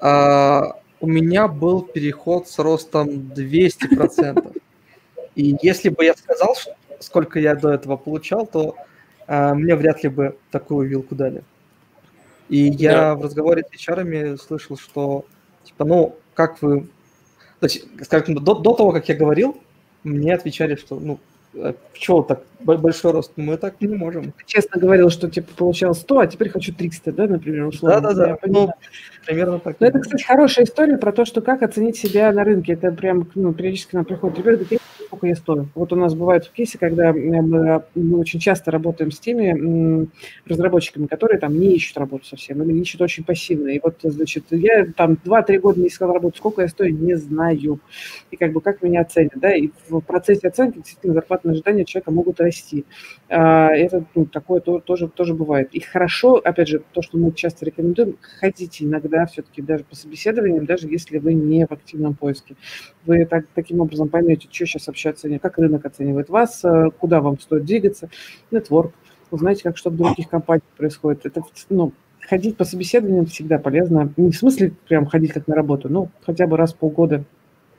А, 0.00 0.76
у 1.00 1.06
меня 1.06 1.48
был 1.48 1.82
переход 1.82 2.48
с 2.48 2.58
ростом 2.58 3.08
200%. 3.08 4.60
И 5.34 5.56
если 5.62 5.90
бы 5.90 6.04
я 6.04 6.14
сказал, 6.14 6.56
сколько 7.00 7.38
я 7.38 7.54
до 7.54 7.70
этого 7.70 7.96
получал, 7.96 8.46
то 8.46 8.76
а, 9.26 9.54
мне 9.54 9.74
вряд 9.76 10.02
ли 10.02 10.08
бы 10.08 10.36
такую 10.50 10.88
вилку 10.88 11.14
дали. 11.14 11.42
И 12.48 12.58
я 12.58 12.92
да. 12.92 13.14
в 13.16 13.22
разговоре 13.22 13.64
с 13.64 13.74
HR 13.74 14.38
слышал, 14.38 14.76
что, 14.76 15.24
типа, 15.64 15.84
ну, 15.84 16.16
как 16.34 16.62
вы... 16.62 16.88
То 17.60 17.66
есть, 17.66 17.86
скажем, 18.04 18.36
до, 18.36 18.54
до 18.54 18.74
того, 18.74 18.92
как 18.92 19.08
я 19.08 19.14
говорил, 19.14 19.60
мне 20.04 20.34
отвечали, 20.34 20.76
что, 20.76 21.00
ну, 21.00 21.18
чего 21.94 22.22
так 22.22 22.42
большой 22.60 23.12
рост? 23.12 23.32
Мы 23.36 23.56
так 23.56 23.80
не 23.80 23.88
можем. 23.88 24.32
Честно 24.46 24.80
говорил, 24.80 25.10
что 25.10 25.30
типа 25.30 25.54
получал 25.56 25.94
100, 25.94 26.18
а 26.18 26.26
теперь 26.26 26.48
хочу 26.50 26.74
300, 26.74 27.12
да, 27.12 27.26
например, 27.26 27.66
условно. 27.66 28.00
Да-да-да, 28.00 28.38
ну, 28.46 28.70
примерно 29.26 29.58
так. 29.58 29.76
Но 29.80 29.86
это, 29.86 29.98
кстати, 30.00 30.24
хорошая 30.24 30.64
история 30.64 30.98
про 30.98 31.12
то, 31.12 31.24
что 31.24 31.40
как 31.40 31.62
оценить 31.62 31.96
себя 31.96 32.32
на 32.32 32.44
рынке. 32.44 32.72
Это 32.72 32.90
прям, 32.92 33.28
ну, 33.34 33.52
периодически 33.52 33.94
нам 33.94 34.04
приходит 34.04 34.38
ребята, 34.38 34.64
говорят, 34.64 34.80
сколько 35.06 35.26
я 35.26 35.36
стою. 35.36 35.68
Вот 35.74 35.92
у 35.92 35.96
нас 35.96 36.14
бывают 36.14 36.48
кейсы, 36.48 36.78
когда 36.78 37.12
мы, 37.12 37.82
мы 37.94 38.18
очень 38.18 38.40
часто 38.40 38.70
работаем 38.70 39.10
с 39.10 39.18
теми 39.18 40.08
разработчиками, 40.46 41.06
которые 41.06 41.38
там 41.38 41.58
не 41.58 41.74
ищут 41.74 41.96
работу 41.98 42.26
совсем, 42.26 42.62
или 42.62 42.78
ищут 42.80 43.00
очень 43.00 43.24
пассивно. 43.24 43.68
И 43.68 43.80
вот, 43.82 43.98
значит, 44.02 44.44
я 44.50 44.86
там 44.96 45.18
2-3 45.24 45.58
года 45.58 45.80
не 45.80 45.88
искал 45.88 46.12
работу, 46.12 46.36
сколько 46.38 46.62
я 46.62 46.68
стою, 46.68 46.94
не 46.96 47.14
знаю. 47.16 47.80
И 48.30 48.36
как 48.36 48.52
бы 48.52 48.60
как 48.60 48.82
меня 48.82 49.02
оценят, 49.02 49.32
да, 49.36 49.54
и 49.54 49.70
в 49.88 50.00
процессе 50.00 50.48
оценки 50.48 50.76
действительно 50.76 51.14
зарплатные 51.14 51.52
ожидания 51.52 51.84
человека 51.84 52.10
могут 52.10 52.40
расти. 52.40 52.84
А, 53.28 53.70
это 53.70 54.04
ну, 54.14 54.26
такое 54.26 54.60
тоже, 54.60 55.08
тоже 55.08 55.34
бывает. 55.34 55.70
И 55.72 55.80
хорошо, 55.80 56.40
опять 56.42 56.68
же, 56.68 56.82
то, 56.92 57.02
что 57.02 57.18
мы 57.18 57.32
часто 57.32 57.64
рекомендуем, 57.64 58.16
ходите 58.40 58.84
иногда 58.84 59.26
все-таки 59.26 59.62
даже 59.62 59.84
по 59.84 59.94
собеседованиям, 59.94 60.66
даже 60.66 60.88
если 60.88 61.18
вы 61.18 61.34
не 61.34 61.66
в 61.66 61.72
активном 61.72 62.14
поиске. 62.14 62.56
Вы 63.04 63.24
так, 63.24 63.46
таким 63.54 63.80
образом 63.80 64.08
поймете, 64.08 64.48
что 64.50 64.66
сейчас 64.66 64.88
вообще 64.96 65.10
оценивает, 65.10 65.42
как 65.42 65.58
рынок 65.58 65.84
оценивает 65.84 66.30
вас, 66.30 66.64
э, 66.64 66.90
куда 66.98 67.20
вам 67.20 67.38
стоит 67.38 67.64
двигаться, 67.64 68.08
нетворк, 68.50 68.92
узнаете, 69.30 69.62
как 69.62 69.76
что 69.76 69.90
в 69.90 69.96
других 69.96 70.28
компаниях 70.28 70.64
происходит. 70.76 71.26
Это, 71.26 71.42
ну, 71.68 71.92
ходить 72.20 72.56
по 72.56 72.64
собеседованиям 72.64 73.26
всегда 73.26 73.58
полезно. 73.58 74.12
Не 74.16 74.30
в 74.30 74.36
смысле 74.36 74.72
прям 74.88 75.06
ходить 75.06 75.32
как 75.32 75.46
на 75.48 75.54
работу, 75.54 75.88
но 75.90 76.08
хотя 76.24 76.46
бы 76.46 76.56
раз 76.56 76.72
в 76.72 76.76
полгода 76.76 77.24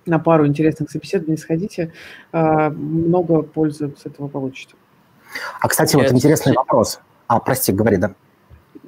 на 0.05 0.19
пару 0.19 0.47
интересных 0.47 0.91
собеседований 0.91 1.37
сходите, 1.37 1.91
а, 2.31 2.69
много 2.69 3.41
пользы 3.41 3.93
с 3.97 4.05
этого 4.05 4.27
получите. 4.29 4.75
А, 5.59 5.67
кстати, 5.67 5.95
вот 5.95 6.09
интересный 6.11 6.53
вопрос. 6.53 7.01
А, 7.27 7.39
прости, 7.39 7.73
говори, 7.73 7.97
да. 7.97 8.13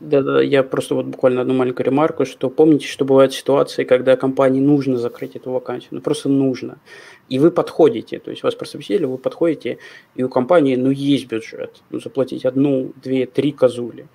Да-да, 0.01 0.41
я 0.41 0.63
просто 0.63 0.95
вот 0.95 1.07
буквально 1.07 1.41
одну 1.41 1.53
маленькую 1.53 1.85
ремарку, 1.85 2.23
что 2.23 2.49
помните, 2.49 2.88
что 2.88 3.03
бывают 3.03 3.34
ситуации, 3.34 3.84
когда 3.84 4.15
компании 4.15 4.61
нужно 4.61 4.97
закрыть 4.97 5.35
эту 5.35 5.51
вакансию, 5.51 5.89
ну 5.91 6.01
просто 6.01 6.30
нужно. 6.30 6.80
И 7.27 7.38
вы 7.38 7.51
подходите, 7.51 8.19
то 8.19 8.31
есть 8.31 8.43
вас 8.43 8.55
просветили, 8.55 9.03
вы 9.03 9.17
подходите, 9.17 9.77
и 10.15 10.23
у 10.23 10.30
компании, 10.30 10.77
ну, 10.77 10.89
есть 10.89 11.27
бюджет, 11.27 11.81
ну, 11.89 11.99
заплатить 11.99 12.45
одну, 12.45 12.93
две, 13.03 13.26
три 13.26 13.51
козули. 13.51 14.07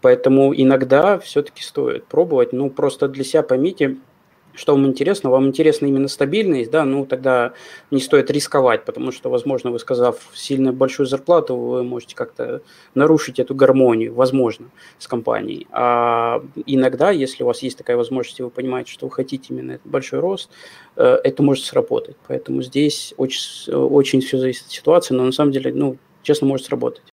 Поэтому 0.00 0.54
иногда 0.54 1.18
все-таки 1.18 1.62
стоит 1.62 2.06
пробовать, 2.06 2.54
ну, 2.54 2.70
просто 2.70 3.06
для 3.06 3.24
себя 3.24 3.42
поймите, 3.42 3.96
что 4.56 4.72
вам 4.72 4.86
интересно? 4.86 5.30
Вам 5.30 5.46
интересна 5.46 5.86
именно 5.86 6.08
стабильность, 6.08 6.70
да, 6.70 6.84
ну 6.84 7.06
тогда 7.06 7.52
не 7.90 8.00
стоит 8.00 8.30
рисковать, 8.30 8.84
потому 8.84 9.12
что, 9.12 9.30
возможно, 9.30 9.70
вы 9.70 9.78
сказав 9.78 10.16
сильно 10.34 10.72
большую 10.72 11.06
зарплату, 11.06 11.56
вы 11.56 11.84
можете 11.84 12.16
как-то 12.16 12.62
нарушить 12.94 13.38
эту 13.38 13.54
гармонию, 13.54 14.14
возможно, 14.14 14.66
с 14.98 15.06
компанией. 15.06 15.66
А 15.70 16.42
иногда, 16.66 17.10
если 17.10 17.44
у 17.44 17.46
вас 17.46 17.62
есть 17.62 17.78
такая 17.78 17.96
возможность, 17.96 18.40
и 18.40 18.42
вы 18.42 18.50
понимаете, 18.50 18.90
что 18.92 19.06
вы 19.06 19.12
хотите 19.12 19.54
именно 19.54 19.72
этот 19.72 19.86
большой 19.86 20.20
рост, 20.20 20.50
э, 20.96 21.18
это 21.22 21.42
может 21.42 21.64
сработать. 21.64 22.16
Поэтому 22.26 22.62
здесь 22.62 23.14
очень, 23.16 23.72
очень 23.72 24.20
все 24.20 24.38
зависит 24.38 24.66
от 24.66 24.72
ситуации, 24.72 25.14
но 25.14 25.24
на 25.24 25.32
самом 25.32 25.52
деле, 25.52 25.72
ну, 25.74 25.96
честно, 26.22 26.46
может 26.46 26.66
сработать. 26.66 27.04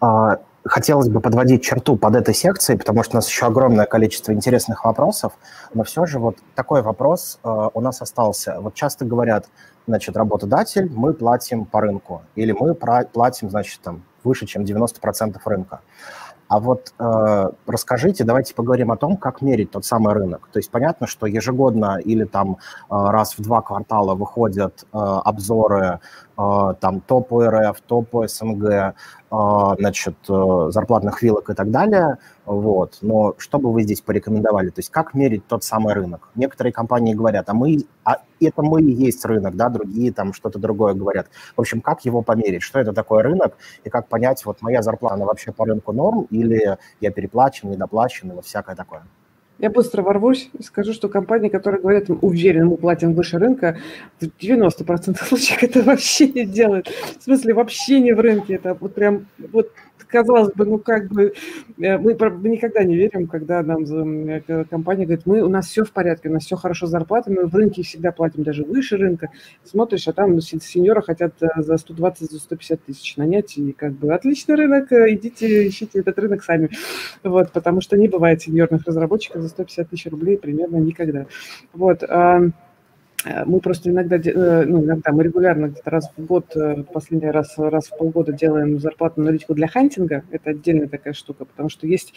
А, 0.00 0.40
хотелось 0.64 1.08
бы 1.08 1.20
подводить 1.20 1.62
черту 1.62 1.96
под 1.96 2.16
этой 2.16 2.34
секцией, 2.34 2.78
потому 2.78 3.02
что 3.02 3.16
у 3.16 3.18
нас 3.18 3.28
еще 3.28 3.46
огромное 3.46 3.86
количество 3.86 4.32
интересных 4.32 4.84
вопросов, 4.84 5.32
но 5.74 5.84
все 5.84 6.06
же 6.06 6.18
вот 6.18 6.36
такой 6.54 6.82
вопрос 6.82 7.38
э, 7.42 7.68
у 7.72 7.80
нас 7.80 8.02
остался. 8.02 8.60
Вот 8.60 8.74
часто 8.74 9.04
говорят, 9.04 9.48
значит, 9.86 10.16
работодатель, 10.16 10.90
мы 10.94 11.14
платим 11.14 11.64
по 11.64 11.80
рынку, 11.80 12.22
или 12.34 12.52
мы 12.52 12.74
платим, 12.74 13.50
значит, 13.50 13.80
там, 13.80 14.02
выше, 14.24 14.46
чем 14.46 14.62
90% 14.62 15.38
рынка. 15.44 15.80
А 16.48 16.60
вот 16.60 16.94
э, 16.98 17.50
расскажите, 17.66 18.24
давайте 18.24 18.54
поговорим 18.54 18.90
о 18.90 18.96
том, 18.96 19.18
как 19.18 19.42
мерить 19.42 19.70
тот 19.70 19.84
самый 19.84 20.14
рынок. 20.14 20.48
То 20.50 20.58
есть 20.58 20.70
понятно, 20.70 21.06
что 21.06 21.26
ежегодно 21.26 21.98
или 22.02 22.24
там 22.24 22.52
э, 22.54 22.56
раз 22.88 23.36
в 23.36 23.42
два 23.42 23.60
квартала 23.60 24.14
выходят 24.14 24.84
э, 24.84 24.96
обзоры 24.98 26.00
там 26.38 27.00
топ 27.00 27.32
РФ, 27.32 27.80
топ 27.80 28.14
СНГ, 28.28 28.94
а, 29.30 29.74
значит, 29.76 30.14
э, 30.28 30.68
зарплатных 30.70 31.20
вилок 31.20 31.50
и 31.50 31.54
так 31.54 31.70
далее. 31.72 32.18
Вот. 32.46 32.98
Но 33.02 33.34
что 33.38 33.58
бы 33.58 33.72
вы 33.72 33.82
здесь 33.82 34.00
порекомендовали? 34.00 34.68
То 34.68 34.78
есть 34.78 34.90
как 34.90 35.14
мерить 35.14 35.46
тот 35.48 35.64
самый 35.64 35.94
рынок? 35.94 36.28
Некоторые 36.36 36.72
компании 36.72 37.12
говорят, 37.12 37.48
а 37.48 37.54
мы, 37.54 37.78
а 38.04 38.18
это 38.40 38.62
мы 38.62 38.80
и 38.82 38.92
есть 38.92 39.24
рынок, 39.24 39.56
да, 39.56 39.68
другие 39.68 40.12
там 40.12 40.32
что-то 40.32 40.60
другое 40.60 40.94
говорят. 40.94 41.26
В 41.56 41.60
общем, 41.60 41.80
как 41.80 42.04
его 42.04 42.22
померить? 42.22 42.62
Что 42.62 42.78
это 42.78 42.92
такое 42.92 43.24
рынок? 43.24 43.56
И 43.84 43.90
как 43.90 44.08
понять, 44.08 44.44
вот 44.46 44.62
моя 44.62 44.80
зарплата, 44.82 45.16
она 45.16 45.26
вообще 45.26 45.50
по 45.52 45.66
рынку 45.66 45.92
норм 45.92 46.28
или 46.30 46.78
я 47.00 47.10
переплачен, 47.10 47.70
недоплачен 47.70 48.30
или 48.30 48.40
всякое 48.42 48.76
такое? 48.76 49.02
Я 49.58 49.70
быстро 49.70 50.02
ворвусь 50.02 50.50
и 50.56 50.62
скажу, 50.62 50.92
что 50.92 51.08
компании, 51.08 51.48
которые 51.48 51.80
говорят, 51.80 52.04
уверен, 52.08 52.68
мы 52.68 52.76
платим 52.76 53.14
выше 53.14 53.38
рынка, 53.38 53.78
в 54.20 54.24
90% 54.24 55.24
случаев 55.24 55.62
это 55.62 55.82
вообще 55.82 56.28
не 56.28 56.44
делают. 56.44 56.88
В 57.18 57.22
смысле, 57.24 57.54
вообще 57.54 58.00
не 58.00 58.12
в 58.12 58.20
рынке. 58.20 58.54
Это 58.54 58.74
вот 58.74 58.94
прям 58.94 59.26
вот 59.52 59.72
казалось 60.08 60.52
бы, 60.54 60.64
ну 60.64 60.78
как 60.78 61.08
бы 61.08 61.34
э, 61.78 61.98
мы, 61.98 62.14
никогда 62.48 62.82
не 62.82 62.96
верим, 62.96 63.26
когда 63.26 63.62
нам 63.62 63.84
э, 63.84 64.64
компания 64.64 65.04
говорит, 65.04 65.26
мы, 65.26 65.42
у 65.42 65.48
нас 65.48 65.68
все 65.68 65.84
в 65.84 65.92
порядке, 65.92 66.28
у 66.28 66.32
нас 66.32 66.44
все 66.44 66.56
хорошо 66.56 66.86
с 66.86 66.90
зарплатой, 66.90 67.34
мы 67.34 67.46
в 67.46 67.54
рынке 67.54 67.82
всегда 67.82 68.10
платим 68.12 68.42
даже 68.42 68.64
выше 68.64 68.96
рынка. 68.96 69.30
Смотришь, 69.64 70.08
а 70.08 70.12
там 70.12 70.40
сеньора 70.40 71.02
хотят 71.02 71.34
э, 71.42 71.46
за 71.56 71.76
120, 71.76 72.30
за 72.30 72.38
150 72.38 72.82
тысяч 72.82 73.16
нанять, 73.16 73.56
и 73.58 73.72
как 73.72 73.92
бы 73.92 74.12
отличный 74.12 74.56
рынок, 74.56 74.90
идите 74.92 75.68
ищите 75.68 76.00
этот 76.00 76.18
рынок 76.18 76.42
сами. 76.42 76.70
Вот, 77.22 77.52
потому 77.52 77.80
что 77.80 77.96
не 77.96 78.08
бывает 78.08 78.42
сеньорных 78.42 78.86
разработчиков 78.86 79.42
за 79.42 79.48
150 79.48 79.90
тысяч 79.90 80.06
рублей 80.06 80.38
примерно 80.38 80.76
никогда. 80.76 81.26
Вот. 81.72 82.02
Э, 83.24 83.44
мы 83.44 83.60
просто 83.60 83.90
иногда, 83.90 84.16
э, 84.16 84.64
ну, 84.64 84.84
иногда 84.84 85.12
мы 85.12 85.24
регулярно 85.24 85.66
где-то 85.66 85.90
раз 85.90 86.10
в 86.16 86.24
год, 86.24 86.54
э, 86.54 86.82
последний 86.92 87.30
раз, 87.30 87.54
раз 87.58 87.86
в 87.86 87.96
полгода 87.96 88.32
делаем 88.32 88.78
зарплатную 88.78 89.26
аналитику 89.26 89.54
для 89.54 89.68
хантинга. 89.68 90.22
Это 90.30 90.50
отдельная 90.50 90.88
такая 90.88 91.14
штука, 91.14 91.44
потому 91.44 91.68
что 91.68 91.86
есть 91.86 92.14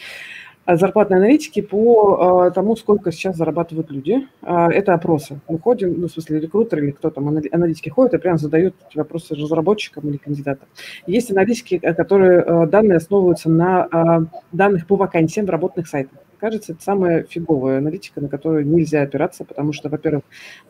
зарплатной 0.64 1.18
аналитики 1.18 1.60
по 1.60 2.52
тому, 2.54 2.76
сколько 2.76 3.10
сейчас 3.10 3.36
зарабатывают 3.36 3.90
люди. 3.90 4.28
Это 4.42 4.94
опросы. 4.94 5.40
Мы 5.48 5.58
ходим, 5.58 6.00
ну, 6.00 6.06
в 6.06 6.12
смысле, 6.12 6.38
рекрутер 6.38 6.78
или 6.78 6.92
кто 6.92 7.10
там, 7.10 7.26
аналитики 7.26 7.88
ходят 7.88 8.14
и 8.14 8.18
прям 8.18 8.38
задают 8.38 8.76
вопросы 8.94 9.34
разработчикам 9.34 10.08
или 10.08 10.18
кандидатам. 10.18 10.68
Есть 11.08 11.32
аналитики, 11.32 11.78
которые 11.78 12.68
данные 12.68 12.98
основываются 12.98 13.50
на 13.50 14.28
данных 14.52 14.86
по 14.86 14.94
вакансиям 14.94 15.46
в 15.46 15.50
работных 15.50 15.88
сайтах 15.88 16.20
кажется, 16.42 16.72
это 16.72 16.82
самая 16.82 17.22
фиговая 17.22 17.78
аналитика, 17.78 18.20
на 18.20 18.28
которую 18.28 18.66
нельзя 18.66 19.02
опираться, 19.02 19.44
потому 19.44 19.72
что, 19.72 19.88
во-первых, 19.88 20.24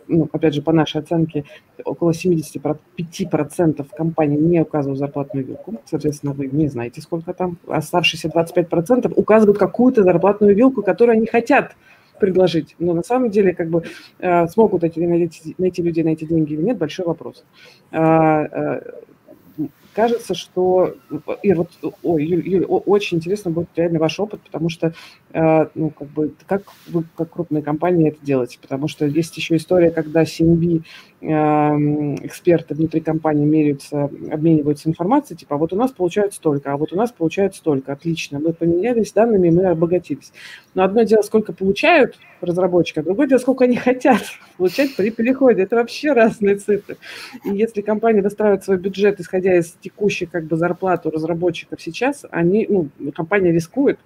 ну, 0.07 0.29
опять 0.31 0.53
же, 0.53 0.61
по 0.61 0.71
нашей 0.71 1.01
оценке, 1.01 1.45
около 1.83 2.11
75% 2.13 3.87
компаний 3.97 4.37
не 4.37 4.61
указывают 4.61 4.99
зарплатную 4.99 5.47
вилку. 5.47 5.81
Соответственно, 5.87 6.35
вы 6.35 6.49
не 6.49 6.69
знаете, 6.69 7.01
сколько 7.01 7.33
там. 7.33 7.57
Оставшиеся 7.67 8.29
25% 8.29 9.15
указывают 9.17 9.59
какую-то 9.59 10.03
зарплатную 10.03 10.55
вилку, 10.55 10.83
которую 10.83 11.17
они 11.17 11.27
хотят 11.27 11.75
предложить. 12.21 12.77
Но 12.79 12.93
на 12.93 13.03
самом 13.03 13.31
деле, 13.31 13.55
как 13.55 13.71
бы, 13.71 13.83
э, 14.19 14.47
смогут 14.49 14.85
эти, 14.85 15.01
найти, 15.01 15.55
найти 15.57 15.83
людей 15.83 16.05
на 16.05 16.11
эти 16.11 16.27
деньги 16.27 16.53
или 16.53 16.63
нет, 16.63 16.77
большой 16.77 17.07
вопрос. 17.07 17.45
Кажется, 19.95 20.35
что... 20.35 20.95
И 21.43 21.53
вот, 21.53 21.71
ой, 22.03 22.25
Юль, 22.25 22.49
Юль, 22.49 22.65
очень 22.65 23.19
интересно 23.19 23.51
будет 23.51 23.69
реально 23.77 23.99
ваш 23.99 24.19
опыт, 24.19 24.41
потому 24.41 24.69
что, 24.71 24.95
э, 25.33 25.67
ну, 25.75 25.91
как 25.91 26.09
бы, 26.09 26.33
как 26.47 26.63
вы, 26.89 27.05
как 27.17 27.31
крупная 27.31 27.63
компания 27.63 28.09
это 28.09 28.19
делаете? 28.25 28.59
Потому 28.61 28.89
что 28.89 29.05
есть 29.05 29.37
еще 29.37 29.57
история, 29.57 29.91
когда 29.91 30.23
CNB 30.23 30.83
э, 31.21 31.27
эксперты 32.27 32.75
внутри 32.75 33.01
компании 33.01 33.45
меряются, 33.45 34.05
обмениваются 34.31 34.89
информацией, 34.89 35.39
типа, 35.39 35.57
а 35.57 35.59
вот 35.59 35.73
у 35.73 35.77
нас 35.77 35.93
получают 35.93 36.33
столько, 36.35 36.73
а 36.73 36.77
вот 36.77 36.93
у 36.93 36.97
нас 36.97 37.13
получают 37.13 37.55
столько, 37.55 37.93
отлично, 37.93 38.39
мы 38.39 38.53
поменялись 38.53 39.13
данными, 39.13 39.51
мы 39.51 39.67
обогатились. 39.67 40.33
Но 40.75 40.85
одно 40.85 41.03
дело, 41.03 41.23
сколько 41.23 41.53
получают 41.53 42.19
разработчики, 42.41 42.99
а 42.99 43.03
другое 43.03 43.29
дело, 43.29 43.39
сколько 43.39 43.65
они 43.65 43.77
хотят 43.77 44.23
получать 44.57 44.97
при 44.97 45.11
переходе. 45.11 45.63
Это 45.63 45.77
вообще 45.77 46.13
разные 46.13 46.57
цифры. 46.57 46.97
И 47.45 47.51
если 47.51 47.83
компания 47.83 48.23
выстраивает 48.23 48.65
свой 48.65 48.79
бюджет, 48.79 49.21
исходя 49.21 49.57
из 49.57 49.73
текущей 49.83 50.27
как 50.27 50.45
бы 50.45 50.57
зарплаты 50.57 51.11
разработчиков 51.11 51.81
сейчас, 51.83 52.25
они, 52.31 52.67
ну, 52.69 52.89
компания 53.15 53.53
рискует, 53.53 53.99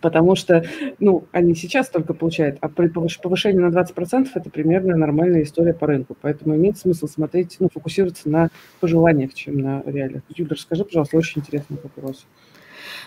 потому 0.00 0.36
что, 0.36 0.64
ну, 0.98 1.24
они 1.32 1.54
сейчас 1.54 1.88
только 1.88 2.14
получают, 2.14 2.58
а 2.60 2.68
при 2.68 2.88
повышении 2.88 3.58
на 3.58 3.68
20% 3.68 4.28
это 4.34 4.50
примерно 4.50 4.96
нормальная 4.96 5.42
история 5.42 5.74
по 5.74 5.86
рынку. 5.86 6.16
Поэтому 6.20 6.54
имеет 6.56 6.78
смысл 6.78 7.06
смотреть, 7.06 7.56
ну, 7.58 7.68
фокусироваться 7.72 8.28
на 8.28 8.50
пожеланиях, 8.80 9.34
чем 9.34 9.58
на 9.58 9.82
реалиях. 9.84 10.22
Юля, 10.34 10.50
расскажи, 10.50 10.84
пожалуйста, 10.84 11.16
очень 11.16 11.40
интересный 11.40 11.78
вопрос. 11.82 12.26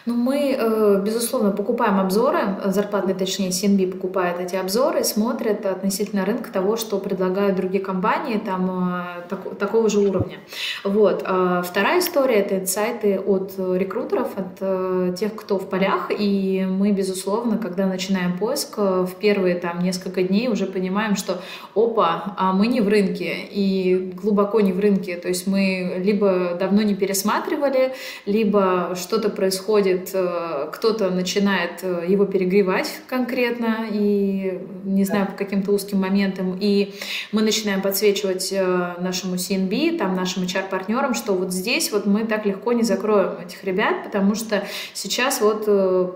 Ну, 0.05 0.15
мы, 0.15 0.55
э, 0.57 1.01
безусловно, 1.05 1.51
покупаем 1.51 1.99
обзоры, 1.99 2.39
зарплатные, 2.65 3.15
точнее, 3.15 3.49
CNB 3.49 3.91
покупает 3.91 4.39
эти 4.39 4.55
обзоры, 4.55 5.03
смотрят 5.03 5.65
относительно 5.65 6.25
рынка 6.25 6.51
того, 6.51 6.75
что 6.75 6.97
предлагают 6.97 7.55
другие 7.55 7.83
компании 7.83 8.41
там 8.43 8.93
э, 8.93 9.21
так, 9.29 9.57
такого 9.59 9.89
же 9.89 9.99
уровня. 9.99 10.37
Вот. 10.83 11.21
Вторая 11.21 11.99
история– 11.99 12.35
это 12.39 12.57
инсайты 12.57 13.19
от 13.19 13.53
рекрутеров, 13.57 14.29
от 14.35 14.57
э, 14.59 15.13
тех, 15.17 15.35
кто 15.35 15.59
в 15.59 15.69
полях, 15.69 16.09
и 16.09 16.65
мы, 16.67 16.91
безусловно, 16.91 17.57
когда 17.57 17.85
начинаем 17.85 18.37
поиск, 18.37 18.77
в 18.77 19.11
первые 19.19 19.55
там 19.55 19.83
несколько 19.83 20.23
дней 20.23 20.47
уже 20.47 20.65
понимаем, 20.65 21.15
что 21.15 21.41
опа, 21.75 22.33
а 22.37 22.53
мы 22.53 22.67
не 22.67 22.81
в 22.81 22.87
рынке, 22.87 23.35
и 23.51 24.11
глубоко 24.21 24.61
не 24.61 24.73
в 24.73 24.79
рынке, 24.79 25.17
то 25.17 25.27
есть 25.27 25.45
мы 25.45 25.95
либо 25.97 26.55
давно 26.59 26.81
не 26.81 26.95
пересматривали, 26.95 27.93
либо 28.25 28.95
что-то 28.95 29.29
происходит 29.29 29.90
происходит, 29.91 30.11
э, 30.13 30.69
кто-то 30.71 31.09
начинает 31.09 31.83
э, 31.83 32.05
его 32.07 32.25
перегревать 32.25 33.01
конкретно, 33.07 33.87
и 33.91 34.59
не 34.83 35.03
знаю, 35.03 35.27
по 35.27 35.33
каким-то 35.33 35.71
узким 35.71 35.99
моментам, 35.99 36.57
и 36.59 36.93
мы 37.31 37.41
начинаем 37.41 37.81
подсвечивать 37.81 38.51
э, 38.51 38.95
нашему 38.99 39.35
CNB, 39.35 39.97
там, 39.97 40.15
нашим 40.15 40.43
HR-партнерам, 40.43 41.13
что 41.13 41.33
вот 41.33 41.51
здесь 41.51 41.91
вот 41.91 42.05
мы 42.05 42.25
так 42.25 42.45
легко 42.45 42.73
не 42.73 42.83
закроем 42.83 43.39
этих 43.45 43.63
ребят, 43.63 44.03
потому 44.03 44.35
что 44.35 44.63
сейчас 44.93 45.41
вот 45.41 45.65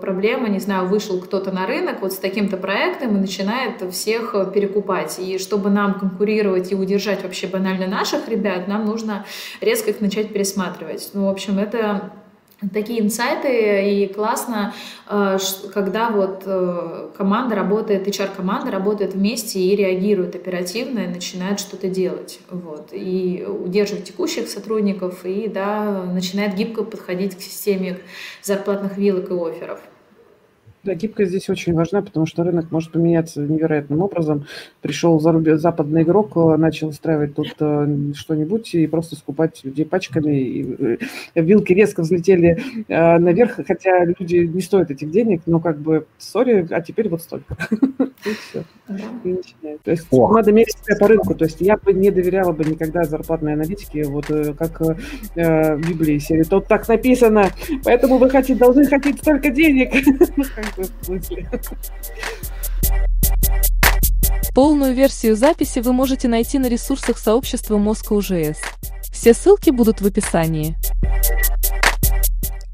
проблема, 0.00 0.48
не 0.48 0.58
знаю, 0.58 0.86
вышел 0.86 1.20
кто-то 1.20 1.52
на 1.52 1.66
рынок 1.66 2.00
вот 2.00 2.12
с 2.12 2.16
таким-то 2.16 2.56
проектом 2.56 3.16
и 3.16 3.20
начинает 3.20 3.82
всех 3.92 4.34
перекупать. 4.52 5.18
И 5.18 5.38
чтобы 5.38 5.70
нам 5.70 5.94
конкурировать 5.94 6.72
и 6.72 6.74
удержать 6.74 7.22
вообще 7.22 7.46
банально 7.46 7.86
наших 7.86 8.28
ребят, 8.28 8.68
нам 8.68 8.84
нужно 8.84 9.24
резко 9.60 9.90
их 9.90 10.00
начать 10.00 10.32
пересматривать. 10.32 11.10
Ну, 11.14 11.26
в 11.26 11.28
общем, 11.28 11.58
это 11.58 12.12
такие 12.72 13.00
инсайты, 13.00 14.02
и 14.02 14.06
классно, 14.06 14.74
э, 15.08 15.38
когда 15.72 16.10
вот 16.10 16.42
э, 16.46 17.10
команда 17.16 17.54
работает, 17.54 18.06
HR-команда 18.06 18.70
работает 18.70 19.14
вместе 19.14 19.60
и 19.60 19.76
реагирует 19.76 20.34
оперативно, 20.34 21.00
и 21.00 21.06
начинает 21.06 21.60
что-то 21.60 21.88
делать, 21.88 22.40
вот, 22.50 22.90
и 22.92 23.46
удерживать 23.46 24.04
текущих 24.04 24.48
сотрудников, 24.48 25.24
и, 25.24 25.48
да, 25.48 26.04
начинает 26.04 26.54
гибко 26.54 26.82
подходить 26.82 27.36
к 27.36 27.40
системе 27.40 27.98
зарплатных 28.42 28.96
вилок 28.96 29.30
и 29.30 29.34
офферов. 29.34 29.80
Да, 30.86 30.94
гибкость 30.94 31.30
здесь 31.30 31.48
очень 31.48 31.74
важна, 31.74 32.00
потому 32.00 32.26
что 32.26 32.44
рынок 32.44 32.70
может 32.70 32.92
поменяться 32.92 33.40
невероятным 33.40 34.02
образом. 34.02 34.46
Пришел 34.82 35.18
западный 35.18 36.02
игрок, 36.02 36.36
э, 36.36 36.56
начал 36.56 36.88
устраивать 36.88 37.34
тут 37.34 37.56
э, 37.58 38.12
что-нибудь 38.14 38.72
и 38.76 38.86
просто 38.86 39.16
скупать 39.16 39.64
людей 39.64 39.84
пачками. 39.84 40.38
И 40.38 40.98
э, 41.34 41.40
вилки 41.42 41.72
резко 41.72 42.02
взлетели 42.02 42.62
наверх, 42.86 43.58
хотя 43.66 44.04
люди 44.04 44.36
не 44.36 44.60
стоят 44.60 44.92
этих 44.92 45.10
денег, 45.10 45.42
но 45.46 45.58
как 45.58 45.78
бы, 45.80 46.06
сори, 46.18 46.64
а 46.70 46.80
теперь 46.80 47.08
вот 47.08 47.22
столько. 47.22 47.56
И 48.24 48.30
все. 48.30 48.64
То 49.82 49.90
есть 49.90 50.06
надо 50.10 50.52
мерить 50.52 50.76
себя 50.84 50.96
по 50.98 51.08
рынку. 51.08 51.34
То 51.34 51.44
есть 51.44 51.60
я 51.60 51.76
бы 51.76 51.92
не 51.92 52.10
доверяла 52.10 52.52
бы 52.52 52.64
никогда 52.64 53.04
зарплатной 53.04 53.54
аналитике, 53.54 54.04
вот 54.04 54.26
как 54.56 54.80
в 54.80 54.96
Библии 55.34 56.18
серии. 56.18 56.42
Тут 56.44 56.66
так 56.66 56.88
написано, 56.88 57.50
поэтому 57.84 58.18
вы 58.18 58.30
хотите, 58.30 58.58
должны 58.58 58.86
хотеть 58.86 59.18
столько 59.18 59.50
денег. 59.50 59.92
Полную 64.54 64.94
версию 64.94 65.36
записи 65.36 65.80
вы 65.80 65.92
можете 65.92 66.28
найти 66.28 66.58
на 66.58 66.66
ресурсах 66.66 67.18
сообщества 67.18 67.76
Moscow.js. 67.76 68.56
Все 69.12 69.34
ссылки 69.34 69.70
будут 69.70 70.00
в 70.00 70.06
описании. 70.06 70.76